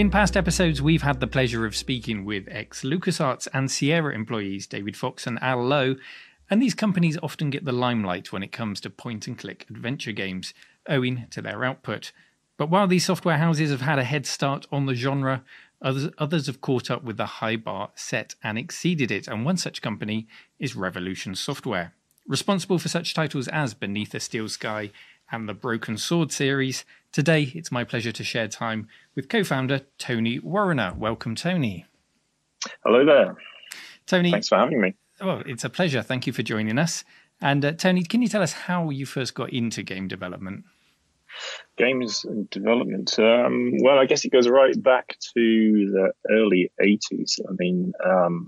In 0.00 0.10
past 0.10 0.34
episodes, 0.34 0.80
we've 0.80 1.02
had 1.02 1.20
the 1.20 1.26
pleasure 1.26 1.66
of 1.66 1.76
speaking 1.76 2.24
with 2.24 2.48
ex 2.50 2.84
LucasArts 2.84 3.46
and 3.52 3.70
Sierra 3.70 4.14
employees 4.14 4.66
David 4.66 4.96
Fox 4.96 5.26
and 5.26 5.38
Al 5.42 5.62
Lowe, 5.62 5.96
and 6.48 6.62
these 6.62 6.74
companies 6.74 7.18
often 7.22 7.50
get 7.50 7.66
the 7.66 7.72
limelight 7.72 8.32
when 8.32 8.42
it 8.42 8.50
comes 8.50 8.80
to 8.80 8.88
point 8.88 9.26
and 9.26 9.36
click 9.36 9.66
adventure 9.68 10.12
games, 10.12 10.54
owing 10.88 11.26
to 11.28 11.42
their 11.42 11.66
output. 11.66 12.12
But 12.56 12.70
while 12.70 12.86
these 12.86 13.04
software 13.04 13.36
houses 13.36 13.70
have 13.70 13.82
had 13.82 13.98
a 13.98 14.04
head 14.04 14.24
start 14.24 14.66
on 14.72 14.86
the 14.86 14.94
genre, 14.94 15.44
others, 15.82 16.08
others 16.16 16.46
have 16.46 16.62
caught 16.62 16.90
up 16.90 17.04
with 17.04 17.18
the 17.18 17.26
high 17.26 17.56
bar 17.56 17.90
set 17.94 18.36
and 18.42 18.56
exceeded 18.56 19.10
it, 19.10 19.28
and 19.28 19.44
one 19.44 19.58
such 19.58 19.82
company 19.82 20.26
is 20.58 20.74
Revolution 20.74 21.34
Software. 21.34 21.92
Responsible 22.26 22.78
for 22.78 22.88
such 22.88 23.12
titles 23.12 23.48
as 23.48 23.74
Beneath 23.74 24.14
a 24.14 24.20
Steel 24.20 24.48
Sky 24.48 24.92
and 25.30 25.46
the 25.46 25.52
Broken 25.52 25.98
Sword 25.98 26.32
series, 26.32 26.86
today 27.12 27.52
it's 27.54 27.72
my 27.72 27.84
pleasure 27.84 28.12
to 28.12 28.24
share 28.24 28.48
time 28.48 28.88
with 29.14 29.28
co 29.28 29.44
founder 29.44 29.80
Tony 29.98 30.38
Warriner. 30.38 30.94
Welcome, 30.96 31.34
Tony. 31.34 31.86
Hello 32.84 33.04
there. 33.04 33.36
Tony. 34.06 34.30
Thanks 34.30 34.48
for 34.48 34.58
having 34.58 34.80
me. 34.80 34.94
Well, 35.20 35.42
it's 35.46 35.64
a 35.64 35.70
pleasure. 35.70 36.02
Thank 36.02 36.26
you 36.26 36.32
for 36.32 36.42
joining 36.42 36.78
us. 36.78 37.04
And 37.40 37.64
uh, 37.64 37.72
Tony, 37.72 38.02
can 38.02 38.22
you 38.22 38.28
tell 38.28 38.42
us 38.42 38.52
how 38.52 38.90
you 38.90 39.06
first 39.06 39.34
got 39.34 39.50
into 39.50 39.82
game 39.82 40.08
development? 40.08 40.64
Games 41.76 42.24
and 42.24 42.50
development. 42.50 43.18
Um, 43.18 43.72
well, 43.82 43.98
I 43.98 44.06
guess 44.06 44.24
it 44.24 44.32
goes 44.32 44.48
right 44.48 44.80
back 44.82 45.16
to 45.34 45.90
the 45.92 46.12
early 46.30 46.72
80s. 46.82 47.38
I 47.48 47.52
mean, 47.58 47.92
um, 48.04 48.46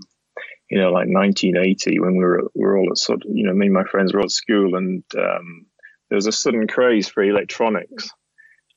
you 0.69 0.79
know, 0.79 0.91
like 0.91 1.07
1980 1.07 1.99
when 1.99 2.17
we 2.17 2.23
were, 2.23 2.43
we 2.53 2.63
were 2.63 2.77
all 2.77 2.89
at 2.91 2.97
sort 2.97 3.23
of, 3.25 3.31
you 3.33 3.45
know, 3.45 3.53
me 3.53 3.67
and 3.67 3.73
my 3.73 3.83
friends 3.83 4.13
were 4.13 4.21
at 4.21 4.31
school 4.31 4.75
and 4.75 5.03
um, 5.17 5.65
there 6.09 6.17
was 6.17 6.27
a 6.27 6.31
sudden 6.31 6.67
craze 6.67 7.07
for 7.07 7.23
electronics. 7.23 8.09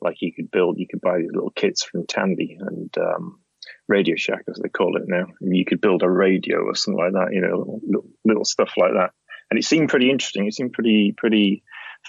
Like 0.00 0.16
you 0.20 0.32
could 0.32 0.50
build, 0.50 0.78
you 0.78 0.86
could 0.88 1.00
buy 1.00 1.18
these 1.18 1.32
little 1.32 1.50
kits 1.50 1.84
from 1.84 2.06
Tandy 2.06 2.58
and 2.60 2.96
um, 2.98 3.40
Radio 3.88 4.16
Shack, 4.16 4.44
as 4.48 4.60
they 4.62 4.68
call 4.68 4.96
it 4.96 5.04
now. 5.06 5.26
And 5.40 5.56
you 5.56 5.64
could 5.64 5.80
build 5.80 6.02
a 6.02 6.10
radio 6.10 6.58
or 6.58 6.74
something 6.74 7.02
like 7.02 7.12
that, 7.12 7.32
you 7.32 7.40
know, 7.40 7.80
little, 7.86 8.08
little, 8.24 8.44
stuff 8.44 8.72
like 8.76 8.92
that. 8.92 9.10
And 9.50 9.58
it 9.58 9.64
seemed 9.64 9.88
pretty 9.88 10.10
interesting. 10.10 10.46
It 10.46 10.54
seemed 10.54 10.72
pretty, 10.72 11.14
pretty 11.16 11.62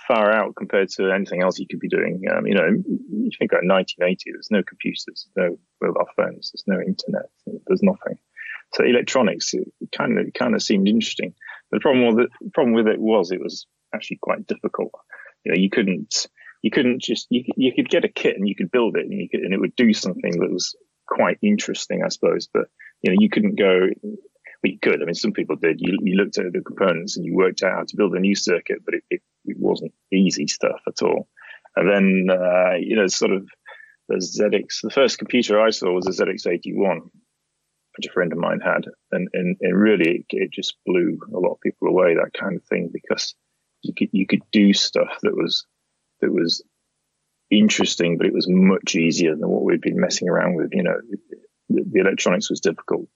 far 0.07 0.31
out 0.31 0.55
compared 0.55 0.89
to 0.89 1.11
anything 1.11 1.41
else 1.41 1.59
you 1.59 1.67
could 1.69 1.79
be 1.79 1.89
doing. 1.89 2.21
Um, 2.31 2.45
you 2.45 2.55
know, 2.55 2.67
you 2.67 3.31
think 3.37 3.51
about 3.51 3.65
1980, 3.65 4.31
there's 4.31 4.51
no 4.51 4.63
computers, 4.63 5.27
no 5.35 5.57
mobile 5.81 6.07
phones, 6.15 6.51
there's 6.51 6.63
no 6.67 6.79
internet, 6.79 7.29
there's 7.67 7.83
nothing. 7.83 8.17
So 8.73 8.83
electronics, 8.83 9.53
it 9.53 9.67
kind 9.95 10.19
of, 10.19 10.33
kind 10.33 10.55
of 10.55 10.61
seemed 10.61 10.87
interesting. 10.87 11.33
The 11.71 11.79
problem 11.79 12.15
with 12.15 12.25
it, 12.25 12.31
the 12.41 12.51
problem 12.51 12.73
with 12.73 12.87
it 12.87 12.99
was 12.99 13.31
it 13.31 13.41
was 13.41 13.65
actually 13.93 14.19
quite 14.21 14.45
difficult. 14.47 14.91
You 15.43 15.51
know, 15.53 15.57
you 15.57 15.69
couldn't, 15.69 16.27
you 16.61 16.71
couldn't 16.71 17.01
just, 17.01 17.27
you, 17.29 17.43
you 17.55 17.73
could 17.73 17.89
get 17.89 18.05
a 18.05 18.09
kit 18.09 18.35
and 18.35 18.47
you 18.47 18.55
could 18.55 18.71
build 18.71 18.97
it 18.97 19.05
and 19.05 19.29
could, 19.29 19.41
and 19.41 19.53
it 19.53 19.59
would 19.59 19.75
do 19.75 19.93
something 19.93 20.39
that 20.39 20.51
was 20.51 20.75
quite 21.07 21.37
interesting, 21.41 22.03
I 22.03 22.09
suppose. 22.09 22.47
But, 22.51 22.67
you 23.01 23.11
know, 23.11 23.17
you 23.19 23.29
couldn't 23.29 23.57
go, 23.57 23.87
well, 24.03 24.71
you 24.71 24.79
could. 24.81 25.01
I 25.01 25.05
mean, 25.05 25.15
some 25.15 25.33
people 25.33 25.55
did. 25.55 25.79
You, 25.79 25.97
you 26.01 26.17
looked 26.17 26.37
at 26.37 26.51
the 26.51 26.61
components 26.61 27.15
and 27.15 27.25
you 27.25 27.35
worked 27.35 27.63
out 27.63 27.73
how 27.73 27.83
to 27.83 27.95
build 27.95 28.13
a 28.15 28.19
new 28.19 28.35
circuit, 28.35 28.79
but 28.85 28.95
it, 28.95 29.03
it, 29.09 29.21
it 29.45 29.57
wasn't 29.59 29.93
easy 30.11 30.47
stuff 30.47 30.81
at 30.87 31.01
all. 31.01 31.27
And 31.75 31.89
then, 31.89 32.27
uh, 32.35 32.75
you 32.79 32.95
know, 32.95 33.07
sort 33.07 33.31
of 33.31 33.47
the 34.09 34.15
ZX, 34.15 34.81
the 34.81 34.89
first 34.89 35.19
computer 35.19 35.61
I 35.61 35.69
saw 35.69 35.93
was 35.93 36.07
a 36.07 36.23
ZX81, 36.23 37.01
which 37.97 38.07
a 38.07 38.11
friend 38.11 38.31
of 38.31 38.39
mine 38.39 38.61
had. 38.63 38.85
And, 39.11 39.27
and, 39.33 39.57
and 39.61 39.77
really, 39.77 40.09
it, 40.09 40.25
it 40.29 40.51
just 40.51 40.75
blew 40.85 41.19
a 41.33 41.37
lot 41.37 41.53
of 41.53 41.61
people 41.61 41.87
away, 41.87 42.15
that 42.15 42.33
kind 42.33 42.55
of 42.55 42.63
thing, 42.63 42.89
because 42.91 43.35
you 43.83 43.93
could, 43.93 44.09
you 44.11 44.25
could 44.25 44.41
do 44.51 44.73
stuff 44.73 45.19
that 45.21 45.35
was, 45.35 45.65
that 46.21 46.31
was 46.31 46.63
interesting, 47.49 48.17
but 48.17 48.27
it 48.27 48.33
was 48.33 48.47
much 48.49 48.95
easier 48.95 49.35
than 49.35 49.49
what 49.49 49.63
we'd 49.63 49.81
been 49.81 49.99
messing 49.99 50.29
around 50.29 50.55
with. 50.55 50.69
You 50.73 50.83
know, 50.83 50.95
the, 51.69 51.83
the 51.91 51.99
electronics 51.99 52.49
was 52.49 52.59
difficult 52.59 53.07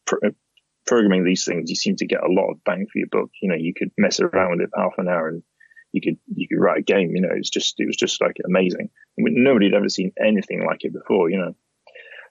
programming 0.85 1.23
these 1.23 1.45
things, 1.45 1.69
you 1.69 1.75
seem 1.75 1.95
to 1.97 2.05
get 2.05 2.23
a 2.23 2.31
lot 2.31 2.51
of 2.51 2.63
bang 2.63 2.87
for 2.91 2.99
your 2.99 3.07
buck. 3.11 3.29
You 3.41 3.49
know, 3.49 3.55
you 3.55 3.73
could 3.73 3.91
mess 3.97 4.19
around 4.19 4.51
with 4.51 4.61
it 4.61 4.69
half 4.75 4.93
an 4.97 5.07
hour 5.07 5.27
and 5.29 5.43
you 5.93 6.01
could 6.01 6.17
you 6.33 6.47
could 6.47 6.59
write 6.59 6.79
a 6.79 6.83
game. 6.83 7.15
You 7.15 7.21
know, 7.21 7.29
it's 7.31 7.49
just 7.49 7.75
it 7.79 7.85
was 7.85 7.97
just 7.97 8.21
like 8.21 8.37
amazing. 8.45 8.89
I 9.17 9.21
mean, 9.21 9.43
nobody 9.43 9.67
had 9.67 9.75
ever 9.75 9.89
seen 9.89 10.11
anything 10.23 10.65
like 10.65 10.83
it 10.83 10.93
before. 10.93 11.29
You 11.29 11.39
know, 11.39 11.55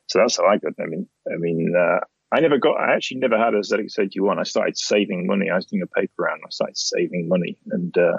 so 0.06 0.18
that's 0.18 0.36
how 0.36 0.46
I 0.46 0.56
got. 0.56 0.72
I 0.80 0.86
mean, 0.86 1.08
I 1.30 1.36
mean, 1.36 1.74
uh, 1.76 2.00
I 2.32 2.40
never 2.40 2.58
got. 2.58 2.80
I 2.80 2.94
actually 2.94 3.20
never 3.20 3.38
had 3.38 3.54
a 3.54 3.60
ZX81. 3.60 4.38
I 4.38 4.44
started 4.44 4.78
saving 4.78 5.26
money. 5.26 5.50
I 5.50 5.56
was 5.56 5.66
doing 5.66 5.82
a 5.82 6.00
paper 6.00 6.22
round. 6.22 6.42
I 6.44 6.50
started 6.50 6.78
saving 6.78 7.28
money, 7.28 7.58
and 7.70 7.96
uh, 7.96 8.16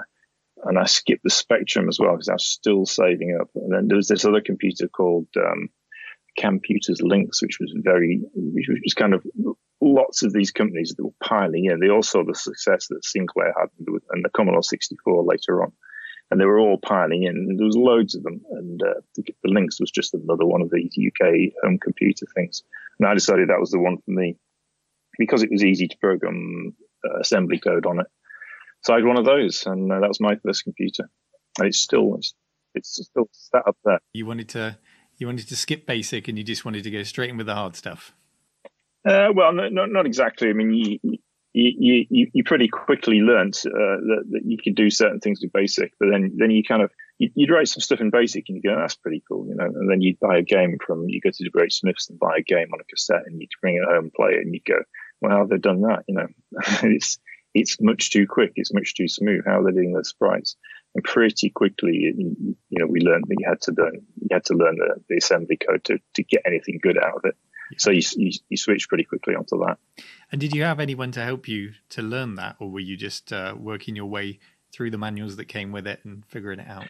and 0.64 0.78
I 0.78 0.84
skipped 0.84 1.24
the 1.24 1.30
Spectrum 1.30 1.88
as 1.88 1.98
well 1.98 2.12
because 2.12 2.28
I 2.28 2.34
was 2.34 2.46
still 2.46 2.86
saving 2.86 3.38
up. 3.40 3.48
And 3.54 3.72
then 3.72 3.88
there 3.88 3.96
was 3.96 4.08
this 4.08 4.24
other 4.24 4.40
computer 4.40 4.88
called 4.88 5.26
um, 5.36 5.68
Camputers 6.38 7.00
Lynx, 7.00 7.42
which 7.42 7.58
was 7.60 7.74
very, 7.76 8.20
which 8.34 8.68
was 8.68 8.94
kind 8.94 9.14
of 9.14 9.24
lots 9.80 10.22
of 10.22 10.32
these 10.32 10.52
companies 10.52 10.94
that 10.96 11.04
were 11.04 11.10
piling 11.22 11.66
in. 11.66 11.80
They 11.80 11.88
all 11.88 12.02
saw 12.02 12.24
the 12.24 12.34
success 12.34 12.86
that 12.88 13.04
Sinclair 13.04 13.52
had 13.58 13.68
and 13.78 14.24
the 14.24 14.30
Commodore 14.30 14.62
64 14.62 15.24
later 15.24 15.62
on. 15.62 15.72
And 16.30 16.40
they 16.40 16.46
were 16.46 16.58
all 16.58 16.78
piling 16.78 17.24
in. 17.24 17.36
And 17.36 17.58
there 17.58 17.66
was 17.66 17.76
loads 17.76 18.14
of 18.14 18.22
them. 18.22 18.40
And 18.52 18.80
uh, 18.82 19.00
the, 19.16 19.24
Lynx 19.44 19.80
was 19.80 19.90
just 19.90 20.14
another 20.14 20.46
one 20.46 20.62
of 20.62 20.70
these 20.70 20.96
UK 20.96 21.52
home 21.62 21.78
computer 21.78 22.26
things. 22.34 22.62
And 22.98 23.08
I 23.08 23.14
decided 23.14 23.48
that 23.48 23.60
was 23.60 23.70
the 23.70 23.80
one 23.80 23.98
for 23.98 24.12
me 24.12 24.38
because 25.18 25.42
it 25.42 25.50
was 25.50 25.64
easy 25.64 25.88
to 25.88 25.96
program 25.98 26.74
uh, 27.04 27.20
assembly 27.20 27.58
code 27.58 27.84
on 27.84 28.00
it. 28.00 28.06
So 28.82 28.92
I 28.92 28.96
had 28.96 29.04
one 29.04 29.18
of 29.18 29.24
those, 29.24 29.64
and 29.66 29.90
uh, 29.90 30.00
that 30.00 30.08
was 30.08 30.20
my 30.20 30.36
first 30.36 30.64
computer. 30.64 31.08
And 31.58 31.68
it's 31.68 31.78
still 31.78 32.16
it's, 32.16 32.34
it's 32.74 33.04
still 33.04 33.28
sat 33.32 33.62
up 33.66 33.76
there. 33.84 34.00
You 34.12 34.26
wanted 34.26 34.48
to 34.50 34.78
you 35.18 35.26
wanted 35.26 35.48
to 35.48 35.56
skip 35.56 35.86
basic, 35.86 36.28
and 36.28 36.36
you 36.36 36.44
just 36.44 36.64
wanted 36.64 36.84
to 36.84 36.90
go 36.90 37.02
straight 37.02 37.30
in 37.30 37.36
with 37.36 37.46
the 37.46 37.54
hard 37.54 37.76
stuff. 37.76 38.14
Uh, 39.06 39.28
well, 39.34 39.52
no, 39.52 39.68
not 39.68 39.90
not 39.90 40.06
exactly. 40.06 40.48
I 40.48 40.52
mean, 40.52 40.72
you 40.74 40.98
you 41.52 42.06
you, 42.10 42.26
you 42.32 42.44
pretty 42.44 42.68
quickly 42.68 43.20
learnt 43.20 43.58
uh, 43.66 43.70
that, 43.70 44.24
that 44.30 44.42
you 44.44 44.56
could 44.62 44.74
do 44.74 44.90
certain 44.90 45.20
things 45.20 45.40
with 45.42 45.52
basic, 45.52 45.92
but 46.00 46.08
then 46.10 46.32
then 46.36 46.50
you 46.50 46.64
kind 46.64 46.82
of 46.82 46.90
you'd 47.18 47.50
write 47.50 47.68
some 47.68 47.80
stuff 47.80 48.00
in 48.00 48.10
basic 48.10 48.46
and 48.48 48.56
you 48.56 48.62
go, 48.62 48.74
oh, 48.74 48.80
that's 48.80 48.96
pretty 48.96 49.22
cool, 49.28 49.46
you 49.46 49.54
know. 49.54 49.66
And 49.66 49.90
then 49.90 50.00
you'd 50.00 50.18
buy 50.18 50.38
a 50.38 50.42
game 50.42 50.78
from 50.84 51.08
you 51.08 51.20
go 51.20 51.30
to 51.30 51.44
the 51.44 51.50
Great 51.50 51.72
Smiths 51.72 52.08
and 52.10 52.18
buy 52.18 52.38
a 52.38 52.42
game 52.42 52.68
on 52.72 52.80
a 52.80 52.84
cassette 52.84 53.22
and 53.26 53.40
you'd 53.40 53.50
bring 53.60 53.76
it 53.76 53.84
home 53.84 54.04
and 54.04 54.12
play 54.12 54.32
it 54.32 54.44
and 54.44 54.52
you'd 54.52 54.64
go, 54.64 54.82
well, 55.20 55.32
how 55.32 55.38
have 55.38 55.48
they 55.48 55.58
done 55.58 55.82
that? 55.82 56.04
You 56.08 56.14
know, 56.16 56.26
it's 56.82 57.18
it's 57.54 57.80
much 57.80 58.10
too 58.10 58.26
quick, 58.26 58.52
it's 58.56 58.72
much 58.72 58.94
too 58.94 59.08
smooth. 59.08 59.44
How 59.46 59.60
are 59.60 59.64
they 59.64 59.72
doing 59.72 59.92
the 59.92 60.04
sprites? 60.04 60.56
And 60.94 61.04
pretty 61.04 61.50
quickly, 61.50 61.94
you, 61.94 62.56
you 62.68 62.78
know, 62.78 62.86
we 62.86 63.00
learned 63.00 63.24
that 63.28 63.36
you 63.38 63.46
had 63.48 63.60
to 63.62 63.72
learn 63.72 64.02
you 64.20 64.28
had 64.30 64.44
to 64.46 64.54
learn 64.54 64.76
the, 64.76 65.02
the 65.08 65.16
assembly 65.16 65.56
code 65.56 65.84
to 65.84 65.98
to 66.14 66.22
get 66.22 66.42
anything 66.44 66.80
good 66.82 66.98
out 66.98 67.16
of 67.16 67.24
it. 67.24 67.36
So 67.78 67.90
you, 67.90 68.02
you, 68.16 68.32
you 68.50 68.56
switch 68.58 68.88
pretty 68.88 69.04
quickly 69.04 69.34
onto 69.34 69.58
that. 69.60 69.78
And 70.30 70.40
did 70.40 70.54
you 70.54 70.62
have 70.64 70.78
anyone 70.78 71.10
to 71.12 71.24
help 71.24 71.48
you 71.48 71.72
to 71.90 72.02
learn 72.02 72.34
that, 72.34 72.56
or 72.58 72.70
were 72.70 72.80
you 72.80 72.96
just 72.98 73.32
uh, 73.32 73.54
working 73.58 73.96
your 73.96 74.06
way 74.06 74.40
through 74.72 74.90
the 74.90 74.98
manuals 74.98 75.36
that 75.36 75.46
came 75.46 75.72
with 75.72 75.86
it 75.86 76.00
and 76.04 76.24
figuring 76.26 76.60
it 76.60 76.68
out? 76.68 76.88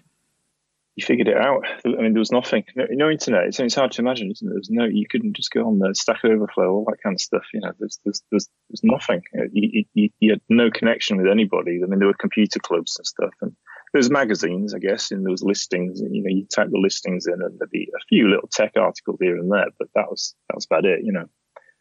You 0.97 1.05
figured 1.07 1.29
it 1.29 1.37
out. 1.37 1.65
I 1.87 1.89
mean, 1.89 2.13
there 2.13 2.21
was 2.21 2.33
nothing, 2.33 2.65
no, 2.77 2.85
no 2.91 3.11
internet. 3.11 3.45
It's, 3.45 3.59
it's, 3.59 3.75
hard 3.75 3.93
to 3.93 4.03
imagine, 4.03 4.31
isn't 4.31 4.47
it? 4.47 4.53
There's 4.53 4.69
no, 4.71 4.85
you 4.85 5.07
couldn't 5.09 5.35
just 5.37 5.51
go 5.51 5.67
on 5.67 5.79
the 5.79 5.95
Stack 5.95 6.23
Overflow, 6.23 6.71
all 6.71 6.85
that 6.85 7.03
kind 7.03 7.15
of 7.15 7.21
stuff. 7.21 7.45
You 7.55 7.61
know, 7.61 7.73
there's, 7.79 7.99
there's, 8.05 8.23
there's, 8.31 8.49
there's 8.69 8.85
nothing. 8.85 9.23
You, 9.53 9.85
you, 9.95 10.11
you 10.21 10.31
had 10.33 10.43
no 10.51 10.71
connection 10.71 11.17
with 11.17 11.29
anybody. 11.29 11.81
I 11.83 11.87
mean, 11.87 11.99
there 11.99 12.09
were 12.09 12.15
computer 12.15 12.61
clubs 12.61 12.99
and 12.99 13.07
stuff, 13.07 13.33
and 13.41 13.57
there's 13.93 14.11
magazines, 14.11 14.75
I 14.75 14.79
guess, 14.81 15.11
and 15.11 15.25
there 15.25 15.31
was 15.31 15.43
listings. 15.43 16.01
And, 16.01 16.15
you 16.15 16.23
know, 16.23 16.31
you 16.31 16.47
type 16.55 16.69
the 16.71 16.79
listings 16.79 17.27
in, 17.27 17.41
and 17.41 17.59
there'd 17.59 17.71
be 17.71 17.91
a 17.95 18.05
few 18.09 18.29
little 18.29 18.49
tech 18.53 18.73
articles 18.77 19.19
here 19.21 19.37
and 19.37 19.51
there, 19.51 19.69
but 19.79 19.89
that 19.95 20.11
was 20.11 20.35
that 20.49 20.57
was 20.57 20.67
about 20.67 20.85
it. 20.85 21.01
You 21.05 21.13
know, 21.13 21.27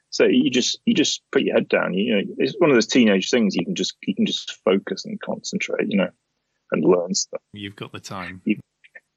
so 0.09 0.25
you 0.25 0.49
just 0.49 0.79
you 0.85 0.93
just 0.93 1.21
put 1.31 1.41
your 1.41 1.55
head 1.55 1.69
down. 1.69 1.93
You 1.93 2.15
know, 2.15 2.21
it's 2.37 2.55
one 2.59 2.69
of 2.69 2.75
those 2.75 2.87
teenage 2.87 3.29
things. 3.29 3.55
You 3.55 3.65
can 3.65 3.75
just 3.75 3.95
you 4.03 4.15
can 4.15 4.25
just 4.25 4.57
focus 4.63 5.05
and 5.05 5.19
concentrate. 5.19 5.87
You 5.89 5.97
know, 5.97 6.09
and 6.71 6.83
learn 6.83 7.13
stuff. 7.13 7.41
You've 7.53 7.75
got 7.75 7.91
the 7.91 7.99
time. 7.99 8.41
You, 8.45 8.57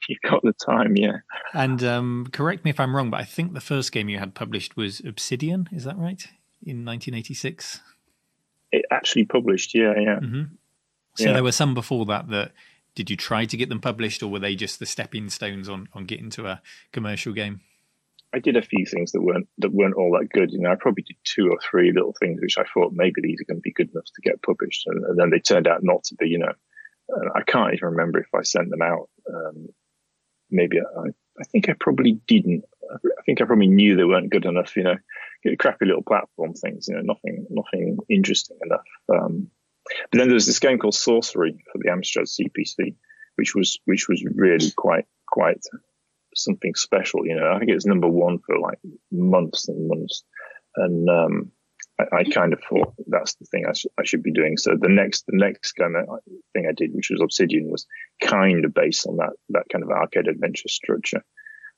you've 0.09 0.21
got 0.31 0.43
the 0.43 0.53
time, 0.53 0.97
yeah. 0.97 1.19
And 1.53 1.83
um, 1.83 2.27
correct 2.33 2.65
me 2.65 2.71
if 2.71 2.81
I'm 2.81 2.95
wrong, 2.95 3.11
but 3.11 3.21
I 3.21 3.25
think 3.25 3.55
the 3.55 3.61
first 3.61 3.93
game 3.93 4.09
you 4.09 4.19
had 4.19 4.35
published 4.35 4.77
was 4.77 5.01
Obsidian. 5.01 5.69
Is 5.73 5.85
that 5.85 5.97
right? 5.97 6.27
In 6.63 6.85
1986. 6.85 7.81
It 8.73 8.85
actually 8.91 9.25
published, 9.25 9.75
yeah, 9.75 9.95
yeah. 9.99 10.19
Mm-hmm. 10.21 10.43
So 11.17 11.27
yeah. 11.27 11.33
there 11.33 11.45
were 11.45 11.53
some 11.53 11.75
before 11.75 12.07
that 12.07 12.29
that 12.29 12.53
did 12.95 13.11
you 13.11 13.17
try 13.17 13.45
to 13.45 13.57
get 13.57 13.69
them 13.69 13.81
published, 13.81 14.23
or 14.23 14.29
were 14.29 14.39
they 14.39 14.55
just 14.55 14.79
the 14.79 14.87
stepping 14.87 15.29
stones 15.29 15.69
on 15.69 15.89
on 15.95 16.05
getting 16.05 16.31
to 16.31 16.47
a 16.47 16.63
commercial 16.93 17.33
game? 17.33 17.61
I 18.33 18.41
did 18.41 18.57
a 18.57 18.63
few 18.63 18.85
things 18.85 19.13
that 19.13 19.23
weren't 19.23 19.49
that 19.59 19.73
weren't 19.73 19.95
all 19.95 20.17
that 20.19 20.29
good. 20.31 20.51
You 20.51 20.61
know, 20.61 20.73
I 20.73 20.77
probably 20.77 21.05
did 21.05 21.17
two 21.25 21.49
or 21.51 21.59
three 21.71 21.93
little 21.93 22.15
things 22.19 22.41
which 22.41 22.59
I 22.59 22.65
thought 22.73 22.93
maybe 22.93 23.21
these 23.23 23.41
are 23.41 23.45
going 23.45 23.59
to 23.59 23.63
be 23.63 23.73
good 23.73 23.91
enough 23.93 24.07
to 24.07 24.23
get 24.23 24.43
published, 24.43 24.87
and, 24.87 25.05
and 25.05 25.19
then 25.19 25.31
they 25.31 25.39
turned 25.39 25.69
out 25.69 25.85
not 25.85 26.03
to 26.05 26.17
be. 26.17 26.29
You 26.29 26.39
know, 26.39 26.53
I 27.35 27.43
can't 27.43 27.75
even 27.75 27.91
remember 27.91 28.19
if 28.19 28.35
I 28.35 28.43
sent 28.43 28.71
them 28.71 28.83
out. 28.83 29.09
Um, 29.33 29.69
maybe 30.55 30.79
I, 30.81 31.09
I 31.41 31.45
think 31.45 31.69
I 31.69 31.75
probably 31.79 32.21
didn't. 32.27 32.65
I 32.93 33.23
think 33.27 33.41
I 33.41 33.45
probably 33.45 33.67
knew 33.67 33.97
they 33.97 34.05
weren't 34.05 34.31
good 34.31 34.45
enough. 34.45 34.77
You 34.77 34.85
know, 34.85 34.97
crappy 35.59 35.87
little 35.87 36.03
platform 36.03 36.55
things. 36.55 36.89
You 36.89 36.95
know, 36.95 37.03
nothing 37.03 37.47
nothing 37.51 37.99
interesting 38.09 38.59
enough. 38.65 38.87
Um, 39.13 39.51
but 40.11 40.19
then 40.19 40.29
there 40.29 40.35
was 40.35 40.47
this 40.47 40.61
game 40.61 40.79
called 40.79 40.95
Sorcery 40.95 41.63
for 41.71 41.79
the 41.79 41.91
Amstrad 41.91 42.29
CPC, 42.29 42.95
which 43.37 43.55
was 43.55 43.81
which 43.85 44.09
was 44.09 44.25
really 44.25 44.71
quite 44.77 45.07
quite 45.27 45.61
something 46.35 46.75
special. 46.75 47.27
You 47.27 47.37
know, 47.37 47.53
I 47.53 47.59
think 47.59 47.71
it 47.71 47.75
was 47.75 47.87
number 47.87 48.09
one 48.09 48.39
for 48.39 48.59
like 48.59 48.79
months 49.11 49.69
and 49.69 49.89
months, 49.89 50.25
and 50.77 51.09
um, 51.09 51.53
I, 51.99 52.05
I, 52.19 52.25
kind 52.25 52.53
of 52.53 52.61
thought 52.69 52.95
that's 53.07 53.35
the 53.37 53.47
thing 53.47 53.67
I, 53.69 53.73
sh- 53.73 53.87
I, 53.99 54.05
should 54.05 54.23
be 54.23 54.33
doing. 54.33 54.57
So 54.57 54.77
the 54.79 54.89
next 54.89 55.27
the 55.27 55.37
next 55.37 55.73
kind 55.73 55.97
of 55.97 56.07
thing 56.53 56.67
I 56.69 56.73
did, 56.73 56.95
which 56.95 57.11
was 57.11 57.21
Obsidian, 57.21 57.71
was 57.71 57.87
kind 58.21 58.65
of 58.65 58.75
based 58.75 59.07
on 59.07 59.17
that 59.19 59.33
that 59.51 59.65
kind 59.71 59.85
of 59.85 59.91
arcade 59.91 60.29
adventure 60.29 60.69
structure. 60.69 61.25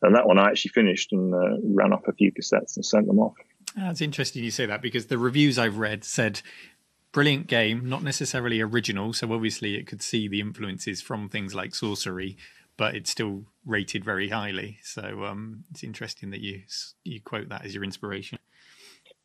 And 0.03 0.15
that 0.15 0.27
one 0.27 0.39
I 0.39 0.49
actually 0.49 0.73
finished 0.73 1.13
and 1.13 1.35
uh, 1.35 1.59
ran 1.65 1.93
off 1.93 2.07
a 2.07 2.13
few 2.13 2.31
cassettes 2.31 2.77
and 2.77 2.85
sent 2.85 3.07
them 3.07 3.19
off. 3.19 3.35
That's 3.75 4.01
interesting 4.01 4.45
you 4.45 4.51
say 4.51 4.67
that 4.67 4.83
because 4.83 5.07
the 5.07 5.19
reviews 5.19 5.59
I've 5.59 5.79
read 5.79 6.05
said 6.05 6.43
brilliant 7.13 7.47
game, 7.47 7.89
not 7.89 8.03
necessarily 8.03 8.61
original. 8.61 9.13
So 9.15 9.33
obviously 9.33 9.77
it 9.77 9.87
could 9.87 10.03
see 10.03 10.29
the 10.29 10.41
influences 10.41 11.01
from 11.01 11.31
things 11.31 11.55
like 11.55 11.75
sorcery, 11.75 12.37
but 12.77 12.95
it's 12.95 13.11
still 13.11 13.45
rated 13.65 14.05
very 14.05 14.29
highly. 14.29 14.79
So 14.83 15.25
um, 15.25 15.65
it's 15.71 15.83
interesting 15.83 16.31
that 16.31 16.41
you 16.41 16.63
you 17.05 17.23
quote 17.23 17.49
that 17.49 17.65
as 17.65 17.75
your 17.75 17.85
inspiration. 17.85 18.39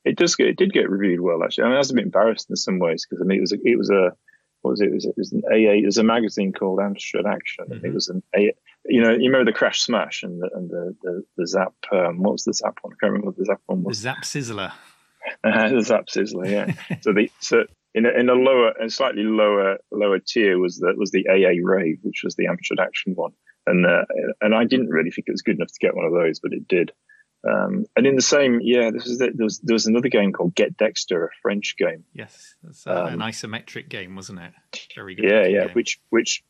It 0.03 0.17
does 0.17 0.35
get, 0.35 0.47
it 0.47 0.57
did 0.57 0.73
get 0.73 0.89
reviewed 0.89 1.21
well 1.21 1.43
actually. 1.43 1.65
I 1.65 1.67
mean, 1.67 1.75
I 1.75 1.79
was 1.79 1.91
a 1.91 1.95
bit 1.95 2.05
embarrassed 2.05 2.49
in 2.49 2.55
some 2.55 2.79
ways 2.79 3.05
because 3.07 3.21
I 3.21 3.25
mean 3.25 3.37
it 3.37 3.41
was 3.41 3.51
a, 3.53 3.57
it 3.63 3.77
was 3.77 3.89
a 3.89 4.11
what 4.61 4.71
was 4.71 4.81
it? 4.81 4.89
It 4.89 4.93
was, 4.93 5.05
it 5.05 5.15
was 5.17 5.31
an 5.31 5.41
AA. 5.47 5.81
There's 5.81 5.97
a 5.97 6.03
magazine 6.03 6.53
called 6.53 6.79
Amstrad 6.79 7.25
Action. 7.25 7.65
Mm-hmm. 7.69 7.85
It 7.85 7.93
was 7.93 8.09
an 8.09 8.23
A. 8.35 8.53
You 8.85 9.01
know, 9.01 9.11
you 9.11 9.31
remember 9.31 9.51
the 9.51 9.57
Crash 9.57 9.81
Smash 9.81 10.23
and 10.23 10.41
the 10.41 10.49
and 10.53 10.69
the 10.69 10.95
the, 11.01 11.23
the 11.37 11.47
Zap. 11.47 11.73
Um, 11.91 12.21
what 12.21 12.33
was 12.33 12.43
the 12.43 12.53
Zap 12.53 12.77
one? 12.81 12.93
I 12.93 12.97
can't 12.99 13.13
remember 13.13 13.27
what 13.27 13.37
the 13.37 13.45
Zap 13.45 13.61
one 13.65 13.83
was. 13.83 13.97
The 13.97 14.03
Zap 14.03 14.23
Sizzler. 14.23 14.71
Uh, 15.43 15.69
the 15.75 15.81
Zap 15.81 16.07
Sizzler. 16.07 16.49
Yeah. 16.49 16.97
so 17.01 17.13
the 17.13 17.31
so 17.39 17.63
in 17.93 18.05
a, 18.05 18.09
in 18.09 18.29
a 18.29 18.33
lower 18.33 18.73
and 18.79 18.91
slightly 18.91 19.23
lower 19.23 19.77
lower 19.91 20.19
tier 20.19 20.59
was 20.59 20.77
the 20.77 20.93
was 20.95 21.11
the 21.11 21.27
AA 21.27 21.59
Rave, 21.63 21.99
which 22.03 22.21
was 22.23 22.35
the 22.35 22.45
Amstrad 22.45 22.83
Action 22.83 23.13
one, 23.15 23.31
and 23.65 23.85
uh, 23.85 24.05
and 24.41 24.53
I 24.53 24.65
didn't 24.65 24.89
really 24.89 25.11
think 25.11 25.27
it 25.27 25.33
was 25.33 25.41
good 25.41 25.55
enough 25.55 25.69
to 25.69 25.79
get 25.79 25.95
one 25.95 26.05
of 26.05 26.13
those, 26.13 26.39
but 26.39 26.53
it 26.53 26.67
did. 26.67 26.91
Um, 27.47 27.85
and 27.95 28.05
in 28.05 28.15
the 28.15 28.21
same, 28.21 28.59
yeah, 28.61 28.91
this 28.91 29.07
is 29.07 29.17
the, 29.17 29.31
there 29.33 29.45
was 29.45 29.59
there 29.59 29.73
was 29.73 29.87
another 29.87 30.09
game 30.09 30.31
called 30.31 30.53
Get 30.53 30.77
Dexter, 30.77 31.25
a 31.25 31.29
French 31.41 31.75
game. 31.77 32.03
Yes, 32.13 32.55
uh, 32.85 32.91
um, 32.91 33.13
an 33.13 33.19
isometric 33.19 33.89
game, 33.89 34.15
wasn't 34.15 34.39
it? 34.39 34.53
Very 34.95 35.15
good. 35.15 35.25
Yeah, 35.25 35.47
yeah, 35.47 35.65
game. 35.65 35.73
which 35.73 35.99
which 36.09 36.43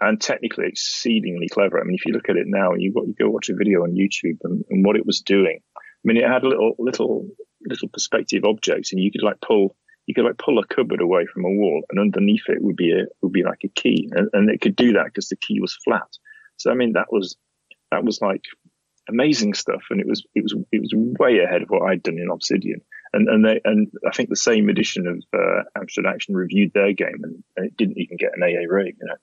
and 0.00 0.20
technically 0.20 0.66
exceedingly 0.66 1.48
clever. 1.48 1.80
I 1.80 1.84
mean, 1.84 1.94
if 1.94 2.04
you 2.04 2.12
look 2.12 2.28
at 2.28 2.36
it 2.36 2.46
now, 2.46 2.74
you 2.74 2.92
you 3.06 3.14
go 3.18 3.30
watch 3.30 3.48
a 3.48 3.54
video 3.54 3.82
on 3.82 3.94
YouTube 3.94 4.38
and, 4.44 4.64
and 4.68 4.84
what 4.84 4.96
it 4.96 5.06
was 5.06 5.20
doing. 5.20 5.60
I 5.76 5.80
mean, 6.04 6.16
it 6.16 6.28
had 6.28 6.44
little 6.44 6.74
little 6.78 7.26
little 7.66 7.88
perspective 7.88 8.44
objects, 8.44 8.92
and 8.92 9.02
you 9.02 9.10
could 9.10 9.22
like 9.22 9.40
pull 9.40 9.76
you 10.06 10.14
could 10.14 10.24
like 10.24 10.38
pull 10.38 10.58
a 10.58 10.66
cupboard 10.66 11.00
away 11.00 11.26
from 11.26 11.44
a 11.44 11.50
wall, 11.50 11.82
and 11.90 12.00
underneath 12.00 12.48
it 12.48 12.62
would 12.62 12.76
be 12.76 12.92
a 12.92 13.06
would 13.22 13.32
be 13.32 13.42
like 13.42 13.60
a 13.64 13.68
key, 13.68 14.08
and, 14.12 14.28
and 14.32 14.50
it 14.50 14.60
could 14.60 14.76
do 14.76 14.92
that 14.94 15.06
because 15.06 15.28
the 15.28 15.36
key 15.36 15.60
was 15.60 15.76
flat. 15.84 16.08
So 16.56 16.70
I 16.70 16.74
mean, 16.74 16.92
that 16.92 17.10
was 17.10 17.36
that 17.90 18.04
was 18.04 18.20
like 18.20 18.44
amazing 19.08 19.54
stuff, 19.54 19.82
and 19.90 20.00
it 20.00 20.06
was 20.06 20.24
it 20.34 20.42
was 20.42 20.54
it 20.72 20.80
was 20.80 20.92
way 20.94 21.38
ahead 21.38 21.62
of 21.62 21.68
what 21.68 21.82
I'd 21.82 22.02
done 22.02 22.18
in 22.18 22.30
Obsidian. 22.30 22.80
And 23.12 23.28
and 23.28 23.44
they 23.44 23.60
and 23.64 23.88
I 24.06 24.10
think 24.10 24.28
the 24.28 24.36
same 24.36 24.68
edition 24.68 25.06
of 25.06 25.22
uh, 25.32 25.62
Amstrad 25.76 26.08
Action 26.08 26.34
reviewed 26.34 26.72
their 26.74 26.92
game, 26.92 27.20
and, 27.22 27.42
and, 27.56 27.66
it 27.66 27.76
didn't 27.76 27.98
even 27.98 28.16
get 28.16 28.32
an 28.34 28.42
AA 28.42 28.66
rating. 28.68 28.96
You 29.00 29.08
know, 29.08 29.16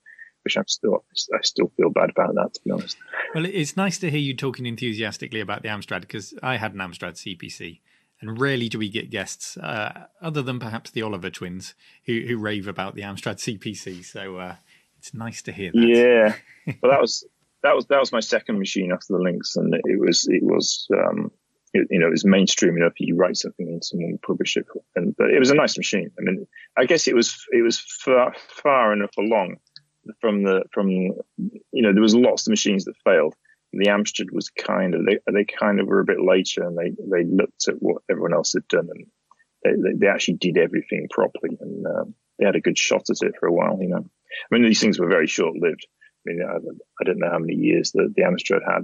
which 0.43 0.57
I'm 0.57 0.67
still 0.67 1.05
I 1.33 1.41
still 1.43 1.71
feel 1.77 1.89
bad 1.89 2.09
about 2.09 2.35
that 2.35 2.53
to 2.53 2.61
be 2.63 2.71
honest. 2.71 2.97
Well, 3.33 3.45
it's 3.45 3.77
nice 3.77 3.97
to 3.99 4.09
hear 4.09 4.19
you 4.19 4.35
talking 4.35 4.65
enthusiastically 4.65 5.39
about 5.39 5.61
the 5.61 5.69
Amstrad 5.69 6.01
because 6.01 6.33
I 6.41 6.57
had 6.57 6.73
an 6.73 6.79
Amstrad 6.79 7.13
CPC. 7.13 7.79
And 8.21 8.39
rarely 8.39 8.69
do 8.69 8.79
we 8.79 8.87
get 8.87 9.11
guests, 9.11 9.57
uh, 9.57 10.05
other 10.21 10.41
than 10.41 10.57
perhaps 10.57 10.89
the 10.89 11.01
Oliver 11.01 11.29
twins, 11.29 11.73
who, 12.05 12.21
who 12.25 12.37
rave 12.37 12.65
about 12.65 12.95
the 12.95 13.01
Amstrad 13.01 13.35
CPC. 13.35 14.05
So 14.05 14.37
uh, 14.37 14.55
it's 14.97 15.13
nice 15.13 15.41
to 15.43 15.51
hear 15.51 15.71
that. 15.73 15.81
Yeah, 15.85 16.73
well, 16.81 16.91
that 16.91 17.01
was 17.01 17.25
that 17.65 17.75
was 17.75 17.87
that 17.87 17.99
was 17.99 18.11
my 18.11 18.19
second 18.19 18.59
machine 18.59 18.91
after 18.91 19.13
the 19.13 19.19
Lynx, 19.19 19.55
and 19.55 19.73
it 19.73 19.99
was 19.99 20.27
it 20.29 20.43
was 20.43 20.87
um, 20.93 21.31
it, 21.73 21.87
you 21.89 21.99
know 21.99 22.07
it 22.07 22.11
was 22.11 22.23
mainstream 22.25 22.77
enough. 22.77 22.93
You 22.97 23.15
write 23.15 23.37
something 23.37 23.67
and 23.67 23.83
someone 23.83 24.11
would 24.11 24.21
publish 24.21 24.55
it, 24.55 24.65
and 24.95 25.15
but 25.17 25.31
it 25.31 25.39
was 25.39 25.49
a 25.49 25.55
nice 25.55 25.75
machine. 25.77 26.11
I 26.19 26.21
mean, 26.21 26.47
I 26.77 26.85
guess 26.85 27.07
it 27.07 27.15
was 27.15 27.43
it 27.51 27.63
was 27.63 27.79
far 27.79 28.35
far 28.47 28.93
enough 28.93 29.17
along 29.17 29.57
from 30.21 30.43
the 30.43 30.63
from 30.71 30.89
you 30.89 31.15
know 31.73 31.91
there 31.91 32.01
was 32.03 32.15
lots 32.15 32.45
of 32.45 32.51
machines 32.51 32.85
that 32.85 32.95
failed. 33.03 33.33
The 33.73 33.87
Amstrad 33.87 34.31
was 34.31 34.49
kind 34.49 34.93
of 34.93 35.01
they 35.05 35.17
they 35.31 35.45
kind 35.45 35.79
of 35.79 35.87
were 35.87 36.01
a 36.01 36.05
bit 36.05 36.21
later, 36.21 36.63
and 36.63 36.77
they 36.77 36.91
they 36.91 37.25
looked 37.25 37.67
at 37.67 37.81
what 37.81 38.03
everyone 38.09 38.33
else 38.33 38.53
had 38.53 38.67
done, 38.67 38.89
and 39.63 39.81
they 39.83 39.93
they, 39.93 40.07
actually 40.07 40.35
did 40.35 40.59
everything 40.59 41.07
properly, 41.09 41.57
and 41.59 41.85
um, 41.87 42.15
they 42.37 42.45
had 42.45 42.55
a 42.55 42.61
good 42.61 42.77
shot 42.77 43.09
at 43.09 43.27
it 43.27 43.33
for 43.39 43.47
a 43.47 43.51
while. 43.51 43.79
You 43.81 43.89
know, 43.89 44.05
I 44.05 44.47
mean 44.51 44.63
these 44.63 44.79
things 44.79 44.99
were 44.99 45.09
very 45.09 45.27
short 45.27 45.55
lived. 45.55 45.87
I 46.27 46.29
mean, 46.29 46.41
I, 46.43 46.55
I 47.01 47.03
don't 47.03 47.19
know 47.19 47.29
how 47.29 47.39
many 47.39 47.55
years 47.55 47.91
the, 47.91 48.11
the 48.15 48.23
Amstrad 48.23 48.61
had, 48.65 48.83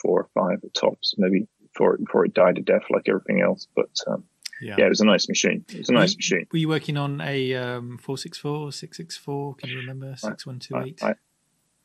four 0.00 0.20
or 0.20 0.28
five 0.34 0.58
at 0.64 0.74
tops, 0.74 1.14
maybe 1.18 1.46
before 1.72 1.94
it, 1.94 2.04
before 2.04 2.24
it 2.24 2.34
died 2.34 2.58
a 2.58 2.62
death 2.62 2.84
like 2.90 3.08
everything 3.08 3.42
else. 3.42 3.66
But 3.74 3.90
um, 4.06 4.24
yeah. 4.60 4.76
yeah. 4.78 4.86
it 4.86 4.90
was 4.90 5.00
a 5.00 5.06
nice 5.06 5.28
machine. 5.28 5.64
It 5.68 5.78
was 5.78 5.88
a 5.88 5.92
nice 5.92 6.14
were, 6.14 6.18
machine. 6.18 6.46
Were 6.52 6.58
you 6.58 6.68
working 6.68 6.96
on 6.96 7.20
a 7.20 7.54
um, 7.54 7.98
464, 7.98 8.72
664? 8.72 9.54
Can 9.56 9.70
you 9.70 9.78
remember? 9.78 10.16
6128? 10.16 11.02
I, 11.02 11.14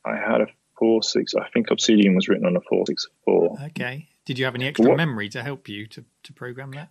I, 0.10 0.14
I, 0.14 0.32
had 0.32 0.42
a 0.42 0.48
46. 0.78 1.36
I 1.36 1.48
think 1.50 1.72
Obsidian 1.72 2.16
was 2.16 2.28
written 2.28 2.46
on 2.46 2.56
a 2.56 2.62
464. 2.62 3.58
Okay. 3.68 4.08
Did 4.26 4.40
you 4.40 4.46
have 4.46 4.56
any 4.56 4.68
extra 4.68 4.90
what, 4.90 4.98
memory 4.98 5.30
to 5.30 5.44
help 5.44 5.68
you 5.68 5.86
to, 5.88 6.06
to 6.24 6.34
program 6.34 6.72
that? 6.72 6.90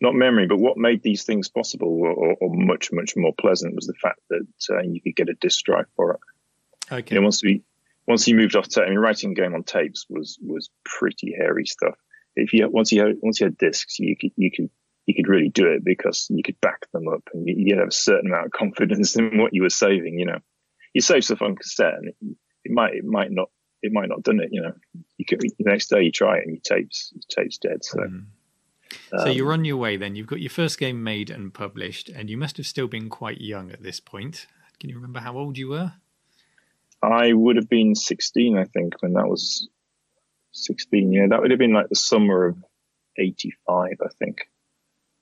Not 0.00 0.14
memory, 0.14 0.46
but 0.46 0.58
what 0.58 0.76
made 0.76 1.02
these 1.02 1.24
things 1.24 1.48
possible 1.48 1.88
or, 1.88 2.10
or, 2.10 2.36
or 2.40 2.50
much, 2.52 2.92
much 2.92 3.14
more 3.16 3.32
pleasant 3.32 3.74
was 3.74 3.86
the 3.86 3.94
fact 3.94 4.20
that 4.28 4.46
uh, 4.70 4.82
you 4.82 5.00
could 5.00 5.16
get 5.16 5.28
a 5.30 5.34
disk 5.34 5.64
drive 5.64 5.86
for 5.96 6.12
it. 6.12 6.20
Okay. 6.90 7.14
You 7.14 7.20
know, 7.20 7.24
once 7.24 7.42
we 7.42 7.62
once 8.06 8.24
he 8.24 8.34
moved 8.34 8.56
off 8.56 8.68
tape, 8.68 8.84
I 8.86 8.90
mean, 8.90 8.98
writing 8.98 9.32
a 9.32 9.34
game 9.34 9.54
on 9.54 9.62
tapes 9.62 10.06
was 10.08 10.38
was 10.42 10.70
pretty 10.84 11.34
hairy 11.36 11.66
stuff. 11.66 11.96
If 12.36 12.52
you 12.52 12.68
once 12.68 12.92
you 12.92 13.04
had 13.04 13.16
once 13.22 13.40
you 13.40 13.46
had 13.46 13.56
discs, 13.56 13.98
you 13.98 14.16
could 14.16 14.32
you 14.36 14.50
could 14.50 14.70
you 15.06 15.14
could 15.14 15.28
really 15.28 15.48
do 15.48 15.68
it 15.68 15.84
because 15.84 16.26
you 16.30 16.42
could 16.42 16.60
back 16.60 16.90
them 16.92 17.08
up 17.08 17.28
and 17.32 17.46
you, 17.46 17.54
you 17.58 17.78
have 17.78 17.88
a 17.88 17.92
certain 17.92 18.30
amount 18.30 18.46
of 18.46 18.52
confidence 18.52 19.16
in 19.18 19.38
what 19.38 19.54
you 19.54 19.62
were 19.62 19.70
saving. 19.70 20.18
You 20.18 20.26
know, 20.26 20.38
you 20.92 21.00
save 21.00 21.24
stuff 21.24 21.42
on 21.42 21.56
cassette 21.56 21.94
and 21.94 22.08
it, 22.08 22.16
it 22.64 22.72
might 22.72 22.94
it 22.94 23.04
might 23.04 23.30
not 23.30 23.50
it 23.82 23.92
might 23.92 24.08
not 24.08 24.22
done 24.22 24.40
it. 24.40 24.50
You 24.52 24.62
know, 24.62 24.72
you 25.16 25.24
could 25.24 25.40
the 25.40 25.54
next 25.58 25.88
day 25.88 26.02
you 26.02 26.12
try 26.12 26.38
it 26.38 26.44
and 26.46 26.54
your 26.54 26.78
tapes 26.78 27.12
your 27.14 27.44
tapes 27.44 27.58
dead. 27.58 27.84
So. 27.84 27.98
Mm. 27.98 28.26
So 29.18 29.26
you're 29.26 29.52
on 29.52 29.64
your 29.64 29.76
way 29.76 29.96
then. 29.96 30.14
You've 30.14 30.28
got 30.28 30.40
your 30.40 30.50
first 30.50 30.78
game 30.78 31.02
made 31.02 31.28
and 31.28 31.52
published, 31.52 32.08
and 32.08 32.30
you 32.30 32.36
must 32.36 32.56
have 32.58 32.66
still 32.66 32.86
been 32.86 33.08
quite 33.08 33.40
young 33.40 33.72
at 33.72 33.82
this 33.82 33.98
point. 33.98 34.46
Can 34.78 34.88
you 34.88 34.96
remember 34.96 35.18
how 35.18 35.36
old 35.36 35.58
you 35.58 35.68
were? 35.68 35.94
I 37.04 37.32
would 37.32 37.56
have 37.56 37.68
been 37.68 37.94
16, 37.94 38.58
I 38.58 38.64
think, 38.64 38.94
when 39.00 39.14
that 39.14 39.28
was 39.28 39.68
16. 40.52 41.12
Yeah, 41.12 41.26
that 41.28 41.40
would 41.40 41.50
have 41.50 41.58
been 41.58 41.72
like 41.72 41.88
the 41.88 41.96
summer 41.96 42.46
of 42.46 42.56
85, 43.18 43.92
I 44.02 44.08
think. 44.18 44.48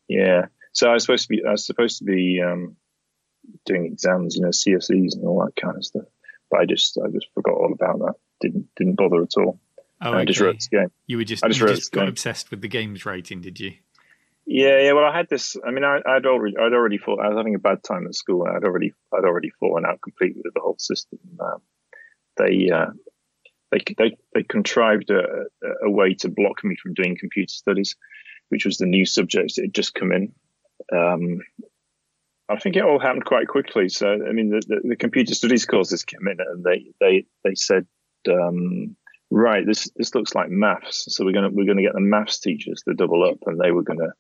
Yeah. 0.08 0.46
So 0.72 0.90
I 0.90 0.94
was 0.94 1.04
supposed 1.04 1.24
to 1.24 1.28
be, 1.28 1.44
I 1.46 1.52
was 1.52 1.66
supposed 1.66 1.98
to 1.98 2.04
be 2.04 2.40
um, 2.42 2.76
doing 3.66 3.86
exams, 3.86 4.36
you 4.36 4.42
know, 4.42 4.48
CSEs 4.48 5.14
and 5.14 5.26
all 5.26 5.44
that 5.44 5.60
kind 5.60 5.76
of 5.76 5.84
stuff. 5.84 6.04
But 6.50 6.60
I 6.60 6.66
just, 6.66 6.98
I 6.98 7.08
just 7.10 7.26
forgot 7.34 7.54
all 7.54 7.72
about 7.72 7.98
that. 7.98 8.14
Didn't, 8.40 8.68
didn't 8.76 8.96
bother 8.96 9.22
at 9.22 9.36
all. 9.36 9.58
Oh, 10.00 10.10
okay. 10.10 10.18
I 10.18 10.24
just 10.24 10.40
wrote 10.40 10.56
this 10.56 10.68
game. 10.68 10.90
You 11.06 11.18
were 11.18 11.24
just, 11.24 11.44
I 11.44 11.48
just, 11.48 11.60
you 11.60 11.68
just 11.68 11.92
got 11.92 12.02
game. 12.02 12.08
obsessed 12.08 12.50
with 12.50 12.60
the 12.60 12.68
games 12.68 13.06
writing, 13.06 13.40
did 13.40 13.60
you? 13.60 13.74
Yeah, 14.44 14.80
yeah. 14.80 14.92
Well, 14.92 15.04
I 15.04 15.16
had 15.16 15.28
this. 15.28 15.56
I 15.64 15.70
mean, 15.70 15.84
I, 15.84 16.00
would 16.04 16.26
already, 16.26 16.56
I'd 16.56 16.72
already 16.72 16.98
thought 16.98 17.20
I 17.20 17.28
was 17.28 17.36
having 17.36 17.54
a 17.54 17.60
bad 17.60 17.82
time 17.84 18.06
at 18.06 18.14
school. 18.14 18.44
I'd 18.44 18.64
already, 18.64 18.92
I'd 19.14 19.24
already 19.24 19.50
fallen 19.60 19.86
out 19.86 20.00
completely 20.02 20.42
with 20.44 20.54
the 20.54 20.60
whole 20.60 20.76
system. 20.78 21.20
Um, 21.40 21.62
they, 22.36 22.70
uh, 22.70 22.90
they, 23.70 23.78
they, 23.98 24.16
they 24.34 24.42
contrived 24.42 25.10
a, 25.10 25.24
a, 25.84 25.90
way 25.90 26.14
to 26.14 26.28
block 26.28 26.62
me 26.62 26.76
from 26.76 26.94
doing 26.94 27.16
computer 27.18 27.52
studies, 27.52 27.96
which 28.48 28.64
was 28.64 28.78
the 28.78 28.86
new 28.86 29.06
subject 29.06 29.54
that 29.56 29.62
had 29.62 29.74
just 29.74 29.94
come 29.94 30.12
in. 30.12 30.32
Um, 30.92 31.40
I 32.48 32.58
think 32.58 32.76
it 32.76 32.84
all 32.84 32.98
happened 32.98 33.24
quite 33.24 33.48
quickly. 33.48 33.88
So, 33.88 34.08
I 34.08 34.32
mean, 34.32 34.50
the, 34.50 34.62
the, 34.66 34.88
the 34.90 34.96
computer 34.96 35.34
studies 35.34 35.64
courses 35.64 36.04
came 36.04 36.26
in, 36.28 36.38
and 36.40 36.64
they, 36.64 36.92
they, 37.00 37.26
they 37.44 37.54
said. 37.54 37.86
Um, 38.30 38.96
right, 39.32 39.66
this 39.66 39.90
this 39.96 40.14
looks 40.14 40.34
like 40.34 40.50
maths. 40.50 41.06
So 41.08 41.24
we're 41.24 41.32
gonna 41.32 41.50
we're 41.50 41.66
gonna 41.66 41.82
get 41.82 41.94
the 41.94 42.00
maths 42.00 42.38
teachers 42.38 42.82
to 42.82 42.94
double 42.94 43.24
up, 43.28 43.38
and 43.46 43.58
they 43.58 43.72
were 43.72 43.82
gonna 43.82 44.12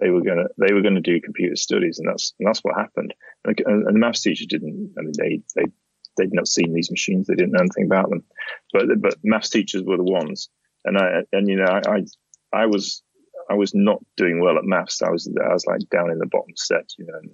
they 0.00 0.10
were 0.10 0.22
gonna 0.22 0.46
they 0.58 0.72
were 0.72 0.82
gonna 0.82 1.00
do 1.00 1.20
computer 1.20 1.56
studies, 1.56 1.98
and 1.98 2.08
that's 2.08 2.34
and 2.38 2.48
that's 2.48 2.60
what 2.60 2.76
happened. 2.76 3.14
And, 3.44 3.60
and 3.66 3.86
the 3.94 3.98
maths 3.98 4.22
teacher 4.22 4.46
didn't. 4.48 4.94
I 4.98 5.02
mean, 5.02 5.12
they 5.16 5.42
they 5.54 5.70
they'd 6.16 6.32
not 6.32 6.48
seen 6.48 6.72
these 6.72 6.90
machines, 6.90 7.26
they 7.26 7.34
didn't 7.34 7.52
know 7.52 7.60
anything 7.60 7.86
about 7.86 8.10
them. 8.10 8.24
But 8.72 8.86
but 9.00 9.14
maths 9.22 9.50
teachers 9.50 9.82
were 9.82 9.96
the 9.96 10.04
ones, 10.04 10.48
and 10.84 10.98
I 10.98 11.22
and 11.32 11.48
you 11.48 11.56
know 11.56 11.64
I 11.64 11.80
I, 11.88 12.04
I 12.52 12.66
was 12.66 13.02
I 13.50 13.54
was 13.54 13.74
not 13.74 13.98
doing 14.16 14.40
well 14.40 14.58
at 14.58 14.64
maths. 14.64 15.02
I 15.02 15.10
was 15.10 15.28
I 15.42 15.52
was 15.52 15.66
like 15.66 15.80
down 15.90 16.10
in 16.10 16.18
the 16.18 16.26
bottom 16.26 16.54
set, 16.56 16.90
you 16.98 17.06
know, 17.06 17.18
and, 17.20 17.30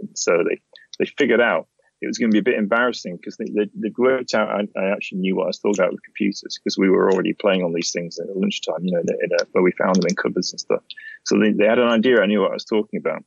and 0.00 0.18
so 0.18 0.44
they 0.48 0.60
they 0.98 1.06
figured 1.18 1.40
out 1.40 1.68
it 2.02 2.06
was 2.06 2.18
going 2.18 2.30
to 2.30 2.34
be 2.34 2.40
a 2.40 2.52
bit 2.52 2.58
embarrassing 2.58 3.16
because 3.16 3.36
they, 3.38 3.46
they, 3.74 3.90
worked 3.96 4.34
out 4.34 4.50
I, 4.50 4.68
I, 4.78 4.90
actually 4.90 5.20
knew 5.20 5.36
what 5.36 5.44
I 5.44 5.46
was 5.46 5.58
talking 5.58 5.80
about 5.80 5.92
with 5.92 6.02
computers 6.02 6.58
because 6.62 6.76
we 6.76 6.90
were 6.90 7.10
already 7.10 7.32
playing 7.32 7.62
on 7.62 7.72
these 7.72 7.90
things 7.90 8.18
at 8.18 8.36
lunchtime, 8.36 8.84
you 8.84 8.92
know, 8.92 9.00
in 9.00 9.08
in 9.08 9.30
a, 9.32 9.44
where 9.52 9.64
we 9.64 9.72
found 9.72 9.96
them 9.96 10.06
in 10.08 10.14
cupboards 10.14 10.52
and 10.52 10.60
stuff. 10.60 10.82
So 11.24 11.38
they, 11.38 11.52
they 11.52 11.66
had 11.66 11.78
an 11.78 11.88
idea 11.88 12.20
I 12.20 12.26
knew 12.26 12.42
what 12.42 12.50
I 12.50 12.54
was 12.54 12.64
talking 12.64 12.98
about. 12.98 13.24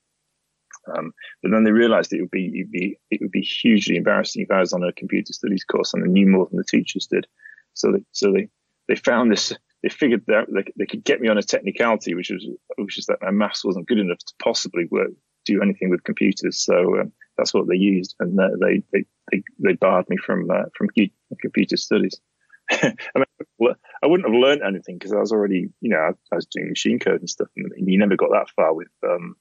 Um, 0.98 1.14
but 1.42 1.52
then 1.52 1.64
they 1.64 1.72
realized 1.72 2.14
it 2.14 2.22
would 2.22 2.32
be, 2.32 2.48
it 2.48 2.66
would 2.66 2.72
be, 2.72 3.00
it 3.12 3.22
would 3.22 3.32
be 3.32 3.42
hugely 3.42 3.98
embarrassing 3.98 4.44
if 4.44 4.52
I 4.52 4.60
was 4.60 4.74
on 4.74 4.84
a 4.84 4.94
computer 4.94 5.34
studies 5.34 5.64
course 5.64 5.94
and 5.94 6.04
I 6.04 6.08
knew 6.08 6.28
more 6.28 6.48
than 6.48 6.58
the 6.58 6.64
teachers 6.64 7.08
did. 7.08 7.28
So 7.74 7.92
they, 7.92 8.04
so 8.12 8.32
they, 8.32 8.50
they 8.88 8.96
found 8.96 9.32
this. 9.32 9.54
They 9.84 9.90
figured 9.90 10.24
that 10.28 10.48
they, 10.54 10.66
they 10.78 10.86
could 10.86 11.06
get 11.06 11.22
me 11.22 11.30
on 11.30 11.38
a 11.38 11.44
technicality, 11.44 12.14
which 12.14 12.32
was 12.32 12.46
which 12.78 12.98
is 12.98 13.06
that 13.06 13.22
my 13.22 13.32
maths 13.32 13.64
wasn't 13.64 13.88
good 13.88 14.00
enough 14.00 14.18
to 14.18 14.34
possibly 14.40 14.86
work 14.92 15.12
do 15.46 15.62
anything 15.62 15.90
with 15.90 16.04
computers. 16.04 16.64
So 16.64 17.00
um, 17.00 17.12
that's 17.38 17.54
what 17.54 17.68
they 17.68 17.76
used, 17.76 18.16
and 18.20 18.38
they 18.38 18.84
they 18.92 19.06
they, 19.32 19.44
they 19.60 19.74
barred 19.74 20.10
me 20.10 20.18
from 20.18 20.50
uh, 20.52 20.66
from 20.76 20.90
computer 21.40 21.78
studies. 21.78 22.20
I 22.72 22.94
mean, 23.16 23.74
I 24.04 24.08
wouldn't 24.08 24.30
have 24.30 24.40
learned 24.40 24.62
anything 24.64 24.98
because 24.98 25.14
I 25.14 25.20
was 25.20 25.32
already, 25.32 25.70
you 25.82 25.90
know, 25.90 25.98
I, 25.98 26.10
I, 26.32 26.36
was 26.36 26.46
doing 26.46 26.70
machine 26.70 27.00
code 27.00 27.20
and 27.20 27.30
stuff, 27.30 27.48
and 27.56 27.90
you 27.90 27.98
never 27.98 28.16
got 28.16 28.30
that 28.32 28.50
far 28.56 28.74
with 28.74 28.90
um, 29.04 29.36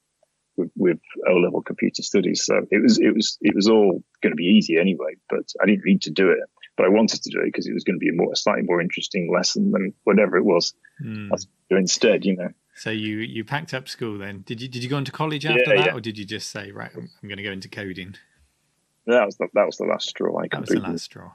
with, 0.59 0.71
with 0.75 0.99
O 1.27 1.33
level 1.35 1.61
computer 1.61 2.03
studies. 2.03 2.45
So 2.45 2.65
it 2.69 2.81
was 2.83 2.99
it 2.99 3.15
was 3.15 3.37
it 3.41 3.55
was 3.55 3.67
all 3.67 4.03
going 4.21 4.31
to 4.31 4.35
be 4.35 4.45
easy 4.45 4.77
anyway. 4.77 5.15
But 5.29 5.51
I 5.61 5.65
didn't 5.65 5.85
need 5.85 6.03
to 6.03 6.11
do 6.11 6.29
it, 6.31 6.39
but 6.77 6.85
I 6.85 6.89
wanted 6.89 7.23
to 7.23 7.29
do 7.29 7.39
it 7.41 7.45
because 7.45 7.67
it 7.67 7.73
was 7.73 7.83
going 7.83 7.95
to 7.95 7.99
be 7.99 8.09
a 8.09 8.13
more 8.13 8.31
a 8.31 8.35
slightly 8.35 8.63
more 8.63 8.81
interesting 8.81 9.31
lesson 9.33 9.71
than 9.71 9.93
whatever 10.03 10.37
it 10.37 10.45
was. 10.45 10.73
Mm. 11.03 11.29
instead, 11.71 12.25
you 12.25 12.35
know. 12.35 12.49
So 12.75 12.91
you 12.91 13.17
you 13.17 13.43
packed 13.43 13.73
up 13.73 13.87
school 13.89 14.17
then? 14.17 14.43
Did 14.45 14.61
you 14.61 14.67
did 14.67 14.83
you 14.83 14.89
go 14.89 14.97
into 14.97 15.11
college 15.11 15.45
after 15.45 15.59
yeah, 15.59 15.75
that, 15.75 15.85
yeah. 15.87 15.93
or 15.93 16.01
did 16.01 16.17
you 16.17 16.25
just 16.25 16.49
say 16.49 16.71
right, 16.71 16.91
I'm, 16.93 17.09
I'm, 17.21 17.29
going 17.29 17.37
to 17.37 17.43
go 17.43 17.51
into 17.51 17.69
coding? 17.69 18.15
That 19.05 19.25
was 19.25 19.37
the 19.37 19.47
that 19.53 19.65
was 19.65 19.77
the 19.77 19.85
last 19.85 20.09
straw. 20.09 20.37
I 20.37 20.47
that 20.51 20.61
was 20.61 20.69
the 20.69 20.79
last 20.79 21.05
straw. 21.05 21.31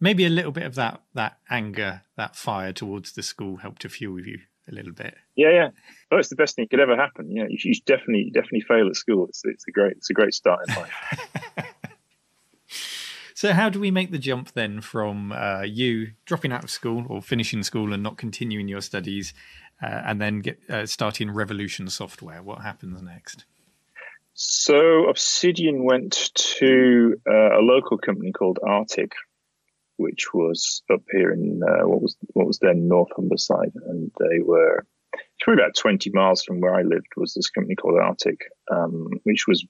Maybe 0.00 0.24
a 0.24 0.30
little 0.30 0.52
bit 0.52 0.62
of 0.62 0.76
that 0.76 1.02
that 1.14 1.38
anger, 1.50 2.02
that 2.16 2.36
fire 2.36 2.72
towards 2.72 3.12
the 3.12 3.22
school 3.22 3.56
helped 3.56 3.82
to 3.82 3.88
fuel 3.88 4.20
you 4.20 4.38
a 4.68 4.72
little 4.74 4.92
bit. 4.92 5.14
Yeah, 5.36 5.50
yeah. 5.50 5.68
Well, 6.10 6.20
it's 6.20 6.28
the 6.28 6.36
best 6.36 6.56
thing 6.56 6.64
that 6.64 6.70
could 6.70 6.80
ever 6.80 6.96
happen. 6.96 7.30
Yeah, 7.30 7.44
you, 7.48 7.58
should 7.58 7.84
definitely 7.84 8.30
definitely 8.32 8.62
fail 8.62 8.88
at 8.88 8.96
school. 8.96 9.26
It's 9.28 9.42
it's 9.44 9.64
a 9.68 9.72
great 9.72 9.96
it's 9.96 10.10
a 10.10 10.14
great 10.14 10.34
start 10.34 10.60
in 10.68 10.74
life. 10.74 11.64
so, 13.34 13.52
how 13.52 13.68
do 13.68 13.80
we 13.80 13.90
make 13.90 14.10
the 14.10 14.18
jump 14.18 14.52
then 14.52 14.80
from 14.80 15.32
uh, 15.32 15.62
you 15.62 16.12
dropping 16.24 16.52
out 16.52 16.64
of 16.64 16.70
school 16.70 17.04
or 17.08 17.22
finishing 17.22 17.62
school 17.62 17.92
and 17.92 18.02
not 18.02 18.16
continuing 18.16 18.68
your 18.68 18.80
studies, 18.80 19.34
uh, 19.82 20.02
and 20.06 20.20
then 20.20 20.40
get 20.40 20.58
uh, 20.68 20.86
starting 20.86 21.30
Revolution 21.30 21.88
Software? 21.88 22.42
What 22.42 22.62
happens 22.62 23.02
next? 23.02 23.44
So, 24.40 25.08
Obsidian 25.08 25.82
went 25.82 26.30
to 26.34 27.16
uh, 27.28 27.58
a 27.58 27.60
local 27.60 27.98
company 27.98 28.30
called 28.30 28.60
Artic, 28.62 29.12
which 29.98 30.32
was 30.32 30.82
up 30.92 31.02
here 31.10 31.32
in 31.32 31.60
uh, 31.62 31.86
what 31.86 32.00
was 32.00 32.16
what 32.32 32.46
was 32.46 32.58
then 32.60 32.88
North 32.88 33.10
Humberside, 33.16 33.72
and 33.86 34.10
they 34.18 34.40
were 34.40 34.86
probably 35.40 35.62
about 35.62 35.76
20 35.76 36.10
miles 36.10 36.44
from 36.44 36.60
where 36.60 36.74
I 36.74 36.82
lived. 36.82 37.08
Was 37.16 37.34
this 37.34 37.50
company 37.50 37.74
called 37.74 37.98
Artic, 38.00 38.40
um, 38.70 39.08
which 39.24 39.46
was 39.46 39.66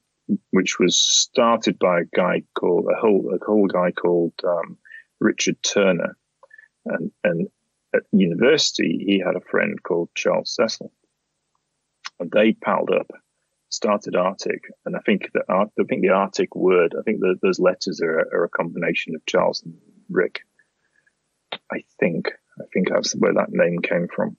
which 0.51 0.79
was 0.79 0.97
started 0.97 1.79
by 1.79 2.01
a 2.01 2.15
guy 2.15 2.43
called 2.57 2.85
a 2.91 2.99
whole 2.99 3.31
a 3.33 3.43
whole 3.43 3.67
guy 3.67 3.91
called 3.91 4.33
um, 4.47 4.77
Richard 5.19 5.57
Turner, 5.63 6.15
and 6.85 7.11
and 7.23 7.47
at 7.93 8.03
university 8.11 9.03
he 9.05 9.19
had 9.19 9.35
a 9.35 9.49
friend 9.49 9.81
called 9.81 10.09
Charles 10.15 10.55
Cecil, 10.55 10.91
and 12.19 12.31
they 12.31 12.53
palled 12.53 12.91
up 12.91 13.11
started 13.69 14.15
Artic, 14.15 14.63
and 14.85 14.95
I 14.95 14.99
think 15.05 15.31
the 15.33 15.41
I 15.49 15.65
think 15.87 16.01
the 16.01 16.09
Artic 16.09 16.55
word, 16.55 16.95
I 16.97 17.03
think 17.03 17.19
the, 17.19 17.35
those 17.41 17.59
letters 17.59 18.01
are, 18.01 18.19
are, 18.33 18.43
a 18.43 18.49
combination 18.49 19.15
of 19.15 19.25
Charles 19.25 19.63
and 19.63 19.75
Rick. 20.09 20.41
I 21.71 21.83
think 21.99 22.31
I 22.59 22.65
think 22.73 22.89
that's 22.89 23.13
where 23.13 23.33
that 23.33 23.51
name 23.51 23.79
came 23.79 24.07
from. 24.13 24.37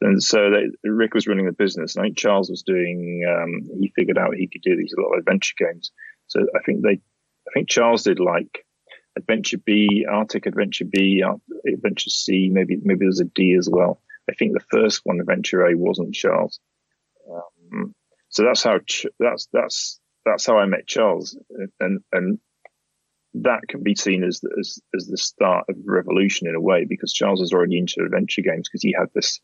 And 0.00 0.22
so 0.22 0.50
they, 0.50 0.88
Rick 0.88 1.14
was 1.14 1.26
running 1.26 1.46
the 1.46 1.52
business. 1.52 1.96
I 1.96 2.02
think 2.02 2.18
Charles 2.18 2.50
was 2.50 2.62
doing. 2.62 3.24
Um, 3.28 3.70
he 3.80 3.92
figured 3.96 4.18
out 4.18 4.34
he 4.34 4.48
could 4.48 4.62
do 4.62 4.76
these 4.76 4.94
little 4.96 5.14
adventure 5.18 5.54
games. 5.58 5.90
So 6.26 6.40
I 6.54 6.60
think 6.64 6.82
they, 6.82 7.00
I 7.48 7.50
think 7.54 7.68
Charles 7.68 8.02
did 8.02 8.20
like 8.20 8.66
Adventure 9.16 9.58
B, 9.58 10.06
Artic 10.08 10.46
Adventure 10.46 10.84
B, 10.84 11.24
Adventure 11.66 12.10
C. 12.10 12.50
Maybe 12.52 12.78
maybe 12.82 13.06
there's 13.06 13.20
a 13.20 13.24
D 13.24 13.56
as 13.58 13.68
well. 13.70 14.00
I 14.28 14.34
think 14.34 14.52
the 14.52 14.64
first 14.70 15.00
one, 15.04 15.20
Adventure 15.20 15.66
A, 15.66 15.76
wasn't 15.76 16.14
Charles. 16.14 16.60
Um, 17.30 17.94
so 18.28 18.44
that's 18.44 18.62
how 18.62 18.80
that's 19.18 19.48
that's 19.52 20.00
that's 20.26 20.44
how 20.46 20.58
I 20.58 20.66
met 20.66 20.86
Charles, 20.86 21.38
and 21.80 22.00
and 22.12 22.38
that 23.42 23.62
can 23.68 23.82
be 23.82 23.94
seen 23.94 24.24
as, 24.24 24.40
as 24.58 24.78
as 24.94 25.06
the 25.06 25.16
start 25.16 25.66
of 25.68 25.76
revolution 25.84 26.48
in 26.48 26.54
a 26.54 26.60
way 26.60 26.84
because 26.84 27.12
Charles 27.12 27.40
was 27.40 27.52
already 27.52 27.78
into 27.78 28.02
adventure 28.04 28.42
games 28.42 28.68
because 28.68 28.82
he 28.82 28.94
had 28.98 29.08
this. 29.14 29.40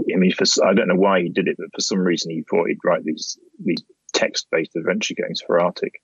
I 0.00 0.16
mean, 0.16 0.32
for, 0.32 0.44
I 0.64 0.74
don't 0.74 0.88
know 0.88 0.94
why 0.94 1.22
he 1.22 1.30
did 1.30 1.48
it, 1.48 1.56
but 1.58 1.68
for 1.74 1.80
some 1.80 2.00
reason 2.00 2.30
he 2.30 2.42
thought 2.42 2.68
he'd 2.68 2.84
write 2.84 3.04
these 3.04 3.38
these 3.62 3.82
text 4.12 4.48
based 4.50 4.76
adventure 4.76 5.14
games 5.14 5.42
for 5.46 5.60
Artic. 5.60 6.00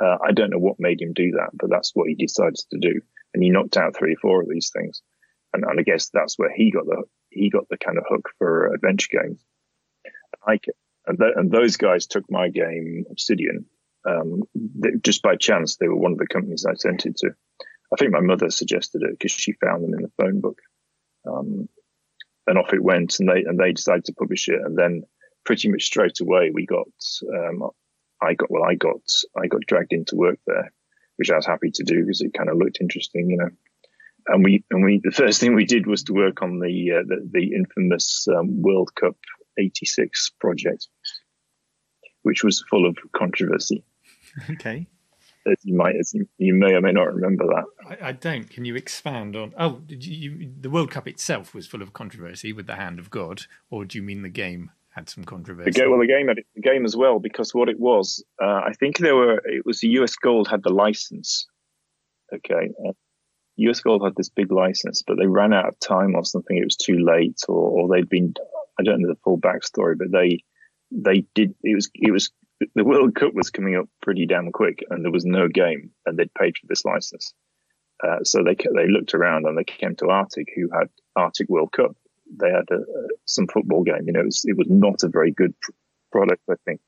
Uh, 0.00 0.18
I 0.26 0.32
don't 0.32 0.50
know 0.50 0.58
what 0.58 0.80
made 0.80 1.00
him 1.00 1.12
do 1.12 1.32
that, 1.32 1.50
but 1.54 1.70
that's 1.70 1.92
what 1.94 2.08
he 2.08 2.14
decided 2.14 2.56
to 2.70 2.78
do, 2.78 3.00
and 3.32 3.42
he 3.42 3.50
knocked 3.50 3.76
out 3.76 3.96
three 3.96 4.14
or 4.14 4.20
four 4.20 4.42
of 4.42 4.48
these 4.48 4.70
things, 4.74 5.02
and, 5.52 5.64
and 5.64 5.78
I 5.78 5.82
guess 5.82 6.10
that's 6.12 6.38
where 6.38 6.52
he 6.54 6.70
got 6.70 6.86
the 6.86 7.04
he 7.30 7.50
got 7.50 7.68
the 7.68 7.78
kind 7.78 7.98
of 7.98 8.04
hook 8.08 8.30
for 8.38 8.72
adventure 8.74 9.08
games. 9.22 9.44
I 10.46 10.58
and, 11.06 11.18
th- 11.18 11.34
and 11.36 11.50
those 11.50 11.76
guys 11.76 12.06
took 12.06 12.30
my 12.30 12.48
game 12.48 13.04
Obsidian 13.10 13.66
um, 14.06 14.42
just 15.02 15.22
by 15.22 15.36
chance, 15.36 15.76
they 15.76 15.88
were 15.88 15.96
one 15.96 16.12
of 16.12 16.18
the 16.18 16.26
companies 16.26 16.64
I 16.64 16.74
sent 16.74 17.06
it 17.06 17.16
to. 17.18 17.30
I 17.92 17.96
think 17.96 18.12
my 18.12 18.20
mother 18.20 18.50
suggested 18.50 19.02
it 19.02 19.12
because 19.12 19.32
she 19.32 19.52
found 19.52 19.82
them 19.82 19.94
in 19.94 20.02
the 20.02 20.12
phone 20.22 20.40
book. 20.40 20.58
Um, 21.26 21.68
and 22.46 22.58
off 22.58 22.72
it 22.72 22.82
went, 22.82 23.18
and 23.18 23.28
they 23.28 23.42
and 23.42 23.58
they 23.58 23.72
decided 23.72 24.04
to 24.06 24.12
publish 24.12 24.48
it. 24.48 24.60
And 24.64 24.78
then 24.78 25.02
pretty 25.44 25.68
much 25.68 25.84
straight 25.84 26.20
away, 26.20 26.50
we 26.52 26.66
got 26.66 26.88
um, 27.34 27.70
I 28.22 28.34
got 28.34 28.50
well, 28.50 28.64
I 28.64 28.74
got 28.74 29.00
I 29.36 29.46
got 29.46 29.62
dragged 29.66 29.92
into 29.92 30.16
work 30.16 30.38
there, 30.46 30.72
which 31.16 31.30
I 31.30 31.36
was 31.36 31.46
happy 31.46 31.70
to 31.72 31.84
do 31.84 32.00
because 32.02 32.20
it 32.20 32.34
kind 32.34 32.48
of 32.48 32.56
looked 32.56 32.78
interesting, 32.80 33.30
you 33.30 33.38
know. 33.38 33.50
And 34.28 34.44
we 34.44 34.64
and 34.70 34.84
we 34.84 35.00
the 35.02 35.10
first 35.10 35.40
thing 35.40 35.54
we 35.54 35.66
did 35.66 35.86
was 35.86 36.04
to 36.04 36.12
work 36.12 36.42
on 36.42 36.58
the 36.58 36.92
uh, 36.92 37.02
the, 37.06 37.28
the, 37.30 37.54
infamous 37.54 38.26
um, 38.28 38.62
World 38.62 38.90
Cup 38.94 39.16
'86 39.58 40.32
project, 40.40 40.88
which 42.22 42.42
was 42.42 42.64
full 42.68 42.86
of 42.86 42.96
controversy. 43.14 43.84
Okay. 44.50 44.86
As 45.46 45.58
you 45.62 45.76
might, 45.76 45.94
as 45.94 46.12
you, 46.12 46.28
you 46.38 46.54
may 46.54 46.72
or 46.72 46.80
may 46.80 46.90
not 46.90 47.14
remember 47.14 47.46
that. 47.46 47.64
I, 47.88 48.08
I 48.08 48.12
don't. 48.12 48.50
Can 48.50 48.64
you 48.64 48.74
expand 48.74 49.36
on? 49.36 49.54
Oh, 49.56 49.80
you, 49.88 50.50
the 50.60 50.68
World 50.68 50.90
Cup 50.90 51.06
itself 51.06 51.54
was 51.54 51.68
full 51.68 51.82
of 51.82 51.92
controversy 51.92 52.52
with 52.52 52.66
the 52.66 52.74
hand 52.74 52.98
of 52.98 53.10
God, 53.10 53.42
or 53.70 53.84
do 53.84 53.96
you 53.96 54.02
mean 54.02 54.22
the 54.22 54.28
game 54.28 54.72
had 54.90 55.08
some 55.08 55.22
controversy? 55.22 55.70
The 55.70 55.78
game, 55.78 55.90
well, 55.90 56.00
the 56.00 56.08
game 56.08 56.26
had 56.26 56.38
the 56.56 56.60
game 56.60 56.84
as 56.84 56.96
well 56.96 57.20
because 57.20 57.54
what 57.54 57.68
it 57.68 57.78
was, 57.78 58.24
uh, 58.42 58.62
I 58.66 58.72
think 58.80 58.98
there 58.98 59.14
were. 59.14 59.40
It 59.44 59.64
was 59.64 59.78
the 59.78 59.88
US 60.00 60.16
Gold 60.16 60.48
had 60.48 60.64
the 60.64 60.70
license. 60.70 61.46
Okay, 62.34 62.70
uh, 62.84 62.92
US 63.58 63.80
Gold 63.80 64.02
had 64.02 64.16
this 64.16 64.30
big 64.30 64.50
license, 64.50 65.02
but 65.06 65.16
they 65.16 65.28
ran 65.28 65.52
out 65.52 65.66
of 65.66 65.78
time 65.78 66.16
or 66.16 66.24
something. 66.24 66.56
It 66.56 66.64
was 66.64 66.76
too 66.76 66.98
late, 66.98 67.40
or, 67.48 67.54
or 67.54 67.88
they'd 67.88 68.08
been. 68.08 68.34
I 68.80 68.82
don't 68.82 69.00
know 69.00 69.08
the 69.08 69.20
full 69.22 69.38
backstory, 69.38 69.96
but 69.96 70.10
they 70.10 70.42
they 70.90 71.24
did. 71.34 71.54
It 71.62 71.76
was 71.76 71.88
it 71.94 72.10
was 72.10 72.32
the 72.74 72.84
World 72.84 73.14
Cup 73.14 73.34
was 73.34 73.50
coming 73.50 73.76
up 73.76 73.86
pretty 74.02 74.26
damn 74.26 74.50
quick, 74.52 74.84
and 74.90 75.04
there 75.04 75.12
was 75.12 75.24
no 75.24 75.48
game, 75.48 75.90
and 76.04 76.18
they'd 76.18 76.32
paid 76.34 76.56
for 76.56 76.66
this 76.68 76.84
license. 76.84 77.34
Uh, 78.02 78.22
so 78.22 78.42
they 78.42 78.54
they 78.74 78.88
looked 78.88 79.14
around 79.14 79.46
and 79.46 79.56
they 79.56 79.64
came 79.64 79.96
to 79.96 80.10
Artic, 80.10 80.48
who 80.54 80.68
had 80.72 80.88
Artic 81.14 81.48
World 81.48 81.72
Cup. 81.72 81.96
They 82.38 82.50
had 82.50 82.68
a, 82.70 82.80
some 83.24 83.46
football 83.46 83.84
game. 83.84 84.04
You 84.06 84.12
know, 84.12 84.20
it 84.20 84.26
was, 84.26 84.44
it 84.44 84.56
was 84.56 84.66
not 84.68 85.02
a 85.02 85.08
very 85.08 85.32
good 85.32 85.54
product, 86.12 86.42
I 86.50 86.54
think. 86.64 86.80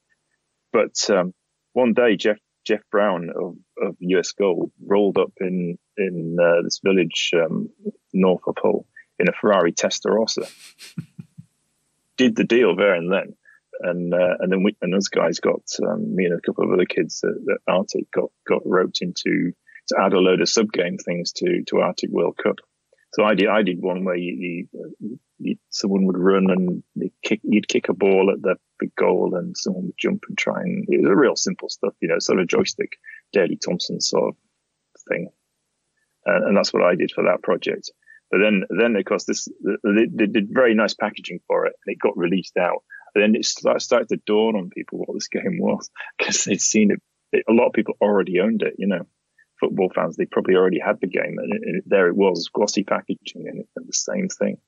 But 0.72 1.08
um, 1.10 1.32
one 1.72 1.94
day, 1.94 2.16
Geoff 2.16 2.38
Geoff 2.66 2.82
Brown 2.90 3.30
of, 3.34 3.56
of 3.80 3.96
US 4.00 4.32
Gold 4.32 4.70
rolled 4.84 5.18
up 5.18 5.32
in 5.40 5.78
in 5.96 6.36
uh, 6.40 6.62
this 6.62 6.80
village 6.84 7.30
um, 7.34 7.70
north 8.12 8.42
of 8.46 8.56
Hull 8.60 8.86
in 9.18 9.28
a 9.28 9.32
Ferrari 9.32 9.72
Testarossa. 9.72 10.50
Did 12.16 12.36
the 12.36 12.44
deal 12.44 12.74
there 12.76 12.94
and 12.94 13.12
then 13.12 13.36
and 13.80 14.14
uh, 14.14 14.36
and 14.40 14.52
then 14.52 14.62
we 14.62 14.76
and 14.82 14.92
those 14.92 15.08
guys 15.08 15.40
got 15.40 15.62
um, 15.86 16.14
me 16.14 16.24
and 16.24 16.34
a 16.34 16.40
couple 16.40 16.64
of 16.64 16.72
other 16.72 16.84
kids 16.84 17.22
at, 17.24 17.58
Artic 17.66 18.10
got 18.12 18.30
got 18.46 18.62
roped 18.64 19.00
into 19.00 19.52
to 19.88 19.96
add 20.00 20.12
a 20.12 20.18
load 20.18 20.40
of 20.40 20.48
sub 20.48 20.72
game 20.72 20.98
things 20.98 21.32
to 21.32 21.62
to 21.66 21.80
Artic 21.80 22.10
World 22.10 22.38
Cup. 22.42 22.56
So 23.14 23.24
I 23.24 23.34
did 23.34 23.48
I 23.48 23.62
did 23.62 23.80
one 23.80 24.04
where 24.04 24.16
you, 24.16 24.66
you, 24.70 25.18
you 25.38 25.56
someone 25.70 26.06
would 26.06 26.18
run 26.18 26.50
and 26.50 26.82
kick, 27.22 27.40
you'd 27.42 27.68
kick 27.68 27.88
a 27.88 27.94
ball 27.94 28.30
at 28.30 28.42
the, 28.42 28.56
the 28.80 28.90
goal 28.98 29.34
and 29.34 29.56
someone 29.56 29.86
would 29.86 29.98
jump 29.98 30.24
and 30.28 30.36
try 30.36 30.60
and 30.60 30.84
it 30.88 31.00
was 31.00 31.10
a 31.10 31.16
real 31.16 31.36
simple 31.36 31.70
stuff, 31.70 31.94
you 32.00 32.08
know, 32.08 32.18
sort 32.18 32.40
of 32.40 32.48
joystick, 32.48 32.98
Daley 33.32 33.56
Thompson 33.56 34.00
sort 34.00 34.34
of 34.34 34.36
thing, 35.08 35.30
and, 36.26 36.48
and 36.48 36.56
that's 36.56 36.72
what 36.72 36.82
I 36.82 36.96
did 36.96 37.10
for 37.12 37.24
that 37.24 37.42
project. 37.42 37.90
But 38.30 38.40
then, 38.42 38.64
then 38.68 38.94
of 38.94 39.04
course, 39.06 39.24
this 39.24 39.48
they, 39.64 40.06
they 40.10 40.26
did 40.26 40.48
very 40.50 40.74
nice 40.74 40.92
packaging 40.92 41.40
for 41.46 41.66
it, 41.66 41.72
and 41.86 41.94
it 41.94 41.98
got 41.98 42.16
released 42.16 42.58
out 42.58 42.82
then 43.14 43.34
it 43.34 43.44
started 43.44 44.08
to 44.08 44.20
dawn 44.26 44.56
on 44.56 44.70
people 44.70 44.98
what 44.98 45.14
this 45.14 45.28
game 45.28 45.58
was 45.58 45.90
because 46.18 46.44
they'd 46.44 46.60
seen 46.60 46.90
it, 46.90 47.44
A 47.48 47.52
lot 47.52 47.66
of 47.66 47.72
people 47.72 47.96
already 48.00 48.40
owned 48.40 48.62
it. 48.62 48.74
You 48.78 48.88
know, 48.88 49.06
football 49.60 49.90
fans 49.94 50.16
they 50.16 50.26
probably 50.26 50.54
already 50.54 50.80
had 50.80 51.00
the 51.00 51.06
game, 51.06 51.36
and 51.38 51.52
it, 51.52 51.84
there 51.86 52.08
it 52.08 52.16
was, 52.16 52.48
glossy 52.52 52.84
packaging, 52.84 53.46
and, 53.48 53.64
and 53.76 53.88
the 53.88 53.92
same 53.92 54.28
thing 54.28 54.58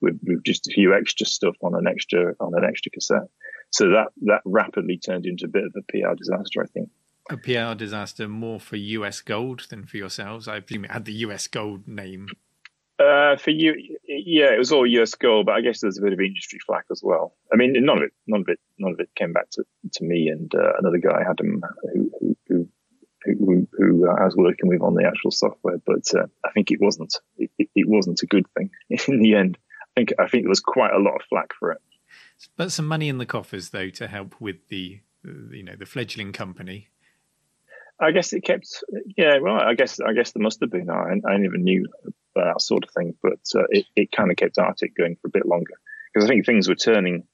with, 0.00 0.18
with 0.22 0.42
just 0.44 0.68
a 0.68 0.72
few 0.72 0.94
extra 0.94 1.26
stuff 1.26 1.56
on 1.62 1.74
an 1.74 1.86
extra 1.86 2.34
on 2.40 2.54
an 2.54 2.64
extra 2.64 2.90
cassette. 2.90 3.28
So 3.70 3.90
that 3.90 4.08
that 4.22 4.42
rapidly 4.44 4.98
turned 4.98 5.26
into 5.26 5.44
a 5.44 5.48
bit 5.48 5.64
of 5.64 5.74
a 5.76 5.82
PR 5.82 6.14
disaster, 6.14 6.62
I 6.62 6.66
think. 6.66 6.90
A 7.30 7.36
PR 7.36 7.78
disaster 7.78 8.26
more 8.26 8.58
for 8.58 8.76
US 8.76 9.20
Gold 9.20 9.66
than 9.70 9.86
for 9.86 9.96
yourselves. 9.96 10.48
I 10.48 10.60
presume 10.60 10.86
it 10.86 10.90
had 10.90 11.04
the 11.04 11.12
US 11.12 11.46
Gold 11.46 11.86
name 11.86 12.28
Uh, 13.00 13.36
for 13.36 13.50
you, 13.50 13.96
yeah, 14.06 14.52
it 14.52 14.58
was 14.58 14.72
all 14.72 14.86
US 14.86 15.14
Gold, 15.14 15.46
but 15.46 15.54
I 15.54 15.62
guess 15.62 15.80
there's 15.80 15.96
a 15.96 16.02
bit 16.02 16.12
of 16.12 16.20
industry 16.20 16.58
flack 16.66 16.84
as 16.90 17.00
well. 17.02 17.34
I 17.50 17.56
mean, 17.56 17.72
none 17.78 17.96
of 17.96 18.04
it, 18.04 18.12
none 18.26 18.42
of 18.42 18.48
it, 18.48 18.58
none 18.78 18.92
of 18.92 19.00
it 19.00 19.08
came 19.14 19.32
back 19.32 19.48
to, 19.52 19.64
to 19.94 20.04
me 20.04 20.28
and 20.28 20.54
uh, 20.54 20.72
another 20.78 20.98
guy, 20.98 21.22
Adam, 21.28 21.62
who 21.94 22.10
who 22.20 22.68
who, 23.24 23.34
who, 23.38 23.68
who 23.72 24.08
uh, 24.08 24.14
I 24.20 24.24
was 24.24 24.36
working 24.36 24.68
with 24.68 24.82
on 24.82 24.94
the 24.94 25.06
actual 25.06 25.30
software. 25.30 25.78
But 25.86 26.14
uh, 26.14 26.26
I 26.44 26.50
think 26.50 26.70
it 26.70 26.78
wasn't 26.78 27.14
it, 27.38 27.50
it, 27.58 27.88
wasn't 27.88 28.22
a 28.22 28.26
good 28.26 28.44
thing 28.56 28.70
in 29.08 29.20
the 29.20 29.34
end. 29.34 29.56
I 29.96 30.00
think 30.00 30.12
I 30.18 30.28
think 30.28 30.44
there 30.44 30.50
was 30.50 30.60
quite 30.60 30.92
a 30.92 30.98
lot 30.98 31.14
of 31.14 31.22
flack 31.30 31.54
for 31.58 31.72
it. 31.72 31.80
But 32.58 32.70
some 32.70 32.86
money 32.86 33.08
in 33.08 33.16
the 33.16 33.26
coffers 33.26 33.70
though 33.70 33.88
to 33.90 34.08
help 34.08 34.38
with 34.40 34.68
the 34.68 35.00
you 35.24 35.62
know 35.62 35.76
the 35.78 35.86
fledgling 35.86 36.32
company. 36.32 36.88
I 38.02 38.12
guess 38.12 38.32
it 38.32 38.40
kept, 38.40 38.66
yeah. 39.16 39.38
Well, 39.42 39.56
I 39.56 39.74
guess 39.74 40.00
I 40.00 40.12
guess 40.12 40.32
there 40.32 40.42
must 40.42 40.60
have 40.60 40.70
been. 40.70 40.88
I, 40.88 41.20
I 41.26 41.36
never 41.36 41.58
knew 41.58 41.86
that 42.34 42.60
sort 42.60 42.84
of 42.84 42.90
thing, 42.90 43.14
but 43.22 43.40
uh, 43.54 43.64
it, 43.70 43.86
it 43.96 44.12
kind 44.12 44.30
of 44.30 44.36
kept 44.36 44.58
Artic 44.58 44.96
going 44.96 45.16
for 45.16 45.28
a 45.28 45.32
bit 45.32 45.46
longer 45.46 45.74
because 46.12 46.28
I 46.28 46.32
think 46.32 46.46
things 46.46 46.68
were 46.68 46.74
turning 46.74 47.24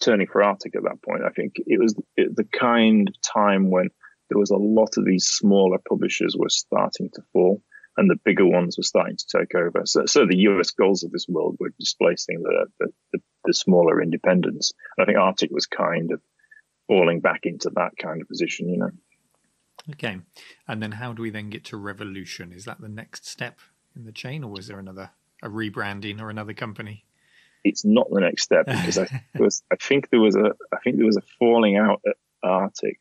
turning 0.00 0.28
for 0.28 0.42
Artic 0.42 0.76
at 0.76 0.84
that 0.84 1.02
point. 1.02 1.22
I 1.24 1.30
think 1.30 1.54
it 1.56 1.80
was 1.80 1.94
the 2.16 2.46
kind 2.52 3.08
of 3.08 3.20
time 3.20 3.70
when 3.70 3.88
there 4.30 4.38
was 4.38 4.50
a 4.50 4.56
lot 4.56 4.96
of 4.96 5.04
these 5.04 5.26
smaller 5.26 5.78
publishers 5.88 6.36
were 6.36 6.48
starting 6.48 7.10
to 7.14 7.22
fall 7.32 7.62
and 7.96 8.08
the 8.08 8.20
bigger 8.24 8.46
ones 8.46 8.76
were 8.78 8.84
starting 8.84 9.16
to 9.16 9.38
take 9.38 9.54
over. 9.56 9.82
So, 9.84 10.06
so 10.06 10.24
the 10.24 10.38
US 10.48 10.70
Golds 10.70 11.02
of 11.02 11.10
this 11.10 11.26
world 11.28 11.56
were 11.58 11.74
displacing 11.80 12.42
the, 12.42 12.66
the, 12.78 12.86
the, 13.12 13.18
the 13.44 13.54
smaller 13.54 14.00
independents. 14.00 14.72
And 14.96 15.02
I 15.02 15.06
think 15.06 15.18
Artic 15.18 15.50
was 15.50 15.66
kind 15.66 16.12
of 16.12 16.20
falling 16.86 17.20
back 17.20 17.40
into 17.42 17.70
that 17.74 17.92
kind 18.00 18.22
of 18.22 18.28
position, 18.28 18.68
you 18.68 18.78
know. 18.78 18.90
Okay. 19.90 20.18
And 20.68 20.82
then 20.82 20.92
how 20.92 21.12
do 21.12 21.22
we 21.22 21.30
then 21.30 21.50
get 21.50 21.64
to 21.66 21.76
Revolution? 21.76 22.52
Is 22.52 22.66
that 22.66 22.80
the 22.80 22.88
next 22.88 23.26
step 23.26 23.58
in 23.98 24.04
the 24.04 24.12
chain, 24.12 24.44
or 24.44 24.50
was 24.50 24.66
there 24.68 24.78
another 24.78 25.10
a 25.42 25.48
rebranding 25.48 26.20
or 26.20 26.30
another 26.30 26.54
company? 26.54 27.04
It's 27.64 27.84
not 27.84 28.08
the 28.10 28.20
next 28.20 28.44
step 28.44 28.66
because 28.66 28.98
I 28.98 29.24
was 29.38 29.62
I 29.70 29.76
think 29.76 30.08
there 30.08 30.20
was 30.20 30.36
a 30.36 30.52
I 30.72 30.78
think 30.82 30.96
there 30.96 31.06
was 31.06 31.16
a 31.16 31.22
falling 31.38 31.76
out 31.76 32.00
at 32.06 32.16
Artic, 32.42 32.98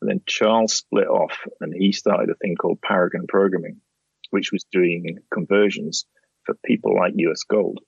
and 0.00 0.08
then 0.08 0.22
Charles 0.26 0.74
split 0.74 1.08
off 1.08 1.36
and 1.60 1.74
he 1.74 1.92
started 1.92 2.30
a 2.30 2.34
thing 2.36 2.54
called 2.54 2.80
Paragon 2.80 3.26
Programming, 3.28 3.80
which 4.30 4.52
was 4.52 4.64
doing 4.70 5.18
conversions 5.32 6.06
for 6.44 6.54
people 6.64 6.96
like 6.96 7.12
US 7.16 7.42
Gold. 7.42 7.80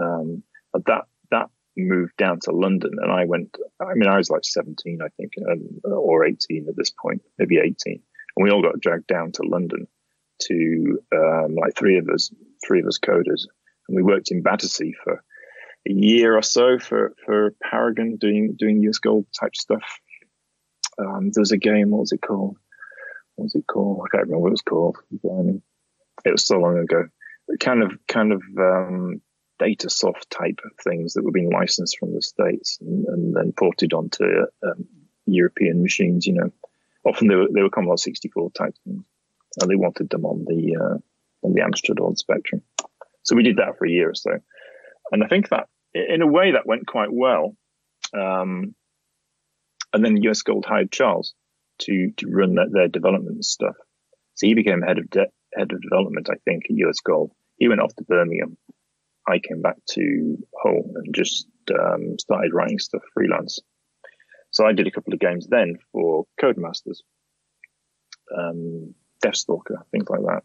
Um, 0.00 0.44
that 0.72 1.02
that 1.32 1.50
moved 1.76 2.16
down 2.16 2.38
to 2.40 2.52
London, 2.52 2.92
and 3.00 3.10
I 3.10 3.24
went. 3.24 3.56
I 3.80 3.94
mean, 3.94 4.08
I 4.08 4.16
was 4.16 4.30
like 4.30 4.44
17, 4.44 5.00
I 5.02 5.08
think, 5.16 5.32
or 5.84 6.24
18 6.24 6.66
at 6.68 6.76
this 6.76 6.90
point, 6.90 7.22
maybe 7.38 7.58
18, 7.58 7.74
and 7.86 8.02
we 8.44 8.50
all 8.50 8.62
got 8.62 8.80
dragged 8.80 9.08
down 9.08 9.32
to 9.32 9.42
London 9.42 9.88
to 10.42 10.98
um, 11.14 11.54
like 11.54 11.76
three 11.76 11.98
of 11.98 12.08
us, 12.08 12.32
three 12.66 12.80
of 12.80 12.86
us 12.86 12.98
coders, 12.98 13.46
and 13.88 13.96
we 13.96 14.02
worked 14.02 14.30
in 14.30 14.42
Battersea 14.42 14.94
for 15.04 15.22
a 15.88 15.92
year 15.92 16.36
or 16.36 16.42
so 16.42 16.78
for 16.78 17.14
for 17.24 17.54
Paragon, 17.62 18.16
doing 18.16 18.54
doing 18.58 18.82
US 18.82 18.98
Gold 18.98 19.26
type 19.38 19.56
stuff. 19.56 20.00
Um, 20.98 21.30
there 21.32 21.42
was 21.42 21.52
a 21.52 21.58
game. 21.58 21.90
What 21.90 22.00
was 22.00 22.12
it 22.12 22.22
called? 22.22 22.56
What 23.36 23.44
was 23.44 23.54
it 23.54 23.66
called? 23.66 24.00
I 24.04 24.10
can't 24.10 24.24
remember 24.24 24.42
what 24.42 24.48
it 24.48 24.50
was 24.50 24.62
called. 24.62 24.98
It 26.24 26.32
was 26.32 26.44
so 26.44 26.58
long 26.58 26.78
ago. 26.78 27.04
Kind 27.60 27.82
of, 27.82 27.92
kind 28.06 28.32
of 28.32 28.42
um, 28.58 29.22
Datasoft 29.60 30.28
type 30.28 30.60
of 30.64 30.72
things 30.82 31.14
that 31.14 31.24
were 31.24 31.30
being 31.30 31.50
licensed 31.50 31.98
from 31.98 32.14
the 32.14 32.20
states 32.20 32.78
and, 32.80 33.06
and 33.06 33.36
then 33.36 33.52
ported 33.52 33.92
onto 33.92 34.24
um, 34.62 34.86
European 35.26 35.82
machines. 35.82 36.26
You 36.26 36.34
know, 36.34 36.50
often 37.04 37.28
they 37.28 37.36
were 37.36 37.48
they 37.52 37.62
were 37.62 37.70
Commodore 37.70 37.98
64 37.98 38.50
type 38.50 38.74
things, 38.84 39.04
and 39.60 39.70
they 39.70 39.76
wanted 39.76 40.10
them 40.10 40.24
on 40.24 40.44
the 40.46 40.76
uh, 40.76 40.98
on 41.46 41.52
the 41.54 41.62
the 41.62 42.16
Spectrum. 42.16 42.62
So 43.22 43.36
we 43.36 43.42
did 43.42 43.56
that 43.56 43.76
for 43.78 43.86
a 43.86 43.90
year 43.90 44.10
or 44.10 44.14
so, 44.14 44.32
and 45.12 45.22
I 45.22 45.28
think 45.28 45.48
that 45.50 45.68
in 45.94 46.22
a 46.22 46.26
way 46.26 46.52
that 46.52 46.66
went 46.66 46.86
quite 46.86 47.12
well. 47.12 47.56
Um, 48.14 48.74
and 49.92 50.04
then 50.04 50.22
US 50.22 50.42
Gold 50.42 50.66
hired 50.66 50.92
Charles 50.92 51.34
to 51.80 52.10
to 52.16 52.26
run 52.28 52.54
their, 52.54 52.68
their 52.70 52.88
development 52.88 53.44
stuff. 53.44 53.76
So 54.34 54.46
he 54.46 54.54
became 54.54 54.82
head 54.82 54.98
of 54.98 55.10
de- 55.10 55.32
head 55.54 55.72
of 55.72 55.82
development, 55.82 56.28
I 56.30 56.36
think, 56.44 56.64
at 56.64 56.76
US 56.76 57.00
Gold. 57.00 57.32
He 57.56 57.68
went 57.68 57.80
off 57.80 57.94
to 57.96 58.04
Birmingham. 58.04 58.56
I 59.26 59.38
came 59.38 59.60
back 59.60 59.76
to 59.90 60.38
Hull 60.62 60.82
and 60.94 61.14
just 61.14 61.46
um, 61.70 62.18
started 62.18 62.54
writing 62.54 62.78
stuff 62.78 63.02
freelance. 63.12 63.60
So 64.50 64.66
I 64.66 64.72
did 64.72 64.86
a 64.86 64.90
couple 64.90 65.12
of 65.12 65.20
games 65.20 65.46
then 65.48 65.76
for 65.92 66.24
Codemasters, 66.40 67.00
um, 68.36 68.94
Deathstalker, 69.24 69.82
things 69.90 70.08
like 70.08 70.20
that. 70.20 70.44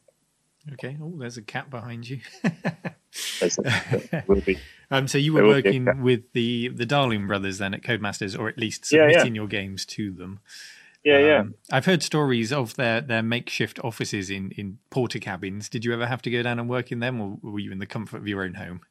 Okay. 0.73 0.97
Oh, 1.01 1.13
there's 1.17 1.37
a 1.37 1.41
cat 1.41 1.69
behind 1.69 2.07
you. 2.07 2.21
a, 3.41 4.23
will 4.27 4.41
be. 4.41 4.57
Um, 4.89 5.07
so 5.07 5.17
you 5.17 5.33
were 5.33 5.45
working 5.45 6.01
with 6.01 6.31
the 6.33 6.69
the 6.69 6.85
Darling 6.85 7.27
brothers 7.27 7.57
then 7.57 7.73
at 7.73 7.81
Codemasters, 7.81 8.37
or 8.37 8.47
at 8.47 8.57
least 8.57 8.85
submitting 8.85 9.13
yeah, 9.13 9.23
yeah. 9.25 9.33
your 9.33 9.47
games 9.47 9.85
to 9.87 10.11
them. 10.11 10.39
Yeah, 11.03 11.17
um, 11.17 11.23
yeah. 11.23 11.43
I've 11.69 11.85
heard 11.85 12.01
stories 12.01 12.53
of 12.53 12.75
their, 12.75 13.01
their 13.01 13.21
makeshift 13.21 13.77
offices 13.83 14.29
in, 14.29 14.51
in 14.51 14.77
Portakabins. 14.89 15.69
Did 15.69 15.83
you 15.83 15.93
ever 15.93 16.07
have 16.07 16.21
to 16.21 16.31
go 16.31 16.41
down 16.41 16.59
and 16.59 16.69
work 16.69 16.91
in 16.93 16.99
them, 16.99 17.19
or 17.19 17.37
were 17.41 17.59
you 17.59 17.73
in 17.73 17.79
the 17.79 17.85
comfort 17.85 18.17
of 18.17 18.27
your 18.27 18.43
own 18.43 18.53
home? 18.53 18.81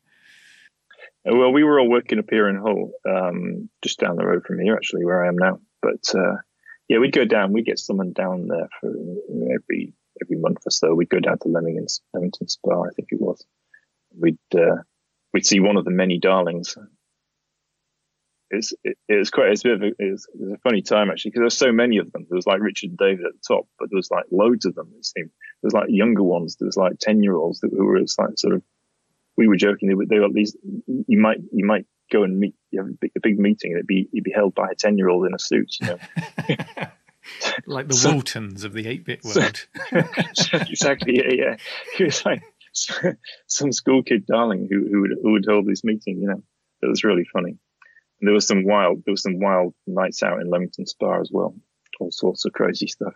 Uh, 1.27 1.35
well, 1.35 1.53
we 1.53 1.65
were 1.65 1.81
all 1.81 1.89
working 1.89 2.19
up 2.19 2.27
here 2.29 2.49
in 2.49 2.57
Hull, 2.57 2.93
um, 3.09 3.71
just 3.81 3.99
down 3.99 4.17
the 4.17 4.27
road 4.27 4.45
from 4.45 4.59
here, 4.59 4.75
actually, 4.75 5.07
where 5.07 5.25
I 5.25 5.29
am 5.29 5.39
now. 5.39 5.61
But 5.81 6.15
uh, 6.15 6.37
yeah, 6.93 6.99
we'd 6.99 7.13
go 7.13 7.25
down. 7.25 7.53
We'd 7.53 7.67
get 7.67 7.79
someone 7.79 8.13
down 8.13 8.49
there 8.49 8.69
for 8.81 8.89
every 8.89 9.95
every 10.23 10.37
month 10.37 10.59
or 10.67 10.71
so. 10.71 10.95
We'd 10.95 11.09
go 11.09 11.21
down 11.21 11.39
to 11.39 11.49
Leamington, 11.49 11.87
Leamington 12.15 12.49
Spa, 12.49 12.83
I 12.83 12.91
think 12.95 13.09
it 13.11 13.21
was. 13.21 13.45
We'd 14.19 14.39
uh, 14.55 14.83
we'd 15.33 15.47
see 15.47 15.61
one 15.61 15.77
of 15.77 15.85
the 15.85 15.91
many 15.91 16.19
darlings 16.19 16.77
it's 18.53 18.73
it, 18.85 18.99
it, 19.09 19.17
was 19.17 19.31
quite 19.31 19.49
it's 19.49 19.65
a 19.65 19.69
bit 19.69 19.75
of 19.75 19.83
a, 19.83 19.87
it 19.87 20.11
was, 20.13 20.29
it 20.33 20.41
was 20.41 20.53
a 20.53 20.59
funny 20.59 20.83
time 20.83 21.11
actually 21.11 21.31
because 21.31 21.41
there's 21.41 21.57
so 21.57 21.73
many 21.73 21.97
of 21.97 22.13
them. 22.13 22.27
There 22.29 22.37
was 22.37 22.47
like 22.47 22.61
Richard 22.61 22.91
and 22.91 22.99
David 22.99 23.25
at 23.25 23.33
the 23.33 23.55
top, 23.55 23.67
but 23.79 23.89
there 23.91 23.97
was 23.97 24.11
like 24.11 24.27
loads 24.31 24.67
of 24.67 24.75
them. 24.75 24.93
It 24.97 25.07
seemed 25.07 25.31
there 25.63 25.69
was 25.69 25.75
like 25.75 25.87
younger 25.89 26.23
ones. 26.23 26.57
There 26.57 26.67
was 26.67 26.77
like 26.77 26.99
ten 27.01 27.23
year 27.23 27.35
olds 27.35 27.61
who 27.63 27.85
were 27.85 27.99
like 27.99 28.39
sort 28.39 28.55
of. 28.55 28.63
We 29.37 29.49
were 29.49 29.57
joking. 29.57 29.89
They 29.89 29.95
were, 29.95 30.05
they 30.07 30.19
were 30.19 30.27
at 30.27 30.33
least 30.33 30.59
you 30.87 31.19
might 31.19 31.39
you 31.51 31.65
might 31.65 31.87
go 32.13 32.23
and 32.25 32.39
meet 32.39 32.55
have 32.77 32.87
a 32.87 32.93
big, 33.01 33.13
a 33.17 33.21
big 33.21 33.39
meeting 33.39 33.73
and 33.73 33.79
it'd 33.79 33.87
be 33.87 34.09
you'd 34.13 34.25
be 34.25 34.33
held 34.33 34.55
by 34.55 34.69
a 34.71 34.75
ten 34.75 34.99
year 34.99 35.09
old 35.09 35.27
in 35.27 35.35
a 35.35 35.39
suit. 35.39 35.77
You 35.81 35.87
know. 35.87 35.99
like 37.67 37.89
the 37.89 37.95
so, 37.95 38.15
Waltons 38.15 38.65
of 38.65 38.73
the 38.73 38.87
8 38.89 39.05
bit 39.05 39.25
world. 39.25 39.67
So, 40.35 40.59
exactly, 40.59 41.17
yeah, 41.17 41.33
yeah. 41.33 41.57
He 41.97 42.05
was 42.05 42.25
like 42.25 42.43
some 43.47 43.73
school 43.73 44.03
kid 44.03 44.27
darling 44.27 44.69
who, 44.71 44.89
who, 44.91 45.01
would, 45.03 45.11
who 45.23 45.33
would 45.33 45.45
hold 45.49 45.67
this 45.67 45.85
meeting, 45.85 46.21
you 46.21 46.29
know. 46.29 46.43
It 46.83 46.89
was 46.89 47.05
really 47.05 47.25
funny 47.33 47.59
there 48.23 48.33
was 48.33 48.47
some 48.47 48.65
wild 48.65 49.03
there 49.05 49.13
was 49.13 49.23
some 49.23 49.41
wild 49.41 49.75
nights 49.87 50.23
out 50.23 50.41
in 50.41 50.51
Leamington 50.51 50.87
Spa 50.87 51.21
as 51.21 51.31
well, 51.31 51.55
all 52.01 52.13
sorts 52.13 52.45
of 52.45 52.53
crazy 52.53 52.87
stuff. 52.87 53.15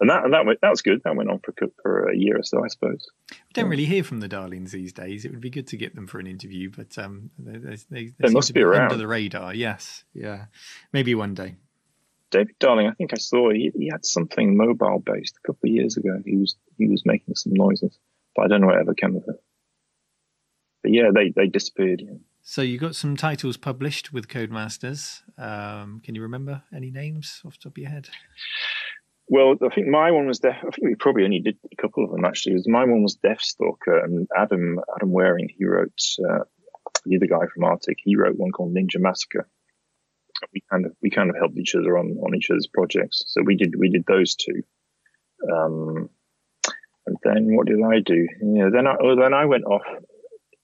And 0.00 0.08
that 0.08 0.24
and 0.24 0.32
that 0.32 0.46
went, 0.46 0.60
that 0.62 0.70
was 0.70 0.80
good. 0.80 1.02
That 1.04 1.14
went 1.14 1.30
on 1.30 1.40
for 1.40 1.54
for 1.82 2.08
a 2.08 2.16
year 2.16 2.38
or 2.38 2.42
so, 2.42 2.64
I 2.64 2.68
suppose. 2.68 3.06
We 3.30 3.36
don't 3.52 3.68
really 3.68 3.84
hear 3.84 4.02
from 4.02 4.20
the 4.20 4.28
Darlings 4.28 4.72
these 4.72 4.94
days. 4.94 5.26
It 5.26 5.30
would 5.30 5.42
be 5.42 5.50
good 5.50 5.66
to 5.68 5.76
get 5.76 5.94
them 5.94 6.06
for 6.06 6.18
an 6.18 6.26
interview, 6.26 6.70
but 6.74 6.96
um, 6.96 7.30
they, 7.38 7.58
they, 7.58 7.76
they, 7.90 8.12
they 8.18 8.30
must 8.30 8.54
be, 8.54 8.60
be 8.60 8.64
around 8.64 8.84
under 8.84 8.96
the 8.96 9.06
radar. 9.06 9.54
Yes, 9.54 10.04
yeah, 10.14 10.46
maybe 10.92 11.14
one 11.14 11.34
day. 11.34 11.56
David 12.30 12.54
Darling, 12.60 12.86
I 12.86 12.92
think 12.92 13.12
I 13.12 13.18
saw 13.18 13.50
he, 13.50 13.72
he 13.74 13.88
had 13.90 14.06
something 14.06 14.56
mobile 14.56 15.02
based 15.04 15.36
a 15.36 15.46
couple 15.46 15.68
of 15.68 15.74
years 15.74 15.96
ago. 15.96 16.22
He 16.24 16.36
was 16.36 16.56
he 16.78 16.88
was 16.88 17.04
making 17.04 17.34
some 17.34 17.52
noises, 17.54 17.98
but 18.34 18.44
I 18.44 18.48
don't 18.48 18.62
know 18.62 18.68
what 18.68 18.78
ever 18.78 18.94
came 18.94 19.16
of 19.16 19.24
it. 19.28 19.42
But 20.82 20.92
yeah, 20.92 21.10
they 21.14 21.30
they 21.36 21.46
disappeared. 21.46 22.02
Yeah. 22.02 22.14
So 22.42 22.62
you 22.62 22.78
got 22.78 22.94
some 22.94 23.16
titles 23.16 23.58
published 23.58 24.14
with 24.14 24.28
Codemasters. 24.28 25.20
Um, 25.38 26.00
can 26.02 26.14
you 26.14 26.22
remember 26.22 26.62
any 26.74 26.90
names 26.90 27.42
off 27.44 27.58
the 27.58 27.64
top 27.64 27.76
of 27.76 27.78
your 27.78 27.90
head? 27.90 28.08
Well, 29.30 29.54
I 29.64 29.72
think 29.72 29.86
my 29.86 30.10
one 30.10 30.26
was 30.26 30.40
Death. 30.40 30.58
I 30.58 30.70
think 30.70 30.82
we 30.82 30.94
probably 30.96 31.24
only 31.24 31.38
did 31.38 31.56
a 31.72 31.80
couple 31.80 32.04
of 32.04 32.10
them 32.10 32.24
actually. 32.24 32.54
Was, 32.54 32.66
My 32.68 32.84
one 32.84 33.02
was 33.02 33.16
Deathstalker, 33.16 34.02
and 34.02 34.26
Adam 34.36 34.80
Adam 34.96 35.12
Waring 35.12 35.48
he 35.56 35.64
wrote 35.64 36.00
uh, 36.28 36.44
the 37.06 37.16
other 37.16 37.26
guy 37.26 37.46
from 37.46 37.64
Artic. 37.64 37.98
He 38.02 38.16
wrote 38.16 38.36
one 38.36 38.50
called 38.50 38.74
Ninja 38.74 38.98
Massacre. 38.98 39.48
We 40.52 40.62
kind 40.70 40.84
of 40.84 40.92
we 41.00 41.10
kind 41.10 41.30
of 41.30 41.36
helped 41.36 41.56
each 41.58 41.76
other 41.76 41.96
on 41.96 42.18
on 42.24 42.34
each 42.34 42.50
other's 42.50 42.66
projects. 42.66 43.22
So 43.28 43.42
we 43.42 43.56
did 43.56 43.74
we 43.78 43.88
did 43.88 44.04
those 44.06 44.34
two. 44.34 44.62
Um, 45.50 46.10
and 47.06 47.16
then 47.22 47.56
what 47.56 47.68
did 47.68 47.78
I 47.82 48.00
do? 48.00 48.26
Yeah, 48.42 48.70
then 48.72 48.88
I 48.88 48.96
oh, 49.00 49.14
then 49.14 49.32
I 49.32 49.44
went 49.44 49.64
off 49.64 49.82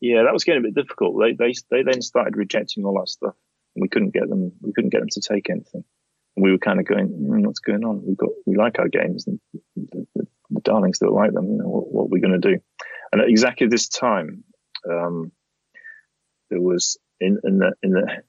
yeah, 0.01 0.25
that 0.25 0.33
was 0.33 0.45
getting 0.45 0.63
a 0.63 0.69
bit 0.69 0.75
difficult. 0.75 1.17
They 1.21 1.33
they 1.33 1.55
they 1.71 1.83
then 1.83 2.03
started 2.03 2.37
rejecting 2.37 2.85
all 2.85 2.99
our 2.99 3.07
stuff, 3.07 3.35
and 3.75 3.83
we 3.83 3.89
couldn't 3.89 4.13
get 4.13 4.29
them. 4.29 4.53
We 4.61 4.73
couldn't 4.73 4.91
get 4.91 5.01
them 5.01 5.09
to 5.13 5.21
take 5.21 5.49
anything. 5.51 5.85
We 6.37 6.53
were 6.53 6.59
kind 6.59 6.81
of 6.81 6.87
going, 6.87 7.09
mm, 7.09 7.47
"What's 7.47 7.61
going 7.61 7.85
on? 7.85 8.05
We 8.07 8.15
got 8.15 8.31
we 8.45 8.57
like 8.57 8.79
our 8.79 8.89
games, 8.89 9.27
and 9.27 9.41
the, 9.75 10.07
the, 10.15 10.27
the 10.51 10.61
darlings 10.61 10.99
don't 10.99 11.15
like 11.15 11.33
them. 11.33 11.51
You 11.51 11.59
know, 11.59 11.69
what, 11.69 11.93
what 11.93 12.03
are 12.05 12.09
we 12.09 12.21
going 12.21 12.41
to 12.41 12.49
do?" 12.53 12.61
And 13.13 13.23
at 13.23 13.29
exactly 13.29 13.69
this 13.69 13.89
time, 13.89 14.45
um, 14.89 15.33
there 16.51 16.61
was 16.61 16.99
in 17.21 17.39
in 17.45 17.59
the 17.59 17.73
in 17.83 17.91
the 17.93 18.23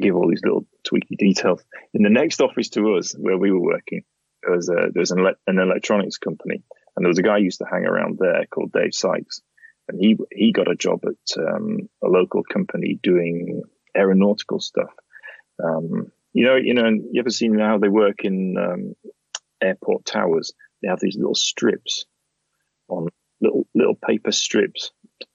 give 0.00 0.14
all 0.14 0.28
these 0.28 0.42
little 0.44 0.66
tweaky 0.86 1.16
details 1.18 1.64
in 1.94 2.02
the 2.02 2.10
next 2.10 2.40
office 2.40 2.68
to 2.70 2.96
us 2.96 3.14
where 3.18 3.38
we 3.38 3.50
were 3.50 3.60
working. 3.60 4.02
There 4.42 4.54
was 4.54 4.68
a 4.68 4.90
there 4.92 5.00
was 5.00 5.10
an, 5.10 5.26
an 5.46 5.58
electronics 5.58 6.18
company, 6.18 6.62
And 6.94 7.04
there 7.04 7.08
was 7.08 7.18
a 7.18 7.22
guy 7.22 7.38
used 7.38 7.58
to 7.58 7.66
hang 7.70 7.84
around 7.84 8.18
there 8.18 8.46
called 8.46 8.72
Dave 8.72 8.94
Sykes, 8.94 9.40
and 9.88 9.98
he 10.00 10.16
he 10.30 10.52
got 10.52 10.70
a 10.70 10.76
job 10.76 11.00
at 11.04 11.42
um, 11.42 11.88
a 12.04 12.08
local 12.08 12.42
company 12.44 12.98
doing 13.02 13.62
aeronautical 13.96 14.60
stuff. 14.60 14.92
Um, 15.62 16.12
you 16.36 16.44
know, 16.44 16.56
you 16.56 16.74
know, 16.74 16.86
you 16.86 17.18
ever 17.18 17.30
seen 17.30 17.58
how 17.58 17.78
they 17.78 17.88
work 17.88 18.24
in 18.24 18.56
um, 18.58 18.94
airport 19.62 20.04
towers? 20.04 20.52
They 20.82 20.88
have 20.88 21.00
these 21.00 21.16
little 21.16 21.34
strips 21.34 22.04
on 22.88 23.08
little 23.40 23.66
little 23.74 23.94
paper 23.94 24.32
strips. 24.32 24.90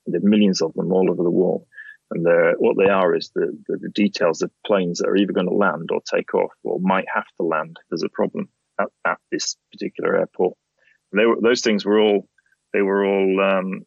There 0.06 0.22
are 0.22 0.30
millions 0.30 0.62
of 0.62 0.74
them 0.74 0.92
all 0.92 1.10
over 1.10 1.24
the 1.24 1.32
wall, 1.32 1.68
and 2.12 2.24
what 2.60 2.78
they 2.78 2.92
are 2.92 3.16
is 3.16 3.32
the, 3.34 3.58
the, 3.68 3.78
the 3.78 3.90
details 3.90 4.44
of 4.44 4.52
planes 4.66 5.00
that 5.00 5.08
are 5.08 5.16
either 5.16 5.34
going 5.34 5.50
to 5.50 5.56
land 5.56 5.90
or 5.92 6.02
take 6.06 6.36
off, 6.36 6.52
or 6.64 6.80
might 6.80 7.06
have 7.12 7.28
to 7.38 7.44
land. 7.44 7.78
If 7.80 7.90
there's 7.90 8.04
a 8.04 8.10
problem 8.10 8.50
at, 8.80 8.90
at 9.04 9.18
this 9.32 9.56
particular 9.72 10.18
airport. 10.18 10.56
And 11.12 11.20
they 11.20 11.26
were, 11.26 11.38
those 11.42 11.62
things 11.62 11.84
were 11.84 12.00
all 12.00 12.28
they 12.74 12.82
were 12.82 13.06
all 13.06 13.42
um, 13.42 13.82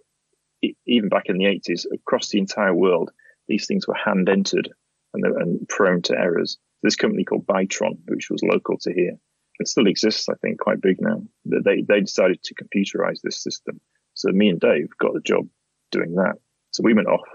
even 0.85 1.09
back 1.09 1.27
in 1.27 1.39
the 1.39 1.45
80s 1.45 1.87
across 1.93 2.29
the 2.31 2.39
entire 2.39 2.75
world. 2.75 3.13
These 3.47 3.67
things 3.67 3.87
were 3.87 3.95
hand 3.95 4.29
entered 4.29 4.69
and, 5.13 5.25
and 5.25 5.69
prone 5.69 6.03
to 6.03 6.19
errors. 6.19 6.59
This 6.85 6.97
company 6.97 7.25
called 7.25 7.47
Bytron, 7.47 7.97
which 8.09 8.29
was 8.29 8.43
local 8.43 8.77
to 8.81 8.93
here, 8.93 9.17
it 9.59 9.69
still 9.69 9.87
exists, 9.87 10.29
I 10.29 10.35
think, 10.35 10.61
quite 10.61 10.83
big 10.83 11.01
now. 11.01 11.23
They 11.47 11.81
they 11.81 12.01
decided 12.01 12.43
to 12.43 12.55
computerize 12.55 13.23
this 13.23 13.43
system. 13.43 13.81
So 14.13 14.31
me 14.31 14.51
and 14.51 14.61
Dave 14.61 14.91
got 14.99 15.15
the 15.15 15.21
job 15.21 15.49
doing 15.91 16.17
that. 16.17 16.35
So 16.73 16.83
we 16.83 16.93
went 16.93 17.09
off 17.09 17.27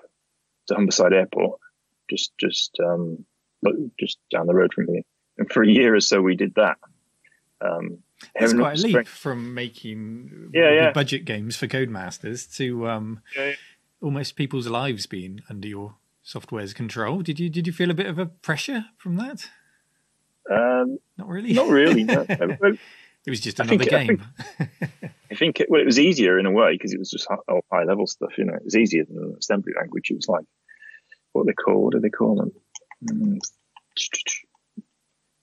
to 0.67 0.75
Humberside 0.75 1.13
Airport, 1.13 1.59
just 2.11 2.31
just 2.39 2.77
um, 2.79 3.25
just 3.99 4.19
down 4.29 4.45
the 4.45 4.53
road 4.53 4.71
from 4.71 4.87
here. 4.87 5.01
And 5.39 5.51
for 5.51 5.63
a 5.63 5.67
year 5.67 5.95
or 5.95 5.99
so, 5.99 6.21
we 6.21 6.35
did 6.35 6.53
that. 6.55 6.77
Um, 7.59 8.03
it's 8.35 8.53
quite 8.53 8.77
a 8.77 8.81
leap 8.81 9.07
from 9.07 9.55
making 9.55 10.51
yeah, 10.53 10.71
yeah. 10.71 10.91
budget 10.91 11.25
games 11.25 11.55
for 11.55 11.65
Codemasters 11.65 12.53
to 12.57 12.87
um, 12.87 13.21
yeah, 13.35 13.47
yeah. 13.47 13.55
almost 13.99 14.35
people's 14.35 14.67
lives 14.67 15.07
being 15.07 15.41
under 15.49 15.67
your 15.67 15.95
software's 16.23 16.73
control. 16.73 17.21
Did 17.21 17.39
you 17.39 17.49
did 17.49 17.67
you 17.67 17.73
feel 17.73 17.91
a 17.91 17.95
bit 17.95 18.07
of 18.07 18.19
a 18.19 18.25
pressure 18.25 18.85
from 18.97 19.15
that? 19.17 19.49
Um, 20.49 20.97
not 21.17 21.27
really. 21.27 21.53
Not 21.53 21.67
really. 21.67 22.03
No. 22.03 22.25
it 22.29 22.79
was 23.29 23.39
just 23.39 23.59
another 23.59 23.75
I 23.75 23.77
think, 23.77 23.89
game. 23.89 24.23
I 24.39 24.65
think, 24.65 24.91
I 25.31 25.35
think 25.35 25.59
it, 25.59 25.67
well, 25.69 25.81
it 25.81 25.85
was 25.85 25.99
easier 25.99 26.39
in 26.39 26.45
a 26.45 26.51
way 26.51 26.73
because 26.73 26.93
it 26.93 26.99
was 26.99 27.09
just 27.11 27.27
high, 27.27 27.59
high, 27.71 27.83
level 27.83 28.07
stuff. 28.07 28.37
You 28.37 28.45
know, 28.45 28.55
it 28.55 28.65
was 28.65 28.75
easier 28.75 29.05
than 29.05 29.17
an 29.17 29.35
assembly 29.37 29.73
language. 29.79 30.09
It 30.09 30.15
was 30.15 30.27
like 30.27 30.45
what 31.33 31.45
they 31.45 31.53
call 31.53 31.83
what 31.83 31.93
do 31.93 31.99
they 31.99 32.09
call 32.09 32.35
them? 32.35 32.51
Mm. 33.05 33.37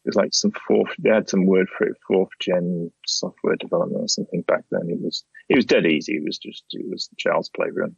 It 0.06 0.10
was 0.10 0.16
like 0.16 0.34
some 0.34 0.52
fourth. 0.66 0.90
They 0.98 1.10
had 1.10 1.28
some 1.28 1.46
word 1.46 1.68
for 1.68 1.86
it, 1.86 1.96
fourth 2.06 2.30
gen 2.40 2.92
software 3.06 3.56
development 3.56 4.04
or 4.04 4.08
something 4.08 4.42
back 4.42 4.64
then. 4.70 4.88
It 4.88 5.00
was 5.00 5.24
it 5.48 5.56
was 5.56 5.64
dead 5.64 5.86
easy. 5.86 6.14
It 6.14 6.24
was 6.24 6.38
just 6.38 6.64
it 6.70 6.86
was 6.88 7.08
child's 7.16 7.48
playground. 7.48 7.96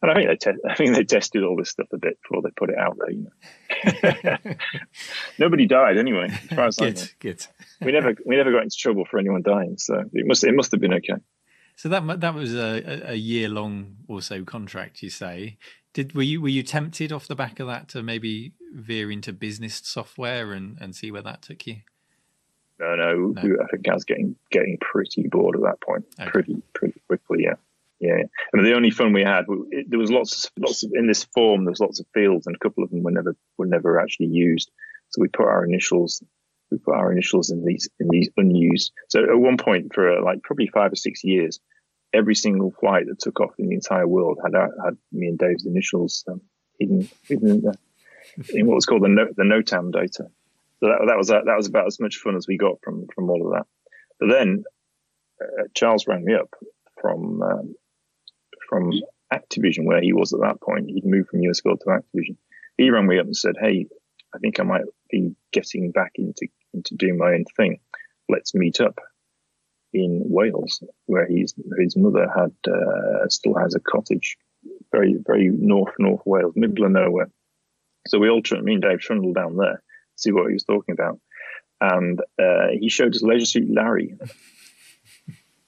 And 0.00 0.10
I 0.10 0.14
think 0.14 0.28
they 0.28 0.36
te- 0.36 0.58
I 0.68 0.74
think 0.74 0.94
they 0.94 1.04
tested 1.04 1.42
all 1.42 1.56
this 1.56 1.70
stuff 1.70 1.88
a 1.92 1.98
bit 1.98 2.18
before 2.22 2.42
they 2.42 2.50
put 2.56 2.70
it 2.70 2.78
out 2.78 2.96
there. 2.98 3.10
You 3.10 3.26
know, 4.44 4.54
nobody 5.38 5.66
died 5.66 5.98
anyway. 5.98 6.28
As 6.50 6.56
far 6.56 6.66
as 6.66 6.76
good, 6.76 6.98
I 6.98 7.00
know. 7.00 7.06
good. 7.18 7.46
we 7.80 7.92
never 7.92 8.14
we 8.24 8.36
never 8.36 8.52
got 8.52 8.62
into 8.62 8.76
trouble 8.76 9.04
for 9.10 9.18
anyone 9.18 9.42
dying, 9.42 9.76
so 9.76 10.04
it 10.12 10.26
must 10.26 10.44
it 10.44 10.54
must 10.54 10.70
have 10.70 10.80
been 10.80 10.94
okay. 10.94 11.14
So 11.74 11.88
that 11.88 12.20
that 12.20 12.34
was 12.34 12.54
a, 12.54 13.10
a 13.10 13.14
year 13.14 13.48
long 13.48 13.96
or 14.06 14.22
so 14.22 14.44
contract, 14.44 15.02
you 15.02 15.10
say. 15.10 15.58
Did 15.94 16.14
were 16.14 16.22
you 16.22 16.40
were 16.40 16.48
you 16.48 16.62
tempted 16.62 17.12
off 17.12 17.26
the 17.26 17.34
back 17.34 17.58
of 17.58 17.66
that 17.66 17.88
to 17.88 18.02
maybe 18.02 18.52
veer 18.72 19.10
into 19.10 19.32
business 19.32 19.80
software 19.84 20.52
and, 20.52 20.78
and 20.80 20.94
see 20.94 21.10
where 21.10 21.22
that 21.22 21.42
took 21.42 21.66
you? 21.66 21.78
No, 22.78 22.94
no, 22.94 23.14
no. 23.14 23.56
I 23.62 23.66
think 23.66 23.88
I 23.88 23.94
was 23.94 24.04
getting 24.04 24.36
getting 24.52 24.78
pretty 24.80 25.26
bored 25.28 25.56
at 25.56 25.62
that 25.62 25.80
point, 25.80 26.04
okay. 26.20 26.30
pretty 26.30 26.62
pretty 26.74 27.00
quickly. 27.08 27.44
Yeah, 27.44 27.54
yeah. 28.00 28.22
Mean, 28.52 28.64
the 28.64 28.74
only 28.74 28.90
fun 28.90 29.12
we 29.12 29.22
had, 29.22 29.46
it, 29.70 29.90
there 29.90 29.98
was 29.98 30.10
lots, 30.10 30.50
lots 30.58 30.84
of 30.84 30.92
in 30.94 31.06
this 31.06 31.24
form. 31.24 31.64
There 31.64 31.72
was 31.72 31.80
lots 31.80 32.00
of 32.00 32.06
fields, 32.14 32.46
and 32.46 32.54
a 32.54 32.58
couple 32.58 32.84
of 32.84 32.90
them 32.90 33.02
were 33.02 33.10
never 33.10 33.36
were 33.56 33.66
never 33.66 34.00
actually 34.00 34.28
used. 34.28 34.70
So 35.10 35.20
we 35.20 35.28
put 35.28 35.46
our 35.46 35.64
initials, 35.64 36.22
we 36.70 36.78
put 36.78 36.94
our 36.94 37.10
initials 37.10 37.50
in 37.50 37.64
these 37.64 37.88
in 37.98 38.08
these 38.08 38.28
unused. 38.36 38.92
So 39.08 39.24
at 39.24 39.38
one 39.38 39.56
point, 39.56 39.94
for 39.94 40.18
uh, 40.18 40.24
like 40.24 40.42
probably 40.42 40.68
five 40.68 40.92
or 40.92 40.96
six 40.96 41.24
years, 41.24 41.60
every 42.12 42.34
single 42.34 42.70
flight 42.70 43.06
that 43.08 43.18
took 43.18 43.40
off 43.40 43.54
in 43.58 43.68
the 43.68 43.74
entire 43.74 44.06
world 44.06 44.38
had 44.44 44.54
had 44.54 44.96
me 45.12 45.28
and 45.28 45.38
Dave's 45.38 45.66
initials 45.66 46.24
um, 46.28 46.40
hidden 46.78 47.08
hidden 47.22 47.50
in, 47.50 47.60
the, 47.62 47.78
in, 48.54 48.66
what 48.66 48.76
was 48.76 48.86
called 48.86 49.02
the 49.02 49.08
no, 49.08 49.26
the 49.36 49.42
NOTAM 49.42 49.92
data. 49.92 50.30
So 50.80 50.86
that, 50.86 51.04
that 51.08 51.16
was 51.16 51.28
that 51.28 51.44
was 51.44 51.66
about 51.66 51.86
as 51.86 51.98
much 51.98 52.18
fun 52.18 52.36
as 52.36 52.46
we 52.46 52.56
got 52.56 52.80
from 52.82 53.06
from 53.12 53.28
all 53.28 53.46
of 53.46 53.52
that. 53.54 53.66
But 54.20 54.30
then 54.30 54.64
uh, 55.42 55.64
Charles 55.74 56.06
rang 56.06 56.24
me 56.24 56.34
up 56.34 56.54
from 57.00 57.42
um, 57.42 57.74
from 58.68 58.92
Activision, 59.32 59.84
where 59.84 60.00
he 60.00 60.12
was 60.12 60.32
at 60.32 60.40
that 60.40 60.60
point. 60.60 60.90
He'd 60.90 61.04
moved 61.04 61.30
from 61.30 61.42
US 61.42 61.60
Gold 61.60 61.80
to 61.80 61.90
Activision. 61.90 62.36
He 62.76 62.90
rang 62.90 63.06
me 63.06 63.18
up 63.18 63.26
and 63.26 63.36
said, 63.36 63.56
"Hey, 63.60 63.86
I 64.34 64.38
think 64.38 64.60
I 64.60 64.62
might 64.62 64.84
be 65.10 65.34
getting 65.52 65.90
back 65.90 66.12
into 66.16 66.48
into 66.74 66.94
doing 66.96 67.18
my 67.18 67.32
own 67.32 67.44
thing. 67.56 67.80
Let's 68.28 68.54
meet 68.54 68.80
up 68.80 68.98
in 69.92 70.22
Wales, 70.24 70.82
where 71.06 71.26
his 71.26 71.54
his 71.78 71.96
mother 71.96 72.28
had 72.28 72.52
uh, 72.70 73.28
still 73.28 73.54
has 73.54 73.74
a 73.74 73.80
cottage, 73.80 74.36
very 74.92 75.16
very 75.26 75.48
north 75.48 75.94
North 75.98 76.22
Wales, 76.26 76.52
middle 76.56 76.84
of 76.84 76.92
nowhere. 76.92 77.30
So 78.06 78.18
we 78.18 78.30
all, 78.30 78.40
me 78.62 78.74
and 78.74 78.82
Dave, 78.82 79.00
trundled 79.00 79.34
down 79.34 79.56
there, 79.56 79.76
to 79.76 79.82
see 80.16 80.32
what 80.32 80.48
he 80.48 80.54
was 80.54 80.64
talking 80.64 80.92
about, 80.92 81.20
and 81.80 82.20
uh, 82.38 82.68
he 82.78 82.88
showed 82.88 83.14
us 83.14 83.22
Leisure 83.22 83.46
Suit 83.46 83.68
Larry, 83.70 84.14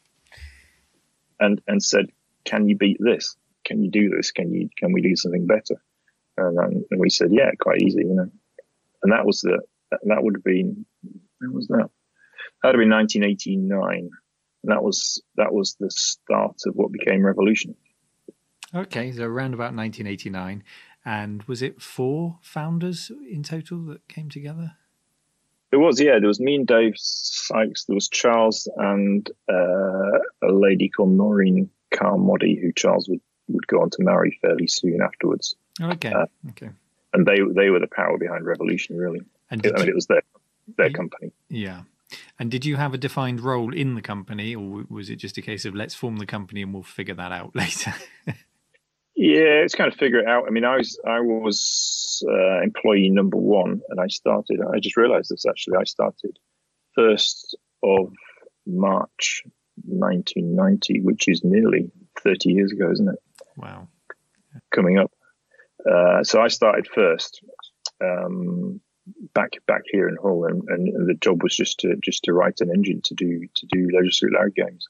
and 1.40 1.60
and 1.66 1.82
said, 1.82 2.06
can 2.44 2.68
you 2.68 2.76
beat 2.76 2.98
this? 3.00 3.36
Can 3.64 3.82
you 3.82 3.90
do 3.90 4.10
this? 4.10 4.30
Can 4.30 4.52
you 4.52 4.68
can 4.76 4.92
we 4.92 5.02
do 5.02 5.16
something 5.16 5.46
better? 5.46 5.82
And, 6.36 6.58
um, 6.58 6.84
and 6.90 7.00
we 7.00 7.10
said, 7.10 7.28
yeah, 7.32 7.50
quite 7.60 7.82
easy, 7.82 8.00
you 8.00 8.14
know. 8.14 8.30
And 9.02 9.12
that 9.12 9.24
was 9.24 9.40
the 9.40 9.60
that 9.90 10.22
would 10.22 10.36
have 10.36 10.44
been 10.44 10.84
when 11.38 11.52
was 11.52 11.68
that? 11.68 11.88
That 12.62 12.68
would 12.68 12.74
have 12.74 12.82
been 12.82 12.90
1989, 12.90 14.10
and 14.62 14.72
that 14.72 14.82
was 14.82 15.22
that 15.36 15.52
was 15.52 15.76
the 15.80 15.90
start 15.90 16.56
of 16.66 16.74
what 16.74 16.92
became 16.92 17.24
Revolution. 17.24 17.74
Okay, 18.74 19.10
so 19.10 19.24
around 19.24 19.54
about 19.54 19.74
1989, 19.74 20.62
and 21.04 21.42
was 21.44 21.62
it 21.62 21.82
four 21.82 22.38
founders 22.40 23.10
in 23.28 23.42
total 23.42 23.84
that 23.86 24.06
came 24.08 24.28
together? 24.28 24.76
There 25.70 25.80
was, 25.80 26.00
yeah. 26.00 26.18
There 26.18 26.28
was 26.28 26.40
me 26.40 26.56
and 26.56 26.66
Dave 26.66 26.94
Sykes. 26.96 27.84
There 27.84 27.94
was 27.94 28.08
Charles 28.08 28.68
and 28.76 29.28
uh, 29.48 30.18
a 30.42 30.52
lady 30.52 30.88
called 30.88 31.12
Noreen 31.12 31.70
Carmody, 31.90 32.58
who 32.60 32.72
Charles 32.72 33.08
would, 33.08 33.20
would 33.48 33.66
go 33.66 33.82
on 33.82 33.90
to 33.90 34.02
marry 34.02 34.38
fairly 34.40 34.66
soon 34.66 35.00
afterwards. 35.02 35.54
Okay. 35.80 36.12
Uh, 36.12 36.26
okay. 36.50 36.70
And 37.12 37.26
they 37.26 37.38
they 37.54 37.70
were 37.70 37.80
the 37.80 37.88
power 37.88 38.18
behind 38.18 38.44
Revolution, 38.44 38.96
really. 38.96 39.20
And 39.50 39.66
I 39.66 39.70
mean, 39.70 39.86
you, 39.86 39.92
it 39.92 39.94
was 39.94 40.06
their 40.06 40.22
their 40.76 40.88
you, 40.88 40.94
company. 40.94 41.32
Yeah. 41.48 41.82
And 42.38 42.50
did 42.50 42.64
you 42.64 42.76
have 42.76 42.94
a 42.94 42.98
defined 42.98 43.40
role 43.40 43.74
in 43.74 43.94
the 43.94 44.02
company, 44.02 44.54
or 44.54 44.84
was 44.88 45.10
it 45.10 45.16
just 45.16 45.38
a 45.38 45.42
case 45.42 45.64
of 45.64 45.74
let's 45.74 45.94
form 45.94 46.16
the 46.16 46.26
company 46.26 46.62
and 46.62 46.72
we'll 46.72 46.82
figure 46.82 47.14
that 47.14 47.32
out 47.32 47.54
later? 47.56 47.94
yeah, 49.16 49.62
it's 49.64 49.74
kind 49.74 49.92
of 49.92 49.98
figure 49.98 50.20
it 50.20 50.28
out. 50.28 50.46
I 50.46 50.50
mean, 50.50 50.64
I 50.64 50.76
was 50.76 50.98
I 51.06 51.20
was 51.20 52.24
uh, 52.28 52.62
employee 52.62 53.10
number 53.10 53.36
one, 53.36 53.80
and 53.88 54.00
I 54.00 54.06
started. 54.08 54.60
I 54.72 54.78
just 54.80 54.96
realised 54.96 55.30
this 55.30 55.46
actually. 55.46 55.76
I 55.78 55.84
started 55.84 56.38
first 56.94 57.56
of 57.82 58.12
March 58.66 59.42
1990, 59.84 61.00
which 61.00 61.28
is 61.28 61.42
nearly 61.44 61.90
30 62.22 62.50
years 62.50 62.72
ago, 62.72 62.90
isn't 62.90 63.08
it? 63.08 63.18
Wow. 63.56 63.88
Coming 64.74 64.98
up. 64.98 65.12
Uh, 65.88 66.22
so 66.22 66.40
I 66.40 66.48
started 66.48 66.86
first 66.86 67.42
um, 68.02 68.80
back 69.34 69.52
back 69.66 69.82
here 69.90 70.08
in 70.08 70.16
Hull, 70.20 70.44
and, 70.44 70.62
and, 70.68 70.88
and, 70.88 71.08
the 71.08 71.14
job 71.14 71.42
was 71.42 71.56
just 71.56 71.80
to 71.80 71.96
just 72.02 72.24
to 72.24 72.32
write 72.32 72.60
an 72.60 72.70
engine 72.70 73.00
to 73.02 73.14
do 73.14 73.46
to 73.54 73.66
do 73.70 73.88
Leisure 73.92 74.10
Suit 74.10 74.32
Larry 74.34 74.52
games, 74.52 74.86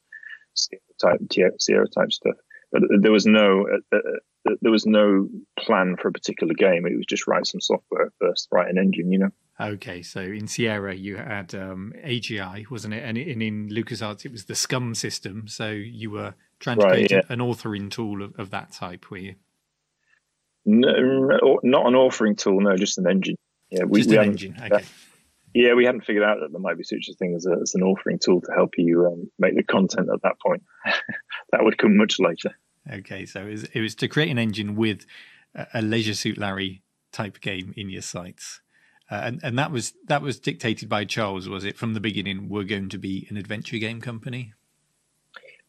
type 1.01 1.21
Sierra 1.61 1.89
type 1.89 2.13
stuff. 2.13 2.37
But 2.73 2.83
there 3.01 3.13
was 3.13 3.27
no 3.27 3.67
uh, 3.93 3.97
uh, 3.97 4.55
there 4.61 4.73
was 4.73 4.87
no 4.87 5.29
plan 5.59 5.97
for 5.97 6.09
a 6.09 6.13
particular 6.13 6.55
game. 6.55 6.87
It 6.87 6.97
was 6.97 7.07
just 7.07 7.27
write 7.27 7.47
some 7.47 7.61
software 7.61 8.11
first, 8.21 8.49
write 8.51 8.71
an 8.71 8.79
engine, 8.79 9.13
you 9.13 9.19
know. 9.19 9.31
Okay, 9.61 10.03
so 10.03 10.21
in 10.21 10.47
Sierra 10.47 10.95
you 10.95 11.17
had 11.17 11.55
um, 11.55 11.93
AGI, 12.05 12.71
wasn't 12.71 12.95
it? 12.95 13.05
And 13.05 13.19
in, 13.19 13.43
in 13.43 13.69
LucasArts 13.69 14.25
it 14.25 14.33
was 14.33 14.47
the 14.47 14.55
SCUMM 14.55 14.97
system. 14.97 15.49
So 15.49 15.71
you 15.71 16.11
were 16.11 16.35
trying 16.61 16.79
to 16.79 16.87
right, 16.87 16.93
create 16.93 17.11
yeah. 17.11 17.21
an 17.29 17.41
authoring 17.41 17.91
tool 17.91 18.23
of, 18.23 18.39
of, 18.39 18.51
that 18.51 18.73
type, 18.73 19.11
were 19.11 19.19
you? 19.19 19.35
No, 20.65 21.39
not 21.63 21.87
an 21.87 21.95
authoring 21.95 22.39
tool. 22.39 22.61
No, 22.61 22.77
just 22.77 22.99
an 22.99 23.07
engine. 23.07 23.37
Yeah, 23.71 23.85
we, 23.85 24.01
just 24.01 24.11
we 24.11 24.17
an 24.17 24.25
engine. 24.25 24.57
Okay. 24.61 24.85
Yeah, 25.53 25.75
we 25.75 25.85
hadn't 25.85 26.05
figured 26.05 26.25
out 26.25 26.39
that 26.41 26.53
there 26.53 26.61
might 26.61 26.79
be 26.79 26.85
such 26.85 27.09
a 27.11 27.15
thing 27.15 27.35
as, 27.35 27.45
a, 27.45 27.57
as 27.61 27.75
an 27.75 27.83
authoring 27.83 28.21
tool 28.21 28.41
to 28.41 28.53
help 28.53 28.75
you 28.79 29.07
um, 29.07 29.31
make 29.39 29.57
the 29.57 29.65
content 29.65 30.09
at 30.13 30.23
that 30.23 30.41
point. 30.41 30.63
that 31.53 31.65
would 31.65 31.77
come 31.77 31.97
much 31.97 32.19
later. 32.19 32.51
Okay, 32.91 33.27
so 33.27 33.47
it 33.47 33.51
was, 33.51 33.65
it 33.65 33.81
was 33.81 33.95
to 33.97 34.09
create 34.09 34.31
an 34.31 34.39
engine 34.39 34.77
with 34.77 35.07
a, 35.55 35.67
a 35.75 35.83
Leisure 35.83 36.15
Suit 36.15 36.39
Larry 36.39 36.83
type 37.13 37.41
game 37.41 37.75
in 37.77 37.91
your 37.91 38.03
sights. 38.03 38.61
Uh, 39.11 39.23
and 39.25 39.41
and 39.43 39.59
that 39.59 39.73
was 39.73 39.95
that 40.07 40.23
was 40.23 40.39
dictated 40.39 40.89
by 40.89 41.05
Charles, 41.05 41.49
was 41.49 41.65
it? 41.65 41.77
From 41.77 41.95
the 41.95 42.01
beginning, 42.01 42.49
we're 42.49 42.65
going 42.65 42.89
to 42.91 42.99
be 42.99 43.27
an 43.31 43.37
adventure 43.37 43.79
game 43.79 44.01
company. 44.01 44.55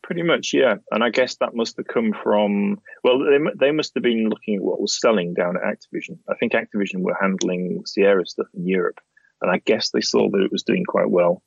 Pretty 0.04 0.24
much, 0.24 0.54
yeah. 0.54 0.76
And 0.92 1.04
I 1.04 1.10
guess 1.10 1.36
that 1.38 1.56
must 1.56 1.78
have 1.78 1.88
come 1.88 2.14
from 2.24 2.82
well, 3.04 3.20
they 3.20 3.38
they 3.60 3.72
must 3.72 3.94
have 3.96 4.04
been 4.04 4.30
looking 4.30 4.58
at 4.58 4.62
what 4.62 4.82
was 4.82 5.00
selling 5.00 5.34
down 5.34 5.56
at 5.58 5.64
Activision. 5.64 6.20
I 6.30 6.36
think 6.36 6.54
Activision 6.54 7.02
were 7.02 7.18
handling 7.20 7.84
Sierra 7.86 8.26
stuff 8.26 8.48
in 8.54 8.68
Europe, 8.68 9.00
and 9.42 9.50
I 9.50 9.60
guess 9.64 9.90
they 9.90 10.02
saw 10.02 10.30
that 10.30 10.42
it 10.42 10.52
was 10.52 10.64
doing 10.64 10.84
quite 10.86 11.10
well, 11.10 11.42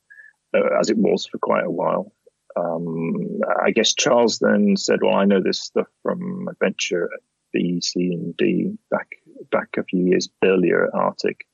uh, 0.53 0.79
as 0.79 0.89
it 0.89 0.97
was 0.97 1.25
for 1.25 1.37
quite 1.37 1.65
a 1.65 1.71
while. 1.71 2.11
Um, 2.57 3.41
I 3.61 3.71
guess 3.71 3.93
Charles 3.93 4.39
then 4.39 4.75
said, 4.77 4.99
"Well, 5.01 5.15
I 5.15 5.25
know 5.25 5.41
this 5.41 5.61
stuff 5.61 5.87
from 6.01 6.47
Adventure 6.49 7.09
B, 7.53 7.79
C, 7.81 8.11
and 8.13 8.35
D 8.35 8.77
back 8.89 9.07
back 9.51 9.77
a 9.77 9.83
few 9.83 10.07
years 10.07 10.27
earlier 10.43 10.85
at 10.85 10.93
Artic." 10.93 11.45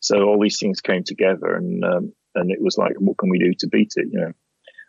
So 0.00 0.22
all 0.22 0.40
these 0.40 0.58
things 0.58 0.80
came 0.80 1.04
together, 1.04 1.54
and 1.54 1.84
um, 1.84 2.12
and 2.34 2.50
it 2.50 2.60
was 2.60 2.78
like, 2.78 2.94
what 2.98 3.18
can 3.18 3.30
we 3.30 3.38
do 3.38 3.52
to 3.58 3.66
beat 3.68 3.92
it? 3.96 4.08
You 4.10 4.20
know. 4.20 4.32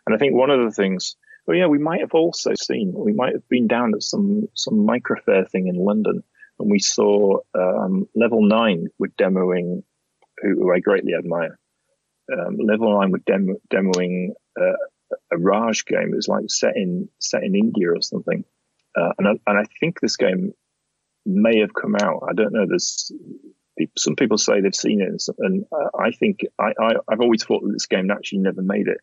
And 0.06 0.14
I 0.14 0.18
think 0.18 0.34
one 0.34 0.50
of 0.50 0.64
the 0.64 0.70
things 0.70 1.16
well, 1.46 1.56
yeah, 1.56 1.66
we 1.66 1.78
might 1.78 2.00
have 2.00 2.14
also 2.14 2.52
seen, 2.54 2.92
we 2.94 3.12
might 3.12 3.32
have 3.32 3.48
been 3.48 3.66
down 3.66 3.94
at 3.94 4.02
some 4.02 4.48
some 4.54 4.86
microfair 4.86 5.48
thing 5.48 5.66
in 5.66 5.74
London, 5.74 6.22
and 6.58 6.70
we 6.70 6.78
saw 6.78 7.38
um, 7.54 8.08
Level 8.14 8.42
Nine 8.42 8.86
were 9.00 9.08
demoing, 9.20 9.82
who, 10.40 10.48
who 10.54 10.72
I 10.72 10.78
greatly 10.78 11.14
admire. 11.14 11.58
Um, 12.32 12.56
Level 12.58 12.98
Nine 12.98 13.10
were 13.10 13.22
demo, 13.26 13.56
demoing 13.68 14.28
uh, 14.60 14.76
a 15.32 15.38
Raj 15.38 15.84
game. 15.86 16.12
It 16.12 16.16
was 16.16 16.28
like 16.28 16.44
set 16.48 16.76
in 16.76 17.08
set 17.18 17.42
in 17.42 17.56
India 17.56 17.90
or 17.90 18.00
something, 18.00 18.44
uh, 18.96 19.12
and 19.18 19.26
I, 19.26 19.30
and 19.46 19.58
I 19.58 19.64
think 19.80 19.98
this 19.98 20.16
game 20.16 20.52
may 21.26 21.58
have 21.58 21.74
come 21.74 21.96
out. 21.96 22.28
I 22.28 22.32
don't 22.34 22.52
know. 22.52 22.66
There's 22.68 23.10
some 23.96 24.16
people 24.16 24.38
say 24.38 24.60
they've 24.60 24.74
seen 24.74 25.00
it, 25.00 25.22
and, 25.38 25.64
uh, 25.72 25.98
I 25.98 26.10
think 26.12 26.40
I, 26.58 26.72
I 26.80 26.92
have 27.10 27.20
always 27.20 27.44
thought 27.44 27.62
that 27.62 27.72
this 27.72 27.86
game 27.86 28.10
actually 28.10 28.38
never 28.40 28.62
made 28.62 28.88
it 28.88 28.98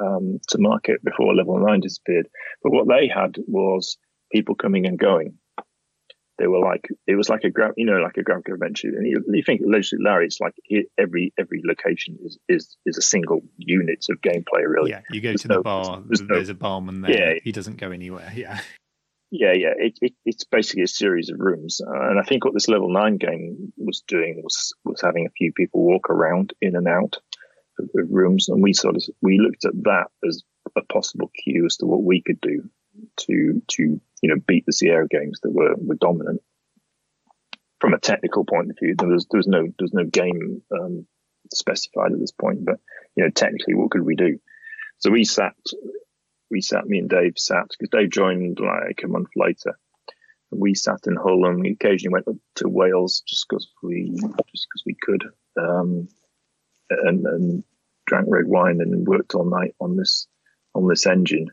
um, 0.00 0.40
to 0.48 0.58
market 0.58 1.02
before 1.04 1.34
Level 1.34 1.58
9 1.58 1.80
disappeared. 1.80 2.28
But 2.62 2.72
what 2.72 2.88
they 2.88 3.08
had 3.08 3.36
was 3.46 3.98
people 4.32 4.54
coming 4.54 4.86
and 4.86 4.98
going. 4.98 5.38
They 6.36 6.48
were 6.48 6.58
like, 6.58 6.88
it 7.06 7.14
was 7.14 7.28
like 7.28 7.44
a, 7.44 7.50
you 7.76 7.86
know, 7.86 7.98
like 7.98 8.16
a 8.16 8.24
graphic 8.24 8.48
adventure. 8.48 8.88
And 8.88 9.06
you, 9.06 9.22
you 9.28 9.44
think, 9.44 9.60
Leisure 9.64 9.98
Larry, 10.00 10.26
it's 10.26 10.40
like 10.40 10.54
every 10.98 11.32
every 11.38 11.62
location 11.64 12.18
is, 12.24 12.38
is 12.48 12.76
is 12.84 12.98
a 12.98 13.02
single 13.02 13.42
unit 13.56 14.04
of 14.10 14.20
gameplay, 14.20 14.66
really. 14.66 14.90
Yeah, 14.90 15.02
you 15.12 15.20
go 15.20 15.28
there's 15.28 15.42
to 15.42 15.48
no, 15.48 15.54
the 15.58 15.62
bar, 15.62 16.02
there's, 16.08 16.22
there's, 16.26 16.48
no, 16.48 16.52
a 16.52 16.56
barman 16.56 17.02
there. 17.02 17.34
Yeah, 17.34 17.38
he 17.44 17.52
doesn't 17.52 17.76
go 17.76 17.92
anywhere. 17.92 18.32
Yeah. 18.34 18.60
Yeah, 19.36 19.52
yeah. 19.52 19.72
It, 19.76 19.98
it, 20.00 20.12
it's 20.24 20.44
basically 20.44 20.84
a 20.84 20.86
series 20.86 21.28
of 21.28 21.40
rooms, 21.40 21.80
uh, 21.84 22.08
and 22.08 22.20
I 22.20 22.22
think 22.22 22.44
what 22.44 22.54
this 22.54 22.68
level 22.68 22.88
nine 22.88 23.16
game 23.16 23.72
was 23.76 24.04
doing 24.06 24.40
was 24.44 24.72
was 24.84 25.00
having 25.00 25.26
a 25.26 25.36
few 25.36 25.52
people 25.52 25.82
walk 25.82 26.08
around 26.08 26.52
in 26.60 26.76
and 26.76 26.86
out 26.86 27.16
of, 27.80 27.88
rooms, 27.92 28.48
and 28.48 28.62
we 28.62 28.72
sort 28.72 28.94
of 28.94 29.02
we 29.22 29.40
looked 29.40 29.64
at 29.64 29.72
that 29.82 30.06
as 30.24 30.44
a 30.76 30.82
possible 30.82 31.32
cue 31.42 31.66
as 31.66 31.78
to 31.78 31.86
what 31.86 32.04
we 32.04 32.22
could 32.22 32.40
do 32.40 32.62
to 33.16 33.60
to 33.66 34.00
you 34.22 34.28
know 34.28 34.40
beat 34.46 34.66
the 34.66 34.72
Sierra 34.72 35.08
games 35.08 35.40
that 35.42 35.50
were 35.50 35.74
were 35.78 35.96
dominant 35.96 36.40
from 37.80 37.92
a 37.92 37.98
technical 37.98 38.44
point 38.44 38.70
of 38.70 38.76
view. 38.80 38.94
There 38.96 39.08
was 39.08 39.26
there 39.32 39.38
was 39.38 39.48
no 39.48 39.62
there 39.62 39.74
was 39.80 39.94
no 39.94 40.04
game 40.04 40.62
um, 40.70 41.08
specified 41.52 42.12
at 42.12 42.20
this 42.20 42.30
point, 42.30 42.64
but 42.64 42.78
you 43.16 43.24
know 43.24 43.30
technically 43.30 43.74
what 43.74 43.90
could 43.90 44.04
we 44.04 44.14
do? 44.14 44.38
So 44.98 45.10
we 45.10 45.24
sat 45.24 45.56
we 46.50 46.60
sat 46.60 46.86
me 46.86 46.98
and 46.98 47.08
Dave 47.08 47.34
sat 47.36 47.66
because 47.70 47.90
Dave 47.90 48.10
joined 48.10 48.58
like 48.60 49.00
a 49.04 49.08
month 49.08 49.28
later. 49.36 49.78
And 50.52 50.60
we 50.60 50.74
sat 50.74 51.00
in 51.06 51.16
Hull 51.16 51.46
and 51.46 51.60
we 51.60 51.72
occasionally 51.72 52.12
went 52.12 52.40
to 52.56 52.68
Wales 52.68 53.22
just 53.26 53.46
because 53.48 53.68
we 53.82 54.10
just 54.10 54.66
because 54.68 54.82
we 54.86 54.96
could. 55.00 55.24
Um, 55.58 56.08
and, 56.90 57.26
and 57.26 57.64
drank 58.06 58.26
red 58.28 58.46
wine 58.46 58.80
and 58.80 59.06
worked 59.06 59.34
all 59.34 59.48
night 59.48 59.74
on 59.80 59.96
this 59.96 60.26
on 60.74 60.88
this 60.88 61.06
engine. 61.06 61.48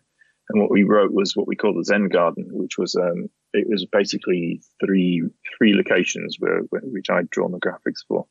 And 0.49 0.61
what 0.61 0.71
we 0.71 0.83
wrote 0.83 1.13
was 1.13 1.35
what 1.35 1.47
we 1.47 1.55
call 1.55 1.73
the 1.73 1.85
Zen 1.85 2.09
Garden, 2.09 2.47
which 2.51 2.77
was 2.77 2.95
um, 2.95 3.29
it 3.53 3.67
was 3.69 3.85
basically 3.85 4.61
three 4.83 5.23
three 5.57 5.73
locations 5.73 6.37
where, 6.39 6.59
where 6.69 6.81
which 6.81 7.09
I'd 7.09 7.29
drawn 7.29 7.51
the 7.51 7.59
graphics 7.59 8.03
for. 8.07 8.25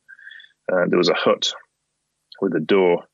Uh, 0.70 0.86
there 0.88 0.98
was 0.98 1.08
a 1.08 1.14
hut 1.14 1.52
with 2.40 2.54
a 2.54 2.60
door, 2.60 3.04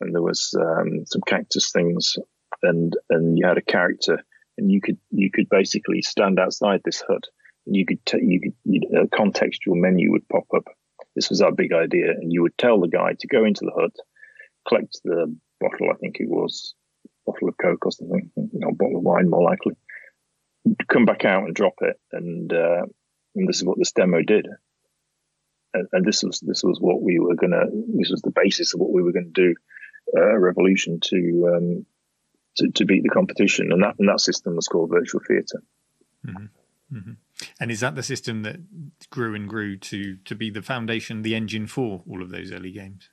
and 0.00 0.14
there 0.14 0.22
was 0.22 0.54
um, 0.58 1.06
some 1.06 1.22
cactus 1.26 1.70
things, 1.70 2.16
and 2.62 2.94
and 3.10 3.38
you 3.38 3.46
had 3.46 3.58
a 3.58 3.62
character, 3.62 4.22
and 4.58 4.70
you 4.70 4.80
could 4.80 4.98
you 5.10 5.30
could 5.30 5.48
basically 5.48 6.02
stand 6.02 6.38
outside 6.38 6.80
this 6.84 7.00
hut, 7.00 7.24
and 7.66 7.76
you 7.76 7.86
could 7.86 8.04
t- 8.04 8.22
you 8.22 8.40
could 8.40 8.84
a 8.96 9.06
contextual 9.06 9.74
menu 9.74 10.12
would 10.12 10.28
pop 10.28 10.46
up, 10.54 10.64
this 11.16 11.30
was 11.30 11.40
our 11.40 11.50
big 11.50 11.72
idea. 11.72 12.10
And 12.10 12.32
you 12.32 12.42
would 12.42 12.56
tell 12.58 12.78
the 12.78 12.88
guy 12.88 13.14
to 13.18 13.26
go 13.26 13.44
into 13.44 13.64
the 13.64 13.72
hut, 13.80 13.96
collect 14.68 15.00
the 15.02 15.34
bottle, 15.60 15.88
I 15.90 15.96
think 15.96 16.18
it 16.20 16.28
was, 16.28 16.74
bottle 17.26 17.48
of 17.48 17.56
Coke 17.56 17.86
or 17.86 17.90
something, 17.90 18.30
you 18.36 18.72
bottle 18.72 18.98
of 18.98 19.02
wine 19.02 19.28
more 19.28 19.42
likely, 19.42 19.74
come 20.88 21.06
back 21.06 21.24
out 21.24 21.44
and 21.44 21.54
drop 21.54 21.74
it. 21.80 21.96
And, 22.12 22.52
uh, 22.52 22.82
and 23.34 23.48
this 23.48 23.56
is 23.56 23.64
what 23.64 23.78
this 23.78 23.92
demo 23.92 24.22
did. 24.22 24.46
And, 25.74 25.88
and 25.92 26.04
this 26.04 26.22
was 26.22 26.40
this 26.40 26.62
was 26.62 26.78
what 26.80 27.02
we 27.02 27.18
were 27.18 27.34
gonna. 27.34 27.64
This 27.98 28.10
was 28.10 28.22
the 28.22 28.30
basis 28.30 28.72
of 28.72 28.80
what 28.80 28.92
we 28.92 29.02
were 29.02 29.12
going 29.12 29.32
to 29.34 29.42
do. 29.48 29.54
Uh, 30.16 30.38
revolution 30.38 31.00
to, 31.02 31.52
um, 31.56 31.86
to 32.56 32.70
to 32.70 32.84
beat 32.84 33.02
the 33.02 33.08
competition, 33.08 33.72
and 33.72 33.82
that 33.82 33.94
and 33.98 34.08
that 34.08 34.20
system 34.20 34.56
was 34.56 34.68
called 34.68 34.90
virtual 34.90 35.20
theater. 35.26 35.62
Mm-hmm. 36.26 36.96
Mm-hmm. 36.96 37.12
And 37.60 37.70
is 37.70 37.80
that 37.80 37.94
the 37.94 38.02
system 38.02 38.42
that 38.42 38.56
grew 39.10 39.34
and 39.34 39.48
grew 39.48 39.76
to 39.76 40.16
to 40.24 40.34
be 40.34 40.50
the 40.50 40.62
foundation, 40.62 41.22
the 41.22 41.34
engine 41.34 41.66
for 41.66 42.02
all 42.08 42.22
of 42.22 42.30
those 42.30 42.52
early 42.52 42.72
games? 42.72 43.10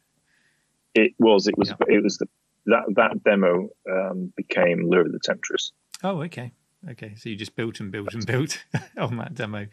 It 0.94 1.14
was. 1.20 1.48
It 1.48 1.58
was. 1.58 1.70
Yeah. 1.70 1.96
It 1.96 2.04
was 2.04 2.18
the, 2.18 2.28
that 2.68 2.84
that 2.96 3.24
demo 3.24 3.70
um, 3.92 4.32
became 4.36 4.88
Lure 4.90 5.02
of 5.02 5.12
the 5.12 5.20
Temptress. 5.20 5.72
Oh, 6.04 6.22
okay, 6.24 6.52
okay. 6.92 7.16
So 7.16 7.30
you 7.30 7.36
just 7.36 7.56
built 7.56 7.80
and 7.80 7.92
built 7.92 8.14
and 8.14 8.26
built 8.26 8.64
on 8.98 9.18
that 9.18 9.34
demo 9.34 9.68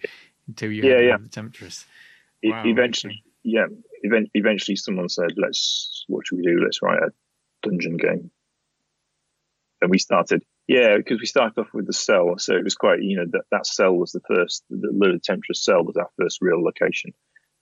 until 0.48 0.72
you 0.72 0.82
yeah, 0.82 0.94
had 0.94 1.04
yeah. 1.04 1.16
the 1.18 1.28
Temptress. 1.28 1.86
Wow, 2.42 2.62
eventually, 2.64 3.22
okay. 3.22 3.68
yeah. 4.02 4.16
Eventually, 4.34 4.76
someone 4.76 5.10
said, 5.10 5.32
"Let's 5.36 6.04
what 6.08 6.26
should 6.26 6.38
we 6.38 6.44
do? 6.44 6.60
Let's 6.62 6.80
write 6.82 7.02
a 7.02 7.12
dungeon 7.62 7.98
game." 7.98 8.30
And 9.82 9.90
we 9.90 9.98
started 9.98 10.42
yeah, 10.68 10.96
because 10.98 11.18
we 11.18 11.26
started 11.26 11.58
off 11.58 11.74
with 11.74 11.86
the 11.86 11.92
cell, 11.92 12.34
so 12.38 12.54
it 12.54 12.62
was 12.64 12.74
quite 12.74 13.02
you 13.02 13.16
know 13.16 13.26
that 13.32 13.44
that 13.50 13.66
cell 13.66 13.92
was 13.92 14.12
the 14.12 14.20
first 14.28 14.64
the 14.70 14.90
Lure 14.92 15.18
Temptress 15.22 15.64
cell 15.64 15.82
was 15.82 15.96
our 15.96 16.08
first 16.20 16.38
real 16.40 16.62
location, 16.62 17.12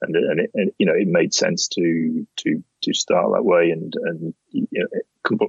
and 0.02 0.14
and, 0.14 0.40
it, 0.40 0.50
and 0.54 0.72
you 0.78 0.86
know 0.86 0.94
it 0.94 1.08
made 1.08 1.32
sense 1.32 1.68
to 1.68 2.26
to 2.38 2.62
to 2.82 2.92
start 2.92 3.32
that 3.34 3.44
way 3.44 3.70
and 3.70 3.94
and 3.96 4.34
you 4.50 4.66
know 4.72 5.48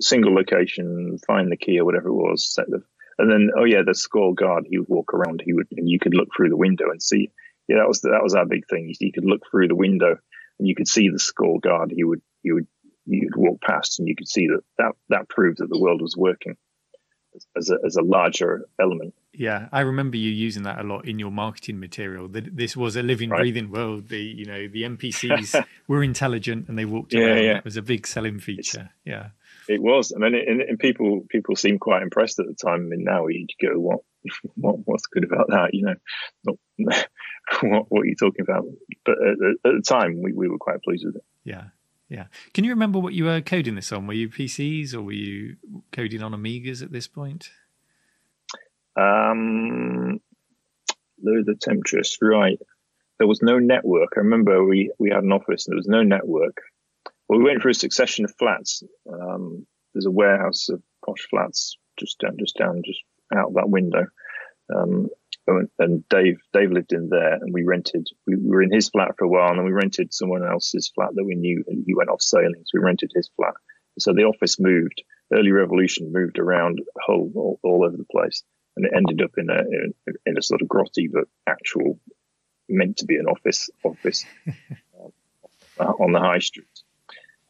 single 0.00 0.34
location, 0.34 1.18
find 1.26 1.50
the 1.50 1.56
key 1.56 1.78
or 1.78 1.84
whatever 1.84 2.08
it 2.08 2.14
was, 2.14 2.52
set 2.52 2.68
the 2.68 2.82
and 3.18 3.30
then 3.30 3.50
oh 3.58 3.64
yeah, 3.64 3.82
the 3.84 3.92
Skorl 3.92 4.34
guard 4.34 4.66
he 4.68 4.78
would 4.78 4.88
walk 4.88 5.14
around, 5.14 5.42
he 5.44 5.54
would 5.54 5.68
and 5.72 5.88
you 5.88 5.98
could 5.98 6.14
look 6.14 6.28
through 6.36 6.50
the 6.50 6.56
window 6.56 6.90
and 6.90 7.02
see. 7.02 7.30
Yeah, 7.68 7.76
that 7.78 7.88
was 7.88 8.00
that 8.02 8.22
was 8.22 8.34
our 8.34 8.46
big 8.46 8.66
thing. 8.68 8.94
You 9.00 9.12
could 9.12 9.24
look 9.24 9.42
through 9.50 9.68
the 9.68 9.74
window 9.74 10.16
and 10.58 10.68
you 10.68 10.74
could 10.74 10.88
see 10.88 11.08
the 11.08 11.18
Skorl 11.18 11.60
guard. 11.60 11.92
He 11.94 12.04
would 12.04 12.20
he 12.42 12.52
would 12.52 12.66
you'd 13.06 13.36
walk 13.36 13.60
past 13.60 13.98
and 13.98 14.08
you 14.08 14.16
could 14.16 14.28
see 14.28 14.48
that 14.48 14.62
that, 14.78 14.92
that 15.08 15.28
proved 15.28 15.58
that 15.58 15.68
the 15.68 15.78
world 15.78 16.02
was 16.02 16.16
working 16.16 16.56
as 17.56 17.70
a, 17.70 17.76
as 17.84 17.96
a 17.96 18.02
larger 18.02 18.66
element. 18.80 19.14
Yeah, 19.32 19.68
I 19.70 19.80
remember 19.80 20.16
you 20.16 20.30
using 20.30 20.62
that 20.62 20.78
a 20.78 20.82
lot 20.82 21.06
in 21.06 21.18
your 21.18 21.30
marketing 21.30 21.78
material. 21.78 22.28
That 22.28 22.56
this 22.56 22.76
was 22.76 22.96
a 22.96 23.02
living, 23.02 23.30
right. 23.30 23.40
breathing 23.40 23.70
world. 23.70 24.08
The 24.08 24.18
you 24.18 24.46
know 24.46 24.66
the 24.66 24.82
NPCs 24.84 25.62
were 25.88 26.02
intelligent 26.02 26.68
and 26.68 26.78
they 26.78 26.86
walked 26.86 27.12
yeah, 27.12 27.20
around. 27.20 27.44
Yeah. 27.44 27.58
It 27.58 27.64
was 27.64 27.76
a 27.76 27.82
big 27.82 28.06
selling 28.06 28.40
feature. 28.40 28.90
It's, 28.90 28.90
yeah, 29.04 29.28
it 29.68 29.82
was. 29.82 30.12
I 30.14 30.18
mean, 30.18 30.34
and, 30.34 30.62
and, 30.62 30.78
people 30.78 31.26
people 31.28 31.54
seemed 31.54 31.80
quite 31.80 32.02
impressed 32.02 32.38
at 32.38 32.46
the 32.46 32.54
time. 32.54 32.86
I 32.86 32.96
mean, 32.96 33.04
now 33.04 33.26
you 33.26 33.46
go, 33.60 33.78
what 33.78 34.00
what 34.54 34.76
what's 34.84 35.06
good 35.06 35.24
about 35.24 35.48
that? 35.48 35.70
You 35.74 35.86
know, 35.86 35.94
not, 36.44 36.56
what 37.62 37.84
what 37.90 38.00
are 38.02 38.06
you 38.06 38.16
talking 38.16 38.42
about? 38.42 38.64
But 39.04 39.16
at, 39.18 39.70
at 39.70 39.76
the 39.76 39.82
time, 39.86 40.22
we, 40.22 40.32
we 40.32 40.48
were 40.48 40.58
quite 40.58 40.82
pleased 40.82 41.04
with 41.04 41.16
it. 41.16 41.24
Yeah, 41.44 41.64
yeah. 42.08 42.26
Can 42.54 42.64
you 42.64 42.70
remember 42.70 42.98
what 42.98 43.14
you 43.14 43.24
were 43.24 43.40
coding 43.40 43.74
this 43.74 43.92
on? 43.92 44.06
Were 44.06 44.14
you 44.14 44.28
PCs 44.28 44.94
or 44.94 45.02
were 45.02 45.12
you 45.12 45.56
coding 45.92 46.22
on 46.22 46.32
Amigas 46.32 46.82
at 46.82 46.92
this 46.92 47.08
point? 47.08 47.50
Um, 48.96 50.20
the 51.18 51.56
Temptress, 51.60 52.18
right. 52.22 52.58
There 53.18 53.26
was 53.26 53.42
no 53.42 53.58
network. 53.58 54.10
I 54.16 54.20
remember 54.20 54.64
we, 54.64 54.92
we 54.98 55.10
had 55.10 55.24
an 55.24 55.32
office 55.32 55.66
and 55.66 55.72
there 55.72 55.78
was 55.78 55.88
no 55.88 56.02
network. 56.02 56.58
Well, 57.28 57.38
we 57.38 57.44
went 57.44 57.62
through 57.62 57.72
a 57.72 57.74
succession 57.74 58.24
of 58.24 58.34
flats. 58.38 58.82
Um, 59.12 59.66
there's 59.94 60.06
a 60.06 60.10
warehouse 60.10 60.68
of 60.68 60.82
posh 61.04 61.26
flats 61.28 61.76
just 61.98 62.18
down, 62.20 62.36
just 62.38 62.56
down, 62.56 62.82
just 62.84 63.00
out 63.34 63.54
that 63.54 63.68
window. 63.68 64.06
Um, 64.74 65.08
and 65.46 66.08
Dave 66.08 66.38
Dave 66.52 66.72
lived 66.72 66.92
in 66.92 67.08
there, 67.08 67.34
and 67.34 67.52
we 67.52 67.62
rented. 67.64 68.08
We 68.26 68.36
were 68.36 68.62
in 68.62 68.72
his 68.72 68.88
flat 68.88 69.12
for 69.16 69.24
a 69.24 69.28
while, 69.28 69.50
and 69.50 69.58
then 69.58 69.64
we 69.64 69.72
rented 69.72 70.12
someone 70.12 70.44
else's 70.44 70.90
flat 70.94 71.10
that 71.14 71.24
we 71.24 71.34
knew, 71.34 71.64
and 71.66 71.84
he 71.86 71.94
went 71.94 72.10
off 72.10 72.20
sailing, 72.20 72.62
so 72.64 72.70
we 72.74 72.80
rented 72.80 73.12
his 73.14 73.30
flat. 73.36 73.54
So 73.98 74.12
the 74.12 74.24
office 74.24 74.58
moved. 74.58 75.02
Early 75.32 75.50
Revolution 75.50 76.12
moved 76.12 76.38
around 76.38 76.80
Hull 77.00 77.30
all, 77.34 77.60
all 77.62 77.84
over 77.84 77.96
the 77.96 78.04
place, 78.04 78.42
and 78.76 78.86
it 78.86 78.92
ended 78.94 79.22
up 79.22 79.32
in 79.38 79.50
a 79.50 79.58
in, 79.58 79.94
in, 80.26 80.38
a 80.38 80.42
sort 80.42 80.62
of 80.62 80.68
grotty 80.68 81.10
but 81.12 81.24
actual 81.46 81.98
meant 82.68 82.98
to 82.98 83.06
be 83.06 83.16
an 83.16 83.26
office 83.26 83.70
office 83.84 84.24
uh, 85.80 85.84
on 85.84 86.12
the 86.12 86.20
high 86.20 86.38
street. 86.38 86.66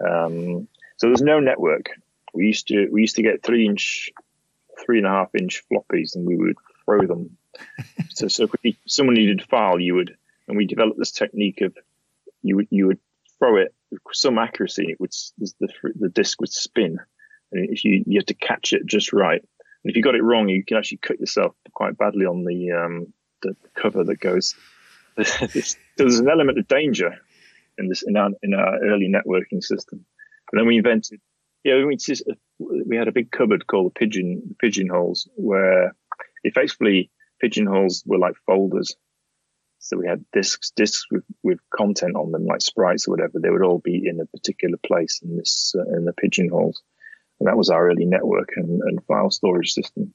Um, 0.01 0.69
so 0.97 1.09
there's 1.09 1.23
no 1.23 1.41
network. 1.41 1.91
We 2.33 2.47
used 2.47 2.69
to 2.69 2.89
we 2.91 3.03
used 3.03 3.17
to 3.17 3.23
get 3.23 3.43
three 3.43 3.67
inch 3.67 4.11
three 4.85 4.99
and 4.99 5.07
a 5.07 5.11
half 5.11 5.35
inch 5.35 5.63
floppies, 5.71 6.15
and 6.15 6.27
we 6.27 6.37
would 6.37 6.57
throw 6.85 7.07
them. 7.07 7.37
So, 8.11 8.29
so 8.29 8.49
if 8.63 8.77
someone 8.87 9.15
needed 9.15 9.41
a 9.41 9.47
file, 9.47 9.79
you 9.79 9.95
would, 9.95 10.17
and 10.49 10.57
we 10.57 10.67
developed 10.67 10.99
this 10.99 11.13
technique 11.13 11.61
of 11.61 11.77
you 12.43 12.57
would 12.57 12.69
you 12.71 12.87
would 12.87 12.99
throw 13.39 13.57
it 13.57 13.75
with 13.91 14.01
some 14.13 14.39
accuracy. 14.39 14.87
It 14.89 15.01
would 15.01 15.13
the 15.39 15.69
the 15.99 16.09
disc 16.09 16.41
would 16.41 16.53
spin, 16.53 16.99
and 17.53 17.71
if 17.71 17.85
you 17.85 18.05
you 18.07 18.19
had 18.19 18.29
to 18.29 18.35
catch 18.35 18.73
it 18.73 18.87
just 18.87 19.13
right. 19.13 19.41
And 19.41 19.91
if 19.91 19.97
you 19.97 20.03
got 20.03 20.17
it 20.17 20.23
wrong, 20.23 20.49
you 20.49 20.65
can 20.65 20.77
actually 20.77 20.99
cut 20.99 21.21
yourself 21.21 21.55
quite 21.73 21.97
badly 21.97 22.27
on 22.27 22.45
the 22.45 22.73
um, 22.73 23.13
the 23.43 23.57
cover 23.75 24.05
that 24.05 24.21
goes. 24.21 24.55
There's 25.17 26.19
an 26.19 26.29
element 26.29 26.59
of 26.59 26.69
danger 26.69 27.19
in 27.79 27.89
this 27.89 28.03
in 28.03 28.17
our 28.17 28.31
in 28.43 28.55
our 28.55 28.85
early 28.85 29.09
networking 29.09 29.63
system. 29.63 30.05
And 30.53 30.61
then 30.61 30.67
we 30.67 30.77
invented, 30.77 31.21
yeah, 31.65 31.85
we 31.85 31.97
just 31.97 32.23
we 32.59 32.97
had 32.97 33.09
a 33.09 33.13
big 33.13 33.31
cupboard 33.31 33.67
called 33.67 33.87
the 33.87 33.99
pigeon 33.99 34.57
pigeonholes, 34.61 35.29
where 35.35 35.95
effectively 36.45 37.11
pigeonholes 37.41 38.03
were 38.07 38.19
like 38.19 38.35
folders. 38.47 38.97
So 39.79 39.97
we 39.97 40.07
had 40.07 40.25
discs, 40.33 40.71
discs 40.71 41.05
with, 41.11 41.25
with 41.43 41.59
content 41.71 42.17
on 42.17 42.33
them, 42.33 42.47
like 42.47 42.61
sprites 42.61 43.07
or 43.07 43.13
whatever. 43.13 43.39
They 43.39 43.51
would 43.51 43.63
all 43.63 43.79
be 43.79 44.07
in 44.07 44.21
a 44.21 44.27
particular 44.27 44.79
place 44.85 45.21
in 45.23 45.37
this 45.37 45.75
uh, 45.79 45.97
in 45.97 46.05
the 46.05 46.13
pigeonholes, 46.13 46.83
and 47.39 47.49
that 47.49 47.57
was 47.57 47.71
our 47.71 47.89
early 47.89 48.05
network 48.05 48.51
and, 48.57 48.81
and 48.83 49.05
file 49.05 49.31
storage 49.31 49.73
system. 49.73 50.13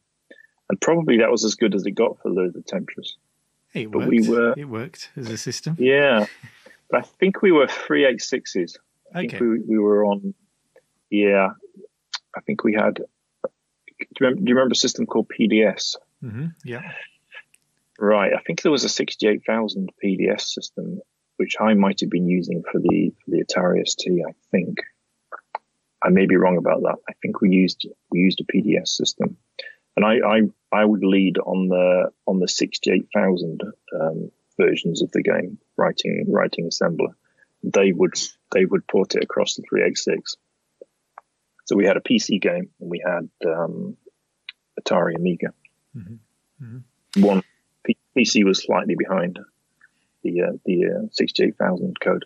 And 0.69 0.81
probably 0.81 1.17
that 1.17 1.31
was 1.31 1.45
as 1.45 1.55
good 1.55 1.75
as 1.75 1.85
it 1.85 1.91
got 1.91 2.17
for 2.21 2.29
the, 2.29 2.51
the 2.53 2.61
Temptress. 2.61 3.15
It 3.73 3.91
but 3.91 3.99
worked. 3.99 4.11
We 4.11 4.29
were, 4.29 4.53
it 4.57 4.65
worked 4.65 5.09
as 5.15 5.29
a 5.29 5.37
system. 5.37 5.77
Yeah, 5.79 6.25
but 6.89 6.99
I 6.99 7.03
think 7.03 7.41
we 7.41 7.51
were 7.51 7.67
three 7.67 8.05
eight 8.05 8.21
sixes. 8.21 8.77
I 9.13 9.19
okay. 9.19 9.27
think 9.29 9.41
we, 9.41 9.59
we 9.59 9.79
were 9.79 10.05
on. 10.05 10.33
Yeah, 11.09 11.49
I 12.35 12.41
think 12.41 12.63
we 12.63 12.73
had. 12.73 12.95
Do 12.95 13.03
you 13.99 14.05
remember, 14.19 14.41
do 14.41 14.49
you 14.49 14.55
remember 14.55 14.73
a 14.73 14.75
system 14.75 15.05
called 15.05 15.29
PDS? 15.29 15.95
Mm-hmm. 16.23 16.47
Yeah. 16.65 16.91
Right. 18.01 18.33
I 18.33 18.41
think 18.41 18.63
there 18.63 18.71
was 18.71 18.83
a 18.83 18.89
sixty-eight 18.89 19.43
thousand 19.45 19.91
PDS 20.03 20.41
system, 20.41 21.01
which 21.37 21.55
I 21.59 21.75
might 21.75 21.99
have 21.99 22.09
been 22.09 22.27
using 22.27 22.63
for 22.63 22.79
the 22.79 23.13
for 23.23 23.29
the 23.29 23.45
Atari 23.45 23.87
ST. 23.87 24.11
I 24.27 24.33
think. 24.49 24.79
I 26.03 26.09
may 26.09 26.25
be 26.25 26.35
wrong 26.35 26.57
about 26.57 26.81
that. 26.81 26.95
I 27.07 27.13
think 27.21 27.41
we 27.41 27.51
used 27.51 27.87
we 28.09 28.21
used 28.21 28.41
a 28.41 28.51
PDS 28.51 28.87
system, 28.87 29.37
and 29.95 30.03
I 30.03 30.15
I, 30.15 30.41
I 30.71 30.83
would 30.83 31.03
lead 31.03 31.37
on 31.37 31.67
the 31.67 32.09
on 32.25 32.39
the 32.39 32.47
sixty-eight 32.47 33.09
thousand 33.13 33.61
um, 33.93 34.31
versions 34.57 35.03
of 35.03 35.11
the 35.11 35.21
game, 35.21 35.59
writing 35.77 36.25
writing 36.27 36.67
assembler. 36.67 37.13
They 37.63 37.91
would 37.91 38.15
they 38.51 38.65
would 38.65 38.87
port 38.87 39.13
it 39.13 39.23
across 39.23 39.53
the 39.53 39.63
386. 39.69 40.37
So 41.65 41.75
we 41.75 41.85
had 41.85 41.97
a 41.97 42.01
PC 42.01 42.41
game 42.41 42.71
and 42.79 42.89
we 42.89 43.03
had 43.05 43.29
um, 43.45 43.95
Atari 44.79 45.15
Amiga. 45.15 45.53
Mm-hmm. 45.95 46.65
Mm-hmm. 46.65 47.21
One 47.23 47.43
PC 48.17 48.43
was 48.43 48.63
slightly 48.63 48.95
behind 48.95 49.39
the 50.23 50.41
uh, 50.41 50.51
the 50.65 50.85
uh, 50.85 51.07
68000 51.11 51.99
code. 51.99 52.25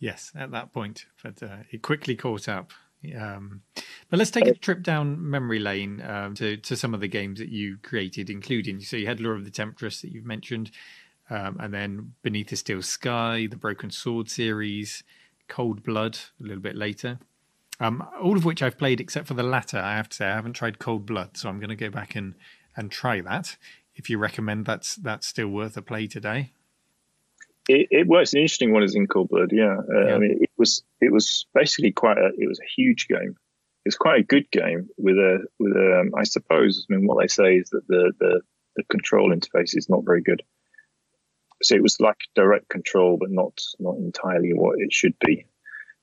Yes, 0.00 0.32
at 0.36 0.52
that 0.52 0.72
point, 0.72 1.06
but 1.22 1.42
uh, 1.42 1.58
it 1.70 1.82
quickly 1.82 2.14
caught 2.14 2.48
up. 2.48 2.72
Um, 3.16 3.62
but 4.10 4.18
let's 4.18 4.30
take 4.30 4.46
a 4.46 4.54
trip 4.54 4.82
down 4.82 5.30
memory 5.30 5.58
lane 5.58 6.02
um, 6.02 6.34
to 6.34 6.56
to 6.56 6.76
some 6.76 6.94
of 6.94 7.00
the 7.00 7.08
games 7.08 7.38
that 7.38 7.48
you 7.48 7.78
created, 7.82 8.30
including 8.30 8.80
so 8.80 8.96
you 8.96 9.06
had 9.06 9.20
Lure 9.20 9.34
of 9.34 9.44
the 9.44 9.50
Temptress 9.50 10.00
that 10.02 10.12
you've 10.12 10.24
mentioned, 10.24 10.70
um, 11.30 11.56
and 11.60 11.72
then 11.72 12.14
Beneath 12.22 12.48
the 12.48 12.56
Steel 12.56 12.82
Sky, 12.82 13.46
the 13.48 13.56
Broken 13.56 13.90
Sword 13.90 14.30
series, 14.30 15.02
Cold 15.48 15.82
Blood 15.82 16.18
a 16.40 16.44
little 16.44 16.62
bit 16.62 16.76
later. 16.76 17.18
Um, 17.80 18.04
all 18.20 18.36
of 18.36 18.44
which 18.44 18.60
I've 18.60 18.76
played 18.76 19.00
except 19.00 19.28
for 19.28 19.34
the 19.34 19.44
latter. 19.44 19.78
I 19.78 19.94
have 19.94 20.08
to 20.08 20.16
say 20.16 20.26
I 20.26 20.34
haven't 20.34 20.54
tried 20.54 20.80
Cold 20.80 21.06
Blood, 21.06 21.36
so 21.36 21.48
I'm 21.48 21.60
going 21.60 21.70
to 21.70 21.76
go 21.76 21.90
back 21.90 22.16
and 22.16 22.34
and 22.76 22.90
try 22.90 23.20
that. 23.20 23.56
If 23.98 24.08
you 24.08 24.16
recommend 24.16 24.64
that's 24.64 24.96
that's 24.96 25.26
still 25.26 25.48
worth 25.48 25.76
a 25.76 25.82
play 25.82 26.06
today. 26.06 26.52
It, 27.68 27.88
it 27.90 28.06
was 28.06 28.32
an 28.32 28.40
interesting 28.40 28.72
one 28.72 28.82
is 28.82 28.94
in 28.94 29.06
Cold 29.06 29.28
Blood. 29.28 29.50
Yeah, 29.52 29.76
uh, 29.76 30.06
yeah. 30.06 30.14
I 30.14 30.18
mean 30.18 30.38
it 30.40 30.50
was 30.56 30.82
it 31.02 31.12
was 31.12 31.44
basically 31.52 31.92
quite 31.92 32.16
a 32.16 32.30
it 32.38 32.48
was 32.48 32.60
a 32.60 32.80
huge 32.80 33.08
game. 33.08 33.36
It's 33.84 33.96
quite 33.96 34.20
a 34.20 34.24
good 34.24 34.50
game 34.50 34.88
with 34.96 35.16
a 35.16 35.46
with 35.58 35.72
a 35.72 36.00
um, 36.00 36.12
I 36.16 36.24
suppose 36.24 36.86
I 36.90 36.94
mean 36.94 37.06
what 37.06 37.20
they 37.20 37.28
say 37.28 37.56
is 37.56 37.68
that 37.70 37.86
the 37.86 38.12
the 38.18 38.40
the 38.76 38.84
control 38.84 39.34
interface 39.34 39.76
is 39.76 39.88
not 39.90 40.04
very 40.06 40.22
good 40.22 40.42
so 41.62 41.74
it 41.74 41.82
was 41.82 42.00
like 42.00 42.18
direct 42.34 42.68
control, 42.68 43.16
but 43.18 43.30
not 43.30 43.60
not 43.78 43.96
entirely 43.96 44.52
what 44.52 44.78
it 44.78 44.92
should 44.92 45.14
be. 45.24 45.46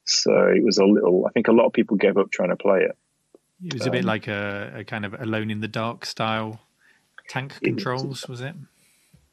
So 0.06 0.32
it 0.48 0.64
was 0.64 0.78
a 0.78 0.86
little. 0.86 1.26
I 1.26 1.32
think 1.32 1.48
a 1.48 1.52
lot 1.52 1.66
of 1.66 1.74
people 1.74 1.98
gave 1.98 2.18
up 2.18 2.32
trying 2.32 2.50
to 2.50 2.56
play 2.56 2.82
it. 2.82 2.98
It 3.64 3.74
was 3.74 3.84
um, 3.84 3.88
a 3.88 3.92
bit 3.92 4.02
um, 4.02 4.08
like 4.08 4.28
a, 4.28 4.74
a, 4.76 4.84
kind 4.84 5.06
of 5.06 5.14
alone 5.14 5.50
in 5.50 5.62
the 5.62 5.68
dark 5.68 6.06
style 6.06 6.60
tank 7.30 7.54
controls, 7.62 8.28
was, 8.28 8.42
it? 8.42 8.56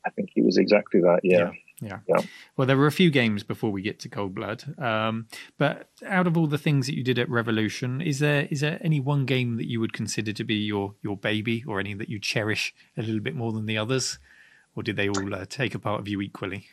I 0.05 0.11
think 0.11 0.31
it 0.37 0.45
was 0.45 0.57
exactly 0.57 1.01
that. 1.01 1.21
Yeah. 1.23 1.51
yeah. 1.81 1.99
Yeah. 2.07 2.19
Well, 2.57 2.69
there 2.69 2.77
were 2.77 2.87
a 2.87 2.93
few 2.93 3.11
games 3.11 3.43
before 3.43 3.73
we 3.73 3.83
get 3.83 3.99
to 4.01 4.09
Cold 4.09 4.37
Blood, 4.37 4.63
um, 4.79 5.27
but 5.59 5.89
out 6.07 6.29
of 6.29 6.37
all 6.37 6.47
the 6.47 6.57
things 6.57 6.87
that 6.87 6.95
you 6.95 7.03
did 7.03 7.19
at 7.19 7.29
Revolution, 7.29 8.01
is 8.01 8.21
there 8.21 8.47
is 8.53 8.61
there 8.61 8.79
any 8.83 9.01
one 9.01 9.27
game 9.27 9.57
that 9.57 9.69
you 9.69 9.81
would 9.81 9.93
consider 9.93 10.33
to 10.33 10.45
be 10.45 10.55
your 10.55 10.95
your 11.03 11.17
baby, 11.17 11.65
or 11.67 11.81
any 11.81 11.93
that 11.95 12.09
you 12.09 12.21
cherish 12.21 12.73
a 12.97 13.03
little 13.03 13.21
bit 13.21 13.35
more 13.35 13.51
than 13.51 13.67
the 13.67 13.79
others? 13.79 14.21
or 14.75 14.83
did 14.83 14.97
they 14.97 15.09
all 15.09 15.35
uh, 15.35 15.45
take 15.49 15.75
a 15.75 15.79
part 15.79 16.01
of 16.01 16.09
you 16.09 16.21
equally? 16.21 16.67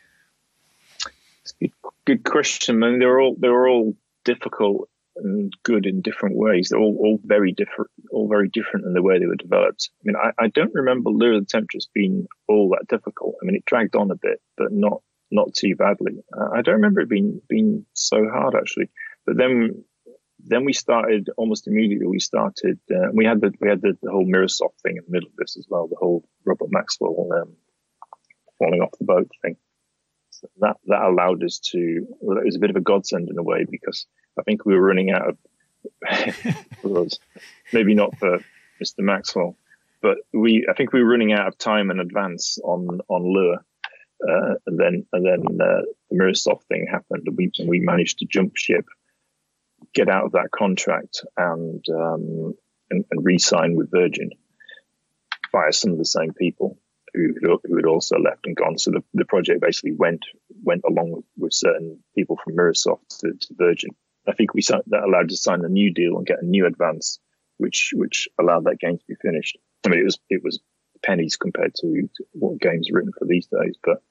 Good, 1.59 1.71
good 2.05 2.23
question. 2.23 2.83
I 2.83 2.89
mean, 2.89 2.99
they're 2.99 3.19
all 3.19 3.35
they're 3.37 3.67
all 3.67 3.95
difficult 4.23 4.89
and 5.23 5.53
good 5.63 5.85
in 5.85 6.01
different 6.01 6.35
ways. 6.37 6.69
They're 6.69 6.79
all, 6.79 6.97
all 6.99 7.19
very 7.23 7.51
different, 7.51 7.91
all 8.11 8.27
very 8.27 8.49
different 8.49 8.85
in 8.85 8.93
the 8.93 9.01
way 9.01 9.19
they 9.19 9.25
were 9.25 9.35
developed. 9.35 9.89
I 10.01 10.03
mean, 10.03 10.15
I, 10.15 10.31
I 10.43 10.47
don't 10.47 10.73
remember 10.73 11.09
Lure 11.09 11.35
of 11.35 11.41
the 11.41 11.45
Temptress 11.45 11.87
being 11.93 12.27
all 12.47 12.69
that 12.69 12.87
difficult. 12.87 13.35
I 13.41 13.45
mean, 13.45 13.55
it 13.55 13.65
dragged 13.65 13.95
on 13.95 14.11
a 14.11 14.15
bit, 14.15 14.41
but 14.57 14.71
not 14.71 15.01
not 15.31 15.53
too 15.53 15.75
badly. 15.75 16.13
Uh, 16.35 16.49
I 16.55 16.61
don't 16.61 16.75
remember 16.75 17.01
it 17.01 17.09
being 17.09 17.41
being 17.47 17.85
so 17.93 18.27
hard 18.31 18.55
actually. 18.55 18.89
But 19.25 19.37
then 19.37 19.83
then 20.39 20.65
we 20.65 20.73
started 20.73 21.29
almost 21.37 21.67
immediately. 21.67 22.07
We 22.07 22.19
started. 22.19 22.79
Uh, 22.89 23.09
we 23.13 23.25
had 23.25 23.41
the 23.41 23.51
we 23.59 23.69
had 23.69 23.81
the, 23.81 23.97
the 24.01 24.11
whole 24.11 24.25
Mirrorsoft 24.25 24.79
thing 24.83 24.97
in 24.97 25.03
the 25.05 25.11
middle 25.11 25.29
of 25.29 25.35
this 25.37 25.57
as 25.57 25.67
well. 25.69 25.87
The 25.87 25.97
whole 25.99 26.27
Robert 26.45 26.69
Maxwell 26.71 27.27
um, 27.33 27.53
falling 28.57 28.81
off 28.81 28.97
the 28.99 29.05
boat 29.05 29.29
thing. 29.41 29.57
That 30.59 30.77
that 30.87 31.01
allowed 31.01 31.43
us 31.43 31.59
to. 31.71 32.07
Well, 32.19 32.37
it 32.37 32.45
was 32.45 32.55
a 32.55 32.59
bit 32.59 32.69
of 32.69 32.75
a 32.75 32.81
godsend 32.81 33.29
in 33.29 33.37
a 33.37 33.43
way 33.43 33.65
because 33.69 34.05
I 34.37 34.43
think 34.43 34.65
we 34.65 34.73
were 34.73 34.85
running 34.85 35.11
out 35.11 35.29
of. 35.29 35.37
maybe 37.73 37.93
not 37.93 38.17
for 38.17 38.39
Mr. 38.83 38.99
Maxwell, 38.99 39.55
but 40.01 40.17
we 40.33 40.65
I 40.69 40.73
think 40.73 40.93
we 40.93 41.01
were 41.01 41.09
running 41.09 41.33
out 41.33 41.47
of 41.47 41.57
time 41.57 41.91
in 41.91 41.99
advance 41.99 42.57
on 42.63 42.99
on 43.07 43.23
lure. 43.23 43.65
Uh, 44.21 44.55
and 44.67 44.77
then 44.77 45.05
and 45.13 45.25
then 45.25 45.61
uh, 45.61 45.81
the 46.09 46.17
Mirrorsoft 46.17 46.63
thing 46.63 46.87
happened, 46.89 47.23
and 47.25 47.37
we 47.37 47.51
we 47.65 47.79
managed 47.79 48.19
to 48.19 48.25
jump 48.25 48.57
ship, 48.57 48.85
get 49.93 50.09
out 50.09 50.25
of 50.25 50.31
that 50.33 50.49
contract, 50.51 51.21
and 51.37 51.85
um, 51.89 52.53
and, 52.89 53.05
and 53.09 53.25
re-sign 53.25 53.75
with 53.75 53.89
Virgin 53.91 54.31
via 55.53 55.71
some 55.71 55.91
of 55.91 55.97
the 55.97 56.05
same 56.05 56.33
people 56.33 56.77
who, 57.13 57.33
who 57.41 57.75
had 57.75 57.85
also 57.85 58.17
left 58.17 58.45
and 58.45 58.55
gone. 58.55 58.77
So 58.77 58.91
the, 58.91 59.03
the 59.13 59.25
project 59.25 59.61
basically 59.61 59.93
went 59.93 60.25
went 60.63 60.81
along 60.87 61.11
with, 61.11 61.25
with 61.37 61.53
certain 61.53 62.03
people 62.15 62.37
from 62.43 62.55
Mirrorsoft 62.55 63.19
to, 63.19 63.33
to 63.33 63.53
Virgin. 63.57 63.91
I 64.27 64.33
think 64.33 64.53
we 64.53 64.61
that 64.61 65.03
allowed 65.03 65.29
to 65.29 65.37
sign 65.37 65.63
a 65.65 65.69
new 65.69 65.93
deal 65.93 66.17
and 66.17 66.25
get 66.25 66.41
a 66.41 66.45
new 66.45 66.65
advance, 66.65 67.19
which 67.57 67.91
which 67.93 68.27
allowed 68.39 68.65
that 68.65 68.79
game 68.79 68.97
to 68.97 69.05
be 69.07 69.15
finished. 69.15 69.57
I 69.85 69.89
mean, 69.89 69.99
it 69.99 70.05
was 70.05 70.19
it 70.29 70.43
was 70.43 70.59
pennies 71.03 71.37
compared 71.37 71.73
to, 71.75 72.09
to 72.17 72.23
what 72.33 72.59
games 72.59 72.89
are 72.89 72.95
written 72.95 73.13
for 73.17 73.25
these 73.25 73.47
days, 73.47 73.75
but 73.83 74.03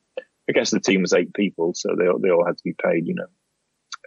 I 0.49 0.53
guess 0.53 0.71
the 0.71 0.81
team 0.81 1.03
was 1.03 1.13
eight 1.13 1.35
people, 1.35 1.75
so 1.75 1.91
they 1.97 2.07
they 2.23 2.31
all 2.31 2.47
had 2.47 2.57
to 2.57 2.65
be 2.65 2.75
paid, 2.75 3.07
you 3.07 3.15
know, 3.15 3.27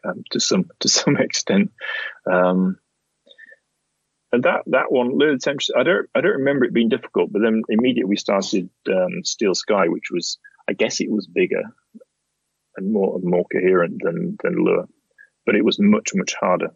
um, 0.03 0.23
to 0.31 0.39
some 0.39 0.69
to 0.79 0.89
some 0.89 1.17
extent. 1.19 1.71
Um, 2.29 2.77
and 4.31 4.43
that 4.43 4.63
that 4.67 4.91
one, 4.91 5.17
Lure 5.17 5.37
Temptress, 5.37 5.71
I 5.75 5.83
don't 5.83 6.07
I 6.15 6.21
don't 6.21 6.39
remember 6.39 6.65
it 6.65 6.73
being 6.73 6.89
difficult, 6.89 7.31
but 7.31 7.41
then 7.41 7.63
immediately 7.69 8.09
we 8.09 8.15
started 8.15 8.69
um, 8.89 9.23
Steel 9.23 9.55
Sky, 9.55 9.87
which 9.87 10.09
was 10.11 10.37
I 10.69 10.73
guess 10.73 11.01
it 11.01 11.11
was 11.11 11.27
bigger 11.27 11.63
and 12.77 12.93
more 12.93 13.19
more 13.23 13.45
coherent 13.51 14.01
than 14.03 14.37
than 14.41 14.63
Lure, 14.63 14.87
but 15.45 15.55
it 15.55 15.65
was 15.65 15.79
much 15.79 16.11
much 16.15 16.33
harder. 16.39 16.69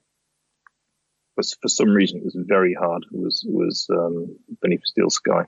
But 1.38 1.46
for 1.62 1.68
some 1.68 1.90
reason, 1.90 2.20
it 2.20 2.26
was 2.26 2.38
very 2.38 2.74
hard. 2.74 3.04
It 3.12 3.18
was 3.18 3.46
was 3.48 3.88
um, 3.90 4.38
Beneath 4.62 4.86
Steel 4.86 5.10
Sky. 5.10 5.46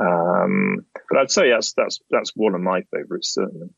Um, 0.00 0.86
but 1.10 1.18
I'd 1.18 1.30
say 1.30 1.50
that's 1.50 1.72
that's 1.72 1.98
that's 2.10 2.32
one 2.36 2.54
of 2.54 2.60
my 2.60 2.82
favorites 2.94 3.34
certainly. 3.34 3.68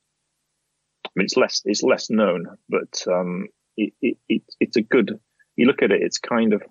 I 1.07 1.11
mean, 1.17 1.25
it's 1.25 1.37
less 1.37 1.63
it's 1.65 1.83
less 1.83 2.11
known, 2.11 2.47
but 2.69 3.03
um, 3.11 3.49
it, 3.77 3.95
it, 4.03 4.19
it, 4.29 4.43
it's 4.61 4.77
a 4.77 4.83
good. 4.83 5.19
You 5.57 5.67
look 5.67 5.83
at 5.83 5.91
it, 5.91 6.03
it's 6.03 6.19
kind 6.19 6.53
of 6.53 6.63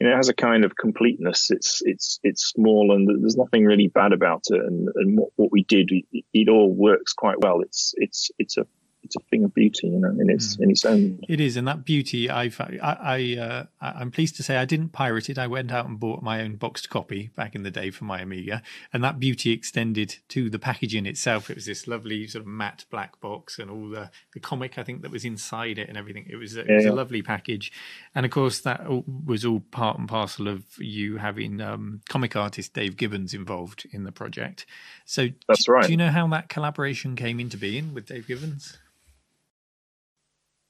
you 0.00 0.06
know, 0.06 0.12
it 0.12 0.16
has 0.16 0.28
a 0.28 0.34
kind 0.34 0.64
of 0.64 0.76
completeness. 0.76 1.50
It's 1.50 1.82
it's 1.84 2.18
it's 2.22 2.48
small 2.48 2.92
and 2.94 3.22
there's 3.22 3.36
nothing 3.36 3.64
really 3.64 3.88
bad 3.88 4.12
about 4.12 4.44
it. 4.50 4.60
And 4.60 4.88
and 4.96 5.18
what, 5.18 5.30
what 5.36 5.52
we 5.52 5.62
did, 5.64 5.90
it, 5.90 6.24
it, 6.32 6.48
all 6.48 6.72
works 6.72 7.12
quite 7.12 7.40
well. 7.40 7.60
It's 7.60 7.94
it's 7.96 8.30
it's 8.38 8.56
a 8.56 8.66
it's 9.04 9.16
a 9.16 9.20
thing 9.30 9.44
of 9.44 9.54
beauty, 9.54 9.86
you 9.86 9.98
know, 9.98 10.08
in 10.08 10.30
its 10.30 10.56
mm. 10.56 10.62
in 10.62 10.70
its 10.70 10.84
own. 10.84 11.20
It 11.28 11.40
is, 11.40 11.56
and 11.56 11.68
that 11.68 11.84
beauty, 11.84 12.30
I've, 12.30 12.60
I, 12.60 12.78
I, 12.82 13.40
uh, 13.40 13.64
I'm 13.80 14.10
pleased 14.10 14.36
to 14.36 14.42
say, 14.42 14.56
I 14.56 14.64
didn't 14.64 14.90
pirate 14.90 15.28
it. 15.28 15.38
I 15.38 15.46
went 15.46 15.70
out 15.72 15.86
and 15.86 16.00
bought 16.00 16.22
my 16.22 16.40
own 16.40 16.56
boxed 16.56 16.88
copy 16.88 17.30
back 17.36 17.54
in 17.54 17.62
the 17.62 17.70
day 17.70 17.90
for 17.90 18.04
my 18.04 18.20
Amiga, 18.20 18.62
and 18.92 19.04
that 19.04 19.20
beauty 19.20 19.52
extended 19.52 20.16
to 20.28 20.48
the 20.48 20.58
packaging 20.58 21.06
itself. 21.06 21.50
It 21.50 21.56
was 21.56 21.66
this 21.66 21.86
lovely 21.86 22.26
sort 22.26 22.42
of 22.42 22.46
matte 22.48 22.86
black 22.90 23.20
box, 23.20 23.58
and 23.58 23.70
all 23.70 23.88
the 23.88 24.10
the 24.32 24.40
comic 24.40 24.78
I 24.78 24.84
think 24.84 25.02
that 25.02 25.10
was 25.10 25.24
inside 25.24 25.78
it 25.78 25.88
and 25.88 25.98
everything. 25.98 26.26
It 26.28 26.36
was, 26.36 26.56
it 26.56 26.66
yeah, 26.68 26.76
was 26.76 26.84
yeah. 26.84 26.90
a 26.90 26.94
lovely 26.94 27.22
package, 27.22 27.72
and 28.14 28.24
of 28.24 28.32
course 28.32 28.60
that 28.60 28.86
was 29.26 29.44
all 29.44 29.60
part 29.60 29.98
and 29.98 30.08
parcel 30.08 30.48
of 30.48 30.64
you 30.78 31.18
having 31.18 31.60
um, 31.60 32.00
comic 32.08 32.36
artist 32.36 32.72
Dave 32.72 32.96
Gibbons 32.96 33.34
involved 33.34 33.86
in 33.92 34.04
the 34.04 34.12
project. 34.12 34.66
So 35.04 35.28
that's 35.46 35.68
right. 35.68 35.84
Do 35.84 35.90
you 35.90 35.98
know 35.98 36.10
how 36.10 36.26
that 36.28 36.48
collaboration 36.48 37.16
came 37.16 37.38
into 37.38 37.56
being 37.56 37.92
with 37.92 38.06
Dave 38.06 38.26
Gibbons? 38.26 38.78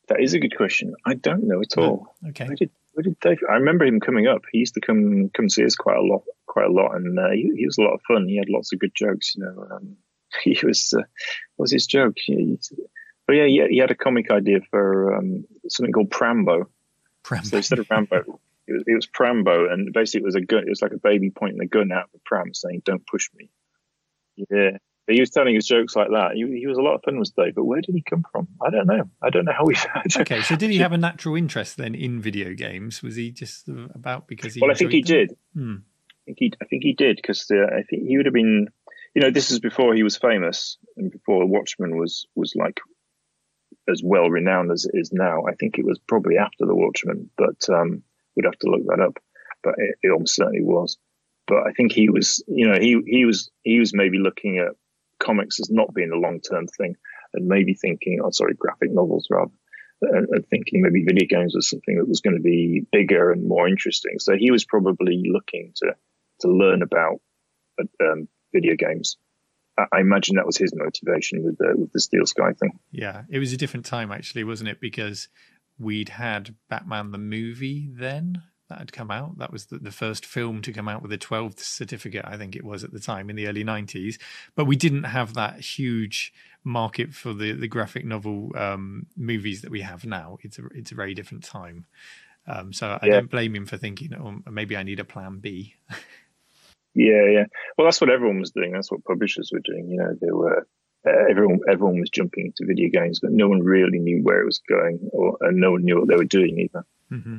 That 0.09 0.21
is 0.21 0.35
a 0.35 0.39
good 0.39 0.57
question. 0.57 0.95
I 1.07 1.15
don't 1.15 1.45
know 1.45 1.61
at 1.61 1.79
all. 1.79 2.15
okay. 2.29 2.47
Where 2.47 2.57
did, 2.57 2.71
where 2.93 3.03
did 3.03 3.19
Dave? 3.21 3.39
I 3.49 3.55
remember 3.55 3.85
him 3.85 4.01
coming 4.01 4.27
up. 4.27 4.43
He 4.53 4.59
used 4.59 4.75
to 4.75 4.81
come 4.81 5.31
come 5.31 5.49
see 5.49 5.65
us 5.65 5.77
quite 5.77 5.97
a 5.97 6.03
lot, 6.03 6.23
quite 6.47 6.67
a 6.67 6.73
lot, 6.73 6.95
and 6.95 7.19
uh, 7.19 7.31
he, 7.31 7.51
he, 7.57 7.67
was 7.67 7.79
a 7.79 7.83
lot 7.83 7.95
of 7.95 8.03
fun. 8.07 8.29
He 8.29 8.37
had 8.37 8.49
lots 8.49 8.73
of 8.73 8.79
good 8.79 8.95
jokes. 8.95 9.35
You 9.35 9.45
know, 9.45 9.67
um, 9.71 9.97
he 10.43 10.59
was. 10.63 10.93
Uh, 10.97 11.03
what 11.57 11.65
was 11.65 11.73
his 11.73 11.87
joke? 11.87 12.17
He, 12.17 12.59
but 13.27 13.35
yeah, 13.35 13.47
he, 13.47 13.67
he, 13.71 13.79
had 13.79 13.91
a 13.91 13.97
comic 13.97 14.31
idea 14.31 14.61
for 14.71 15.17
um, 15.17 15.45
something 15.69 15.93
called 15.93 16.11
Prambo. 16.11 16.67
Prambo. 17.25 17.47
So 17.47 17.57
instead 17.57 17.79
of 17.79 17.87
Rambo, 17.91 18.41
it 18.67 18.73
was, 18.73 18.85
it 18.87 18.95
was 18.95 19.07
Prambo, 19.07 19.73
and 19.73 19.93
basically 19.93 20.23
it 20.23 20.27
was 20.27 20.35
a 20.35 20.43
gun. 20.43 20.65
It 20.67 20.71
was 20.71 20.83
like 20.83 20.93
a 20.93 20.99
baby 20.99 21.31
pointing 21.31 21.61
a 21.61 21.67
gun 21.67 21.91
out 21.93 22.05
of 22.05 22.13
the 22.13 22.21
pram, 22.25 22.53
saying 22.53 22.83
"Don't 22.85 23.07
push 23.07 23.31
me." 23.35 23.51
Yeah, 24.37 24.79
he 25.07 25.21
was 25.21 25.31
telling 25.31 25.55
his 25.55 25.67
jokes 25.67 25.95
like 25.95 26.09
that. 26.09 26.33
He, 26.35 26.61
he 26.61 26.67
was 26.67 26.79
a 26.79 26.83
lot 26.83 26.95
of 26.95 27.03
fun 27.03 27.19
with 27.19 27.35
Dave, 27.37 27.55
but 27.55 27.65
where 27.65 27.81
did 27.81 27.95
he 27.95 28.03
come 28.03 28.25
from? 28.33 28.49
I 28.65 28.71
don't 28.71 28.87
know. 28.87 29.05
I 29.23 29.31
don't 29.31 29.45
know 29.45 29.53
how 29.53 29.67
he. 29.67 29.77
okay, 30.21 30.41
so 30.43 30.57
did 30.57 30.71
he 30.71 30.79
have 30.79 30.93
a 30.93 30.99
natural 30.99 31.37
interest 31.37 31.77
then 31.77 31.95
in 31.95 32.21
video 32.21 32.55
games? 32.55 33.03
Was 33.03 33.17
he 33.17 33.31
just 33.31 33.69
about 33.69 34.27
because 34.27 34.55
he? 34.55 34.61
Well, 34.61 34.71
I 34.71 34.75
think 34.75 34.93
he 34.93 35.03
them? 35.03 35.07
did. 35.07 35.37
Hmm. 35.55 35.75
I 36.09 36.25
think 36.25 36.39
he. 36.41 36.53
I 36.61 36.65
think 36.65 36.83
he 36.83 36.95
did 36.95 37.17
because 37.17 37.51
uh, 37.51 37.67
I 37.77 37.83
think 37.83 38.09
he 38.09 38.17
would 38.17 38.27
have 38.27 38.35
been. 38.35 38.69
You 39.15 39.23
know, 39.23 39.31
this 39.31 39.53
is 39.53 39.61
before 39.61 39.95
he 39.95 40.03
was 40.03 40.17
famous 40.17 40.77
and 40.97 41.11
before 41.11 41.47
Watchmen 41.47 41.97
was 41.97 42.27
was 42.35 42.55
like 42.57 42.81
as 43.89 44.03
well 44.03 44.31
renowned 44.31 44.73
as 44.73 44.87
it 44.87 44.99
is 44.99 45.13
now. 45.13 45.45
I 45.47 45.55
think 45.55 45.79
it 45.79 45.85
was 45.85 45.99
probably 46.09 46.39
after 46.39 46.67
the 46.67 46.75
Watchmen, 46.75 47.31
but 47.37 47.69
um, 47.69 48.03
we'd 48.35 48.47
have 48.47 48.59
to 48.61 48.71
look 48.71 48.87
that 48.87 49.01
up. 49.01 49.19
But 49.63 49.75
it, 49.77 49.97
it 50.03 50.09
almost 50.11 50.35
certainly 50.35 50.63
was. 50.63 50.97
But 51.47 51.67
I 51.67 51.73
think 51.73 51.93
he 51.93 52.09
was, 52.09 52.43
you 52.49 52.67
know, 52.69 52.79
he 52.81 53.01
he 53.07 53.25
was 53.27 53.51
he 53.63 53.79
was 53.79 53.93
maybe 53.95 54.19
looking 54.19 54.59
at 54.59 54.75
comics 55.19 55.61
as 55.61 55.71
not 55.71 55.95
being 55.95 56.11
a 56.13 56.19
long 56.19 56.41
term 56.41 56.67
thing, 56.67 56.97
and 57.33 57.47
maybe 57.47 57.75
thinking, 57.75 58.21
oh, 58.23 58.31
sorry, 58.31 58.55
graphic 58.55 58.91
novels 58.93 59.27
rather, 59.31 59.53
and, 60.03 60.29
and, 60.31 60.47
thinking 60.49 60.83
maybe 60.83 61.05
video 61.05 61.27
games 61.29 61.55
was 61.55 61.69
something 61.69 61.97
that 61.97 62.09
was 62.09 62.21
going 62.21 62.37
to 62.37 62.43
be 62.43 62.87
bigger 62.93 63.31
and 63.31 63.49
more 63.49 63.69
interesting. 63.69 64.19
So 64.19 64.35
he 64.37 64.51
was 64.51 64.65
probably 64.65 65.23
looking 65.27 65.73
to 65.77 65.95
to 66.41 66.49
learn 66.49 66.83
about 66.83 67.21
um, 68.01 68.29
video 68.53 68.75
games. 68.77 69.17
I, 69.79 69.85
I 69.93 70.01
imagine 70.01 70.37
that 70.37 70.47
was 70.47 70.57
his 70.57 70.75
motivation 70.75 71.45
with 71.45 71.59
the 71.59 71.75
with 71.77 71.93
the 71.93 72.01
Steel 72.01 72.27
Sky 72.27 72.53
thing. 72.53 72.79
Yeah, 72.91 73.23
it 73.31 73.39
was 73.39 73.53
a 73.53 73.57
different 73.57 73.87
time 73.87 74.13
actually, 74.13 74.45
wasn't 74.45 74.71
it? 74.71 74.81
Because 74.81 75.29
we'd 75.79 76.09
had 76.09 76.55
Batman 76.69 77.11
the 77.11 77.19
movie 77.19 77.91
then 77.93 78.43
that 78.75 78.81
had 78.81 78.93
come 78.93 79.11
out. 79.11 79.39
That 79.39 79.53
was 79.53 79.67
the, 79.67 79.79
the, 79.79 79.93
first 79.93 80.27
film 80.27 80.61
to 80.63 80.73
come 80.73 80.89
out 80.89 81.01
with 81.01 81.13
a 81.13 81.19
12th 81.19 81.61
certificate, 81.61 82.25
I 82.27 82.37
think 82.37 82.57
it 82.57 82.65
was 82.65 82.83
at 82.83 82.93
the 82.93 82.99
time 82.99 83.31
in 83.31 83.37
the 83.37 83.47
early 83.47 83.65
90s. 83.65 84.19
But 84.57 84.65
we 84.65 84.75
didn't 84.75 85.05
have 85.05 85.35
that 85.35 85.61
huge 85.61 86.33
market 86.65 87.15
for 87.15 87.33
the, 87.33 87.53
the 87.53 87.69
graphic 87.69 88.05
novel 88.05 88.51
um, 88.57 89.07
movies 89.17 89.63
that 89.63 89.71
we 89.71 89.83
have 89.83 90.05
now. 90.05 90.39
It's 90.43 90.59
a, 90.59 90.67
it's 90.75 90.91
a 90.91 90.97
very 90.97 91.15
different 91.15 91.45
time. 91.45 91.87
Um, 92.47 92.73
so 92.73 92.99
I 93.01 93.07
yeah. 93.07 93.13
don't 93.15 93.31
blame 93.31 93.55
him 93.55 93.67
for 93.67 93.77
thinking, 93.77 94.13
oh, 94.15 94.51
maybe 94.51 94.77
I 94.77 94.83
need 94.83 95.01
a 95.01 95.05
plan 95.05 95.39
B. 95.39 95.75
yeah, 96.95 97.27
yeah. 97.31 97.45
Well, 97.79 97.87
that's 97.87 98.01
what 98.01 98.11
everyone 98.11 98.41
was 98.41 98.51
doing. 98.51 98.73
That's 98.73 98.91
what 98.91 99.05
publishers 99.05 99.51
were 99.53 99.61
doing. 99.61 99.89
You 99.89 99.99
know, 99.99 100.15
they 100.21 100.33
were 100.33 100.67
uh, 101.07 101.31
everyone 101.31 101.61
everyone 101.71 102.01
was 102.01 102.11
jumping 102.11 102.47
into 102.47 102.67
video 102.67 102.89
games, 102.91 103.21
but 103.21 103.31
no 103.31 103.49
one 103.49 103.61
really 103.61 103.99
knew 103.99 104.23
where 104.23 104.41
it 104.41 104.47
was 104.47 104.61
going, 104.69 105.09
or 105.13 105.39
and 105.41 105.59
no 105.59 105.73
one 105.73 105.85
knew 105.85 105.99
what 105.99 106.09
they 106.09 106.17
were 106.17 106.25
doing 106.25 106.59
either. 106.59 106.85
Mm-hmm. 107.11 107.39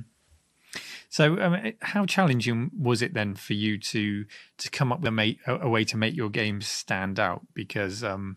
So, 1.15 1.39
um, 1.39 1.71
how 1.81 2.05
challenging 2.05 2.71
was 2.77 3.01
it 3.01 3.13
then 3.13 3.35
for 3.35 3.53
you 3.53 3.77
to 3.77 4.25
to 4.57 4.69
come 4.69 4.91
up 4.91 4.99
with 4.99 5.17
a, 5.17 5.37
a 5.47 5.69
way 5.69 5.85
to 5.85 5.95
make 5.95 6.13
your 6.13 6.29
games 6.29 6.67
stand 6.67 7.21
out? 7.21 7.47
Because 7.53 8.03
um, 8.03 8.35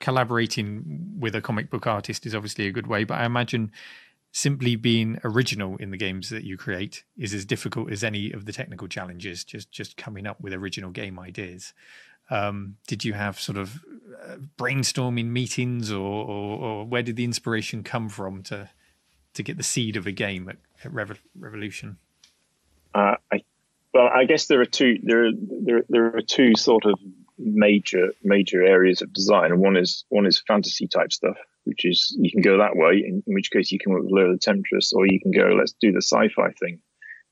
collaborating 0.00 1.14
with 1.18 1.34
a 1.34 1.40
comic 1.40 1.70
book 1.70 1.86
artist 1.86 2.26
is 2.26 2.34
obviously 2.34 2.66
a 2.66 2.72
good 2.72 2.86
way, 2.86 3.04
but 3.04 3.14
I 3.14 3.24
imagine 3.24 3.72
simply 4.32 4.76
being 4.76 5.18
original 5.24 5.78
in 5.78 5.92
the 5.92 5.96
games 5.96 6.28
that 6.28 6.44
you 6.44 6.58
create 6.58 7.04
is 7.16 7.32
as 7.32 7.46
difficult 7.46 7.90
as 7.90 8.04
any 8.04 8.32
of 8.32 8.44
the 8.44 8.52
technical 8.52 8.86
challenges. 8.86 9.42
Just 9.42 9.72
just 9.72 9.96
coming 9.96 10.26
up 10.26 10.38
with 10.42 10.52
original 10.52 10.90
game 10.90 11.18
ideas. 11.18 11.72
Um, 12.28 12.76
did 12.86 13.06
you 13.06 13.14
have 13.14 13.40
sort 13.40 13.56
of 13.56 13.82
uh, 14.22 14.36
brainstorming 14.58 15.28
meetings, 15.28 15.90
or, 15.90 16.26
or, 16.26 16.58
or 16.58 16.84
where 16.84 17.02
did 17.02 17.16
the 17.16 17.24
inspiration 17.24 17.82
come 17.82 18.10
from 18.10 18.42
to 18.42 18.68
to 19.34 19.42
get 19.42 19.56
the 19.56 19.62
seed 19.62 19.96
of 19.96 20.06
a 20.06 20.12
game 20.12 20.48
at, 20.48 20.56
at 20.84 20.92
Revolution? 21.34 21.98
Uh, 22.94 23.16
I, 23.32 23.42
well, 23.92 24.08
I 24.12 24.24
guess 24.24 24.46
there 24.46 24.60
are 24.60 24.66
two 24.66 24.98
there 25.02 25.26
are, 25.26 25.32
there 25.36 25.84
there 25.88 26.16
are 26.16 26.22
two 26.22 26.54
sort 26.56 26.84
of 26.84 26.98
major 27.38 28.10
major 28.22 28.62
areas 28.62 29.02
of 29.02 29.12
design, 29.12 29.58
one 29.60 29.76
is 29.76 30.04
one 30.08 30.26
is 30.26 30.42
fantasy 30.46 30.86
type 30.86 31.12
stuff, 31.12 31.36
which 31.64 31.84
is 31.84 32.16
you 32.20 32.30
can 32.30 32.42
go 32.42 32.58
that 32.58 32.76
way, 32.76 33.04
in, 33.06 33.22
in 33.26 33.34
which 33.34 33.50
case 33.50 33.72
you 33.72 33.78
can 33.78 33.92
work 33.92 34.04
with 34.04 34.32
the 34.32 34.38
Temptress, 34.38 34.92
or 34.92 35.06
you 35.06 35.20
can 35.20 35.32
go 35.32 35.54
let's 35.58 35.74
do 35.80 35.92
the 35.92 36.02
sci-fi 36.02 36.50
thing, 36.60 36.80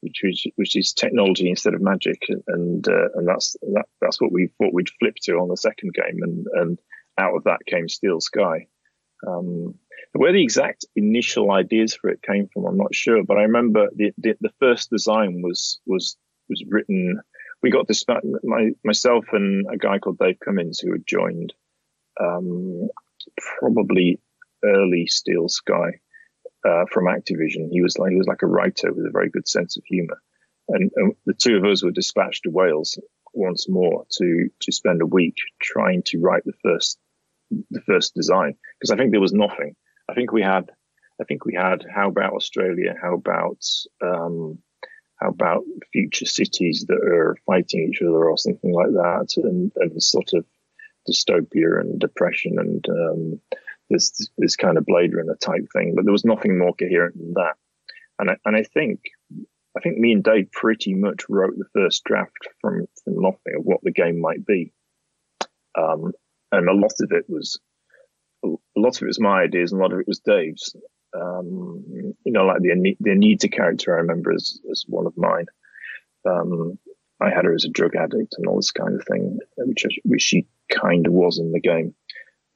which 0.01 0.25
is 0.25 0.45
which 0.57 0.77
is 0.77 0.93
technology 0.93 1.49
instead 1.49 1.75
of 1.75 1.81
magic, 1.81 2.23
and 2.49 2.87
uh, 2.89 3.09
and 3.15 3.27
that's 3.27 3.57
that, 3.75 3.87
that's 4.01 4.21
what 4.21 4.33
we 4.33 4.49
thought 4.59 4.75
we'd 4.75 4.91
flip 4.99 5.15
to 5.23 5.35
on 5.35 5.49
the 5.49 5.57
second 5.57 5.95
game, 5.95 6.23
and 6.23 6.47
and 6.55 6.79
out 7.19 7.37
of 7.37 7.45
that 7.45 7.65
came 7.67 7.89
Steel 7.89 8.21
Sky. 8.21 8.67
Um, 9.27 9.75
where 10.13 10.33
the 10.33 10.43
exact 10.43 10.85
initial 10.95 11.51
ideas 11.51 11.95
for 11.95 12.11
it 12.11 12.23
came 12.23 12.49
from, 12.49 12.67
I'm 12.67 12.77
not 12.77 12.95
sure, 12.95 13.25
but 13.25 13.39
I 13.39 13.43
remember 13.43 13.89
the, 13.95 14.13
the, 14.19 14.35
the 14.41 14.53
first 14.61 14.91
design 14.91 15.43
was 15.43 15.81
was 15.87 16.17
was 16.49 16.63
written. 16.69 17.21
We 17.63 17.71
got 17.71 17.89
this 17.89 18.05
my 18.43 18.71
myself 18.85 19.27
and 19.33 19.67
a 19.73 19.79
guy 19.79 19.99
called 19.99 20.19
Dave 20.19 20.39
Cummins 20.45 20.81
who 20.81 20.93
had 20.93 21.07
joined 21.07 21.55
um, 22.21 22.89
probably 23.59 24.21
early 24.65 25.07
Steel 25.07 25.49
Sky 25.49 26.01
uh, 26.67 26.85
from 26.91 27.07
Activision. 27.07 27.71
He 27.71 27.83
was 27.83 27.99
like 27.99 28.11
he 28.11 28.19
was 28.19 28.27
like 28.27 28.43
a 28.43 28.47
writer 28.47 28.93
with 28.93 29.07
a 29.07 29.13
very 29.13 29.31
good 29.31 29.49
sense 29.49 29.77
of 29.77 29.85
humor, 29.87 30.21
and, 30.69 30.91
and 30.97 31.15
the 31.27 31.35
two 31.35 31.57
of 31.57 31.65
us 31.65 31.83
were 31.83 31.91
dispatched 31.91 32.45
to 32.45 32.51
Wales 32.51 32.99
once 33.33 33.69
more 33.69 34.05
to 34.11 34.51
to 34.61 34.73
spend 34.73 35.01
a 35.01 35.07
week 35.07 35.37
trying 35.61 36.03
to 36.05 36.21
write 36.21 36.45
the 36.45 36.53
first 36.63 36.99
the 37.71 37.81
first 37.83 38.15
design 38.15 38.55
because 38.79 38.91
I 38.91 38.97
think 38.97 39.11
there 39.11 39.21
was 39.21 39.33
nothing. 39.33 39.75
I 40.13 40.15
think 40.15 40.31
we 40.31 40.43
had, 40.43 40.71
I 41.19 41.25
think 41.25 41.47
we 41.47 41.55
had. 41.55 41.87
How 41.93 42.09
about 42.09 42.35
Australia? 42.35 42.95
How 43.01 43.15
about 43.15 43.65
um, 44.03 44.59
how 45.17 45.29
about 45.29 45.63
future 45.91 46.27
cities 46.27 46.85
that 46.89 46.99
are 46.99 47.37
fighting 47.47 47.89
each 47.89 48.03
other 48.03 48.29
or 48.29 48.37
something 48.37 48.73
like 48.73 48.91
that, 48.91 49.29
and, 49.37 49.73
and 49.77 50.03
sort 50.03 50.35
of 50.35 50.45
dystopia 51.09 51.81
and 51.81 51.99
depression 51.99 52.59
and 52.59 52.87
um, 52.91 53.41
this 53.89 54.29
this 54.37 54.55
kind 54.55 54.77
of 54.77 54.85
Blade 54.85 55.15
Runner 55.15 55.37
type 55.41 55.65
thing. 55.73 55.95
But 55.97 56.05
there 56.05 56.13
was 56.13 56.27
nothing 56.27 56.59
more 56.59 56.75
coherent 56.75 57.17
than 57.17 57.33
that. 57.35 57.55
And 58.19 58.31
I, 58.33 58.37
and 58.45 58.55
I 58.55 58.65
think 58.65 59.01
I 59.75 59.81
think 59.81 59.97
me 59.97 60.13
and 60.13 60.23
Dave 60.23 60.53
pretty 60.53 60.93
much 60.93 61.23
wrote 61.31 61.55
the 61.57 61.71
first 61.73 62.05
draft 62.05 62.49
from 62.61 62.87
from 63.03 63.23
nothing 63.23 63.55
of 63.57 63.65
what 63.65 63.81
the 63.83 63.93
game 63.93 64.21
might 64.21 64.45
be. 64.45 64.75
Um, 65.75 66.13
and 66.51 66.69
a 66.69 66.75
lot 66.75 66.93
of 67.01 67.13
it 67.13 67.25
was 67.31 67.59
a 68.45 68.81
lot 68.81 68.97
of 68.97 69.03
it 69.03 69.07
was 69.07 69.21
my 69.21 69.43
ideas 69.43 69.73
and 69.73 69.81
a 69.81 69.85
lot 69.85 69.93
of 69.93 70.01
it 70.01 70.09
was 70.09 70.21
Dave's. 70.21 70.77
Um, 71.15 71.85
you 72.25 72.33
know, 72.33 72.45
like 72.45 72.61
the 72.61 72.97
the 73.01 73.11
Anita 73.11 73.49
character, 73.49 73.95
I 73.95 74.01
remember 74.01 74.33
as 74.33 74.59
as 74.71 74.85
one 74.89 75.07
of 75.07 75.17
mine. 75.17 75.47
Um, 76.29 76.79
I 77.21 77.31
had 77.31 77.45
her 77.45 77.55
as 77.55 77.65
a 77.65 77.71
drug 77.71 77.95
addict 77.95 78.35
and 78.37 78.47
all 78.47 78.57
this 78.57 78.73
kind 78.73 78.95
of 78.95 79.07
thing, 79.07 79.39
which 79.57 79.85
which 80.05 80.23
she 80.23 80.47
kind 80.71 81.07
of 81.07 81.13
was 81.13 81.39
in 81.39 81.53
the 81.53 81.61
game. 81.61 81.95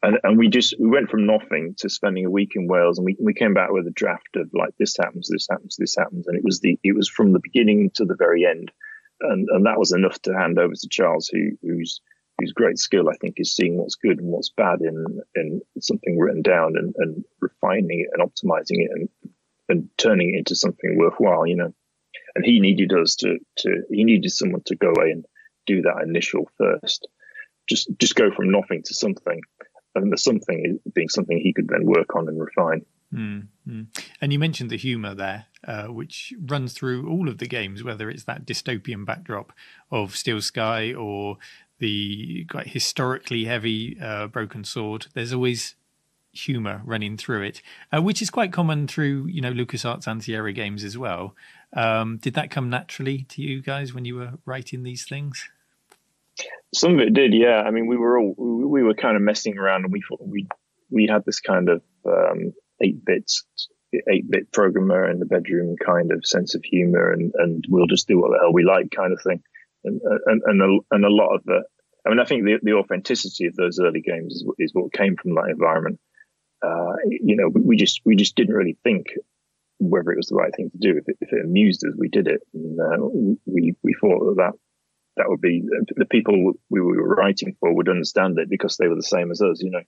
And, 0.03 0.18
and 0.24 0.39
we 0.39 0.49
just 0.49 0.74
we 0.78 0.89
went 0.89 1.11
from 1.11 1.26
nothing 1.26 1.74
to 1.78 1.89
spending 1.89 2.26
a 2.26 2.30
week 2.30 2.53
in 2.55 2.68
Wales, 2.68 2.99
and 2.99 3.05
we, 3.05 3.16
we 3.20 3.34
came 3.34 3.55
back 3.55 3.70
with 3.70 3.87
a 3.87 3.93
draft 3.93 4.37
of 4.37 4.51
like 4.53 4.70
this 4.78 4.97
happens, 4.97 5.28
this 5.28 5.47
happens, 5.51 5.76
this 5.76 5.97
happens, 5.97 6.26
and 6.26 6.37
it 6.37 6.45
was 6.45 6.61
the 6.61 6.78
it 6.82 6.95
was 6.95 7.09
from 7.09 7.32
the 7.32 7.41
beginning 7.41 7.91
to 7.95 8.05
the 8.05 8.16
very 8.16 8.45
end, 8.45 8.70
and 9.20 9.49
and 9.51 9.66
that 9.66 9.78
was 9.78 9.93
enough 9.93 10.20
to 10.22 10.34
hand 10.34 10.59
over 10.59 10.74
to 10.74 10.89
Charles, 10.91 11.28
who 11.28 11.51
who's 11.62 12.01
whose 12.39 12.53
great 12.53 12.78
skill 12.78 13.09
I 13.09 13.16
think 13.16 13.34
is 13.39 13.55
seeing 13.55 13.76
what's 13.78 13.95
good 13.95 14.18
and 14.18 14.28
what's 14.28 14.51
bad 14.51 14.80
in 14.80 15.20
in 15.34 15.61
something 15.80 16.18
written 16.18 16.43
down 16.43 16.74
and, 16.76 16.95
and 16.99 17.24
refining 17.41 18.01
it 18.01 18.09
and 18.12 18.22
optimizing 18.22 18.84
it 18.84 18.91
and 18.93 19.09
and 19.68 19.89
turning 19.99 20.34
it 20.34 20.39
into 20.39 20.55
something 20.55 20.97
worthwhile, 20.97 21.47
you 21.47 21.57
know. 21.57 21.72
And 22.34 22.45
he 22.45 22.61
needed 22.61 22.93
us 22.93 23.16
to 23.16 23.39
to 23.59 23.82
he 23.91 24.05
needed 24.05 24.30
someone 24.30 24.62
to 24.66 24.76
go 24.76 24.91
away 24.91 25.11
and 25.11 25.24
do 25.66 25.82
that 25.82 26.03
initial 26.07 26.49
first, 26.59 27.09
just 27.68 27.89
just 27.99 28.14
go 28.14 28.30
from 28.30 28.51
nothing 28.51 28.82
to 28.84 28.95
something. 28.95 29.41
and 29.95 30.12
the 30.12 30.18
something 30.18 30.78
being 30.95 31.09
something 31.09 31.39
he 31.39 31.53
could 31.53 31.68
then 31.68 31.87
work 31.87 32.14
on 32.14 32.28
and 32.28 32.39
refine. 32.41 32.84
Mm-hmm. 33.14 33.82
And 34.20 34.32
you 34.32 34.39
mentioned 34.39 34.70
the 34.70 34.76
humour 34.76 35.14
there, 35.14 35.47
uh, 35.66 35.87
which 35.87 36.34
runs 36.45 36.72
through 36.72 37.09
all 37.09 37.28
of 37.28 37.39
the 37.39 37.47
games, 37.47 37.82
whether 37.82 38.11
it's 38.11 38.24
that 38.24 38.45
dystopian 38.45 39.05
backdrop 39.05 39.53
of 39.91 40.16
Steel 40.16 40.41
Sky 40.41 40.93
or 40.93 41.39
the 41.79 42.45
quite 42.51 42.68
historically 42.68 43.45
heavy 43.45 43.99
uh, 44.01 44.27
Broken 44.29 44.64
Sword. 44.64 45.07
There's 45.14 45.33
always 45.33 45.74
humour 46.33 46.83
running 46.85 47.16
through 47.16 47.43
it, 47.43 47.62
uh, 47.93 48.03
which 48.03 48.20
is 48.20 48.31
quite 48.31 48.53
common 48.53 48.87
through 48.87 49.27
you 49.27 49.41
know 49.41 49.53
LucasArts 49.53 50.07
and 50.07 50.22
Sierra 50.22 50.53
games 50.53 50.85
as 50.85 50.97
well. 50.97 51.35
Um, 51.72 52.18
did 52.18 52.35
that 52.35 52.51
come 52.51 52.70
naturally 52.70 53.24
to 53.31 53.43
you 53.43 53.62
guys 53.62 53.93
when 53.93 54.05
you 54.05 54.16
were 54.16 54.33
writing 54.45 54.83
these 54.83 55.05
things? 55.05 55.49
Some 56.74 56.95
of 56.95 57.01
it 57.01 57.14
did, 57.14 57.33
yeah. 57.33 57.62
I 57.62 57.70
mean, 57.70 57.87
we 57.87 57.97
were 57.97 58.18
all 58.18 58.35
we 58.37 58.83
were 58.83 58.95
kind 58.95 59.16
of 59.16 59.22
messing 59.22 59.57
around, 59.59 59.85
and 59.85 59.93
we 59.93 60.03
thought 60.03 60.20
we 60.22 60.47
we 60.91 61.07
had 61.07 61.24
this 61.24 61.41
kind 61.41 61.68
of 61.68 61.83
um, 62.07 62.53
eight 62.81 63.05
bits 63.05 63.45
eight 64.11 64.31
bit 64.31 64.53
programmer 64.53 65.09
in 65.11 65.18
the 65.18 65.27
bedroom 65.27 65.77
kind 65.85 66.12
of 66.12 66.27
sense 66.27 66.55
of 66.55 66.62
humor, 66.64 67.12
and 67.12 67.33
and 67.37 67.64
we'll 67.68 67.87
just 67.87 68.09
do 68.09 68.20
what 68.20 68.31
the 68.31 68.39
hell 68.39 68.53
we 68.53 68.64
like 68.64 68.91
kind 68.91 69.12
of 69.12 69.22
thing, 69.22 69.43
and 69.87 70.01
and 70.26 70.43
and 70.45 70.62
a, 70.62 70.78
and 70.95 71.05
a 71.05 71.11
lot 71.11 71.34
of 71.34 71.45
the. 71.45 71.62
I 72.05 72.11
mean, 72.11 72.20
I 72.20 72.24
think 72.24 72.45
the, 72.45 72.59
the 72.62 72.74
authenticity 72.74 73.47
of 73.47 73.57
those 73.57 73.80
early 73.80 74.01
games 74.01 74.34
is, 74.34 74.45
is 74.59 74.70
what 74.72 74.93
came 74.93 75.16
from 75.16 75.34
that 75.34 75.49
environment. 75.51 75.99
Uh, 76.62 76.95
you 77.05 77.37
know, 77.37 77.49
we 77.49 77.76
just 77.76 78.01
we 78.05 78.14
just 78.16 78.37
didn't 78.37 78.55
really 78.55 78.78
think 78.84 79.07
whether 79.78 80.12
it 80.12 80.16
was 80.16 80.28
the 80.28 80.37
right 80.37 80.55
thing 80.55 80.70
to 80.70 80.78
do. 80.78 80.99
If 80.99 81.09
it, 81.09 81.16
if 81.20 81.32
it 81.32 81.45
amused 81.45 81.84
us, 81.84 81.95
we 81.99 82.09
did 82.09 82.28
it. 82.28 82.41
And, 82.55 82.78
uh, 82.80 83.09
we 83.45 83.74
we 83.82 83.95
thought 84.01 84.20
that, 84.20 84.37
that 84.37 84.53
that 85.16 85.28
would 85.28 85.41
be 85.41 85.62
the 85.97 86.05
people 86.05 86.53
we 86.68 86.80
were 86.80 87.14
writing 87.14 87.57
for 87.59 87.74
would 87.74 87.89
understand 87.89 88.39
it 88.39 88.51
because 88.51 88.76
they 88.76 88.89
were 88.89 88.97
the 88.97 89.03
same 89.03 89.30
as 89.30 89.43
us. 89.43 89.62
You 89.62 89.70
know, 89.70 89.82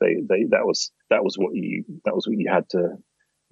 they 0.00 0.16
they 0.28 0.44
that 0.50 0.64
was 0.64 0.90
that 1.10 1.24
was 1.24 1.36
what 1.36 1.54
you 1.54 1.84
that 2.04 2.14
was 2.14 2.26
what 2.26 2.38
you 2.38 2.50
had 2.50 2.68
to 2.70 2.96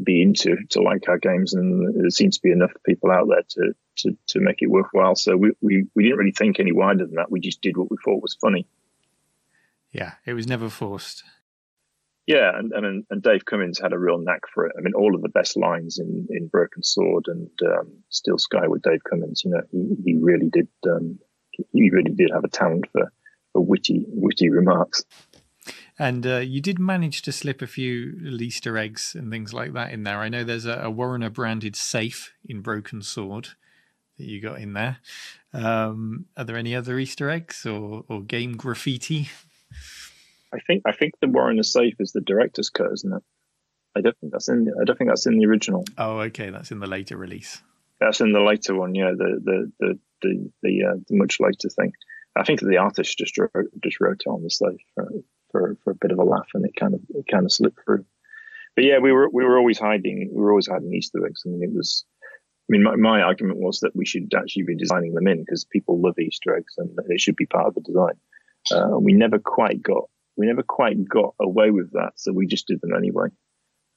be 0.03 0.23
into 0.23 0.57
to 0.71 0.83
like 0.83 1.09
our 1.09 1.19
games, 1.19 1.55
and 1.55 2.03
there 2.03 2.11
seems 2.11 2.37
to 2.37 2.43
be 2.43 2.53
enough 2.53 2.73
people 2.87 3.11
out 3.11 3.29
there 3.29 3.43
to 3.49 3.75
to 3.99 4.17
to 4.29 4.41
make 4.41 4.63
it 4.63 4.71
worthwhile. 4.71 5.17
So 5.17 5.37
we 5.37 5.53
we 5.61 5.87
we 5.95 6.05
didn't 6.05 6.19
really 6.19 6.33
think 6.33 6.61
any 6.61 6.73
wider 6.73 7.05
than 7.07 7.17
that. 7.17 7.31
We 7.31 7.41
just 7.41 7.61
did 7.61 7.77
what 7.77 7.91
we 7.91 7.97
thought 8.05 8.23
was 8.23 8.37
funny. 8.41 8.67
Yeah, 9.93 10.13
it 10.27 10.35
was 10.35 10.47
never 10.47 10.69
forced. 10.69 11.25
Yeah, 12.27 12.51
and, 12.55 12.73
and 12.73 13.07
and 13.09 13.23
Dave 13.23 13.47
Cummins 13.47 13.81
had 13.81 13.93
a 13.93 13.99
real 13.99 14.19
knack 14.19 14.43
for 14.53 14.67
it. 14.67 14.75
I 14.79 14.83
mean, 14.83 14.95
all 14.95 15.15
of 15.15 15.23
the 15.23 15.31
best 15.31 15.57
lines 15.57 15.99
in, 15.99 16.29
in 16.31 16.49
Broken 16.49 16.83
Sword 16.83 17.25
and 17.27 17.51
um, 17.67 17.91
Steel 18.11 18.39
Sky 18.39 18.69
with 18.69 18.83
Dave 18.83 19.03
Cummins. 19.09 19.43
You 19.45 19.53
know, 19.53 19.63
he, 19.73 19.97
he 20.05 20.15
really 20.17 20.51
did 20.51 20.69
um, 20.87 21.19
he 21.73 21.91
really 21.91 22.13
did 22.13 22.31
have 22.33 22.45
a 22.45 22.49
talent 22.49 22.85
for, 22.93 23.11
for 23.53 23.65
witty 23.65 24.05
witty 24.09 24.51
remarks. 24.51 25.05
And 25.99 26.27
uh, 26.27 26.39
you 26.39 26.61
did 26.61 26.79
manage 26.79 27.23
to 27.23 27.33
slip 27.33 27.61
a 27.61 27.67
few 27.67 28.39
Easter 28.41 28.79
eggs 28.79 29.17
and 29.19 29.31
things 29.31 29.53
like 29.53 29.73
that 29.73 29.93
in 29.93 30.05
there. 30.05 30.19
I 30.19 30.29
know 30.29 30.45
there's 30.45 30.67
a, 30.67 30.81
a 30.85 30.91
Warriner 30.91 31.31
branded 31.31 31.75
safe 31.75 32.33
in 32.49 32.61
Broken 32.61 33.03
Sword 33.03 33.49
that 34.17 34.27
you 34.27 34.41
got 34.41 34.61
in 34.61 34.75
there. 34.75 34.99
Um, 35.53 36.27
are 36.37 36.45
there 36.45 36.57
any 36.57 36.75
other 36.77 36.99
Easter 36.99 37.31
eggs 37.31 37.67
or, 37.67 38.05
or 38.09 38.23
game 38.23 38.57
graffiti? 38.57 39.29
I 40.53 40.59
think 40.61 40.83
I 40.87 40.93
think 40.93 41.15
the 41.21 41.29
Warriner 41.29 41.63
safe 41.63 41.97
is 41.99 42.13
the 42.13 42.21
director's 42.21 42.71
cut, 42.71 42.93
isn't 42.93 43.13
it? 43.13 43.23
I 43.97 44.01
don't 44.01 44.17
think 44.19 44.33
that's 44.33 44.49
in. 44.49 44.65
The, 44.65 44.79
I 44.81 44.85
don't 44.85 44.97
think 44.97 45.11
that's 45.11 45.27
in 45.27 45.39
the 45.39 45.47
original. 45.47 45.85
Oh, 45.97 46.21
okay, 46.21 46.51
that's 46.51 46.71
in 46.71 46.79
the 46.79 46.87
later 46.87 47.17
release. 47.17 47.61
That's 48.01 48.21
in 48.21 48.33
the 48.33 48.41
later 48.41 48.75
one, 48.75 48.95
yeah. 48.95 49.11
The 49.17 49.41
the 49.43 49.73
the 49.81 49.99
the, 50.23 50.51
the, 50.63 50.85
uh, 50.85 50.97
the 51.09 51.17
much 51.17 51.39
later 51.41 51.69
thing. 51.69 51.93
I 52.37 52.45
think 52.45 52.61
the 52.61 52.77
artist 52.77 53.19
just 53.19 53.39
wrote, 53.39 53.71
just 53.83 54.01
wrote 54.01 54.23
it 54.25 54.29
on 54.29 54.43
the 54.43 54.51
safe 54.51 54.81
for, 54.95 55.09
for 55.59 55.77
for 55.85 55.91
a 55.91 55.97
bit 56.01 56.13
of 56.13 56.19
a 56.19 56.25
laugh, 56.25 56.49
and 56.55 56.65
it 56.65 56.77
kind 56.79 56.95
of 56.95 57.01
it 57.11 57.27
kind 57.31 57.45
of 57.45 57.53
slipped 57.53 57.81
through. 57.85 58.05
But 58.75 58.85
yeah, 58.85 58.99
we 58.99 59.13
were 59.13 59.29
we 59.29 59.45
were 59.45 59.59
always 59.59 59.79
hiding. 59.79 60.31
We 60.33 60.41
were 60.41 60.51
always 60.51 60.69
hiding 60.69 60.93
Easter 60.95 61.25
eggs. 61.27 61.43
I 61.45 61.51
mean, 61.51 61.63
it 61.63 61.75
was. 61.75 62.05
I 62.71 62.73
mean, 62.73 62.83
my, 62.83 62.97
my 62.97 63.23
argument 63.23 63.61
was 63.61 63.81
that 63.81 63.97
we 63.97 64.05
should 64.05 64.31
actually 64.37 64.65
be 64.65 64.77
designing 64.77 65.15
them 65.15 65.27
in 65.27 65.41
because 65.41 65.65
people 65.65 66.03
love 66.03 66.19
Easter 66.19 66.55
eggs 66.55 66.75
and 66.77 66.91
it 67.09 67.19
should 67.19 67.37
be 67.37 67.47
part 67.47 67.67
of 67.67 67.75
the 67.75 67.81
design. 67.81 68.21
Uh, 68.71 68.99
we 68.99 69.15
never 69.15 69.39
quite 69.39 69.83
got 69.83 70.05
we 70.37 70.47
never 70.47 70.63
quite 70.63 70.97
got 71.09 71.35
away 71.41 71.71
with 71.71 71.93
that, 71.93 72.13
so 72.17 72.33
we 72.33 72.47
just 72.47 72.67
did 72.67 72.81
them 72.81 72.95
anyway. 72.95 73.29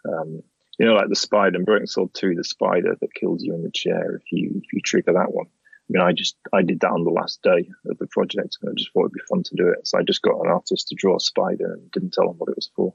Um, 0.07 0.41
you 0.79 0.85
know, 0.85 0.93
like 0.93 1.09
the 1.09 1.15
spider 1.15 1.59
in 1.59 1.65
Broken 1.65 1.85
Sword 1.85 2.11
2, 2.13 2.35
the 2.35 2.43
spider 2.43 2.95
that 2.99 3.13
kills 3.13 3.43
you 3.43 3.53
in 3.53 3.63
the 3.63 3.71
chair 3.71 4.15
if 4.15 4.23
you 4.31 4.61
if 4.63 4.73
you 4.73 4.81
trigger 4.81 5.13
that 5.13 5.33
one. 5.33 5.47
I 5.91 5.97
mean, 5.97 6.07
I 6.07 6.13
just 6.13 6.37
I 6.53 6.61
did 6.61 6.79
that 6.81 6.91
on 6.91 7.03
the 7.03 7.11
last 7.11 7.41
day 7.41 7.69
of 7.89 7.97
the 7.97 8.07
project, 8.07 8.57
I 8.63 8.71
just 8.77 8.91
thought 8.93 9.05
it'd 9.05 9.13
be 9.13 9.19
fun 9.29 9.43
to 9.43 9.55
do 9.55 9.67
it. 9.69 9.85
So 9.87 9.97
I 9.97 10.03
just 10.03 10.21
got 10.21 10.39
an 10.39 10.49
artist 10.49 10.87
to 10.87 10.95
draw 10.95 11.17
a 11.17 11.19
spider 11.19 11.73
and 11.73 11.91
didn't 11.91 12.13
tell 12.13 12.29
him 12.29 12.37
what 12.37 12.49
it 12.49 12.55
was 12.55 12.71
for. 12.75 12.93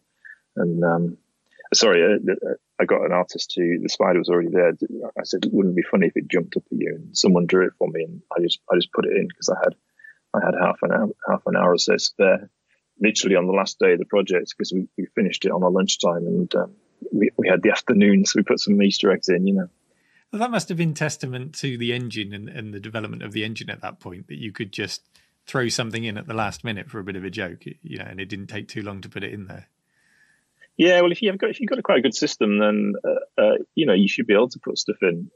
And 0.56 0.82
um, 0.82 1.18
sorry, 1.74 2.02
uh, 2.02 2.32
uh 2.32 2.54
I 2.80 2.84
got 2.86 3.04
an 3.04 3.12
artist 3.12 3.50
to 3.52 3.78
the 3.82 3.88
spider 3.88 4.18
was 4.18 4.30
already 4.30 4.48
there. 4.50 4.72
I 5.18 5.24
said 5.24 5.44
it 5.44 5.52
wouldn't 5.52 5.76
be 5.76 5.82
funny 5.82 6.06
if 6.06 6.16
it 6.16 6.28
jumped 6.28 6.56
up 6.56 6.64
at 6.72 6.78
you, 6.78 6.94
and 6.94 7.16
someone 7.16 7.46
drew 7.46 7.66
it 7.66 7.74
for 7.78 7.88
me, 7.88 8.04
and 8.04 8.22
I 8.34 8.40
just 8.40 8.60
I 8.70 8.76
just 8.76 8.92
put 8.92 9.04
it 9.04 9.16
in 9.16 9.28
because 9.28 9.50
I 9.50 9.58
had 9.62 9.74
I 10.32 10.44
had 10.44 10.54
half 10.58 10.78
an 10.82 10.92
hour 10.92 11.08
half 11.28 11.42
an 11.46 11.56
hour 11.56 11.72
or 11.72 11.78
so 11.78 11.98
spare 11.98 12.50
literally 13.00 13.36
on 13.36 13.46
the 13.46 13.52
last 13.52 13.78
day 13.78 13.92
of 13.92 13.98
the 13.98 14.06
project 14.06 14.54
because 14.56 14.72
we, 14.72 14.88
we 14.96 15.06
finished 15.14 15.44
it 15.44 15.52
on 15.52 15.62
our 15.62 15.70
lunchtime 15.70 16.26
and 16.26 16.54
um, 16.54 16.72
we, 17.12 17.30
we 17.36 17.48
had 17.48 17.62
the 17.62 17.70
afternoon, 17.70 18.24
so 18.24 18.38
we 18.38 18.42
put 18.42 18.60
some 18.60 18.80
Easter 18.82 19.12
eggs 19.12 19.28
in, 19.28 19.46
you 19.46 19.54
know. 19.54 19.68
Well, 20.32 20.40
that 20.40 20.50
must 20.50 20.68
have 20.68 20.78
been 20.78 20.94
testament 20.94 21.54
to 21.56 21.78
the 21.78 21.92
engine 21.92 22.32
and, 22.32 22.48
and 22.48 22.74
the 22.74 22.80
development 22.80 23.22
of 23.22 23.32
the 23.32 23.44
engine 23.44 23.70
at 23.70 23.80
that 23.82 24.00
point 24.00 24.28
that 24.28 24.38
you 24.38 24.52
could 24.52 24.72
just 24.72 25.02
throw 25.46 25.68
something 25.68 26.04
in 26.04 26.18
at 26.18 26.26
the 26.26 26.34
last 26.34 26.64
minute 26.64 26.90
for 26.90 26.98
a 26.98 27.04
bit 27.04 27.16
of 27.16 27.24
a 27.24 27.30
joke, 27.30 27.64
you 27.64 27.98
know, 27.98 28.04
and 28.04 28.20
it 28.20 28.28
didn't 28.28 28.48
take 28.48 28.68
too 28.68 28.82
long 28.82 29.00
to 29.00 29.08
put 29.08 29.22
it 29.22 29.32
in 29.32 29.46
there. 29.46 29.68
Yeah, 30.76 31.00
well, 31.00 31.12
if 31.12 31.22
you've 31.22 31.38
got 31.38 31.50
if 31.50 31.60
you've 31.60 31.70
got 31.70 31.78
a 31.78 31.82
quite 31.82 31.98
a 31.98 32.02
good 32.02 32.14
system, 32.14 32.58
then 32.58 32.94
uh, 33.02 33.40
uh, 33.40 33.56
you 33.74 33.86
know 33.86 33.94
you 33.94 34.08
should 34.08 34.26
be 34.26 34.34
able 34.34 34.50
to 34.50 34.58
put 34.58 34.78
stuff 34.78 34.96
in. 35.02 35.30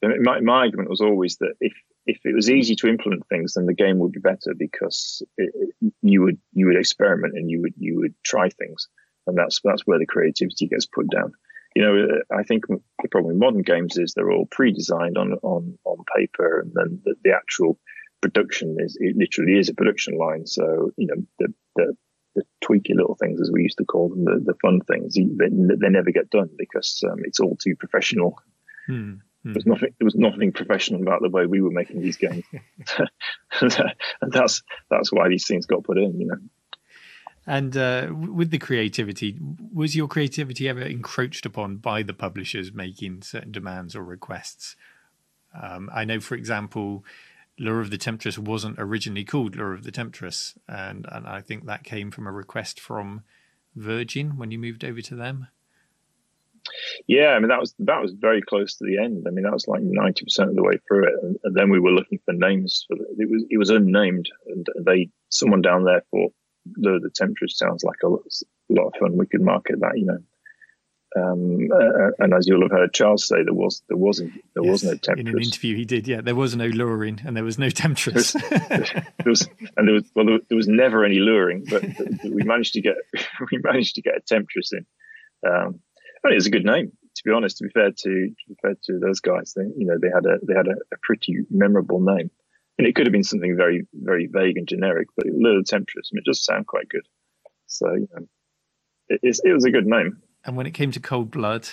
My, 0.00 0.40
my 0.40 0.60
argument 0.60 0.88
was 0.88 1.00
always 1.00 1.36
that 1.38 1.54
if 1.60 1.74
if 2.06 2.20
it 2.24 2.34
was 2.34 2.48
easy 2.48 2.74
to 2.76 2.88
implement 2.88 3.26
things, 3.28 3.54
then 3.54 3.66
the 3.66 3.74
game 3.74 3.98
would 3.98 4.12
be 4.12 4.20
better 4.20 4.54
because 4.56 5.22
it, 5.36 5.52
you 6.00 6.22
would 6.22 6.38
you 6.54 6.66
would 6.66 6.76
experiment 6.76 7.34
and 7.34 7.50
you 7.50 7.60
would 7.60 7.74
you 7.76 7.96
would 7.96 8.14
try 8.22 8.48
things, 8.48 8.88
and 9.26 9.36
that's 9.36 9.60
that's 9.62 9.86
where 9.86 9.98
the 9.98 10.06
creativity 10.06 10.68
gets 10.68 10.86
put 10.86 11.10
down. 11.10 11.32
You 11.78 11.84
know, 11.84 12.36
I 12.36 12.42
think 12.42 12.66
the 12.66 13.08
problem 13.08 13.28
with 13.28 13.40
modern 13.40 13.62
games 13.62 13.98
is 13.98 14.12
they're 14.12 14.32
all 14.32 14.48
pre-designed 14.50 15.16
on 15.16 15.34
on 15.44 15.78
on 15.84 15.98
paper, 16.16 16.58
and 16.58 16.72
then 16.74 17.00
the, 17.04 17.14
the 17.22 17.30
actual 17.30 17.78
production 18.20 18.78
is 18.80 18.96
it 18.98 19.16
literally 19.16 19.60
is 19.60 19.68
a 19.68 19.74
production 19.74 20.18
line. 20.18 20.44
So 20.44 20.90
you 20.96 21.06
know 21.06 21.22
the 21.38 21.54
the 21.76 21.96
the 22.34 22.42
tweaky 22.64 22.96
little 22.96 23.14
things, 23.14 23.40
as 23.40 23.52
we 23.52 23.62
used 23.62 23.78
to 23.78 23.84
call 23.84 24.08
them, 24.08 24.24
the, 24.24 24.42
the 24.44 24.58
fun 24.60 24.80
things, 24.80 25.14
they, 25.14 25.48
they 25.76 25.88
never 25.88 26.10
get 26.10 26.30
done 26.30 26.50
because 26.58 27.00
um, 27.08 27.18
it's 27.22 27.38
all 27.38 27.54
too 27.54 27.76
professional. 27.76 28.42
Hmm. 28.88 29.14
There 29.44 29.52
was 29.54 29.66
nothing. 29.66 29.94
There 30.00 30.04
was 30.04 30.16
nothing 30.16 30.50
professional 30.50 31.00
about 31.00 31.22
the 31.22 31.30
way 31.30 31.46
we 31.46 31.60
were 31.60 31.70
making 31.70 32.02
these 32.02 32.16
games, 32.16 32.42
and 33.60 34.32
that's 34.32 34.64
that's 34.90 35.12
why 35.12 35.28
these 35.28 35.46
things 35.46 35.66
got 35.66 35.84
put 35.84 35.96
in. 35.96 36.18
You 36.18 36.26
know. 36.26 36.38
And 37.48 37.78
uh, 37.78 38.08
with 38.12 38.50
the 38.50 38.58
creativity, 38.58 39.38
was 39.72 39.96
your 39.96 40.06
creativity 40.06 40.68
ever 40.68 40.82
encroached 40.82 41.46
upon 41.46 41.78
by 41.78 42.02
the 42.02 42.12
publishers 42.12 42.74
making 42.74 43.22
certain 43.22 43.52
demands 43.52 43.96
or 43.96 44.04
requests? 44.04 44.76
Um, 45.58 45.88
I 45.90 46.04
know, 46.04 46.20
for 46.20 46.34
example, 46.34 47.06
Lure 47.58 47.80
of 47.80 47.90
the 47.90 47.96
Temptress 47.96 48.38
wasn't 48.38 48.78
originally 48.78 49.24
called 49.24 49.56
Lure 49.56 49.72
of 49.72 49.84
the 49.84 49.90
Temptress, 49.90 50.58
and, 50.68 51.06
and 51.10 51.26
I 51.26 51.40
think 51.40 51.64
that 51.64 51.84
came 51.84 52.10
from 52.10 52.26
a 52.26 52.32
request 52.32 52.78
from 52.78 53.22
Virgin 53.74 54.36
when 54.36 54.50
you 54.50 54.58
moved 54.58 54.84
over 54.84 55.00
to 55.00 55.16
them. 55.16 55.46
Yeah, 57.06 57.28
I 57.28 57.38
mean 57.38 57.48
that 57.48 57.60
was 57.60 57.74
that 57.78 58.02
was 58.02 58.12
very 58.12 58.42
close 58.42 58.74
to 58.76 58.84
the 58.84 59.02
end. 59.02 59.24
I 59.26 59.30
mean 59.30 59.44
that 59.44 59.54
was 59.54 59.66
like 59.66 59.80
ninety 59.80 60.24
percent 60.24 60.50
of 60.50 60.56
the 60.56 60.62
way 60.62 60.74
through 60.86 61.06
it, 61.06 61.14
and, 61.22 61.38
and, 61.42 61.56
then 61.56 61.70
we 61.70 61.80
were 61.80 61.92
looking 61.92 62.18
for 62.26 62.34
names 62.34 62.84
for 62.86 62.94
it. 62.94 63.30
Was 63.30 63.44
it 63.48 63.56
was 63.56 63.70
unnamed, 63.70 64.28
and 64.46 64.66
they 64.84 65.08
someone 65.30 65.62
down 65.62 65.84
there 65.84 66.02
thought 66.10 66.34
the 66.74 67.00
the 67.02 67.10
temperature 67.14 67.48
sounds 67.48 67.84
like 67.84 67.98
a, 68.04 68.08
lot 68.08 68.86
of 68.86 68.94
fun. 69.00 69.16
We 69.16 69.26
could 69.26 69.42
market 69.42 69.80
that, 69.80 69.98
you 69.98 70.06
know. 70.06 70.18
Um, 71.16 71.68
uh, 71.72 72.10
and 72.18 72.34
as 72.34 72.46
you'll 72.46 72.62
have 72.62 72.70
heard 72.70 72.92
Charles 72.92 73.26
say, 73.26 73.42
there 73.42 73.54
was 73.54 73.82
there 73.88 73.96
wasn't 73.96 74.32
there 74.54 74.62
yes, 74.62 74.70
was 74.70 74.84
no 74.84 74.90
temptress. 74.90 75.20
In 75.20 75.28
an 75.28 75.42
interview, 75.42 75.74
he 75.74 75.84
did. 75.86 76.06
Yeah, 76.06 76.20
there 76.20 76.34
was 76.34 76.54
no 76.54 76.66
luring, 76.66 77.20
and 77.24 77.34
there 77.34 77.44
was 77.44 77.58
no 77.58 77.70
temptress. 77.70 78.32
there, 78.32 79.06
was, 79.24 79.48
and 79.76 79.88
there 79.88 79.94
was 79.94 80.04
well, 80.14 80.26
there 80.26 80.56
was 80.56 80.68
never 80.68 81.04
any 81.04 81.18
luring, 81.18 81.64
but 81.68 81.82
we 82.24 82.42
managed 82.44 82.74
to 82.74 82.82
get 82.82 82.96
we 83.52 83.58
managed 83.62 83.94
to 83.94 84.02
get 84.02 84.16
a 84.16 84.20
temptress 84.20 84.72
in. 84.72 84.86
Um, 85.46 85.80
I 86.24 86.28
mean, 86.28 86.36
it's 86.36 86.46
a 86.46 86.50
good 86.50 86.66
name. 86.66 86.92
To 87.16 87.22
be 87.24 87.32
honest, 87.32 87.56
to 87.58 87.64
be 87.64 87.70
fair 87.70 87.90
to, 87.90 87.94
to 87.94 88.48
be 88.48 88.56
fair 88.60 88.74
to 88.84 88.98
those 88.98 89.20
guys, 89.20 89.54
they 89.56 89.64
you 89.76 89.86
know 89.86 89.96
they 90.00 90.10
had 90.14 90.26
a 90.26 90.44
they 90.46 90.54
had 90.54 90.68
a, 90.68 90.76
a 90.92 90.98
pretty 91.02 91.38
memorable 91.50 92.00
name, 92.00 92.30
and 92.78 92.86
it 92.86 92.94
could 92.94 93.06
have 93.06 93.12
been 93.12 93.24
something 93.24 93.56
very 93.56 93.86
very 93.92 94.28
vague 94.30 94.56
and 94.56 94.68
generic, 94.68 95.08
but 95.16 95.26
a 95.26 95.32
Little 95.32 95.64
Temptress, 95.64 96.10
mean, 96.12 96.22
it 96.24 96.30
just 96.30 96.44
sound 96.44 96.66
quite 96.66 96.88
good. 96.88 97.06
So 97.66 97.92
you 97.92 98.08
know, 98.14 98.26
it, 99.08 99.40
it 99.44 99.52
was 99.52 99.64
a 99.64 99.70
good 99.70 99.86
name. 99.86 100.22
And 100.44 100.56
when 100.56 100.66
it 100.66 100.74
came 100.74 100.92
to 100.92 101.00
Cold 101.00 101.30
Blood, 101.30 101.68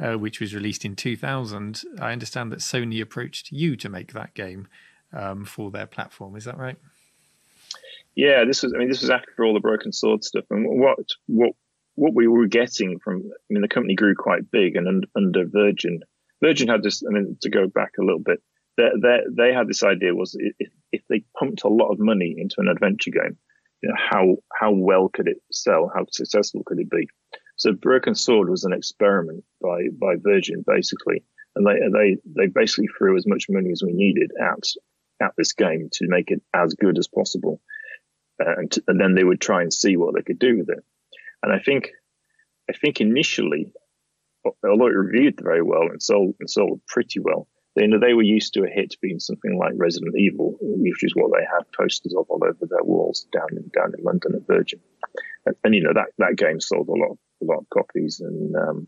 uh, 0.00 0.14
which 0.14 0.40
was 0.40 0.54
released 0.54 0.84
in 0.84 0.96
2000, 0.96 1.82
I 2.00 2.12
understand 2.12 2.50
that 2.52 2.60
Sony 2.60 3.00
approached 3.00 3.52
you 3.52 3.76
to 3.76 3.88
make 3.88 4.12
that 4.12 4.34
game 4.34 4.68
um, 5.12 5.44
for 5.44 5.70
their 5.70 5.86
platform. 5.86 6.36
Is 6.36 6.44
that 6.44 6.58
right? 6.58 6.76
Yeah, 8.14 8.44
this 8.44 8.62
was. 8.62 8.72
I 8.72 8.78
mean, 8.78 8.88
this 8.88 9.02
was 9.02 9.10
after 9.10 9.44
all 9.44 9.54
the 9.54 9.60
Broken 9.60 9.92
Sword 9.92 10.24
stuff, 10.24 10.44
and 10.50 10.66
what 10.80 10.98
what 11.26 11.52
what 11.94 12.14
we 12.14 12.26
were 12.26 12.46
getting 12.46 12.98
from. 12.98 13.22
I 13.26 13.52
mean, 13.52 13.62
the 13.62 13.68
company 13.68 13.94
grew 13.94 14.14
quite 14.14 14.50
big, 14.50 14.76
and 14.76 14.88
under, 14.88 15.08
under 15.14 15.44
Virgin, 15.44 16.00
Virgin 16.42 16.68
had 16.68 16.82
this. 16.82 17.02
I 17.06 17.12
mean, 17.12 17.36
to 17.42 17.50
go 17.50 17.66
back 17.66 17.92
a 17.98 18.02
little 18.02 18.20
bit, 18.20 18.42
they 18.76 19.18
they, 19.36 19.52
had 19.52 19.68
this 19.68 19.82
idea 19.82 20.14
was 20.14 20.36
if, 20.38 20.70
if 20.92 21.02
they 21.08 21.24
pumped 21.38 21.64
a 21.64 21.68
lot 21.68 21.92
of 21.92 21.98
money 21.98 22.34
into 22.38 22.56
an 22.58 22.68
adventure 22.68 23.10
game, 23.10 23.38
you 23.82 23.88
know, 23.88 23.96
how 23.98 24.36
how 24.52 24.72
well 24.72 25.08
could 25.08 25.28
it 25.28 25.38
sell? 25.52 25.90
How 25.94 26.04
successful 26.10 26.62
could 26.64 26.78
it 26.78 26.90
be? 26.90 27.08
So 27.56 27.72
Broken 27.72 28.14
Sword 28.14 28.48
was 28.48 28.64
an 28.64 28.72
experiment 28.72 29.44
by 29.60 29.88
by 29.98 30.14
Virgin 30.18 30.62
basically, 30.66 31.24
and 31.54 31.66
they 31.66 31.78
they 31.92 32.16
they 32.24 32.46
basically 32.46 32.88
threw 32.96 33.16
as 33.16 33.26
much 33.26 33.46
money 33.48 33.70
as 33.72 33.82
we 33.84 33.92
needed 33.92 34.32
at 34.40 34.62
at 35.22 35.32
this 35.36 35.54
game 35.54 35.88
to 35.92 36.06
make 36.08 36.30
it 36.30 36.42
as 36.54 36.74
good 36.74 36.98
as 36.98 37.08
possible, 37.08 37.60
and, 38.38 38.74
and 38.86 39.00
then 39.00 39.14
they 39.14 39.24
would 39.24 39.40
try 39.40 39.62
and 39.62 39.72
see 39.72 39.96
what 39.96 40.14
they 40.14 40.22
could 40.22 40.38
do 40.38 40.58
with 40.58 40.68
it. 40.68 40.84
And 41.42 41.52
I 41.52 41.58
think 41.58 41.90
I 42.68 42.74
think 42.74 43.00
initially, 43.00 43.72
although 44.44 44.86
it 44.86 44.90
reviewed 44.90 45.40
very 45.42 45.62
well 45.62 45.88
and 45.90 46.02
sold 46.02 46.34
and 46.40 46.50
sold 46.50 46.80
pretty 46.86 47.20
well, 47.20 47.48
they 47.76 47.86
they 48.00 48.14
were 48.14 48.22
used 48.22 48.54
to 48.54 48.64
a 48.64 48.68
hit 48.68 48.96
being 49.00 49.20
something 49.20 49.58
like 49.58 49.74
Resident 49.76 50.16
Evil, 50.18 50.56
which 50.60 51.04
is 51.04 51.14
what 51.14 51.30
they 51.32 51.44
had 51.44 51.70
posters 51.72 52.14
of 52.16 52.26
all 52.28 52.42
over 52.42 52.66
their 52.66 52.82
walls 52.82 53.26
down 53.32 53.48
in 53.52 53.70
down 53.74 53.92
in 53.96 54.02
London 54.02 54.34
at 54.34 54.46
Virgin. 54.46 54.80
And, 55.44 55.54
and 55.62 55.74
you 55.74 55.82
know 55.82 55.92
that 55.94 56.08
that 56.18 56.36
game 56.36 56.60
sold 56.60 56.88
a 56.88 56.92
lot 56.92 57.18
a 57.42 57.44
lot 57.44 57.58
of 57.58 57.68
copies, 57.68 58.20
and 58.20 58.56
um, 58.56 58.86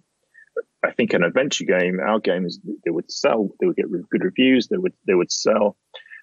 I 0.83 0.93
think 0.93 1.13
an 1.13 1.23
adventure 1.23 1.65
game, 1.65 2.01
our 2.01 2.19
games, 2.19 2.59
they 2.85 2.91
would 2.91 3.13
sell, 3.13 3.51
they 3.61 3.67
would 3.67 3.77
get 3.77 3.91
good 3.91 4.25
reviews, 4.25 4.69
they 4.69 4.79
would 4.79 4.95
they 5.07 5.15
would 5.15 5.31
sell, 5.31 5.77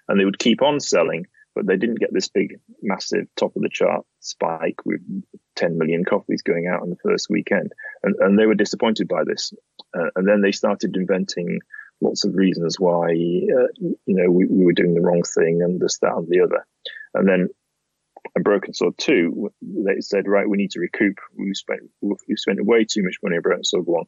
and 0.08 0.18
they 0.18 0.24
would 0.24 0.40
keep 0.40 0.60
on 0.60 0.80
selling, 0.80 1.26
but 1.54 1.66
they 1.66 1.76
didn't 1.76 2.00
get 2.00 2.12
this 2.12 2.28
big, 2.28 2.58
massive 2.82 3.26
top 3.36 3.54
of 3.54 3.62
the 3.62 3.70
chart 3.70 4.04
spike 4.18 4.84
with 4.84 5.00
10 5.54 5.78
million 5.78 6.04
copies 6.04 6.42
going 6.42 6.66
out 6.66 6.82
on 6.82 6.90
the 6.90 6.96
first 7.04 7.28
weekend, 7.30 7.70
and 8.02 8.16
and 8.18 8.36
they 8.36 8.46
were 8.46 8.56
disappointed 8.56 9.06
by 9.06 9.22
this, 9.24 9.52
uh, 9.96 10.10
and 10.16 10.26
then 10.26 10.42
they 10.42 10.52
started 10.52 10.96
inventing 10.96 11.60
lots 12.00 12.24
of 12.24 12.34
reasons 12.34 12.78
why 12.78 13.06
uh, 13.08 13.68
you 13.80 13.96
know 14.06 14.30
we, 14.30 14.46
we, 14.46 14.64
were 14.64 14.72
doing 14.72 14.94
the 14.94 15.00
wrong 15.00 15.22
thing 15.22 15.60
and 15.62 15.80
this 15.80 15.98
that 15.98 16.14
and 16.14 16.28
the 16.28 16.40
other. 16.40 16.66
And 17.14 17.28
then 17.28 17.48
a 18.36 18.40
broken 18.40 18.74
sword 18.74 18.94
2 18.98 19.50
they 19.62 20.00
said 20.00 20.28
right 20.28 20.48
we 20.48 20.56
need 20.56 20.72
to 20.72 20.80
recoup. 20.80 21.18
We 21.36 21.54
spent 21.54 21.82
we 22.02 22.36
spent 22.36 22.64
way 22.64 22.84
too 22.84 23.02
much 23.02 23.16
money 23.22 23.36
on 23.36 23.42
broken 23.42 23.64
sword 23.64 23.86
1 23.86 24.04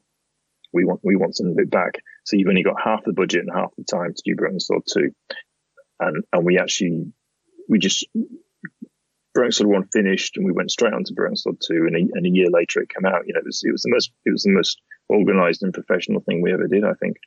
we 0.73 0.85
want 0.85 1.01
we 1.03 1.17
want 1.17 1.37
some 1.37 1.49
of 1.49 1.59
it 1.59 1.71
back. 1.71 2.03
So 2.25 2.37
you've 2.37 2.49
only 2.49 2.63
got 2.63 2.83
half 2.83 3.05
the 3.05 3.13
budget 3.13 3.41
and 3.41 3.51
half 3.55 3.75
the 3.77 3.85
time 3.85 4.13
to 4.15 4.23
do 4.25 4.37
broken 4.37 4.61
sword 4.61 4.83
2 4.93 5.11
and 6.01 6.25
and 6.33 6.45
we 6.45 6.59
actually 6.59 7.13
we 7.69 7.79
just 7.79 8.07
Broken 9.35 9.53
Sword 9.53 9.71
One 9.71 9.89
finished, 9.93 10.37
and 10.37 10.45
we 10.45 10.53
went 10.53 10.71
straight 10.71 10.93
on 10.93 11.05
to 11.05 11.15
Broken 11.15 11.37
Sword 11.37 11.59
Two, 11.65 11.87
and 11.87 11.95
a, 11.95 12.01
and 12.15 12.27
a 12.27 12.29
year 12.29 12.49
later 12.51 12.81
it 12.81 12.89
came 12.89 13.07
out. 13.07 13.27
You 13.27 13.35
know, 13.35 13.41
it 13.41 13.47
was, 13.47 13.63
it 13.65 13.71
was 13.71 13.83
the 13.83 13.91
most 13.91 14.11
it 14.25 14.31
was 14.33 14.43
the 14.43 14.51
most 14.51 14.81
organized 15.09 15.63
and 15.63 15.73
professional 15.73 16.21
thing 16.21 16.43
we 16.43 16.53
ever 16.53 16.67
did. 16.67 16.85
I 16.85 16.95
think 16.95 17.19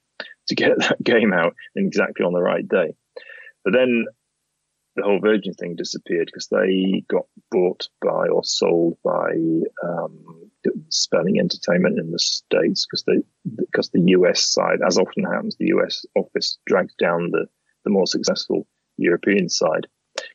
to 0.47 0.55
get 0.55 0.77
that 0.77 1.01
game 1.03 1.33
out 1.33 1.55
exactly 1.75 2.25
on 2.25 2.33
the 2.33 2.41
right 2.41 2.67
day. 2.67 2.93
But 3.63 3.73
then 3.73 4.05
the 4.95 5.03
whole 5.03 5.19
Virgin 5.19 5.53
thing 5.53 5.75
disappeared 5.75 6.27
because 6.27 6.47
they 6.47 7.03
got 7.09 7.25
bought 7.49 7.87
by 8.01 8.27
or 8.27 8.43
sold 8.43 8.97
by 9.03 9.31
um, 9.83 10.49
Spelling 10.89 11.39
Entertainment 11.39 11.97
in 11.97 12.11
the 12.11 12.19
States 12.19 12.85
because 12.85 13.05
because 13.55 13.89
the 13.89 14.03
US 14.17 14.41
side, 14.41 14.79
as 14.85 14.97
often 14.97 15.23
happens, 15.23 15.55
the 15.57 15.67
US 15.67 16.05
office 16.15 16.57
dragged 16.65 16.95
down 16.99 17.31
the 17.31 17.45
the 17.83 17.89
more 17.89 18.05
successful 18.05 18.67
European 18.97 19.49
side. 19.49 19.87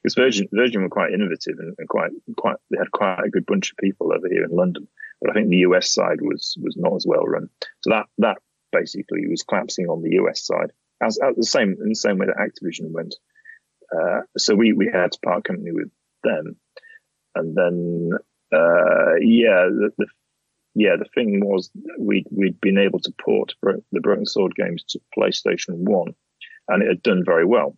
Because 0.02 0.14
Virgin 0.14 0.48
Virgin 0.52 0.82
were 0.82 0.88
quite 0.88 1.12
innovative 1.12 1.59
and, 1.59 1.74
and 1.78 1.88
quite 1.88 2.11
quite 2.38 2.57
they 2.70 2.78
had 2.78 2.90
quite 2.92 3.24
a 3.24 3.30
good 3.30 3.44
bunch 3.44 3.70
of 3.70 3.76
people 3.76 4.12
over 4.12 4.28
here 4.28 4.44
in 4.44 4.57
London, 4.57 4.88
but 5.20 5.30
I 5.30 5.34
think 5.34 5.48
the 5.48 5.66
US 5.68 5.92
side 5.92 6.20
was 6.22 6.57
was 6.62 6.76
not 6.78 6.94
as 6.94 7.04
well 7.07 7.24
run. 7.24 7.48
So 7.82 7.90
that 7.90 8.07
that 8.18 8.38
basically 8.72 9.26
was 9.28 9.42
collapsing 9.42 9.86
on 9.86 10.02
the 10.02 10.16
US 10.22 10.44
side, 10.44 10.72
as, 11.02 11.18
as 11.18 11.36
the 11.36 11.44
same 11.44 11.76
in 11.82 11.90
the 11.90 11.94
same 11.94 12.18
way 12.18 12.26
that 12.26 12.36
Activision 12.36 12.90
went. 12.92 13.14
Uh, 13.94 14.22
so 14.36 14.54
we 14.54 14.72
we 14.72 14.90
had 14.92 15.12
to 15.12 15.18
part 15.24 15.44
company 15.44 15.72
with 15.72 15.90
them, 16.24 16.56
and 17.34 17.56
then 17.56 18.10
uh, 18.52 19.14
yeah, 19.20 19.66
the, 19.68 19.90
the, 19.98 20.06
yeah 20.74 20.96
the 20.98 21.08
thing 21.14 21.40
was 21.44 21.70
we 21.98 22.24
we'd 22.30 22.60
been 22.60 22.78
able 22.78 23.00
to 23.00 23.12
port 23.20 23.54
the 23.62 24.00
Broken 24.00 24.26
Sword 24.26 24.54
games 24.54 24.84
to 24.88 25.00
PlayStation 25.16 25.76
One, 25.76 26.14
and 26.68 26.82
it 26.82 26.88
had 26.88 27.02
done 27.02 27.22
very 27.24 27.44
well. 27.44 27.76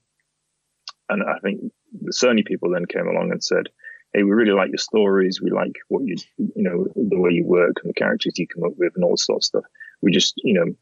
And 1.09 1.23
I 1.23 1.39
think 1.41 1.73
the 1.93 2.13
Sony 2.13 2.45
people 2.45 2.71
then 2.71 2.87
came 2.87 3.07
along 3.07 3.33
and 3.33 3.43
said, 3.43 3.69
"Hey, 4.13 4.23
we 4.23 4.31
really 4.31 4.53
like 4.53 4.69
your 4.69 4.79
stories. 4.79 5.41
We 5.43 5.51
like 5.51 5.73
what 5.89 6.05
you 6.05 6.17
you 6.37 6.63
know 6.63 6.87
the 6.95 7.19
way 7.19 7.33
you 7.33 7.45
work 7.45 7.77
and 7.83 7.91
the 7.91 7.99
characters 7.99 8.39
you 8.39 8.47
come 8.47 8.65
up 8.65 8.77
with 8.77 8.93
and 8.97 9.05
all 9.05 9.17
sorts 9.17 9.49
of 9.55 9.61
stuff. 9.61 9.71
We 10.03 10.13
just 10.13 10.35
you 10.39 10.55
know 10.55 10.75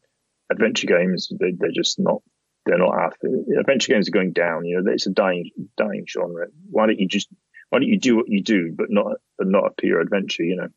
adventure 0.50 0.86
games 0.86 1.28
they, 1.40 1.52
they're 1.52 1.70
just 1.72 1.98
not 1.98 2.22
they're 2.64 2.78
not 2.78 2.98
after 2.98 3.28
adventure 3.58 3.92
games 3.92 4.08
are 4.08 4.12
going 4.12 4.32
down. 4.32 4.64
You 4.64 4.80
know, 4.80 4.92
it's 4.92 5.06
a 5.06 5.10
dying 5.10 5.50
dying 5.76 6.06
genre. 6.08 6.46
Why 6.70 6.86
don't 6.86 6.98
you 6.98 7.08
just 7.08 7.28
why 7.70 7.78
don't 7.78 7.88
you 7.88 7.98
do 7.98 8.16
what 8.16 8.28
you 8.28 8.42
do, 8.42 8.74
but 8.76 8.90
not 8.90 9.16
not 9.40 9.66
a 9.66 9.74
pure 9.80 10.00
adventure? 10.00 10.44
You 10.44 10.56
know, 10.56 10.68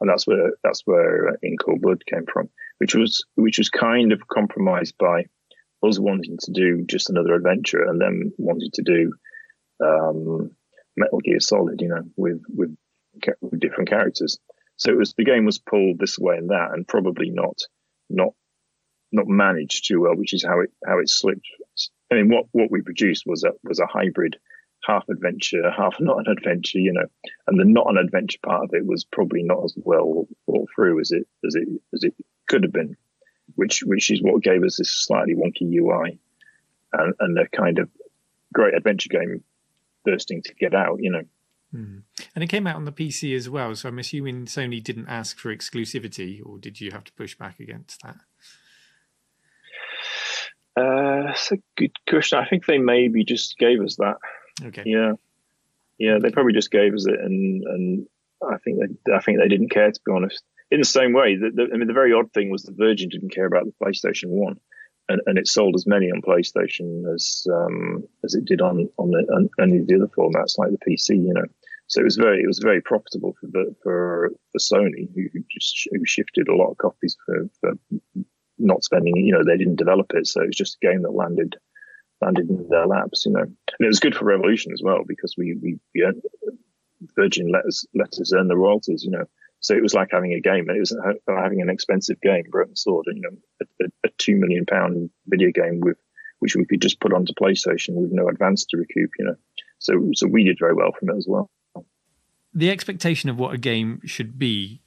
and 0.00 0.10
that's 0.10 0.26
where 0.26 0.52
that's 0.62 0.82
where 0.84 1.30
uh, 1.30 1.32
In 1.42 1.56
Cold 1.56 1.82
Blood 1.82 2.04
came 2.06 2.26
from, 2.32 2.48
which 2.78 2.94
was 2.94 3.24
which 3.34 3.58
was 3.58 3.68
kind 3.68 4.12
of 4.12 4.26
compromised 4.28 4.96
by 4.98 5.24
us 5.82 5.98
wanting 5.98 6.38
to 6.40 6.52
do 6.52 6.84
just 6.88 7.10
another 7.10 7.34
adventure 7.34 7.82
and 7.82 8.00
then 8.00 8.32
wanting 8.38 8.70
to 8.74 8.82
do 8.82 9.12
um, 9.84 10.50
Metal 10.96 11.20
Gear 11.20 11.40
Solid, 11.40 11.80
you 11.80 11.88
know, 11.88 12.02
with 12.16 12.42
with, 12.48 12.76
with 13.40 13.60
different 13.60 13.88
characters. 13.88 14.38
So 14.76 14.90
it 14.90 14.98
was 14.98 15.14
the 15.14 15.24
game 15.24 15.44
was 15.44 15.58
pulled 15.58 15.98
this 15.98 16.18
way 16.18 16.36
and 16.36 16.50
that, 16.50 16.70
and 16.72 16.86
probably 16.86 17.30
not 17.30 17.58
not 18.10 18.34
not 19.12 19.26
managed 19.26 19.86
too 19.86 20.02
well, 20.02 20.16
which 20.16 20.34
is 20.34 20.44
how 20.44 20.60
it 20.60 20.70
how 20.86 20.98
it 20.98 21.08
slipped. 21.08 21.46
I 22.10 22.16
mean, 22.16 22.28
what 22.28 22.46
what 22.52 22.70
we 22.70 22.82
produced 22.82 23.24
was 23.26 23.44
a 23.44 23.52
was 23.64 23.80
a 23.80 23.86
hybrid, 23.86 24.36
half 24.84 25.08
adventure, 25.08 25.70
half 25.70 25.96
not 26.00 26.18
an 26.18 26.32
adventure, 26.36 26.78
you 26.78 26.92
know, 26.92 27.06
and 27.46 27.58
the 27.58 27.64
not 27.64 27.90
an 27.90 27.98
adventure 27.98 28.38
part 28.44 28.64
of 28.64 28.74
it 28.74 28.86
was 28.86 29.04
probably 29.04 29.42
not 29.42 29.64
as 29.64 29.74
well 29.76 30.26
thought 30.46 30.68
through 30.74 31.00
as 31.00 31.10
it 31.10 31.26
as 31.44 31.54
it 31.54 31.68
as 31.94 32.02
it 32.04 32.14
could 32.48 32.62
have 32.62 32.72
been, 32.72 32.96
which 33.54 33.82
which 33.84 34.10
is 34.10 34.22
what 34.22 34.42
gave 34.42 34.62
us 34.62 34.76
this 34.76 34.90
slightly 34.90 35.34
wonky 35.34 35.72
UI, 35.72 36.18
and 36.92 37.14
and 37.20 37.38
a 37.38 37.48
kind 37.48 37.78
of 37.78 37.88
great 38.52 38.74
adventure 38.74 39.08
game 39.08 39.42
bursting 40.04 40.42
to 40.42 40.54
get 40.54 40.74
out, 40.74 40.98
you 41.02 41.10
know. 41.10 41.22
Mm. 41.76 42.02
And 42.34 42.44
it 42.44 42.48
came 42.48 42.66
out 42.66 42.76
on 42.76 42.86
the 42.86 42.92
PC 42.92 43.36
as 43.36 43.50
well, 43.50 43.74
so 43.74 43.88
I'm 43.88 43.98
assuming 43.98 44.46
Sony 44.46 44.82
didn't 44.82 45.08
ask 45.08 45.38
for 45.38 45.54
exclusivity, 45.54 46.40
or 46.44 46.58
did 46.58 46.80
you 46.80 46.90
have 46.92 47.04
to 47.04 47.12
push 47.12 47.36
back 47.36 47.60
against 47.60 48.02
that? 48.02 48.16
Uh, 50.76 51.26
that's 51.26 51.52
a 51.52 51.58
good 51.76 51.92
question. 52.08 52.38
I 52.38 52.46
think 52.46 52.66
they 52.66 52.78
maybe 52.78 53.24
just 53.24 53.58
gave 53.58 53.80
us 53.80 53.96
that. 53.96 54.16
Okay. 54.62 54.82
Yeah, 54.86 55.12
yeah, 55.98 56.18
they 56.20 56.30
probably 56.30 56.52
just 56.52 56.70
gave 56.70 56.94
us 56.94 57.06
it, 57.06 57.18
and 57.18 57.62
and 57.64 58.06
I 58.42 58.56
think 58.58 58.78
they 58.78 59.14
I 59.14 59.20
think 59.20 59.38
they 59.38 59.48
didn't 59.48 59.70
care 59.70 59.90
to 59.90 60.00
be 60.04 60.12
honest. 60.12 60.42
In 60.70 60.80
the 60.80 60.86
same 60.86 61.12
way, 61.12 61.36
the, 61.36 61.50
the, 61.54 61.68
I 61.72 61.76
mean, 61.76 61.86
the 61.86 61.94
very 61.94 62.12
odd 62.12 62.32
thing 62.32 62.50
was 62.50 62.64
that 62.64 62.76
Virgin 62.76 63.08
didn't 63.08 63.32
care 63.32 63.46
about 63.46 63.66
the 63.66 63.72
PlayStation 63.84 64.28
One, 64.28 64.58
and, 65.08 65.20
and 65.26 65.38
it 65.38 65.46
sold 65.46 65.74
as 65.76 65.86
many 65.86 66.10
on 66.10 66.22
PlayStation 66.22 67.14
as 67.14 67.46
um, 67.50 68.04
as 68.24 68.34
it 68.34 68.44
did 68.44 68.60
on 68.60 68.88
on, 68.98 69.10
the, 69.10 69.26
on 69.32 69.48
any 69.60 69.78
of 69.78 69.86
the 69.86 69.96
other 69.96 70.08
formats 70.08 70.58
like 70.58 70.70
the 70.70 70.78
PC. 70.78 71.16
You 71.16 71.34
know, 71.34 71.46
so 71.88 72.00
it 72.00 72.04
was 72.04 72.16
very 72.16 72.42
it 72.42 72.46
was 72.46 72.58
very 72.58 72.80
profitable 72.80 73.34
for 73.40 73.48
for 73.82 74.30
for 74.52 74.58
Sony, 74.58 75.08
who 75.14 75.28
just 75.50 75.88
who 75.92 76.04
shifted 76.04 76.48
a 76.48 76.54
lot 76.54 76.70
of 76.70 76.78
copies 76.78 77.16
for, 77.24 77.48
for 77.60 77.72
not 78.58 78.84
spending, 78.84 79.16
you 79.16 79.32
know, 79.32 79.44
they 79.44 79.56
didn't 79.56 79.76
develop 79.76 80.12
it, 80.14 80.26
so 80.26 80.42
it 80.42 80.46
was 80.46 80.56
just 80.56 80.78
a 80.82 80.86
game 80.86 81.02
that 81.02 81.12
landed 81.12 81.56
landed 82.20 82.48
in 82.48 82.68
their 82.68 82.86
laps, 82.86 83.26
you 83.26 83.32
know. 83.32 83.42
And 83.42 83.56
it 83.80 83.86
was 83.86 84.00
good 84.00 84.16
for 84.16 84.24
Revolution 84.24 84.72
as 84.72 84.82
well 84.82 85.02
because 85.06 85.34
we 85.36 85.56
we, 85.62 85.78
we 85.94 86.02
earned, 86.02 86.22
Virgin 87.14 87.50
let 87.52 87.66
us 87.66 87.86
let 87.94 88.08
us 88.08 88.32
earn 88.34 88.48
the 88.48 88.56
royalties, 88.56 89.04
you 89.04 89.10
know. 89.10 89.24
So 89.60 89.74
it 89.74 89.82
was 89.82 89.94
like 89.94 90.08
having 90.10 90.32
a 90.32 90.40
game, 90.40 90.68
it 90.68 90.78
was 90.78 90.96
having 91.28 91.60
an 91.60 91.70
expensive 91.70 92.20
game, 92.20 92.44
Broken 92.50 92.76
Sword, 92.76 93.06
you 93.08 93.20
know, 93.20 93.66
a, 93.80 93.84
a 94.04 94.08
two 94.18 94.36
million 94.36 94.66
pound 94.66 95.10
video 95.26 95.50
game 95.50 95.80
with 95.80 95.98
which 96.40 96.54
we 96.54 96.66
could 96.66 96.82
just 96.82 97.00
put 97.00 97.14
onto 97.14 97.32
PlayStation 97.32 97.94
with 97.94 98.12
no 98.12 98.28
advance 98.28 98.66
to 98.66 98.76
recoup, 98.76 99.10
you 99.18 99.24
know. 99.24 99.36
So 99.78 100.10
so 100.14 100.26
we 100.26 100.44
did 100.44 100.58
very 100.58 100.74
well 100.74 100.92
from 100.98 101.10
it 101.10 101.16
as 101.16 101.26
well. 101.28 101.50
The 102.56 102.70
expectation 102.70 103.28
of 103.28 103.38
what 103.38 103.52
a 103.52 103.58
game 103.58 104.00
should 104.06 104.38
be 104.38 104.80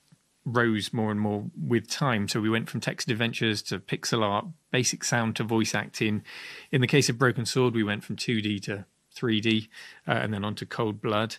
rose 0.44 0.92
more 0.92 1.12
and 1.12 1.22
more 1.22 1.52
with 1.56 1.88
time. 1.88 2.28
So 2.28 2.42
we 2.42 2.50
went 2.50 2.68
from 2.68 2.80
text 2.80 3.12
adventures 3.12 3.62
to 3.64 3.78
pixel 3.78 4.24
art, 4.24 4.48
basic 4.72 5.04
sound 5.04 5.36
to 5.36 5.44
voice 5.44 5.76
acting. 5.76 6.24
In 6.72 6.82
the 6.82 6.88
case 6.88 7.10
of 7.10 7.20
Broken 7.20 7.46
Sword, 7.46 7.76
we 7.76 7.84
went 7.84 8.04
from 8.04 8.16
2D 8.16 8.64
to 8.64 8.86
3D 9.16 9.68
uh, 10.08 10.14
and 10.14 10.34
then 10.34 10.44
on 10.44 10.56
to 10.56 10.66
Cold 10.66 11.00
Blood. 11.00 11.36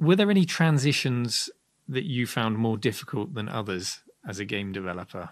Were 0.00 0.16
there 0.16 0.30
any 0.30 0.46
transitions 0.46 1.50
that 1.86 2.04
you 2.04 2.26
found 2.26 2.56
more 2.56 2.78
difficult 2.78 3.34
than 3.34 3.50
others 3.50 4.00
as 4.26 4.38
a 4.38 4.46
game 4.46 4.72
developer? 4.72 5.28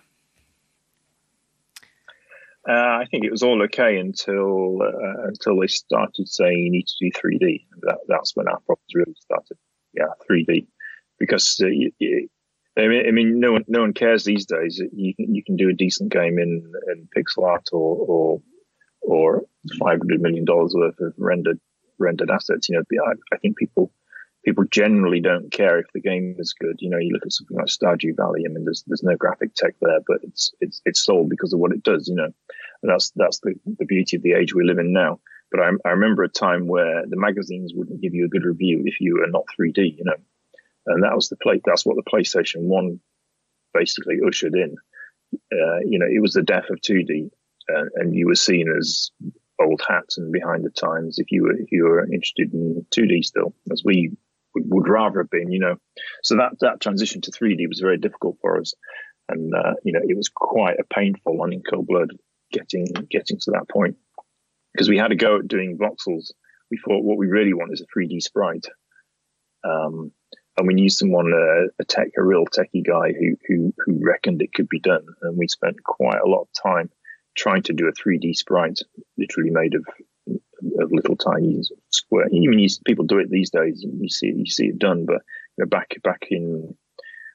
Uh, 2.68 2.72
I 2.72 3.06
think 3.10 3.24
it 3.24 3.30
was 3.30 3.42
all 3.42 3.62
okay 3.62 3.96
until 3.96 4.82
uh, 4.82 5.28
until 5.28 5.58
they 5.60 5.68
started 5.68 6.28
saying 6.28 6.58
you 6.58 6.70
need 6.70 6.88
to 6.88 6.96
do 7.00 7.10
3D. 7.10 7.64
That, 7.82 8.00
that's 8.06 8.36
when 8.36 8.48
our 8.48 8.60
problems 8.60 8.90
really 8.94 9.14
started. 9.18 9.56
Yeah, 9.96 10.12
3D, 10.30 10.66
because 11.18 11.58
uh, 11.62 11.66
you, 11.66 11.92
you, 11.98 12.28
I 12.78 12.88
mean, 12.88 13.06
I 13.08 13.10
mean, 13.10 13.40
no 13.40 13.52
one 13.52 13.64
no 13.68 13.80
one 13.80 13.94
cares 13.94 14.24
these 14.24 14.46
days. 14.46 14.80
You 14.92 15.14
can 15.14 15.34
you 15.34 15.42
can 15.42 15.56
do 15.56 15.70
a 15.70 15.74
decent 15.74 16.12
game 16.12 16.38
in, 16.38 16.72
in 16.92 17.08
pixel 17.16 17.44
art 17.44 17.68
or 17.72 17.96
or 17.96 18.42
or 19.00 19.42
500 19.78 20.20
million 20.20 20.44
dollars 20.44 20.74
worth 20.74 21.00
of 21.00 21.14
rendered 21.16 21.58
rendered 21.98 22.30
assets. 22.30 22.68
You 22.68 22.76
know, 22.76 23.02
I, 23.06 23.34
I 23.34 23.38
think 23.38 23.56
people 23.56 23.90
people 24.44 24.64
generally 24.70 25.20
don't 25.20 25.50
care 25.50 25.78
if 25.78 25.86
the 25.94 26.00
game 26.00 26.36
is 26.38 26.54
good. 26.58 26.76
You 26.78 26.90
know, 26.90 26.98
you 26.98 27.12
look 27.12 27.24
at 27.24 27.32
something 27.32 27.56
like 27.56 27.66
Stardew 27.66 28.16
Valley. 28.16 28.42
I 28.46 28.52
mean, 28.52 28.64
there's 28.64 28.84
there's 28.86 29.02
no 29.02 29.16
graphic 29.16 29.54
tech 29.54 29.74
there, 29.80 30.00
but 30.06 30.18
it's 30.22 30.52
it's 30.60 30.82
it's 30.84 31.02
sold 31.02 31.30
because 31.30 31.52
of 31.52 31.60
what 31.60 31.72
it 31.72 31.82
does. 31.82 32.08
You 32.08 32.16
know, 32.16 32.30
and 32.82 32.92
that's 32.92 33.10
that's 33.16 33.40
the 33.40 33.54
the 33.78 33.86
beauty 33.86 34.16
of 34.16 34.22
the 34.22 34.34
age 34.34 34.54
we 34.54 34.64
live 34.64 34.78
in 34.78 34.92
now. 34.92 35.20
But 35.56 35.64
I, 35.64 35.88
I 35.88 35.92
remember 35.92 36.22
a 36.22 36.28
time 36.28 36.66
where 36.66 37.04
the 37.08 37.16
magazines 37.16 37.72
wouldn't 37.74 38.02
give 38.02 38.14
you 38.14 38.26
a 38.26 38.28
good 38.28 38.44
review 38.44 38.82
if 38.84 39.00
you 39.00 39.18
were 39.20 39.26
not 39.28 39.44
3D. 39.58 39.96
You 39.96 40.04
know, 40.04 40.16
and 40.86 41.02
that 41.02 41.14
was 41.14 41.28
the 41.28 41.36
play. 41.36 41.60
That's 41.64 41.86
what 41.86 41.96
the 41.96 42.10
PlayStation 42.10 42.64
One 42.64 43.00
basically 43.72 44.18
ushered 44.26 44.54
in. 44.54 44.76
Uh, 45.34 45.78
you 45.84 45.98
know, 45.98 46.06
it 46.06 46.20
was 46.20 46.34
the 46.34 46.42
death 46.42 46.68
of 46.70 46.80
2D, 46.80 47.30
uh, 47.74 47.84
and 47.96 48.14
you 48.14 48.26
were 48.26 48.34
seen 48.34 48.72
as 48.78 49.10
old 49.58 49.82
hat 49.88 50.04
and 50.18 50.30
behind 50.30 50.64
the 50.64 50.70
times 50.70 51.18
if 51.18 51.32
you 51.32 51.44
were 51.44 51.54
if 51.54 51.72
you 51.72 51.84
were 51.84 52.04
interested 52.04 52.52
in 52.52 52.84
2D 52.94 53.24
still, 53.24 53.54
as 53.72 53.82
we 53.84 54.12
would 54.54 54.88
rather 54.88 55.20
have 55.20 55.30
been, 55.30 55.50
you 55.50 55.58
know. 55.58 55.76
So 56.22 56.36
that 56.36 56.52
that 56.60 56.80
transition 56.80 57.22
to 57.22 57.30
3D 57.30 57.66
was 57.68 57.80
very 57.80 57.96
difficult 57.96 58.36
for 58.42 58.60
us, 58.60 58.74
and 59.30 59.54
uh, 59.54 59.74
you 59.84 59.92
know 59.92 60.00
it 60.02 60.16
was 60.16 60.28
quite 60.28 60.78
a 60.78 60.94
painful 60.94 61.36
one 61.36 61.54
in 61.54 61.62
cold 61.62 61.86
blood 61.86 62.10
getting 62.52 62.86
getting 63.10 63.38
to 63.40 63.50
that 63.52 63.68
point 63.68 63.96
because 64.76 64.90
we 64.90 64.98
had 64.98 65.10
a 65.10 65.16
go 65.16 65.38
at 65.38 65.48
doing 65.48 65.78
voxels. 65.78 66.32
We 66.70 66.78
thought 66.78 67.02
what 67.02 67.16
we 67.16 67.26
really 67.26 67.54
want 67.54 67.72
is 67.72 67.80
a 67.80 67.98
3D 67.98 68.22
sprite, 68.22 68.66
um, 69.64 70.12
and 70.58 70.66
we 70.66 70.74
knew 70.74 70.90
someone 70.90 71.32
uh, 71.32 71.68
a 71.78 71.84
tech 71.84 72.08
a 72.18 72.22
real 72.22 72.44
techie 72.44 72.86
guy 72.86 73.12
who 73.12 73.36
who 73.48 73.74
who 73.78 73.98
reckoned 74.04 74.42
it 74.42 74.52
could 74.52 74.68
be 74.68 74.80
done, 74.80 75.06
and 75.22 75.38
we 75.38 75.48
spent 75.48 75.82
quite 75.82 76.20
a 76.22 76.28
lot 76.28 76.42
of 76.42 76.48
time 76.62 76.90
trying 77.36 77.62
to 77.62 77.72
do 77.72 77.88
a 77.88 77.92
3D 77.92 78.34
sprite, 78.34 78.80
literally 79.16 79.50
made 79.50 79.74
of 79.74 79.84
of 80.80 80.90
little 80.90 81.16
tiny 81.16 81.62
square. 81.90 82.28
Even 82.32 82.58
you, 82.58 82.68
people 82.84 83.04
do 83.04 83.18
it 83.18 83.30
these 83.30 83.50
days. 83.50 83.82
You 83.82 84.08
see 84.08 84.32
you 84.34 84.46
see 84.46 84.66
it 84.66 84.78
done, 84.78 85.06
but 85.06 85.22
you 85.56 85.64
know, 85.64 85.66
back 85.66 85.94
back 86.02 86.26
in 86.30 86.76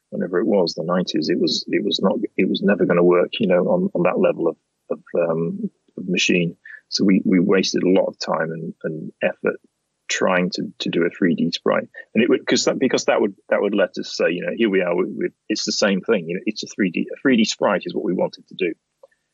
whenever 0.10 0.40
it 0.40 0.46
was 0.46 0.74
the 0.74 0.84
nineties, 0.84 1.30
it 1.30 1.40
was 1.40 1.66
it 1.68 1.84
was 1.84 2.00
not 2.02 2.18
it 2.38 2.50
was 2.50 2.62
never 2.62 2.86
going 2.86 2.98
to 2.98 3.04
work. 3.04 3.32
You 3.40 3.48
know, 3.48 3.64
on, 3.68 3.90
on 3.96 4.04
that 4.04 4.20
level 4.20 4.48
of 4.48 4.58
of, 4.90 5.00
um, 5.30 5.72
of 5.98 6.08
machine. 6.08 6.58
So 6.92 7.04
we, 7.04 7.22
we 7.26 7.40
wasted 7.40 7.84
a 7.84 7.90
lot 7.90 8.06
of 8.06 8.20
time 8.20 8.52
and, 8.52 8.74
and 8.84 9.12
effort 9.24 9.60
trying 10.10 10.50
to, 10.52 10.64
to 10.80 10.90
do 10.90 11.04
a 11.04 11.10
3D 11.10 11.54
sprite, 11.54 11.88
and 12.14 12.24
it 12.24 12.30
would 12.30 12.42
because 12.42 12.66
that 12.66 12.78
because 12.78 13.06
that 13.06 13.22
would 13.22 13.34
that 13.50 13.62
would 13.62 13.74
let 13.74 13.98
us 13.98 14.16
say, 14.16 14.32
you 14.32 14.46
know, 14.46 14.52
here 14.56 14.70
we 14.70 14.82
are. 14.82 14.96
With, 14.96 15.32
it's 15.48 15.66
the 15.66 15.72
same 15.72 16.02
thing. 16.02 16.26
You 16.28 16.36
know, 16.36 16.42
it's 16.46 16.64
a 16.64 16.68
3D 16.68 17.06
a 17.06 17.28
3D 17.28 17.46
sprite 17.48 17.84
is 17.86 17.96
what 17.96 18.04
we 18.04 18.14
wanted 18.14 18.48
to 18.50 18.56
do. 18.56 18.74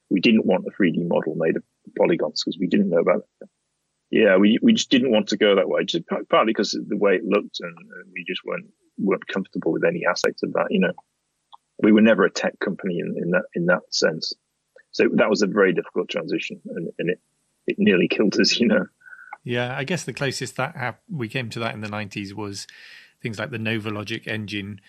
We 0.09 0.21
didn't 0.21 0.45
want 0.45 0.65
a 0.65 0.81
3D 0.81 1.07
model 1.07 1.35
made 1.35 1.57
of 1.57 1.63
polygons 1.97 2.43
because 2.43 2.57
we 2.59 2.67
didn't 2.67 2.89
know 2.89 2.99
about 2.99 3.23
it 3.41 3.49
yeah, 4.09 4.37
we 4.37 4.57
we 4.61 4.73
just 4.73 4.89
didn't 4.89 5.11
want 5.11 5.27
to 5.29 5.37
go 5.37 5.55
that 5.55 5.67
way, 5.67 5.83
just 5.83 6.05
partly 6.29 6.51
because 6.51 6.71
the 6.71 6.97
way 6.97 7.15
it 7.15 7.25
looked, 7.25 7.59
and, 7.59 7.75
we 8.13 8.23
just 8.25 8.41
weren't 8.45 8.67
weren't 8.97 9.27
comfortable 9.27 9.73
with 9.73 9.83
any 9.83 10.03
aspects 10.09 10.43
of 10.43 10.53
that. 10.53 10.67
You 10.69 10.79
know, 10.79 10.93
we 11.83 11.91
were 11.91 12.01
never 12.01 12.23
a 12.23 12.31
tech 12.31 12.57
company 12.59 12.99
in, 12.99 13.15
in 13.21 13.31
that 13.31 13.43
in 13.53 13.65
that 13.65 13.81
sense. 13.91 14.33
So 14.91 15.09
that 15.15 15.29
was 15.29 15.41
a 15.41 15.47
very 15.47 15.73
difficult 15.73 16.09
transition, 16.09 16.61
and, 16.67 16.89
and 16.97 17.09
it 17.09 17.19
it 17.67 17.77
nearly 17.77 18.07
killed 18.07 18.39
us. 18.39 18.59
You 18.59 18.67
know. 18.67 18.87
Yeah, 19.43 19.77
I 19.77 19.83
guess 19.83 20.03
the 20.03 20.13
closest 20.13 20.57
that 20.57 20.99
we 21.09 21.29
came 21.29 21.49
to 21.51 21.59
that 21.59 21.73
in 21.73 21.81
the 21.81 21.87
'90s 21.87 22.33
was 22.33 22.67
things 23.21 23.39
like 23.39 23.51
the 23.51 23.57
NovaLogic 23.57 24.27
engine, 24.27 24.81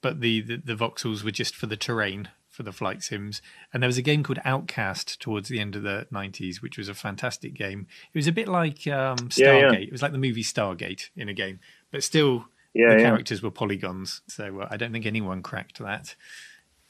but 0.00 0.20
the, 0.20 0.40
the, 0.40 0.56
the 0.56 0.74
voxels 0.74 1.22
were 1.22 1.30
just 1.30 1.56
for 1.56 1.66
the 1.66 1.76
terrain 1.76 2.28
for 2.48 2.64
the 2.64 2.72
flight 2.72 3.02
sims. 3.02 3.40
And 3.72 3.82
there 3.82 3.88
was 3.88 3.96
a 3.96 4.02
game 4.02 4.22
called 4.22 4.40
Outcast 4.44 5.20
towards 5.20 5.48
the 5.48 5.60
end 5.60 5.76
of 5.76 5.82
the 5.82 6.06
90s, 6.12 6.60
which 6.60 6.76
was 6.76 6.88
a 6.88 6.94
fantastic 6.94 7.54
game. 7.54 7.86
It 8.12 8.18
was 8.18 8.26
a 8.26 8.32
bit 8.32 8.48
like 8.48 8.86
um, 8.86 9.16
Stargate. 9.16 9.38
Yeah, 9.38 9.72
yeah. 9.72 9.78
It 9.78 9.92
was 9.92 10.02
like 10.02 10.12
the 10.12 10.18
movie 10.18 10.42
Stargate 10.42 11.08
in 11.16 11.28
a 11.28 11.32
game, 11.32 11.60
but 11.90 12.02
still 12.02 12.46
yeah, 12.74 12.96
the 12.96 13.02
characters 13.02 13.42
were 13.42 13.50
polygons. 13.50 14.22
So 14.26 14.60
uh, 14.60 14.68
I 14.70 14.76
don't 14.76 14.92
think 14.92 15.06
anyone 15.06 15.42
cracked 15.42 15.78
that. 15.78 16.14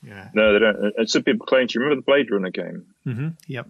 Yeah. 0.03 0.30
No, 0.34 0.53
they 0.53 0.59
don't. 0.59 0.95
And 0.97 1.11
some 1.11 1.22
people 1.22 1.47
claim. 1.47 1.66
Do 1.66 1.78
you 1.78 1.84
remember 1.84 2.01
the 2.01 2.07
Blade 2.07 2.30
Runner 2.30 2.51
game? 2.51 2.86
Mm-hmm. 3.07 3.28
Yep. 3.47 3.68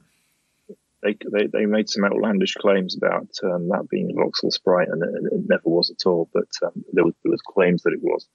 They, 1.03 1.17
they 1.33 1.47
they 1.47 1.67
made 1.67 1.89
some 1.89 2.05
outlandish 2.05 2.55
claims 2.55 2.97
about 2.97 3.29
um, 3.43 3.69
that 3.69 3.89
being 3.89 4.11
a 4.11 4.15
voxel 4.15 4.53
sprite, 4.53 4.89
and 4.89 5.03
it, 5.03 5.33
it, 5.33 5.49
never 5.49 5.63
was 5.65 5.91
at 5.91 6.07
all. 6.07 6.29
But 6.33 6.49
um, 6.63 6.85
there 6.93 7.05
was 7.05 7.15
there 7.23 7.31
was 7.31 7.41
claims 7.41 7.83
that 7.83 7.93
it 7.93 8.03
was. 8.03 8.29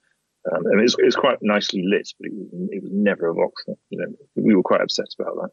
Um, 0.51 0.63
and 0.67 0.79
it 0.79 0.83
was, 0.83 0.95
it 0.99 1.05
was, 1.05 1.15
quite 1.15 1.39
nicely 1.41 1.81
lit, 1.87 2.07
but 2.19 2.27
it 2.27 2.33
was, 2.33 2.69
it 2.71 2.83
was 2.83 2.91
never 2.93 3.31
a 3.31 3.33
voxel. 3.33 3.77
You 3.89 3.97
know, 3.97 4.05
we 4.35 4.55
were 4.55 4.61
quite 4.61 4.81
upset 4.81 5.07
about 5.19 5.51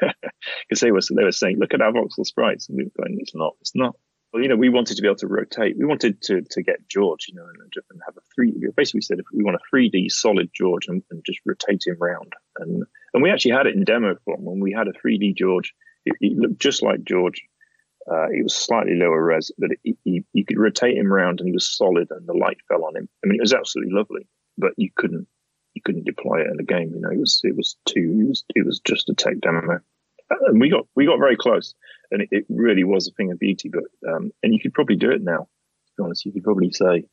that 0.00 0.16
because 0.68 0.80
they 0.80 0.90
were 0.90 1.00
they 1.16 1.22
were 1.22 1.30
saying, 1.30 1.58
"Look 1.58 1.72
at 1.72 1.80
our 1.80 1.92
voxel 1.92 2.26
sprites," 2.26 2.68
and 2.68 2.76
we 2.76 2.84
were 2.84 3.04
going, 3.04 3.18
"It's 3.20 3.34
not. 3.34 3.54
It's 3.60 3.76
not." 3.76 3.94
Well, 4.32 4.42
you 4.42 4.48
know, 4.48 4.56
we 4.56 4.68
wanted 4.68 4.96
to 4.96 5.02
be 5.02 5.06
able 5.06 5.16
to 5.18 5.28
rotate. 5.28 5.78
We 5.78 5.84
wanted 5.84 6.20
to 6.22 6.42
to 6.42 6.62
get 6.62 6.88
George, 6.88 7.26
you 7.28 7.36
know, 7.36 7.44
and, 7.44 7.72
and 7.90 8.00
have 8.04 8.16
a 8.16 8.20
three. 8.34 8.52
We 8.60 8.68
basically 8.76 9.02
said 9.02 9.20
if 9.20 9.26
we 9.32 9.44
want 9.44 9.56
a 9.56 9.76
3D 9.76 10.10
solid 10.10 10.50
George 10.52 10.88
and, 10.88 11.04
and, 11.12 11.22
just 11.24 11.38
rotate 11.46 11.84
him 11.86 12.02
around, 12.02 12.32
and 12.58 12.82
and 13.14 13.22
we 13.22 13.30
actually 13.30 13.52
had 13.52 13.68
it 13.68 13.76
in 13.76 13.84
demo 13.84 14.16
form 14.24 14.44
when 14.44 14.58
we 14.58 14.72
had 14.72 14.88
a 14.88 14.92
3D 14.92 15.36
George. 15.36 15.72
It, 16.04 16.16
it 16.20 16.38
looked 16.38 16.60
just 16.60 16.82
like 16.82 17.04
George 17.04 17.42
uh, 18.10 18.28
it 18.30 18.42
was 18.42 18.54
slightly 18.54 18.94
lower 18.94 19.22
res, 19.22 19.50
but 19.56 19.70
you 19.82 20.44
could 20.46 20.58
rotate 20.58 20.96
him 20.96 21.12
around 21.12 21.40
and 21.40 21.48
he 21.48 21.52
was 21.52 21.74
solid 21.76 22.08
and 22.10 22.26
the 22.26 22.34
light 22.34 22.58
fell 22.68 22.84
on 22.84 22.96
him. 22.96 23.08
I 23.24 23.28
mean, 23.28 23.38
it 23.38 23.42
was 23.42 23.54
absolutely 23.54 23.94
lovely, 23.94 24.26
but 24.58 24.72
you 24.76 24.90
couldn't 24.94 25.26
you 25.72 25.82
couldn't 25.82 26.04
deploy 26.04 26.42
it 26.42 26.50
in 26.52 26.60
a 26.60 26.64
game. 26.64 26.92
You 26.94 27.00
know, 27.00 27.10
it 27.10 27.18
was 27.18 27.40
it 27.44 27.56
was 27.56 27.76
too 27.86 28.18
it 28.20 28.28
was 28.28 28.44
it 28.54 28.66
was 28.66 28.80
just 28.80 29.08
a 29.08 29.14
tech 29.14 29.40
demo, 29.40 29.80
and 30.30 30.60
we 30.60 30.68
got 30.68 30.86
we 30.94 31.06
got 31.06 31.18
very 31.18 31.36
close, 31.36 31.74
and 32.10 32.20
it, 32.20 32.28
it 32.30 32.44
really 32.50 32.84
was 32.84 33.08
a 33.08 33.12
thing 33.12 33.32
of 33.32 33.38
beauty. 33.38 33.70
But 33.72 33.84
um, 34.12 34.32
and 34.42 34.52
you 34.52 34.60
could 34.60 34.74
probably 34.74 34.96
do 34.96 35.10
it 35.10 35.22
now. 35.22 35.48
To 35.86 35.92
be 35.96 36.04
honest, 36.04 36.26
you 36.26 36.32
could 36.32 36.44
probably 36.44 36.72
say. 36.72 37.04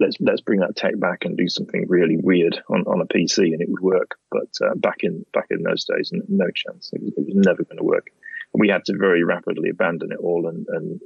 Let's 0.00 0.16
let's 0.20 0.40
bring 0.40 0.60
that 0.60 0.76
tech 0.76 0.98
back 0.98 1.24
and 1.24 1.36
do 1.36 1.48
something 1.48 1.86
really 1.88 2.16
weird 2.16 2.60
on, 2.68 2.82
on 2.82 3.00
a 3.00 3.06
PC, 3.06 3.52
and 3.52 3.60
it 3.60 3.68
would 3.68 3.82
work. 3.82 4.16
But 4.30 4.48
uh, 4.60 4.74
back 4.76 4.98
in 5.00 5.24
back 5.32 5.46
in 5.50 5.62
those 5.62 5.84
days, 5.84 6.12
no 6.28 6.46
chance. 6.54 6.90
It 6.92 7.02
was, 7.02 7.12
it 7.16 7.26
was 7.26 7.34
never 7.34 7.64
going 7.64 7.78
to 7.78 7.84
work 7.84 8.10
we 8.54 8.68
had 8.68 8.84
to 8.86 8.96
very 8.96 9.24
rapidly 9.24 9.70
abandon 9.70 10.12
it 10.12 10.18
all 10.18 10.46
and, 10.46 10.66
and 10.68 11.00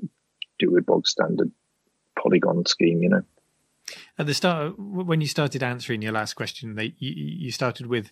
do 0.58 0.76
a 0.76 0.82
bog 0.82 1.06
standard 1.06 1.50
polygon 2.18 2.64
scheme, 2.66 3.02
you 3.02 3.08
know. 3.08 3.22
At 4.18 4.26
the 4.26 4.34
start, 4.34 4.78
when 4.78 5.20
you 5.20 5.26
started 5.26 5.62
answering 5.62 6.02
your 6.02 6.12
last 6.12 6.34
question, 6.34 6.76
they 6.76 6.94
you, 6.98 7.12
you 7.16 7.50
started 7.50 7.86
with 7.86 8.10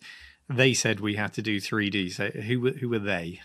they 0.49 0.75
said 0.75 1.01
we 1.01 1.15
had 1.15 1.33
to 1.35 1.43
do 1.43 1.61
3D. 1.61 2.13
So 2.13 2.29
who 2.31 2.73
who 2.73 2.89
were 2.89 2.99
they? 2.99 3.41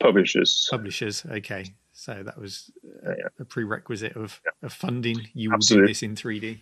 Publishers. 0.00 0.68
Publishers. 0.70 1.24
Okay, 1.30 1.74
so 1.92 2.22
that 2.22 2.38
was 2.38 2.70
a, 3.04 3.10
yeah. 3.10 3.28
a 3.40 3.44
prerequisite 3.44 4.16
of, 4.16 4.40
yeah. 4.44 4.66
of 4.66 4.72
funding. 4.72 5.28
You 5.32 5.50
will 5.50 5.56
Absolutely. 5.56 5.86
do 5.86 5.90
this 5.90 6.02
in 6.02 6.14
3D. 6.14 6.60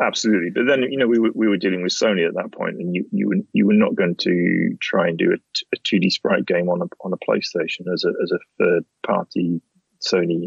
Absolutely, 0.00 0.50
but 0.50 0.64
then 0.66 0.82
you 0.82 0.98
know 0.98 1.06
we 1.06 1.20
were, 1.20 1.30
we 1.34 1.48
were 1.48 1.56
dealing 1.56 1.82
with 1.82 1.92
Sony 1.92 2.26
at 2.26 2.34
that 2.34 2.50
point, 2.50 2.78
and 2.78 2.92
you 2.96 3.06
you 3.12 3.28
were 3.28 3.36
you 3.52 3.64
were 3.64 3.74
not 3.74 3.94
going 3.94 4.16
to 4.16 4.76
try 4.80 5.06
and 5.06 5.16
do 5.16 5.32
a 5.32 5.76
two 5.84 6.00
D 6.00 6.10
sprite 6.10 6.46
game 6.46 6.68
on 6.68 6.82
a 6.82 6.86
on 7.04 7.12
a 7.12 7.16
PlayStation 7.16 7.92
as 7.92 8.04
a 8.04 8.12
as 8.20 8.32
a 8.32 8.38
third 8.58 8.84
party 9.06 9.62
Sony 10.04 10.46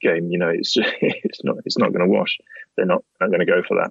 game. 0.00 0.30
You 0.30 0.38
know, 0.38 0.48
it's 0.48 0.72
just, 0.72 0.88
it's 1.02 1.44
not 1.44 1.56
it's 1.66 1.76
not 1.76 1.92
going 1.92 2.08
to 2.08 2.10
wash. 2.10 2.38
They're 2.76 2.86
not 2.86 3.04
not 3.20 3.28
going 3.28 3.40
to 3.40 3.46
go 3.46 3.62
for 3.62 3.76
that. 3.76 3.90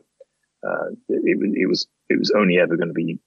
Uh, 0.68 0.90
it, 1.10 1.22
it, 1.24 1.62
it 1.62 1.68
was 1.68 1.86
it 2.10 2.18
was 2.18 2.32
only 2.32 2.58
ever 2.58 2.76
going 2.76 2.88
to 2.88 2.94
be 2.94 3.20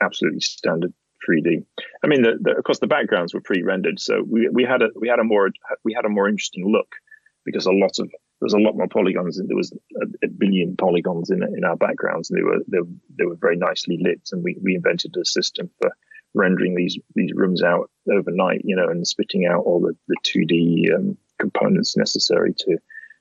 absolutely 0.00 0.40
standard 0.40 0.94
3D. 1.28 1.64
I 2.02 2.06
mean, 2.06 2.22
the, 2.22 2.38
the, 2.40 2.56
of 2.56 2.64
course 2.64 2.78
the 2.78 2.86
backgrounds 2.86 3.34
were 3.34 3.40
pre-rendered, 3.40 4.00
so 4.00 4.22
we 4.26 4.48
we 4.48 4.64
had 4.64 4.82
a 4.82 4.88
we 4.94 5.08
had 5.08 5.18
a 5.18 5.24
more 5.24 5.50
we 5.84 5.92
had 5.94 6.04
a 6.04 6.10
more 6.10 6.28
interesting 6.28 6.70
look 6.70 6.94
because 7.44 7.66
a 7.66 7.72
lot 7.72 7.98
of 7.98 8.08
there 8.08 8.46
was 8.46 8.52
a 8.52 8.58
lot 8.58 8.76
more 8.76 8.88
polygons 8.88 9.40
there 9.42 9.56
was 9.56 9.72
a, 10.02 10.26
a, 10.26 10.28
billion 10.28 10.76
polygons 10.76 11.30
in 11.30 11.42
in 11.42 11.64
our 11.64 11.76
backgrounds 11.76 12.28
and 12.28 12.38
they 12.38 12.42
were 12.42 12.58
they, 12.68 12.78
they 13.18 13.24
were 13.24 13.36
very 13.36 13.56
nicely 13.56 13.98
lit 14.02 14.28
and 14.32 14.44
we, 14.44 14.58
we 14.62 14.74
invented 14.74 15.14
a 15.16 15.24
system 15.24 15.70
for 15.80 15.90
rendering 16.34 16.74
these 16.74 16.98
these 17.14 17.32
rooms 17.34 17.62
out 17.62 17.90
overnight 18.12 18.60
you 18.64 18.76
know 18.76 18.88
and 18.88 19.06
spitting 19.06 19.46
out 19.46 19.64
all 19.64 19.80
the, 19.80 19.96
the 20.08 20.16
2d 20.24 20.94
um, 20.94 21.16
components 21.38 21.96
necessary 21.96 22.52
to, 22.58 22.76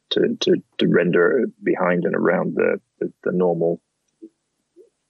to 0.10 0.36
to 0.41 0.56
to 0.78 0.88
render 0.88 1.46
behind 1.64 2.04
and 2.04 2.16
around 2.16 2.56
the 2.56 2.82
the, 3.00 3.12
the 3.24 3.32
normal 3.32 3.80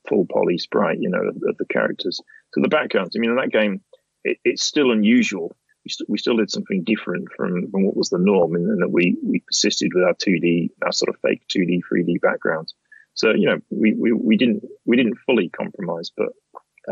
full 0.07 0.25
poly 0.31 0.57
sprite 0.57 0.99
you 0.99 1.09
know 1.09 1.21
of, 1.21 1.35
of, 1.47 1.57
the 1.57 1.65
characters 1.65 2.19
so 2.53 2.61
the 2.61 2.67
backgrounds 2.67 3.15
i 3.15 3.19
mean 3.19 3.31
in 3.31 3.37
that 3.37 3.51
game 3.51 3.81
it, 4.23 4.37
it's 4.43 4.63
still 4.63 4.91
unusual 4.91 5.55
we, 5.85 5.89
st- 5.89 6.09
we 6.09 6.17
still 6.17 6.37
did 6.37 6.51
something 6.51 6.83
different 6.83 7.27
from, 7.37 7.69
from 7.69 7.85
what 7.85 7.95
was 7.95 8.09
the 8.09 8.17
norm, 8.17 8.55
and 8.55 8.81
that 8.81 8.89
we 8.89 9.17
we 9.23 9.39
persisted 9.39 9.91
with 9.93 10.03
our 10.03 10.15
2D, 10.15 10.69
our 10.83 10.91
sort 10.91 11.09
of 11.09 11.21
fake 11.21 11.43
2D, 11.47 11.81
3D 11.91 12.19
backgrounds. 12.21 12.73
So 13.13 13.33
you 13.33 13.47
know, 13.47 13.59
we, 13.69 13.93
we, 13.93 14.11
we 14.11 14.35
didn't 14.35 14.63
we 14.85 14.97
didn't 14.97 15.19
fully 15.25 15.49
compromise, 15.49 16.11
but 16.15 16.29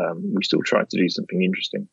um, 0.00 0.32
we 0.34 0.44
still 0.44 0.62
tried 0.64 0.88
to 0.90 0.96
do 0.96 1.08
something 1.08 1.42
interesting. 1.42 1.88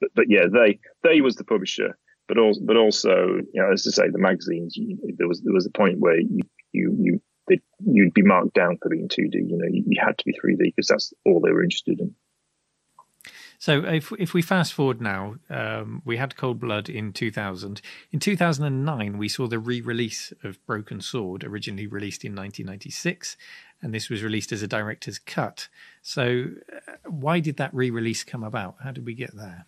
But, 0.00 0.10
but 0.14 0.24
yeah, 0.28 0.46
they 0.50 0.78
they 1.02 1.20
was 1.20 1.36
the 1.36 1.44
publisher, 1.44 1.96
but 2.26 2.38
also 2.38 2.60
but 2.64 2.76
also 2.76 3.36
you 3.52 3.62
know 3.62 3.70
as 3.70 3.86
I 3.86 3.90
say, 3.90 4.10
the 4.10 4.18
magazines. 4.18 4.76
You, 4.76 4.98
there 5.18 5.28
was 5.28 5.42
there 5.42 5.54
was 5.54 5.66
a 5.66 5.78
point 5.78 5.98
where 6.00 6.18
you 6.18 6.40
you 6.72 6.96
you 6.98 7.22
you'd 7.84 8.14
be 8.14 8.22
marked 8.22 8.54
down 8.54 8.78
for 8.80 8.88
being 8.88 9.08
2D. 9.08 9.34
You 9.34 9.58
know, 9.58 9.68
you, 9.70 9.84
you 9.86 10.00
had 10.00 10.18
to 10.18 10.24
be 10.24 10.32
3D 10.32 10.58
because 10.58 10.88
that's 10.88 11.12
all 11.24 11.40
they 11.40 11.52
were 11.52 11.62
interested 11.62 12.00
in. 12.00 12.14
So 13.58 13.84
if 13.84 14.12
if 14.18 14.34
we 14.34 14.42
fast 14.42 14.74
forward 14.74 15.00
now, 15.00 15.36
um, 15.48 16.02
we 16.04 16.18
had 16.18 16.36
Cold 16.36 16.60
Blood 16.60 16.88
in 16.88 17.12
2000. 17.12 17.80
In 18.12 18.20
2009, 18.20 19.18
we 19.18 19.28
saw 19.28 19.46
the 19.46 19.58
re-release 19.58 20.32
of 20.44 20.64
Broken 20.66 21.00
Sword, 21.00 21.42
originally 21.42 21.86
released 21.86 22.24
in 22.24 22.32
1996, 22.32 23.36
and 23.82 23.94
this 23.94 24.10
was 24.10 24.22
released 24.22 24.52
as 24.52 24.62
a 24.62 24.68
director's 24.68 25.18
cut. 25.18 25.68
So 26.02 26.48
uh, 26.70 26.92
why 27.08 27.40
did 27.40 27.56
that 27.56 27.74
re-release 27.74 28.24
come 28.24 28.44
about? 28.44 28.76
How 28.82 28.90
did 28.90 29.06
we 29.06 29.14
get 29.14 29.34
there? 29.34 29.66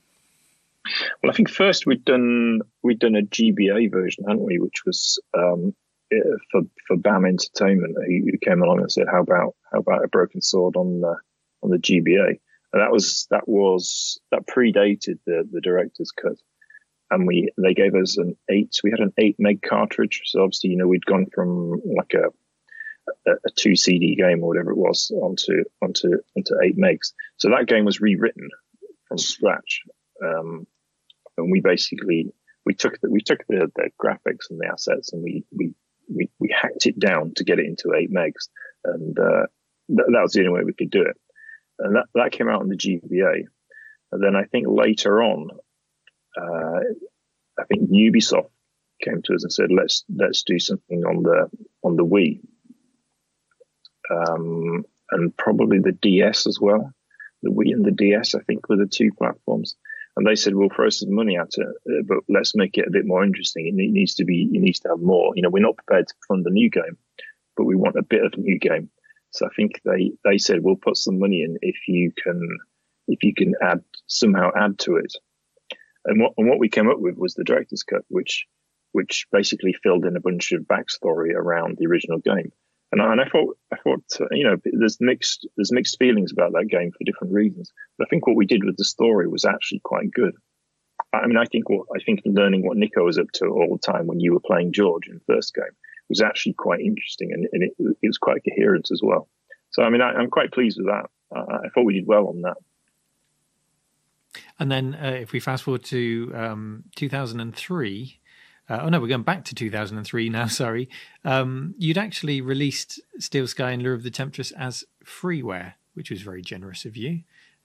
Well, 1.23 1.31
I 1.31 1.35
think 1.35 1.51
first 1.51 1.87
we'd 1.87 2.05
done 2.05 2.61
we'd 2.83 2.99
done 2.99 3.17
a 3.17 3.23
GBA 3.23 3.91
version, 3.91 4.25
hadn't 4.25 4.45
we? 4.45 4.59
Which 4.59 4.85
was 4.85 5.19
um, 5.37 5.75
for 6.51 6.63
for 6.87 6.97
BAM 6.97 7.25
Entertainment, 7.25 7.97
who, 8.07 8.39
came 8.39 8.63
along 8.63 8.81
and 8.81 8.91
said, 8.91 9.07
"How 9.11 9.21
about 9.21 9.55
how 9.73 9.81
about 9.81 10.05
a 10.05 10.09
Broken 10.09 10.41
Sword 10.41 10.77
on 10.77 11.01
the 11.01 11.17
on 11.63 11.71
the 11.71 11.79
GBA?" 11.79 12.39
And 12.73 12.83
that 12.83 12.93
was 12.93 13.27
that 13.31 13.49
was 13.49 14.21
that 14.31 14.47
predated 14.47 15.19
the 15.27 15.49
the 15.51 15.61
director's 15.61 16.11
cut, 16.11 16.37
and 17.11 17.27
we 17.27 17.51
they 17.63 17.75
gave 17.75 17.95
us 17.95 18.17
an 18.19 18.37
eight. 18.51 18.75
We 18.83 18.91
had 18.91 19.01
an 19.01 19.13
eight 19.19 19.37
meg 19.39 19.63
cartridge, 19.63 20.23
so 20.25 20.43
obviously 20.43 20.71
you 20.71 20.77
know 20.77 20.89
we'd 20.89 21.05
gone 21.05 21.27
from 21.35 21.81
like 21.97 22.15
a 22.15 22.29
a, 23.27 23.33
a 23.33 23.51
two 23.57 23.77
CD 23.77 24.15
game 24.15 24.43
or 24.43 24.49
whatever 24.49 24.71
it 24.71 24.79
was 24.79 25.11
onto 25.15 25.65
onto 25.83 26.19
onto 26.37 26.55
eight 26.63 26.77
megs. 26.77 27.13
So 27.37 27.51
that 27.51 27.67
game 27.67 27.85
was 27.85 28.01
rewritten 28.01 28.49
from 29.09 29.19
scratch, 29.19 29.83
um, 30.25 30.67
and 31.37 31.51
we 31.51 31.61
basically 31.61 32.33
we 32.65 32.75
took 32.75 33.01
the, 33.01 33.11
we 33.11 33.23
took 33.23 33.47
the, 33.49 33.71
the 33.77 33.91
graphics 34.03 34.51
and 34.51 34.61
the 34.61 34.69
assets 34.71 35.13
and 35.13 35.23
we 35.23 35.45
we 35.57 35.75
we, 36.09 36.31
we 36.39 36.55
hacked 36.55 36.87
it 36.87 36.99
down 36.99 37.33
to 37.37 37.45
get 37.45 37.59
it 37.59 37.67
into 37.67 37.95
eight 37.95 38.13
megs, 38.13 38.49
and 38.85 39.19
uh, 39.19 39.47
th- 39.89 40.09
that 40.13 40.23
was 40.23 40.33
the 40.33 40.41
only 40.41 40.53
way 40.53 40.65
we 40.65 40.75
could 40.75 40.91
do 40.91 41.03
it 41.03 41.17
and 41.79 41.97
that, 41.97 42.07
that 42.15 42.33
came 42.33 42.49
out 42.49 42.61
on 42.61 42.69
the 42.69 42.77
GBA. 42.77 43.45
And 44.13 44.23
then 44.23 44.35
I 44.37 44.45
think 44.45 44.67
later 44.69 45.23
on, 45.23 45.51
uh, 46.37 46.81
I 47.59 47.65
think 47.69 47.91
Ubisoft 47.91 48.51
came 49.03 49.23
to 49.23 49.35
us 49.35 49.45
and 49.45 49.53
said, 49.53 49.71
"Let's 49.71 50.05
let's 50.15 50.43
do 50.43 50.59
something 50.59 51.05
on 51.05 51.23
the 51.23 51.49
on 51.83 51.97
the 51.97 52.05
Wii, 52.05 52.41
um, 54.11 54.85
and 55.11 55.37
probably 55.37 55.79
the 55.79 55.93
DS 55.93 56.47
as 56.47 56.59
well. 56.61 56.93
The 57.43 57.51
Wii 57.51 57.73
and 57.73 57.85
the 57.85 57.93
DS, 57.93 58.35
I 58.35 58.41
think, 58.41 58.69
were 58.69 58.77
the 58.77 58.87
two 58.87 59.11
platforms." 59.13 59.77
And 60.19 60.27
they 60.27 60.35
said, 60.35 60.57
"We'll 60.57 60.69
throw 60.69 60.89
some 60.89 61.15
money 61.15 61.39
at 61.39 61.53
it, 61.57 61.69
uh, 61.69 62.03
but 62.05 62.19
let's 62.29 62.57
make 62.57 62.77
it 62.77 62.89
a 62.89 62.91
bit 62.91 63.07
more 63.07 63.23
interesting. 63.23 63.69
It 63.69 63.75
needs 63.75 64.17
to 64.17 64.25
be, 64.25 64.51
it 64.53 64.61
needs 64.61 64.81
to 64.81 64.89
have 64.89 65.01
more. 65.01 65.33
You 65.37 65.43
know, 65.43 65.49
we're 65.49 65.63
not 65.63 65.77
prepared 65.77 66.09
to 66.09 66.15
fund 66.27 66.45
a 66.45 66.51
new 66.51 66.69
game, 66.69 66.99
but 67.57 67.67
we 67.67 67.77
want 67.77 67.95
a 67.97 68.03
bit 68.03 68.25
of 68.25 68.35
a 68.35 68.41
new 68.41 68.59
game." 68.59 68.91
So 69.31 69.47
I 69.47 69.51
think 69.55 69.81
they, 69.85 70.11
they 70.25 70.39
said 70.39 70.61
we'll 70.61 70.75
put 70.75 70.97
some 70.97 71.21
money 71.21 71.43
in 71.43 71.59
if 71.63 71.77
you 71.87 72.11
can 72.21 72.59
if 73.07 73.23
you 73.23 73.33
can 73.33 73.55
add 73.63 73.85
somehow 74.09 74.51
add 74.57 74.81
to 74.81 74.97
it. 74.97 75.15
And 76.05 76.21
what 76.21 76.33
and 76.37 76.49
what 76.49 76.59
we 76.59 76.69
came 76.69 76.91
up 76.91 76.99
with 76.99 77.17
was 77.17 77.35
the 77.35 77.45
director's 77.45 77.85
cut, 77.85 78.03
which 78.09 78.47
which 78.91 79.29
basically 79.31 79.73
filled 79.73 80.05
in 80.05 80.17
a 80.17 80.21
bunch 80.21 80.51
of 80.51 80.63
backstory 80.63 81.33
around 81.33 81.77
the 81.79 81.87
original 81.87 82.19
game. 82.19 82.51
And 82.91 83.03
I, 83.03 83.13
and 83.13 83.21
I 83.21 83.29
thought 83.29 83.59
I 83.73 83.77
thought 83.77 84.05
uh, 84.21 84.27
you 84.31 84.45
know 84.45 84.57
there's 84.65 84.99
mixed 85.01 85.47
there's 85.57 85.73
mixed 85.73 85.99
feelings 85.99 86.33
about 86.33 86.53
that 86.53 86.69
game 86.69 86.91
for 86.91 87.05
different 87.05 87.35
reasons. 87.35 87.73
But 87.97 88.07
I 88.07 88.09
think 88.09 88.27
what 88.27 88.37
we 88.37 88.47
did 88.47 88.65
with 88.65 88.77
the 88.77 88.85
story 88.85 89.29
was 89.29 89.45
actually 89.45 89.81
quite 89.81 90.11
good. 90.11 90.35
I 91.13 91.27
mean, 91.27 91.37
I 91.37 91.45
think 91.45 91.69
what 91.69 91.87
I 91.95 92.03
think 92.03 92.23
learning 92.25 92.67
what 92.67 92.77
Nico 92.77 93.05
was 93.05 93.19
up 93.19 93.31
to 93.35 93.47
all 93.47 93.79
the 93.81 93.93
time 93.93 94.07
when 94.07 94.21
you 94.21 94.33
were 94.33 94.41
playing 94.41 94.73
George 94.73 95.09
in 95.09 95.15
the 95.15 95.35
first 95.35 95.55
game 95.55 95.75
was 96.09 96.21
actually 96.21 96.55
quite 96.55 96.81
interesting 96.81 97.33
and, 97.33 97.47
and 97.53 97.63
it, 97.63 97.73
it, 97.79 98.07
was 98.07 98.19
quite 98.19 98.43
coherent 98.45 98.91
as 98.91 99.01
well. 99.03 99.29
So, 99.71 99.83
I 99.83 99.91
mean, 99.91 100.01
I, 100.01 100.21
am 100.21 100.31
quite 100.31 100.53
pleased 100.53 100.79
with 100.79 100.87
that. 100.87 101.07
Uh, 101.35 101.59
I 101.65 101.69
thought 101.69 101.85
we 101.85 101.95
did 101.95 102.07
well 102.07 102.29
on 102.29 102.43
that. 102.43 102.57
And 104.59 104.71
then 104.71 104.95
uh, 104.95 105.19
if 105.21 105.33
we 105.33 105.41
fast 105.41 105.65
forward 105.65 105.85
to 105.85 106.33
um, 106.35 106.85
2003, 106.97 108.18
uh, 108.69 108.81
oh 108.83 108.89
no, 108.89 109.01
we're 109.01 109.09
going 109.09 109.23
back 109.23 109.45
to 109.47 109.55
2003 109.55 110.29
now, 110.29 110.47
sorry. 110.49 110.89
Um, 111.25 111.75
you'd 111.79 111.99
actually 111.99 112.41
released 112.41 113.01
Steel 113.19 113.47
Sky 113.47 113.71
and 113.71 113.83
Lure 113.83 113.95
of 113.95 114.03
the 114.03 114.11
Temptress 114.11 114.53
as 114.53 114.85
freeware, 115.05 115.75
which 115.95 116.11
was 116.11 116.23
very 116.23 116.43
generous 116.43 116.85
of 116.85 116.97
you. 116.97 117.21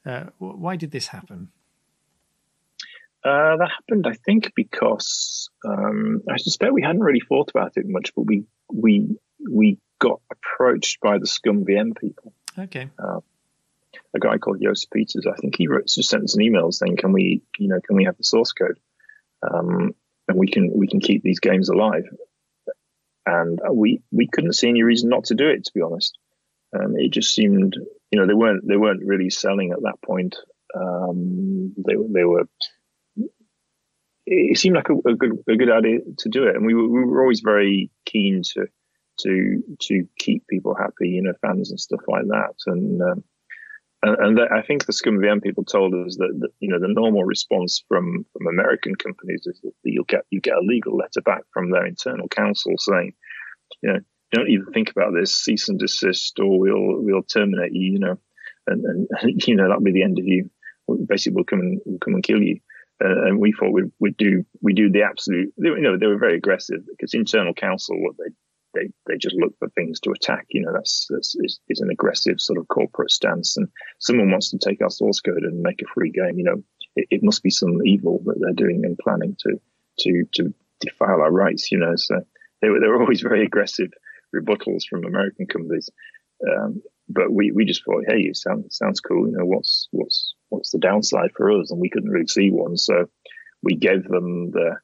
Uh, 0.06 0.26
why 0.38 0.76
did 0.76 0.92
this 0.92 1.08
happen? 1.08 1.50
Uh, 3.24 3.56
that 3.56 3.70
happened, 3.70 4.06
I 4.06 4.16
think, 4.26 4.52
because 4.54 5.50
um, 5.66 6.22
I 6.30 6.38
suspect 6.38 6.74
we 6.74 6.82
hadn't 6.82 7.04
really 7.04 7.22
thought 7.22 7.50
about 7.52 7.74
it 7.78 7.88
much, 7.88 8.14
but 8.16 8.24
we 8.24 8.44
we 8.70 9.18
we 9.50 9.78
got 10.00 10.20
approached 10.30 11.00
by 11.00 11.20
the 11.20 11.26
ScumVM 11.26 11.98
people. 11.98 12.34
Okay. 12.60 12.90
Uh, 13.00 13.22
a 14.14 14.20
guy 14.20 14.38
called 14.38 14.62
Joost 14.62 14.92
Peters. 14.92 15.26
I 15.26 15.36
think 15.40 15.56
he 15.58 15.68
wrote, 15.68 15.88
just 15.88 16.10
sent 16.10 16.24
us 16.24 16.36
an 16.36 16.42
email 16.42 16.70
saying, 16.74 16.98
"Can 16.98 17.14
we, 17.14 17.42
you 17.58 17.70
know, 17.70 17.80
can 17.80 17.96
we 17.96 18.04
have 18.04 18.18
the 18.18 18.26
source 18.26 18.52
code, 18.52 18.78
um, 19.42 19.96
and 20.28 20.38
we 20.38 20.48
can 20.48 20.72
we 20.74 20.88
can 20.88 21.00
keep 21.00 21.24
these 21.24 21.40
games 21.40 21.70
alive." 21.70 22.06
And 23.26 23.60
we 23.72 24.02
we 24.12 24.28
couldn't 24.28 24.54
see 24.54 24.70
any 24.70 24.84
reason 24.84 25.10
not 25.10 25.26
to 25.26 25.36
do 25.36 25.48
it. 25.48 25.66
To 25.66 25.72
be 25.74 25.82
honest, 25.82 26.18
um, 26.78 26.96
it 26.98 27.12
just 27.12 27.34
seemed, 27.34 27.76
you 28.12 28.20
know, 28.20 28.28
they 28.28 28.34
weren't 28.34 28.68
they 28.68 28.78
weren't 28.78 29.06
really 29.06 29.30
selling 29.30 29.72
at 29.72 29.82
that 29.84 30.02
point. 30.06 30.36
Um, 30.76 31.74
they 31.78 31.96
they 32.10 32.24
were 32.24 32.48
it 34.26 34.58
seemed 34.58 34.76
like 34.76 34.90
a, 34.90 35.10
a, 35.10 35.16
good 35.16 35.44
a 35.48 35.56
good 35.56 35.72
idea 35.72 36.00
to 36.20 36.30
do 36.30 36.48
it, 36.48 36.56
and 36.56 36.66
we 36.66 36.74
were, 36.74 36.88
we 36.88 37.04
were 37.04 37.22
always 37.22 37.42
very 37.42 37.92
keen 38.06 38.42
to 38.54 38.68
to 39.20 39.64
to 39.82 40.08
keep 40.18 40.48
people 40.48 40.76
happy, 40.76 41.10
you 41.10 41.22
know, 41.22 41.34
fans 41.42 41.72
and 41.72 41.80
stuff 41.80 42.02
like 42.08 42.26
that. 42.28 42.56
And 42.66 43.02
um, 43.02 43.24
and, 44.04 44.40
and 44.40 44.40
I 44.54 44.62
think 44.62 44.86
the 44.86 44.94
ScumVM 44.94 45.42
people 45.42 45.64
told 45.64 45.94
us 45.94 46.18
that, 46.18 46.38
that, 46.40 46.50
you 46.60 46.70
know 46.70 46.80
the 46.80 46.88
normal 46.88 47.24
response 47.24 47.84
from 47.88 48.26
from 48.34 48.48
American 48.48 48.96
companies 48.96 49.44
is 49.46 49.60
that 49.62 49.74
you'll 49.84 50.04
get 50.06 50.26
you 50.30 50.42
get 50.42 50.58
a 50.58 50.62
legal 50.62 50.96
letter 50.96 51.22
back 51.22 51.44
from 51.52 51.72
their 51.72 51.86
internal 51.86 52.28
counsel 52.28 52.74
saying, 52.78 53.14
you 53.82 53.94
know, 53.94 54.00
don't 54.32 54.50
even 54.50 54.68
think 54.74 54.92
about 54.92 55.14
this, 55.14 55.36
cease 55.36 55.70
and 55.70 55.80
desist, 55.80 56.40
or 56.40 56.60
we'll 56.60 57.02
we'll 57.02 57.24
terminate 57.24 57.74
you, 57.74 57.94
you 57.94 58.00
know, 58.00 58.18
and 58.68 58.86
and 58.86 59.08
you 59.48 59.56
know 59.56 59.68
that'll 59.68 59.82
be 59.82 59.92
the 59.92 60.04
end 60.04 60.20
of 60.20 60.26
you. 60.26 60.50
Basically, 61.08 61.36
we'll 61.36 61.46
come 61.46 61.62
and 61.62 61.80
we'll 61.86 62.00
come 62.00 62.14
and 62.14 62.24
kill 62.24 62.42
you 62.42 62.60
uh, 63.04 63.26
and 63.26 63.40
we 63.40 63.52
thought 63.52 63.74
we'd, 63.74 63.92
we'd 64.00 64.18
do 64.18 64.46
we 64.62 64.74
do 64.74 64.90
the 64.90 65.04
absolute. 65.04 65.54
You 65.58 65.82
know, 65.82 65.98
they 65.98 66.08
were 66.08 66.18
very 66.18 66.38
aggressive 66.38 66.80
because 66.90 67.14
internal 67.14 67.54
counsel 67.54 68.02
what 68.02 68.16
they 68.18 68.32
they 68.74 68.90
they 69.08 69.18
just 69.18 69.36
look 69.36 69.58
for 69.60 69.70
things 69.70 70.00
to 70.02 70.12
attack. 70.12 70.46
You 70.50 70.62
know, 70.62 70.74
that's 70.74 71.08
that's 71.10 71.36
is, 71.36 71.60
is 71.70 71.82
an 71.82 71.90
aggressive 71.90 72.40
sort 72.40 72.60
of 72.60 72.68
corporate 72.68 73.12
stance. 73.12 73.58
And 73.58 73.68
someone 74.00 74.32
wants 74.32 74.52
to 74.52 74.58
take 74.58 74.82
our 74.82 74.90
source 74.90 75.20
code 75.20 75.44
and 75.44 75.62
make 75.62 75.82
a 75.82 75.94
free 75.94 76.12
game. 76.12 76.38
You 76.38 76.46
know, 76.46 76.64
it, 76.96 77.08
it 77.10 77.24
must 77.24 77.44
be 77.44 77.50
some 77.50 77.86
evil 77.86 78.22
that 78.26 78.36
they're 78.40 78.54
doing 78.54 78.82
and 78.84 78.98
planning 78.98 79.36
to 79.40 79.60
to 80.00 80.24
to 80.34 80.54
defile 80.80 81.22
our 81.22 81.32
rights. 81.32 81.72
You 81.72 81.80
know, 81.80 81.96
so 81.96 82.22
they 82.62 82.70
were 82.70 82.80
they 82.80 82.88
were 82.88 83.02
always 83.02 83.22
very 83.22 83.46
aggressive 83.46 83.92
rebuttals 84.36 84.84
from 84.90 85.06
American 85.06 85.46
companies. 85.46 85.90
Um, 86.48 86.82
but 87.10 87.32
we, 87.32 87.52
we 87.52 87.66
just 87.66 87.84
thought, 87.84 88.06
hey, 88.08 88.22
it 88.22 88.38
sounds 88.38 88.78
sounds 88.78 89.00
cool. 89.00 89.28
You 89.28 89.38
know, 89.38 89.46
what's 89.46 89.88
what's 89.92 90.36
what's 90.50 90.72
the 90.72 90.80
downside 90.80 91.32
for 91.36 91.52
us? 91.52 91.72
And 91.72 91.80
we 91.80 91.90
couldn't 91.90 92.10
really 92.10 92.28
see 92.28 92.50
one, 92.50 92.78
so 92.78 93.06
we 93.62 93.76
gave 93.76 94.04
them 94.08 94.52
the 94.52 94.78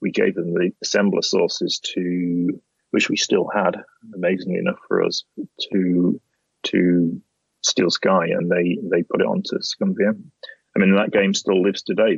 we 0.00 0.10
gave 0.10 0.34
them 0.34 0.52
the 0.54 0.72
assembler 0.84 1.24
sources 1.24 1.80
to 1.94 2.60
which 2.90 3.08
we 3.08 3.16
still 3.16 3.48
had, 3.54 3.76
amazingly 4.14 4.58
enough 4.58 4.78
for 4.88 5.02
us, 5.02 5.24
to 5.72 6.20
to 6.64 7.20
Steel 7.62 7.90
Sky, 7.90 8.26
and 8.28 8.50
they 8.50 8.78
they 8.82 9.02
put 9.02 9.20
it 9.20 9.26
onto 9.26 9.58
ScumVM. 9.58 10.22
I 10.76 10.78
mean, 10.78 10.94
that 10.94 11.12
game 11.12 11.34
still 11.34 11.62
lives 11.62 11.82
today, 11.82 12.16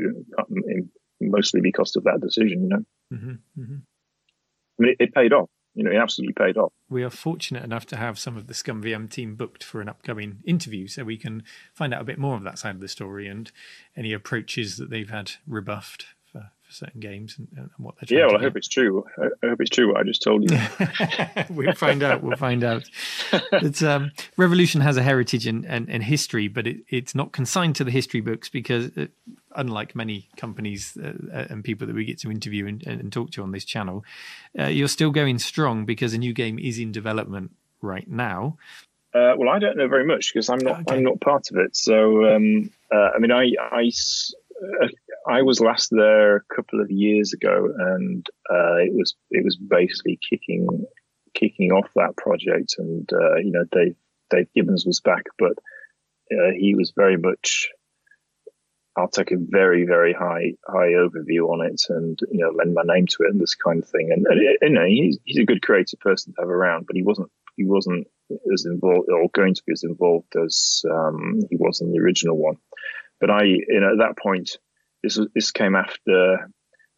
mostly 1.21 1.61
because 1.61 1.97
of 1.97 2.05
that 2.05 2.21
decision. 2.21 2.63
You 2.63 2.69
know, 2.69 2.85
mm-hmm, 3.13 3.61
mm-hmm. 3.61 3.77
I 3.77 4.83
mean, 4.83 4.97
it, 4.99 5.05
it 5.05 5.15
paid 5.15 5.33
off 5.33 5.49
you 5.75 5.83
know, 5.83 5.91
it 5.91 5.97
absolutely 5.97 6.35
paid 6.35 6.57
off. 6.57 6.73
We 6.89 7.03
are 7.03 7.11
fortunate 7.11 7.65
enough 7.65 7.87
to 7.87 7.97
have 7.97 8.19
some 8.19 8.37
of 8.37 8.47
the 8.47 8.55
ScumVM 8.55 9.11
team 9.11 9.37
booked 9.37 9.65
for 9.65 9.81
an 9.81 9.89
upcoming 9.89 10.39
interview, 10.45 10.87
so 10.87 11.05
we 11.05 11.17
can 11.17 11.45
find 11.73 11.95
out 11.95 12.03
a 12.03 12.05
bit 12.05 12.19
more 12.19 12.37
of 12.37 12.45
that 12.45 12.59
side 12.59 12.75
of 12.75 12.81
the 12.81 12.89
story 12.89 13.27
and 13.27 13.51
any 13.97 14.13
approaches 14.13 14.77
that 14.77 14.91
they've 14.91 15.11
had 15.11 15.33
rebuffed 15.47 16.07
for, 16.73 16.79
for 16.79 16.87
certain 16.87 17.01
games 17.01 17.37
and, 17.39 17.49
and 17.57 17.71
what 17.79 17.95
they're. 18.01 18.19
Yeah, 18.19 18.27
well, 18.27 18.39
I 18.39 18.41
hope 18.41 18.57
it's 18.57 18.69
true. 18.69 19.05
I 19.19 19.47
hope 19.47 19.61
it's 19.61 19.71
true 19.71 19.89
what 19.89 19.99
I 19.99 20.03
just 20.03 20.23
told 20.23 20.51
you. 20.51 20.59
we'll 21.51 21.75
find 21.75 22.03
out. 22.03 22.23
We'll 22.23 22.37
find 22.37 22.65
out. 22.65 22.89
It's 23.53 23.83
um, 23.83 24.13
Revolution 24.37 24.81
has 24.81 24.97
a 24.97 25.03
heritage 25.03 25.47
and, 25.47 25.65
and, 25.67 25.89
and 25.89 26.03
history, 26.03 26.49
but 26.49 26.67
it, 26.67 26.79
it's 26.89 27.15
not 27.15 27.33
consigned 27.33 27.77
to 27.77 27.85
the 27.85 27.91
history 27.91 28.21
books 28.21 28.49
because. 28.49 28.87
It, 28.97 29.13
unlike 29.55 29.95
many 29.95 30.31
companies 30.39 30.97
uh, 30.97 31.13
uh, 31.31 31.47
and 31.51 31.63
people 31.63 31.87
that 31.87 31.95
we 31.95 32.07
get 32.07 32.19
to 32.19 32.31
interview 32.31 32.67
and, 32.67 32.87
and 32.87 33.13
talk 33.13 33.31
to 33.31 33.43
on 33.43 33.53
this 33.53 33.67
channel, 33.67 34.03
uh, 34.59 34.65
you're 34.65 34.89
still 34.89 35.11
going 35.11 35.39
strong 35.39 35.85
because 35.85 36.15
a 36.15 36.19
new 36.19 36.33
game 36.33 36.59
is 36.59 36.79
in 36.79 36.91
development 36.91 37.51
right 37.83 38.09
now. 38.09 38.57
Uh, 39.15 39.35
well, 39.37 39.51
I 39.51 39.59
don't 39.59 39.77
know 39.77 39.89
very 39.89 40.07
much 40.07 40.33
because 40.33 40.49
I'm 40.49 40.59
not 40.59 40.81
okay. 40.81 40.97
I'm 40.97 41.03
not 41.03 41.21
part 41.21 41.51
of 41.51 41.59
it. 41.59 41.77
So 41.77 42.35
um, 42.35 42.71
uh, 42.91 43.11
I 43.15 43.19
mean, 43.19 43.31
I 43.31 43.53
I, 43.61 43.91
uh, 44.83 44.89
I 45.29 45.43
was 45.43 45.61
last 45.61 45.89
there 45.91 46.37
a 46.37 46.55
couple 46.55 46.81
of 46.81 46.91
years 46.91 47.33
ago, 47.33 47.69
and 47.79 48.27
uh, 48.51 48.77
it 48.77 48.93
was 48.93 49.15
it 49.31 49.45
was 49.45 49.57
basically 49.57 50.19
kicking 50.29 50.85
kicking 51.35 51.73
off 51.73 51.89
that 51.97 52.17
project, 52.17 52.75
and 52.79 53.09
uh, 53.13 53.37
you 53.37 53.53
know 53.53 53.65
Dave 53.71 53.97
Dave 54.31 54.49
Gibbons 54.55 54.85
was 54.87 55.01
back, 55.01 55.25
but 55.39 55.53
uh, 56.33 56.51
he 56.57 56.75
was 56.75 56.93
very 56.97 57.17
much. 57.17 57.69
I'll 58.97 59.09
take 59.09 59.31
a 59.31 59.37
very 59.39 59.87
very 59.87 60.13
high 60.13 60.53
high 60.67 60.93
overview 60.93 61.49
on 61.51 61.67
it, 61.67 61.81
and 61.89 62.19
you 62.31 62.41
know 62.41 62.51
lend 62.51 62.75
my 62.75 62.83
name 62.85 63.07
to 63.07 63.23
it 63.23 63.31
and 63.31 63.41
this 63.41 63.55
kind 63.55 63.83
of 63.83 63.89
thing. 63.89 64.11
And, 64.13 64.27
and 64.27 64.41
you 64.61 64.71
know 64.71 64.87
he's 64.87 65.19
he's 65.25 65.43
a 65.43 65.47
good 65.47 65.63
creative 65.63 66.01
person 66.01 66.35
to 66.35 66.43
have 66.43 66.51
around, 66.51 66.87
but 66.87 66.97
he 66.97 67.03
wasn't 67.03 67.31
he 67.57 67.65
wasn't 67.65 68.07
as 68.53 68.65
involved 68.65 69.09
or 69.11 69.29
going 69.35 69.55
to 69.55 69.63
be 69.67 69.73
as 69.73 69.85
involved 69.85 70.35
as 70.43 70.83
um, 70.91 71.41
he 71.51 71.57
was 71.57 71.81
in 71.81 71.93
the 71.93 72.01
original 72.01 72.37
one. 72.37 72.57
But 73.21 73.31
I, 73.31 73.45
you 73.45 73.81
know, 73.81 73.93
at 73.93 73.99
that 73.99 74.19
point, 74.19 74.59
this 75.03 75.17
was, 75.17 75.29
this 75.35 75.51
came 75.51 75.75
after 75.75 76.49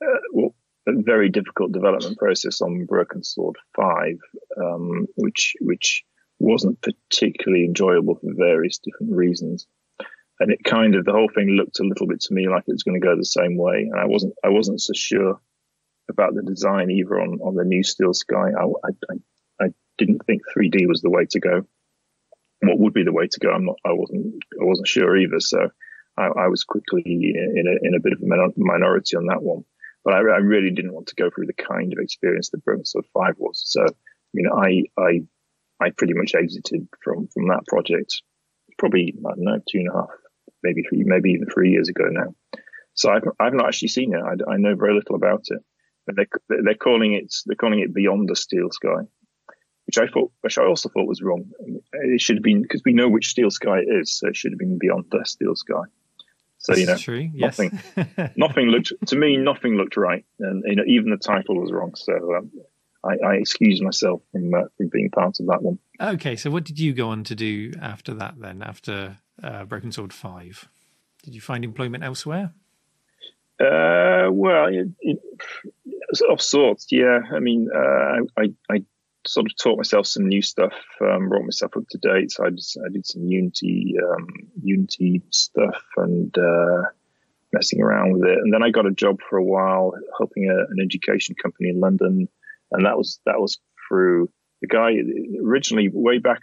uh, 0.05 0.18
well, 0.32 0.55
a 0.86 0.92
very 1.02 1.28
difficult 1.28 1.72
development 1.72 2.18
process 2.18 2.61
on 2.61 2.84
Broken 2.86 3.22
Sword 3.22 3.57
Five, 3.76 4.18
um, 4.61 5.07
which 5.16 5.55
which 5.61 6.05
wasn't 6.38 6.80
particularly 6.82 7.64
enjoyable 7.64 8.16
for 8.16 8.30
various 8.34 8.78
different 8.78 9.14
reasons. 9.14 9.66
And 10.40 10.50
it 10.50 10.64
kind 10.64 10.94
of 10.94 11.05
the 11.05 11.12
whole 11.12 11.30
thing 11.34 11.50
looked 11.50 11.78
a 11.78 11.84
little 11.84 12.07
bit 12.07 12.20
to 12.22 12.34
me 12.34 12.48
like 12.48 12.64
it 12.66 12.72
was 12.72 12.82
going 12.82 13.00
to 13.00 13.07
go 13.07 13.16
the 13.16 13.24
same 13.24 13.57
way, 13.57 13.88
and 13.90 13.98
I 13.98 14.07
wasn't 14.07 14.34
I 14.44 14.48
wasn't 14.48 14.80
so 14.80 14.92
sure 14.94 15.40
about 16.11 16.34
the 16.34 16.42
design 16.42 16.90
either 16.90 17.20
on 17.20 17.38
on 17.40 17.55
the 17.55 17.64
new 17.64 17.82
Steel 17.82 18.12
Sky. 18.12 18.50
I, 18.59 18.64
I, 18.64 19.14
didn't 19.98 20.24
think 20.26 20.42
3D 20.57 20.88
was 20.88 21.02
the 21.02 21.11
way 21.11 21.26
to 21.30 21.40
go. 21.40 21.62
What 22.62 22.78
would 22.78 22.94
be 22.94 23.05
the 23.05 23.12
way 23.12 23.26
to 23.26 23.40
go? 23.40 23.50
I'm 23.50 23.66
not. 23.66 23.76
I 23.84 23.92
wasn't. 23.92 24.34
I 24.61 24.64
wasn't 24.64 24.88
sure 24.88 25.16
either. 25.16 25.40
So 25.40 25.68
I, 26.17 26.27
I 26.27 26.49
was 26.49 26.65
quickly 26.65 27.03
in 27.05 27.65
a 27.67 27.87
in 27.87 27.95
a 27.95 28.01
bit 28.01 28.12
of 28.12 28.23
a 28.23 28.53
minority 28.57 29.17
on 29.17 29.27
that 29.27 29.43
one. 29.43 29.65
But 30.05 30.15
I, 30.15 30.19
I, 30.19 30.39
really 30.39 30.71
didn't 30.71 30.93
want 30.93 31.07
to 31.09 31.15
go 31.15 31.31
through 31.31 31.47
the 31.47 31.55
kind 31.55 31.93
of 31.93 31.99
experience 31.99 32.51
that 32.51 32.61
Sword 32.85 33.07
Five 33.15 33.35
was. 33.39 33.62
So 33.65 33.85
you 34.33 34.43
know, 34.43 34.55
I 34.57 34.85
I 34.99 35.21
I 35.81 35.91
pretty 35.91 36.15
much 36.15 36.35
exited 36.35 36.87
from 37.03 37.29
from 37.29 37.49
that 37.49 37.67
project. 37.67 38.23
Probably 38.79 39.15
I 39.19 39.31
don't 39.31 39.45
know 39.45 39.59
two 39.69 39.79
and 39.79 39.89
a 39.89 39.95
half, 39.95 40.11
maybe 40.62 40.83
three, 40.83 41.05
maybe 41.05 41.31
even 41.31 41.49
three 41.49 41.71
years 41.71 41.89
ago 41.89 42.05
now. 42.11 42.35
So 42.95 43.11
I've 43.11 43.25
I've 43.41 43.55
not 43.55 43.69
actually 43.69 43.89
seen 43.89 44.15
it. 44.15 44.21
I, 44.23 44.53
I 44.53 44.57
know 44.57 44.75
very 44.75 44.95
little 44.95 45.17
about 45.17 45.45
it. 45.49 45.62
But 46.07 46.17
they're, 46.17 46.61
they're 46.62 46.75
calling 46.75 47.15
it 47.15 47.35
they're 47.47 47.57
calling 47.57 47.81
it 47.81 47.95
Beyond 47.95 48.29
the 48.29 48.37
Steel 48.37 48.71
Sky 48.71 49.05
which 49.87 49.99
I 49.99 50.07
thought, 50.07 50.33
which 50.41 50.59
I 50.59 50.65
also 50.65 50.89
thought 50.89 51.07
was 51.07 51.23
wrong. 51.23 51.51
It 51.93 52.21
should 52.21 52.37
have 52.37 52.43
been 52.43 52.62
because 52.62 52.83
we 52.85 52.93
know 52.93 53.09
which 53.09 53.29
Steel 53.29 53.51
Sky 53.51 53.81
it 53.81 53.89
is, 53.89 54.19
so 54.19 54.29
it 54.29 54.37
should 54.37 54.53
have 54.53 54.59
been 54.59 54.79
beyond 54.79 55.07
the 55.11 55.25
Steel 55.25 55.55
Sky. 55.55 55.83
So 56.65 56.75
you 56.75 56.87
know, 56.87 56.97
true. 56.97 57.29
Yes. 57.35 57.59
nothing, 57.59 57.79
nothing 58.37 58.67
looked 58.69 58.93
to 59.07 59.17
me. 59.17 59.37
Nothing 59.37 59.77
looked 59.77 59.99
right, 59.99 60.25
and 60.41 60.65
you 60.67 60.77
know, 60.77 60.85
even 60.87 61.11
the 61.11 61.19
title 61.19 61.61
was 61.61 61.71
wrong. 61.71 61.95
So 61.95 62.15
um, 62.35 62.51
I, 63.05 63.17
I 63.27 63.35
excuse 63.35 63.83
myself 63.83 64.23
from 64.33 64.55
uh, 64.55 64.62
from 64.79 64.89
being 64.89 65.11
part 65.11 65.39
of 65.41 65.47
that 65.47 65.62
one. 65.62 65.79
Okay, 66.01 66.37
so 66.37 66.51
what 66.51 66.65
did 66.65 66.81
you 66.81 66.95
go 66.95 67.11
on 67.11 67.23
to 67.25 67.35
do 67.35 67.73
after 67.83 68.15
that? 68.15 68.37
Then, 68.39 68.62
after 68.62 69.19
uh, 69.43 69.65
Broken 69.65 69.93
Sword 69.93 70.15
Five, 70.15 70.67
did 71.23 71.35
you 71.35 71.43
find 71.43 71.65
employment 71.65 72.03
elsewhere? 72.03 72.55
Uh, 73.61 74.29
well, 74.33 74.67
it, 74.67 74.89
it, 75.01 75.19
of 76.31 76.41
sorts, 76.41 76.87
yeah. 76.91 77.21
I 77.31 77.41
mean, 77.41 77.69
uh, 77.75 78.23
I, 78.39 78.55
I 78.71 78.85
sort 79.27 79.47
of 79.47 79.57
taught 79.57 79.77
myself 79.77 80.07
some 80.07 80.29
new 80.29 80.43
stuff, 80.43 80.75
um, 81.01 81.29
brought 81.29 81.45
myself 81.45 81.77
up 81.77 81.85
to 81.91 81.99
date. 81.99 82.31
So 82.31 82.47
I, 82.47 82.51
just, 82.51 82.79
I 82.85 82.93
did 82.93 83.07
some 83.07 83.27
Unity, 83.27 83.95
um, 84.03 84.27
Unity 84.62 85.22
stuff 85.31 85.83
and 85.97 86.37
uh, 86.37 86.83
messing 87.55 87.81
around 87.81 88.12
with 88.12 88.25
it. 88.25 88.39
And 88.39 88.53
then 88.53 88.62
I 88.62 88.68
got 88.70 88.87
a 88.87 88.91
job 88.91 89.20
for 89.29 89.39
a 89.39 89.45
while 89.45 89.95
helping 90.18 90.51
a, 90.51 90.70
an 90.70 90.79
education 90.83 91.35
company 91.41 91.70
in 91.70 91.81
London, 91.81 92.29
and 92.72 92.85
that 92.85 92.99
was 92.99 93.20
that 93.25 93.41
was 93.41 93.59
through 93.89 94.29
the 94.61 94.66
guy 94.66 94.97
originally 95.43 95.89
way 95.93 96.18
back. 96.18 96.43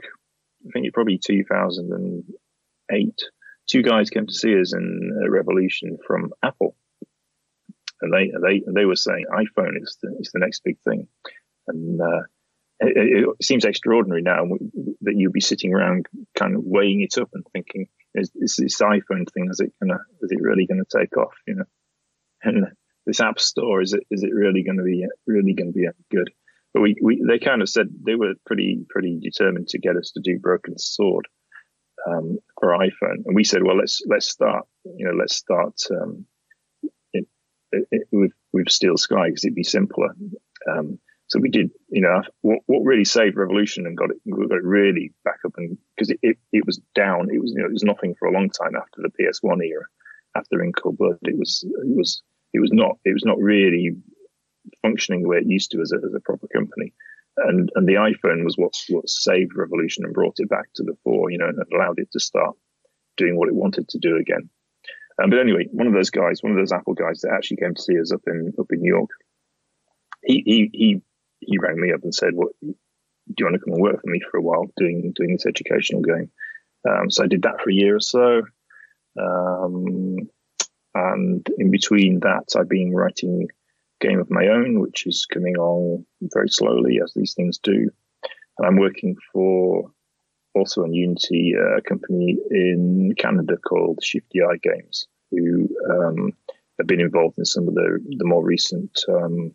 I 0.68 0.72
think 0.72 0.86
it 0.86 0.94
probably 0.94 1.20
2008. 1.24 3.20
Two 3.68 3.84
guys 3.84 4.10
came 4.10 4.28
to 4.28 4.34
see 4.34 4.60
us 4.60 4.74
in 4.74 5.12
Revolution 5.30 5.98
from 6.06 6.34
Apple, 6.42 6.76
and 8.02 8.14
they 8.14 8.32
they 8.42 8.64
they 8.68 8.86
were 8.86 8.96
saying 8.96 9.26
iPhone 9.32 9.82
is 9.82 9.98
the, 10.02 10.16
is 10.20 10.32
the 10.34 10.40
next 10.40 10.64
big 10.64 10.80
thing, 10.80 11.08
and 11.68 12.02
uh, 12.02 12.22
it, 12.82 13.28
it, 13.30 13.44
seems 13.44 13.66
extraordinary 13.66 14.22
now 14.22 14.46
that 15.02 15.16
you'd 15.16 15.34
be 15.34 15.42
sitting 15.42 15.74
around 15.74 16.08
kind 16.38 16.56
of 16.56 16.64
weighing 16.64 17.02
it 17.02 17.18
up 17.18 17.30
and 17.34 17.46
thinking, 17.54 17.88
is, 18.16 18.32
is 18.36 18.56
this 18.56 18.80
iPhone 18.80 19.32
thing, 19.34 19.50
is 19.50 19.60
it 19.60 19.72
gonna, 19.82 20.00
is 20.22 20.32
it 20.32 20.42
really 20.42 20.66
going 20.66 20.84
to 20.84 21.00
take 21.00 21.16
off? 21.18 21.34
You 21.48 21.56
know, 21.56 21.64
and 22.44 22.68
this 23.06 23.22
app 23.22 23.40
store, 23.40 23.82
is 23.82 23.94
it, 23.94 24.04
is 24.10 24.24
it 24.24 24.34
really 24.34 24.64
going 24.64 24.78
to 24.78 24.84
be, 24.84 25.06
really 25.28 25.54
to 25.54 25.72
be 25.72 25.88
good? 26.10 26.32
But 26.74 26.82
we, 26.82 26.96
we, 27.02 27.24
they 27.28 27.40
kind 27.40 27.62
of 27.62 27.70
said 27.70 27.88
they 28.06 28.16
were 28.16 28.34
pretty, 28.46 28.86
pretty 28.90 29.20
determined 29.22 29.68
to 29.70 29.80
get 29.80 29.98
us 29.98 30.12
to 30.12 30.22
do 30.22 30.40
Broken 30.40 30.78
Sword 30.78 31.28
um, 32.08 32.40
for 32.60 32.70
iPhone, 32.70 33.24
and 33.26 33.36
we 33.36 33.44
said, 33.44 33.62
well, 33.64 33.78
let's 33.78 34.02
let's 34.08 34.28
start, 34.28 34.66
you 34.86 35.06
know, 35.06 35.14
let's 35.14 35.36
start 35.36 35.80
um, 35.92 36.26
it, 37.14 37.28
it, 37.92 38.08
with 38.12 38.32
with 38.54 38.70
Steel 38.70 38.98
Sky 38.98 39.28
because 39.28 39.44
it'd 39.46 39.56
be 39.56 39.64
simpler. 39.64 40.10
Um, 40.70 41.00
so 41.32 41.40
we 41.40 41.50
did, 41.50 41.72
you 41.88 42.02
know, 42.02 42.22
what, 42.42 42.60
what 42.66 42.84
really 42.84 43.06
saved 43.06 43.38
Revolution 43.38 43.86
and 43.86 43.96
got 43.96 44.10
it, 44.10 44.18
got 44.30 44.58
it 44.58 44.64
really 44.66 45.14
back 45.24 45.38
up 45.46 45.54
and 45.56 45.78
because 45.96 46.10
it, 46.10 46.20
it, 46.22 46.38
it, 46.52 46.66
was 46.66 46.82
down. 46.94 47.30
It 47.32 47.40
was, 47.40 47.54
you 47.56 47.62
know, 47.62 47.68
it 47.68 47.72
was 47.72 47.86
nothing 47.86 48.16
for 48.20 48.28
a 48.28 48.34
long 48.34 48.50
time 48.50 48.76
after 48.76 49.02
the 49.02 49.12
PS1 49.18 49.66
era, 49.66 49.86
after 50.36 50.62
In 50.62 50.74
Cold. 50.74 50.98
It 51.22 51.40
was, 51.40 51.64
it 51.64 51.96
was, 51.96 52.22
it 52.54 52.60
was 52.60 52.74
not, 52.74 52.98
it 53.06 53.14
was 53.14 53.24
not 53.24 53.40
really 53.40 53.92
functioning 54.82 55.22
the 55.22 55.30
way 55.30 55.38
it 55.38 55.48
used 55.48 55.72
to 55.72 55.80
as 55.80 55.94
a, 55.94 56.06
as 56.06 56.14
a 56.14 56.20
proper 56.20 56.48
company. 56.48 56.94
And, 57.38 57.70
and 57.76 57.88
the 57.88 57.94
iPhone 57.94 58.44
was 58.44 58.58
what, 58.58 58.74
what 58.90 59.08
saved 59.08 59.56
Revolution 59.56 60.04
and 60.04 60.14
brought 60.14 60.36
it 60.40 60.50
back 60.50 60.68
to 60.76 60.84
the 60.84 60.98
fore, 61.06 61.32
you 61.32 61.38
know, 61.38 61.48
and 61.48 61.60
allowed 61.74 62.00
it 62.00 62.12
to 62.12 62.20
start 62.20 62.58
doing 63.16 63.38
what 63.38 63.48
it 63.48 63.56
wanted 63.56 63.88
to 63.88 64.00
do 64.00 64.18
again. 64.18 64.50
Um, 65.24 65.30
but 65.30 65.40
anyway, 65.40 65.70
one 65.72 65.88
of 65.88 65.94
those 65.94 66.10
guys, 66.10 66.44
one 66.44 66.52
of 66.52 66.58
those 66.58 66.74
Apple 66.74 66.94
guys 66.94 67.22
that 67.22 67.32
actually 67.32 67.58
came 67.58 67.74
to 67.74 67.82
see 67.82 67.98
us 67.98 68.12
up 68.12 68.24
in 68.28 68.52
up 68.60 68.68
in 68.70 68.82
New 68.82 68.94
York, 68.94 69.10
he 70.24 70.44
he 70.46 70.70
he 70.74 71.02
he 71.42 71.58
rang 71.58 71.80
me 71.80 71.92
up 71.92 72.04
and 72.04 72.14
said, 72.14 72.34
"What 72.34 72.54
do 72.62 72.74
you 73.38 73.46
want 73.46 73.56
to 73.56 73.60
come 73.60 73.74
and 73.74 73.82
work 73.82 74.02
for 74.02 74.10
me 74.10 74.22
for 74.30 74.38
a 74.38 74.42
while 74.42 74.72
doing 74.78 75.12
doing 75.16 75.34
this 75.34 75.46
educational 75.46 76.02
game?" 76.02 76.32
Um, 76.88 77.12
so 77.12 77.24
I 77.24 77.28
did 77.28 77.44
that 77.44 77.62
for 77.62 77.70
a 77.70 77.74
year 77.74 77.96
or 77.98 78.02
so, 78.02 78.44
um, 79.20 80.30
and 80.96 81.48
in 81.58 81.72
between 81.72 82.20
that, 82.22 82.56
I've 82.56 82.70
been 82.70 82.94
writing 82.94 83.48
game 84.00 84.20
of 84.20 84.32
my 84.32 84.48
own, 84.48 84.80
which 84.80 85.06
is 85.06 85.26
coming 85.32 85.56
on 85.58 86.06
very 86.22 86.50
slowly 86.50 87.00
as 87.04 87.14
these 87.14 87.34
things 87.36 87.60
do. 87.60 87.89
And 88.58 88.68
I'm 88.68 88.78
working 88.78 89.16
for 89.32 89.92
also 90.54 90.84
on 90.84 90.94
Unity, 90.94 91.56
uh, 91.58 91.78
a 91.78 91.82
company 91.82 92.38
in 92.50 93.14
Canada 93.18 93.58
called 93.58 94.00
Shifty 94.04 94.42
Eye 94.42 94.60
Games, 94.62 95.08
who 95.30 95.70
um, 95.89 96.34
have 96.78 96.88
been 96.88 97.00
involved 97.00 97.38
in 97.38 97.46
some 97.46 97.68
of 97.68 97.76
the 97.76 98.00
the 98.18 98.26
more 98.26 98.44
recent 98.44 99.04
um, 99.08 99.54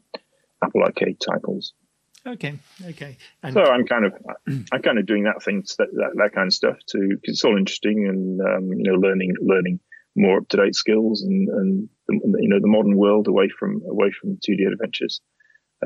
Apple 0.62 0.82
Arcade 0.82 1.18
titles. 1.20 1.72
Okay, 2.26 2.58
okay. 2.84 3.16
And 3.42 3.54
so 3.54 3.62
I'm 3.62 3.86
kind 3.86 4.04
of 4.04 4.14
I'm 4.72 4.82
kind 4.82 4.98
of 4.98 5.06
doing 5.06 5.24
that 5.24 5.42
thing, 5.42 5.62
that, 5.78 5.88
that, 5.92 6.10
that 6.16 6.32
kind 6.34 6.48
of 6.48 6.54
stuff 6.54 6.76
too, 6.90 7.08
because 7.10 7.34
it's 7.34 7.44
all 7.44 7.56
interesting 7.56 8.06
and 8.08 8.40
um, 8.40 8.72
you 8.72 8.90
know 8.90 8.98
learning 8.98 9.34
learning 9.40 9.80
more 10.16 10.38
up 10.38 10.48
to 10.48 10.56
date 10.56 10.74
skills 10.74 11.22
and 11.22 11.48
and 11.48 11.88
the, 12.08 12.38
you 12.40 12.48
know 12.48 12.58
the 12.60 12.66
modern 12.66 12.96
world 12.96 13.28
away 13.28 13.48
from 13.48 13.82
away 13.88 14.10
from 14.10 14.36
2D 14.36 14.70
adventures. 14.72 15.20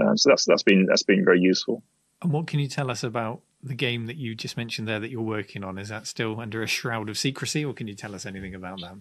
Uh, 0.00 0.14
so 0.16 0.30
that's 0.30 0.46
that's 0.46 0.62
been 0.62 0.86
that's 0.86 1.02
been 1.02 1.24
very 1.24 1.40
useful. 1.40 1.82
And 2.22 2.32
what 2.32 2.46
can 2.46 2.60
you 2.60 2.68
tell 2.68 2.90
us 2.90 3.02
about 3.02 3.42
the 3.62 3.74
game 3.74 4.06
that 4.06 4.16
you 4.16 4.34
just 4.34 4.56
mentioned 4.56 4.88
there 4.88 5.00
that 5.00 5.10
you're 5.10 5.20
working 5.20 5.62
on? 5.64 5.78
Is 5.78 5.88
that 5.88 6.06
still 6.06 6.40
under 6.40 6.62
a 6.62 6.66
shroud 6.66 7.08
of 7.10 7.18
secrecy, 7.18 7.64
or 7.64 7.74
can 7.74 7.86
you 7.86 7.94
tell 7.94 8.14
us 8.14 8.24
anything 8.24 8.54
about 8.54 8.80
that? 8.80 8.94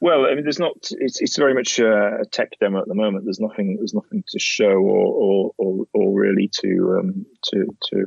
Well, 0.00 0.26
I 0.26 0.34
mean, 0.34 0.44
there's 0.44 0.58
not. 0.58 0.76
It's, 0.90 1.20
it's 1.20 1.38
very 1.38 1.54
much 1.54 1.78
a 1.78 2.24
tech 2.30 2.50
demo 2.60 2.80
at 2.80 2.88
the 2.88 2.94
moment. 2.94 3.24
There's 3.24 3.40
nothing. 3.40 3.76
There's 3.78 3.94
nothing 3.94 4.24
to 4.28 4.38
show 4.38 4.72
or 4.72 5.06
or 5.06 5.52
or, 5.56 5.86
or 5.94 6.20
really 6.20 6.50
to 6.60 6.98
um, 7.00 7.26
to 7.46 7.66
to 7.90 8.06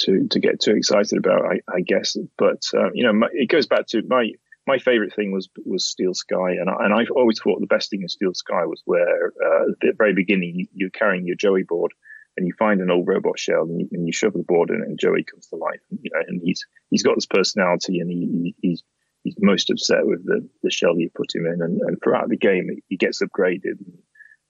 to 0.00 0.28
to 0.28 0.40
get 0.40 0.60
too 0.60 0.74
excited 0.74 1.18
about. 1.18 1.42
I, 1.44 1.60
I 1.70 1.80
guess, 1.82 2.16
but 2.38 2.62
uh, 2.74 2.90
you 2.94 3.04
know, 3.04 3.12
my, 3.12 3.28
it 3.32 3.50
goes 3.50 3.66
back 3.66 3.86
to 3.88 4.02
my 4.08 4.30
my 4.66 4.78
favorite 4.78 5.14
thing 5.14 5.32
was 5.32 5.50
was 5.66 5.86
Steel 5.86 6.14
Sky, 6.14 6.52
and 6.52 6.70
I, 6.70 6.84
and 6.84 6.94
I've 6.94 7.10
always 7.14 7.38
thought 7.40 7.60
the 7.60 7.66
best 7.66 7.90
thing 7.90 8.02
in 8.02 8.08
Steel 8.08 8.32
Sky 8.32 8.64
was 8.64 8.80
where 8.86 9.32
uh, 9.44 9.70
at 9.70 9.80
the 9.80 9.92
very 9.98 10.14
beginning 10.14 10.66
you, 10.72 10.86
are 10.86 10.90
carrying 10.90 11.26
your 11.26 11.36
Joey 11.36 11.62
board 11.62 11.92
and 12.38 12.46
you 12.46 12.54
find 12.58 12.80
an 12.80 12.90
old 12.90 13.06
robot 13.08 13.38
shell 13.38 13.62
and 13.62 13.80
you, 13.80 13.88
and 13.92 14.06
you 14.06 14.12
shove 14.12 14.32
the 14.32 14.44
board 14.46 14.70
in 14.70 14.76
and 14.76 14.98
Joey 14.98 15.24
comes 15.24 15.48
to 15.48 15.56
life. 15.56 15.80
And, 15.90 15.98
you 16.02 16.10
know, 16.14 16.20
and 16.26 16.40
he's 16.42 16.64
he's 16.88 17.02
got 17.02 17.16
this 17.16 17.26
personality 17.26 17.98
and 17.98 18.10
he, 18.10 18.54
he's 18.62 18.82
he's 19.28 19.36
most 19.40 19.70
upset 19.70 20.06
with 20.06 20.24
the, 20.24 20.48
the 20.62 20.70
shell 20.70 20.98
you 20.98 21.10
put 21.14 21.34
him 21.34 21.46
in. 21.46 21.60
And, 21.62 21.80
and 21.80 21.98
throughout 22.02 22.28
the 22.28 22.36
game, 22.36 22.68
he 22.88 22.96
gets 22.96 23.22
upgraded 23.22 23.78
and, 23.80 23.98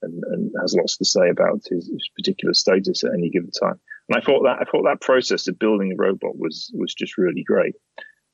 and, 0.03 0.25
and, 0.25 0.53
has 0.61 0.75
lots 0.75 0.97
to 0.99 1.05
say 1.05 1.29
about 1.29 1.63
his, 1.69 1.89
his, 1.89 2.11
particular 2.17 2.55
status 2.55 3.05
at 3.05 3.13
any 3.13 3.31
given 3.31 3.51
time. 3.51 3.81
and 4.09 4.17
I 4.17 4.25
thought 4.25 4.43
that 4.45 4.59
I 4.61 4.71
thought 4.71 4.85
that 4.85 5.01
process 5.01 5.49
of 5.49 5.59
building 5.59 5.89
the 5.89 5.97
robot 5.97 6.39
was 6.39 6.71
was 6.75 6.95
just 6.95 7.19
really 7.19 7.43
great. 7.43 7.75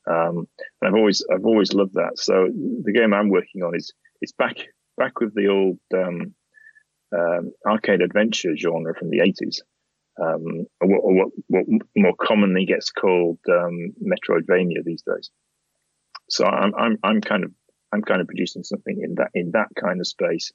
Um, 0.07 0.47
and 0.81 0.89
I've 0.89 0.95
always 0.95 1.25
I've 1.33 1.47
always 1.47 1.73
loved 1.73 1.95
that. 1.95 2.19
So 2.19 2.49
the 2.85 2.93
game 2.93 3.15
I'm 3.15 3.31
working 3.31 3.63
on 3.63 3.75
is 3.75 3.93
it's 4.21 4.33
back 4.33 4.57
back 4.97 5.21
with 5.21 5.35
the 5.35 5.49
old 5.49 5.79
um, 5.95 6.35
um, 7.17 7.53
arcade 7.67 8.03
adventure 8.03 8.57
genre 8.57 8.95
from 8.95 9.11
the 9.11 9.19
80s, 9.19 9.61
um, 10.21 10.67
or, 10.81 10.89
what, 10.89 11.01
or 11.01 11.15
what, 11.15 11.29
what, 11.49 11.65
more 11.97 12.15
commonly 12.21 12.67
gets 12.67 12.91
called 12.91 13.39
um, 13.51 13.95
Metroidvania 14.03 14.85
these 14.85 15.03
days. 15.03 15.31
So 16.29 16.45
I'm, 16.45 16.75
I'm, 16.75 16.99
I'm 17.03 17.21
kind 17.21 17.45
of 17.45 17.53
I'm 17.93 18.03
kind 18.03 18.21
of 18.21 18.27
producing 18.27 18.65
something 18.65 19.01
in 19.03 19.15
that 19.17 19.31
in 19.35 19.53
that 19.53 19.69
kind 19.81 20.01
of 20.01 20.07
space, 20.07 20.53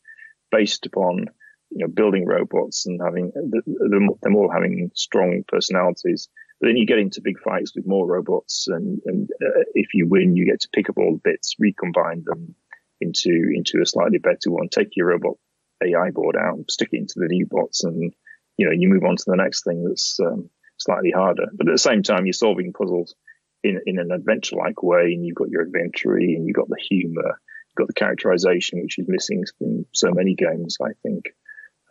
based 0.51 0.85
upon 0.85 1.27
you 1.69 1.85
know 1.85 1.87
building 1.87 2.25
robots 2.25 2.85
and 2.85 2.99
having 3.03 3.31
them, 3.33 4.09
them 4.21 4.35
all 4.35 4.51
having 4.51 4.91
strong 4.93 5.43
personalities. 5.47 6.27
But 6.59 6.67
then 6.67 6.77
you 6.77 6.85
get 6.85 6.99
into 6.99 7.21
big 7.21 7.39
fights 7.39 7.73
with 7.73 7.87
more 7.87 8.05
robots, 8.05 8.67
and, 8.67 8.99
and 9.05 9.29
uh, 9.41 9.63
if 9.73 9.93
you 9.93 10.07
win, 10.07 10.35
you 10.35 10.45
get 10.45 10.59
to 10.61 10.69
pick 10.73 10.89
up 10.89 10.97
all 10.97 11.13
the 11.13 11.21
bits, 11.23 11.55
recombine 11.57 12.23
them 12.25 12.55
into 12.99 13.49
into 13.53 13.81
a 13.81 13.85
slightly 13.85 14.17
better 14.17 14.51
one. 14.51 14.67
Take 14.69 14.97
your 14.97 15.07
robot 15.07 15.37
AI 15.81 16.11
board 16.11 16.35
out, 16.35 16.69
stick 16.69 16.89
it 16.91 16.97
into 16.97 17.15
the 17.15 17.27
new 17.27 17.47
bots, 17.49 17.85
and 17.85 18.13
you 18.57 18.65
know 18.65 18.73
you 18.73 18.89
move 18.89 19.05
on 19.05 19.15
to 19.15 19.23
the 19.25 19.37
next 19.37 19.63
thing 19.63 19.85
that's 19.87 20.19
um, 20.19 20.49
slightly 20.77 21.11
harder. 21.11 21.45
But 21.53 21.69
at 21.69 21.73
the 21.73 21.77
same 21.77 22.03
time, 22.03 22.25
you're 22.25 22.33
solving 22.33 22.73
puzzles 22.73 23.15
in 23.63 23.81
in 23.85 23.99
an 23.99 24.11
adventure 24.11 24.55
like 24.55 24.81
way, 24.83 25.13
and 25.13 25.25
you've 25.25 25.35
got 25.35 25.49
your 25.49 25.61
adventure 25.61 26.15
and 26.15 26.45
you've 26.45 26.55
got 26.55 26.69
the 26.69 26.81
humor, 26.89 27.39
you've 27.67 27.75
got 27.75 27.87
the 27.87 27.93
characterization, 27.93 28.81
which 28.81 28.97
is 28.97 29.07
missing 29.07 29.43
from 29.57 29.85
so 29.93 30.11
many 30.11 30.35
games, 30.35 30.77
I 30.81 30.93
think. 31.03 31.25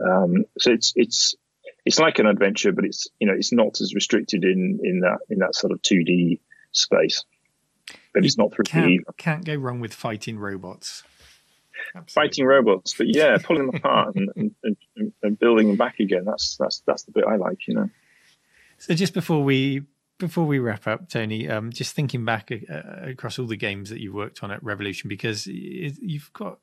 Um, 0.05 0.45
so 0.59 0.73
it's 0.73 0.93
it's 0.97 1.35
it's 1.85 1.99
like 1.99 2.19
an 2.19 2.27
adventure, 2.27 2.73
but 2.73 2.85
it's 2.85 3.09
you 3.19 3.27
know 3.27 3.35
it's 3.35 3.53
not 3.53 3.81
as 3.81 3.95
restricted 3.95 4.45
in 4.45 4.81
in 4.83 5.01
that 5.01 5.19
in 5.29 5.39
that 5.39 5.55
sort 5.55 5.73
of 5.73 5.83
two 5.83 6.05
D 6.05 6.41
space. 6.73 7.25
But 8.13 8.23
you 8.23 8.27
it's 8.27 8.37
not 8.37 8.51
3D 8.51 8.67
can't, 8.67 9.17
Can't 9.17 9.45
go 9.45 9.55
wrong 9.55 9.81
with 9.81 9.95
fighting 9.95 10.39
robots. 10.39 11.05
Absolutely. 11.95 12.13
fighting 12.13 12.47
robots. 12.47 12.95
But 12.97 13.07
yeah, 13.09 13.39
pulling 13.43 13.67
them 13.67 13.77
apart 13.77 14.15
and, 14.15 14.29
and, 14.37 14.55
and, 14.63 15.13
and, 15.23 15.39
building 15.39 15.69
them 15.69 15.77
back 15.77 16.01
again. 16.01 16.25
That's 16.25 16.57
that's 16.59 16.83
that's 16.87 17.05
the 17.05 17.13
bit 17.13 17.25
I 17.25 17.37
like, 17.37 17.67
you 17.67 17.75
know. 17.75 17.91
So 18.79 18.95
just 18.95 19.15
before 19.15 19.43
we 19.43 19.83
before 20.19 20.47
we 20.47 20.59
wrap 20.59 20.87
up, 20.87 21.09
Tony, 21.09 21.49
um, 21.49 21.73
just 21.73 21.95
thinking 21.95 22.25
back 22.25 22.51
uh, 22.53 23.09
across 23.09 23.39
all 23.39 23.47
the 23.47 23.57
games 23.57 23.91
that 23.91 24.01
you've 24.01 24.15
worked 24.15 24.43
on 24.43 24.51
at 24.51 24.63
Revolution, 24.63 25.09
because 25.09 25.47
you've 25.47 26.33
got 26.33 26.59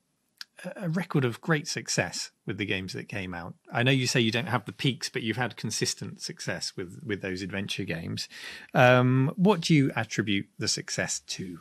a 0.75 0.89
record 0.89 1.25
of 1.25 1.41
great 1.41 1.67
success 1.67 2.31
with 2.45 2.57
the 2.57 2.65
games 2.65 2.93
that 2.93 3.09
came 3.09 3.33
out. 3.33 3.55
I 3.73 3.83
know 3.83 3.91
you 3.91 4.07
say 4.07 4.19
you 4.21 4.31
don't 4.31 4.47
have 4.47 4.65
the 4.65 4.71
peaks, 4.71 5.09
but 5.09 5.21
you've 5.21 5.37
had 5.37 5.57
consistent 5.57 6.21
success 6.21 6.73
with 6.77 7.01
with 7.05 7.21
those 7.21 7.41
adventure 7.41 7.83
games. 7.83 8.29
Um, 8.73 9.33
what 9.35 9.61
do 9.61 9.73
you 9.73 9.91
attribute 9.95 10.47
the 10.57 10.67
success 10.67 11.19
to? 11.19 11.59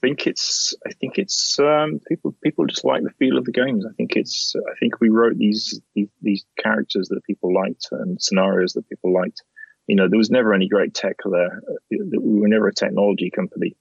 Think 0.00 0.26
it's 0.26 0.74
I 0.86 0.90
think 0.92 1.18
it's 1.18 1.58
um, 1.58 2.00
people 2.06 2.34
people 2.42 2.66
just 2.66 2.84
like 2.84 3.02
the 3.02 3.10
feel 3.18 3.38
of 3.38 3.44
the 3.44 3.52
games. 3.52 3.84
I 3.86 3.92
think 3.96 4.16
it's 4.16 4.54
I 4.56 4.74
think 4.78 5.00
we 5.00 5.08
wrote 5.08 5.36
these, 5.36 5.80
these 5.94 6.08
these, 6.22 6.44
characters 6.58 7.08
that 7.08 7.24
people 7.24 7.54
liked 7.54 7.88
and 7.90 8.20
scenarios 8.20 8.72
that 8.74 8.88
people 8.88 9.12
liked. 9.12 9.42
You 9.86 9.96
know, 9.96 10.08
there 10.08 10.18
was 10.18 10.30
never 10.30 10.54
any 10.54 10.68
great 10.68 10.94
tech 10.94 11.16
there. 11.24 11.62
We 11.90 12.40
were 12.40 12.48
never 12.48 12.68
a 12.68 12.74
technology 12.74 13.30
company. 13.30 13.76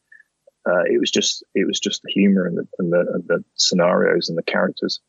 Uh, 0.67 0.83
it 0.85 0.99
was 0.99 1.11
just 1.11 1.43
it 1.53 1.67
was 1.67 1.79
just 1.79 2.01
the 2.03 2.11
humor 2.11 2.45
and 2.45 2.57
the, 2.57 2.67
and 2.79 2.91
the, 2.91 2.99
and 3.13 3.23
the 3.27 3.43
scenarios 3.55 4.29
and 4.29 4.37
the 4.37 4.43
characters. 4.43 4.99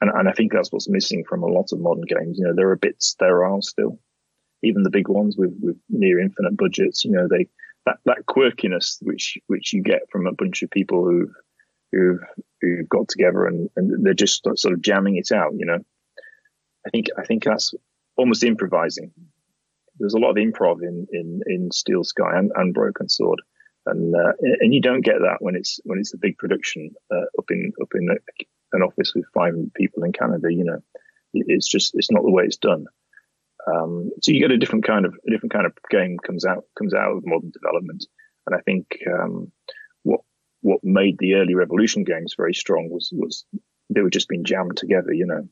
And, 0.00 0.10
and 0.14 0.28
I 0.28 0.32
think 0.32 0.52
that's 0.52 0.72
what's 0.72 0.88
missing 0.88 1.24
from 1.28 1.42
a 1.42 1.46
lot 1.46 1.72
of 1.72 1.80
modern 1.80 2.04
games. 2.06 2.38
You 2.38 2.46
know, 2.46 2.54
there 2.54 2.70
are 2.70 2.76
bits 2.76 3.16
there 3.18 3.44
are 3.44 3.62
still, 3.62 3.98
even 4.62 4.82
the 4.82 4.90
big 4.90 5.08
ones 5.08 5.36
with, 5.36 5.54
with 5.60 5.76
near 5.88 6.20
infinite 6.20 6.56
budgets. 6.56 7.04
You 7.04 7.12
know, 7.12 7.28
they 7.28 7.48
that 7.86 7.96
that 8.04 8.26
quirkiness 8.26 8.98
which 9.02 9.38
which 9.46 9.72
you 9.72 9.82
get 9.82 10.02
from 10.10 10.26
a 10.26 10.32
bunch 10.32 10.62
of 10.62 10.70
people 10.70 11.04
who've 11.04 11.34
who've 11.92 12.20
who've 12.60 12.88
got 12.88 13.08
together 13.08 13.46
and, 13.46 13.70
and 13.76 14.04
they're 14.04 14.14
just 14.14 14.42
sort 14.56 14.74
of 14.74 14.82
jamming 14.82 15.16
it 15.16 15.32
out. 15.32 15.52
You 15.56 15.66
know, 15.66 15.78
I 16.86 16.90
think 16.90 17.06
I 17.18 17.24
think 17.24 17.44
that's 17.44 17.74
almost 18.16 18.44
improvising. 18.44 19.12
There's 19.98 20.14
a 20.14 20.18
lot 20.18 20.30
of 20.30 20.36
improv 20.36 20.82
in 20.82 21.06
in 21.12 21.40
in 21.46 21.70
Steel 21.70 22.04
Sky 22.04 22.36
and, 22.36 22.50
and 22.56 22.74
Broken 22.74 23.08
Sword, 23.08 23.40
and 23.86 24.14
uh, 24.14 24.32
and 24.60 24.74
you 24.74 24.80
don't 24.80 25.04
get 25.04 25.20
that 25.20 25.36
when 25.40 25.54
it's 25.54 25.78
when 25.84 25.98
it's 25.98 26.14
a 26.14 26.18
big 26.18 26.36
production 26.38 26.90
uh, 27.12 27.26
up 27.38 27.50
in 27.50 27.72
up 27.80 27.88
in 27.94 28.08
an 28.72 28.82
office 28.82 29.12
with 29.14 29.24
five 29.34 29.54
people 29.74 30.02
in 30.02 30.12
Canada. 30.12 30.52
You 30.52 30.64
know, 30.64 30.82
it's 31.32 31.68
just 31.68 31.94
it's 31.94 32.10
not 32.10 32.22
the 32.22 32.30
way 32.30 32.44
it's 32.44 32.56
done. 32.56 32.86
Um, 33.66 34.10
so 34.22 34.32
you 34.32 34.40
get 34.40 34.50
a 34.50 34.58
different 34.58 34.84
kind 34.84 35.06
of 35.06 35.14
a 35.26 35.30
different 35.30 35.52
kind 35.52 35.66
of 35.66 35.72
game 35.90 36.18
comes 36.18 36.44
out 36.44 36.64
comes 36.78 36.94
out 36.94 37.16
of 37.16 37.26
modern 37.26 37.50
development, 37.50 38.06
and 38.46 38.56
I 38.56 38.60
think 38.60 38.98
um, 39.10 39.52
what 40.02 40.20
what 40.60 40.80
made 40.82 41.16
the 41.18 41.34
early 41.34 41.54
Revolution 41.54 42.04
games 42.04 42.34
very 42.36 42.54
strong 42.54 42.88
was 42.90 43.10
was 43.12 43.44
they 43.90 44.02
were 44.02 44.10
just 44.10 44.28
being 44.28 44.44
jammed 44.44 44.76
together, 44.76 45.12
you 45.12 45.26
know. 45.26 45.48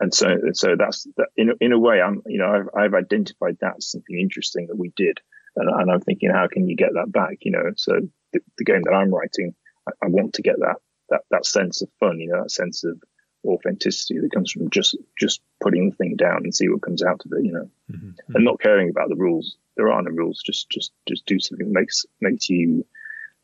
And 0.00 0.14
so 0.14 0.36
so 0.52 0.76
that's 0.78 1.06
that 1.16 1.28
in 1.36 1.52
in 1.60 1.72
a 1.72 1.78
way 1.78 2.00
I'm 2.00 2.22
you 2.26 2.38
know 2.38 2.48
I've 2.48 2.68
I've 2.76 2.94
identified 2.94 3.58
that 3.60 3.82
something 3.82 4.18
interesting 4.18 4.68
that 4.68 4.78
we 4.78 4.92
did, 4.94 5.18
and, 5.56 5.68
and 5.68 5.90
I'm 5.90 6.00
thinking 6.00 6.30
how 6.30 6.46
can 6.46 6.68
you 6.68 6.76
get 6.76 6.94
that 6.94 7.10
back, 7.10 7.38
you 7.42 7.50
know? 7.50 7.72
So 7.76 7.92
the, 8.32 8.40
the 8.58 8.64
game 8.64 8.82
that 8.84 8.94
I'm 8.94 9.12
writing, 9.12 9.54
I, 9.88 10.06
I 10.06 10.08
want 10.08 10.34
to 10.34 10.42
get 10.42 10.56
that 10.60 10.76
that 11.10 11.22
that 11.30 11.46
sense 11.46 11.82
of 11.82 11.88
fun, 11.98 12.18
you 12.20 12.28
know, 12.28 12.42
that 12.42 12.50
sense 12.50 12.84
of 12.84 13.02
authenticity 13.48 14.18
that 14.20 14.32
comes 14.32 14.52
from 14.52 14.70
just 14.70 14.96
just 15.18 15.40
putting 15.60 15.90
the 15.90 15.96
thing 15.96 16.16
down 16.16 16.44
and 16.44 16.54
see 16.54 16.68
what 16.68 16.82
comes 16.82 17.02
out 17.02 17.22
of 17.24 17.32
it, 17.32 17.44
you 17.44 17.52
know, 17.52 17.70
mm-hmm. 17.90 18.34
and 18.34 18.44
not 18.44 18.60
caring 18.60 18.90
about 18.90 19.08
the 19.08 19.16
rules. 19.16 19.56
There 19.76 19.90
are 19.90 20.02
no 20.02 20.10
rules. 20.10 20.42
Just 20.44 20.70
just 20.70 20.92
just 21.08 21.26
do 21.26 21.40
something 21.40 21.66
that 21.66 21.80
makes 21.80 22.06
makes 22.20 22.48
you 22.48 22.84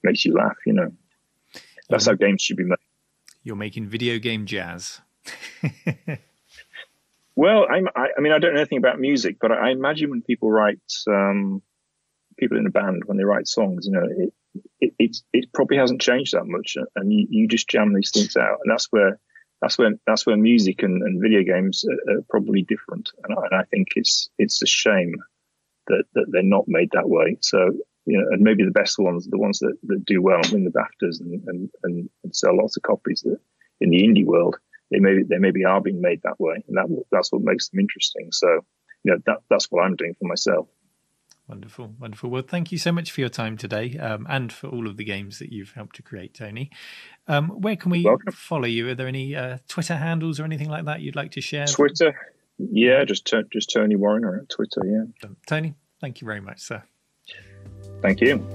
makes 0.03 0.25
you 0.25 0.35
laugh. 0.35 0.57
You 0.67 0.75
know, 0.75 0.93
that's 1.89 2.07
how 2.07 2.15
games 2.15 2.43
should 2.43 2.57
be 2.57 2.65
made. 2.65 2.79
You're 3.43 3.57
making 3.57 3.89
video 3.89 4.19
game 4.19 4.47
jazz. 4.47 5.01
well, 7.37 7.67
I'm, 7.71 7.89
I, 7.95 8.09
I 8.17 8.21
mean, 8.21 8.33
I 8.33 8.39
don't 8.39 8.55
know 8.55 8.61
anything 8.61 8.79
about 8.79 8.99
music, 8.99 9.37
but 9.41 9.53
I, 9.53 9.71
imagine 9.71 10.11
when 10.11 10.23
people 10.23 10.51
write, 10.51 10.81
um, 11.07 11.63
people 12.39 12.57
in 12.59 12.67
a 12.67 12.71
band 12.71 13.03
when 13.05 13.19
they 13.19 13.25
write 13.25 13.47
songs, 13.47 13.87
you 13.87 13.93
know, 13.93 14.07
it, 14.09 14.33
it, 14.81 14.95
it, 14.99 15.17
it 15.33 15.53
probably 15.53 15.77
hasn't 15.77 16.01
changed 16.01 16.33
that 16.33 16.47
much, 16.47 16.77
and 16.97 17.13
you, 17.13 17.27
you 17.29 17.49
just 17.49 17.69
jam 17.69 17.93
these 17.93 18.11
things 18.11 18.37
out, 18.37 18.61
and 18.63 18.73
that's 18.73 18.87
where 18.91 19.19
that's 19.65 19.79
when 19.79 19.99
that's 20.07 20.27
where 20.27 20.37
music 20.37 20.83
and, 20.83 21.03
and 21.03 21.23
video 21.23 21.43
games 21.43 21.87
are, 21.89 22.17
are 22.17 22.23
probably 22.29 22.63
different, 22.63 23.11
and 23.23 23.33
I, 23.33 23.43
and 23.51 23.61
I, 23.63 23.65
think 23.65 23.89
it's 23.97 24.29
it's 24.39 24.61
a 24.63 24.67
shame 24.67 25.15
that, 25.87 26.05
that 26.13 26.27
they're 26.29 26.43
not 26.43 26.69
made 26.69 26.91
that 26.93 27.09
way. 27.09 27.39
So 27.41 27.71
you 28.05 28.19
know, 28.19 28.27
and 28.31 28.43
maybe 28.43 28.63
the 28.63 28.71
best 28.71 28.99
ones, 28.99 29.27
the 29.27 29.39
ones 29.39 29.61
that, 29.61 29.75
that 29.85 30.05
do 30.05 30.21
well 30.21 30.41
and 30.43 30.53
win 30.53 30.65
the 30.65 30.71
BAFTAs 30.71 31.21
and, 31.21 31.71
and, 31.83 32.11
and, 32.23 32.37
sell 32.37 32.55
lots 32.55 32.77
of 32.77 32.83
copies 32.83 33.23
that 33.23 33.39
in 33.81 33.89
the 33.89 34.03
indie 34.03 34.27
world, 34.27 34.57
they 34.91 34.99
maybe 34.99 35.23
they 35.23 35.39
maybe 35.39 35.65
are 35.65 35.81
being 35.81 36.03
made 36.03 36.21
that 36.25 36.39
way, 36.39 36.63
and 36.69 36.77
that 36.77 37.05
that's 37.11 37.33
what 37.33 37.41
makes 37.41 37.71
them 37.71 37.81
interesting. 37.81 38.29
So 38.33 38.67
you 39.03 39.13
know, 39.13 39.19
that 39.25 39.39
that's 39.49 39.71
what 39.71 39.83
I'm 39.83 39.97
doing 39.97 40.15
for 40.21 40.29
myself. 40.29 40.69
Wonderful, 41.49 41.95
wonderful. 42.01 42.31
Well, 42.31 42.43
thank 42.43 42.73
you 42.73 42.79
so 42.79 42.91
much 42.91 43.11
for 43.11 43.21
your 43.21 43.29
time 43.29 43.59
today 43.59 43.99
um, 43.99 44.27
and 44.31 44.51
for 44.51 44.69
all 44.69 44.87
of 44.87 44.97
the 44.97 45.05
games 45.05 45.39
that 45.41 45.53
you've 45.53 45.73
helped 45.73 45.97
to 45.97 46.03
create, 46.03 46.33
Tony. 46.33 46.71
Um, 47.29 47.49
where 47.49 47.77
can 47.77 47.91
we 47.91 48.09
follow 48.33 48.67
you? 48.67 48.89
Are 48.89 48.95
there 48.95 49.09
any 49.09 49.37
uh, 49.37 49.59
Twitter 49.69 49.97
handles 49.97 50.41
or 50.41 50.45
anything 50.45 50.71
like 50.71 50.87
that 50.87 51.03
you'd 51.03 51.17
like 51.17 51.33
to 51.33 51.43
share? 51.43 51.67
Twitter, 51.67 52.15
yeah, 52.59 53.05
just 53.05 53.31
just 53.53 53.71
Tony 53.75 53.95
Warriner 53.95 54.39
at 54.41 54.49
Twitter, 54.49 54.81
yeah. 54.87 55.29
Tony, 55.47 55.75
thank 56.01 56.23
you 56.23 56.27
very 56.27 56.41
much, 56.41 56.61
sir. 56.61 56.83
Thank 58.01 58.23
you. 58.23 58.47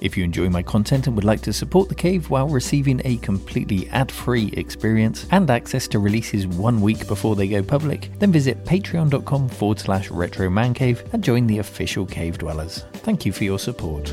If 0.00 0.16
you 0.16 0.24
enjoy 0.24 0.48
my 0.48 0.62
content 0.62 1.06
and 1.06 1.16
would 1.16 1.24
like 1.24 1.40
to 1.42 1.52
support 1.52 1.88
The 1.88 1.94
Cave 1.94 2.30
while 2.30 2.48
receiving 2.48 3.00
a 3.04 3.16
completely 3.18 3.88
ad 3.90 4.10
free 4.10 4.48
experience 4.56 5.26
and 5.30 5.50
access 5.50 5.88
to 5.88 5.98
releases 5.98 6.46
one 6.46 6.80
week 6.80 7.06
before 7.08 7.36
they 7.36 7.48
go 7.48 7.62
public, 7.62 8.10
then 8.18 8.32
visit 8.32 8.64
patreon.com 8.64 9.48
forward 9.48 9.78
slash 9.78 10.10
retro 10.10 10.48
man 10.50 10.74
cave 10.74 11.02
and 11.12 11.22
join 11.22 11.46
the 11.46 11.58
official 11.58 12.06
Cave 12.06 12.38
Dwellers. 12.38 12.84
Thank 12.94 13.26
you 13.26 13.32
for 13.32 13.44
your 13.44 13.58
support. 13.58 14.12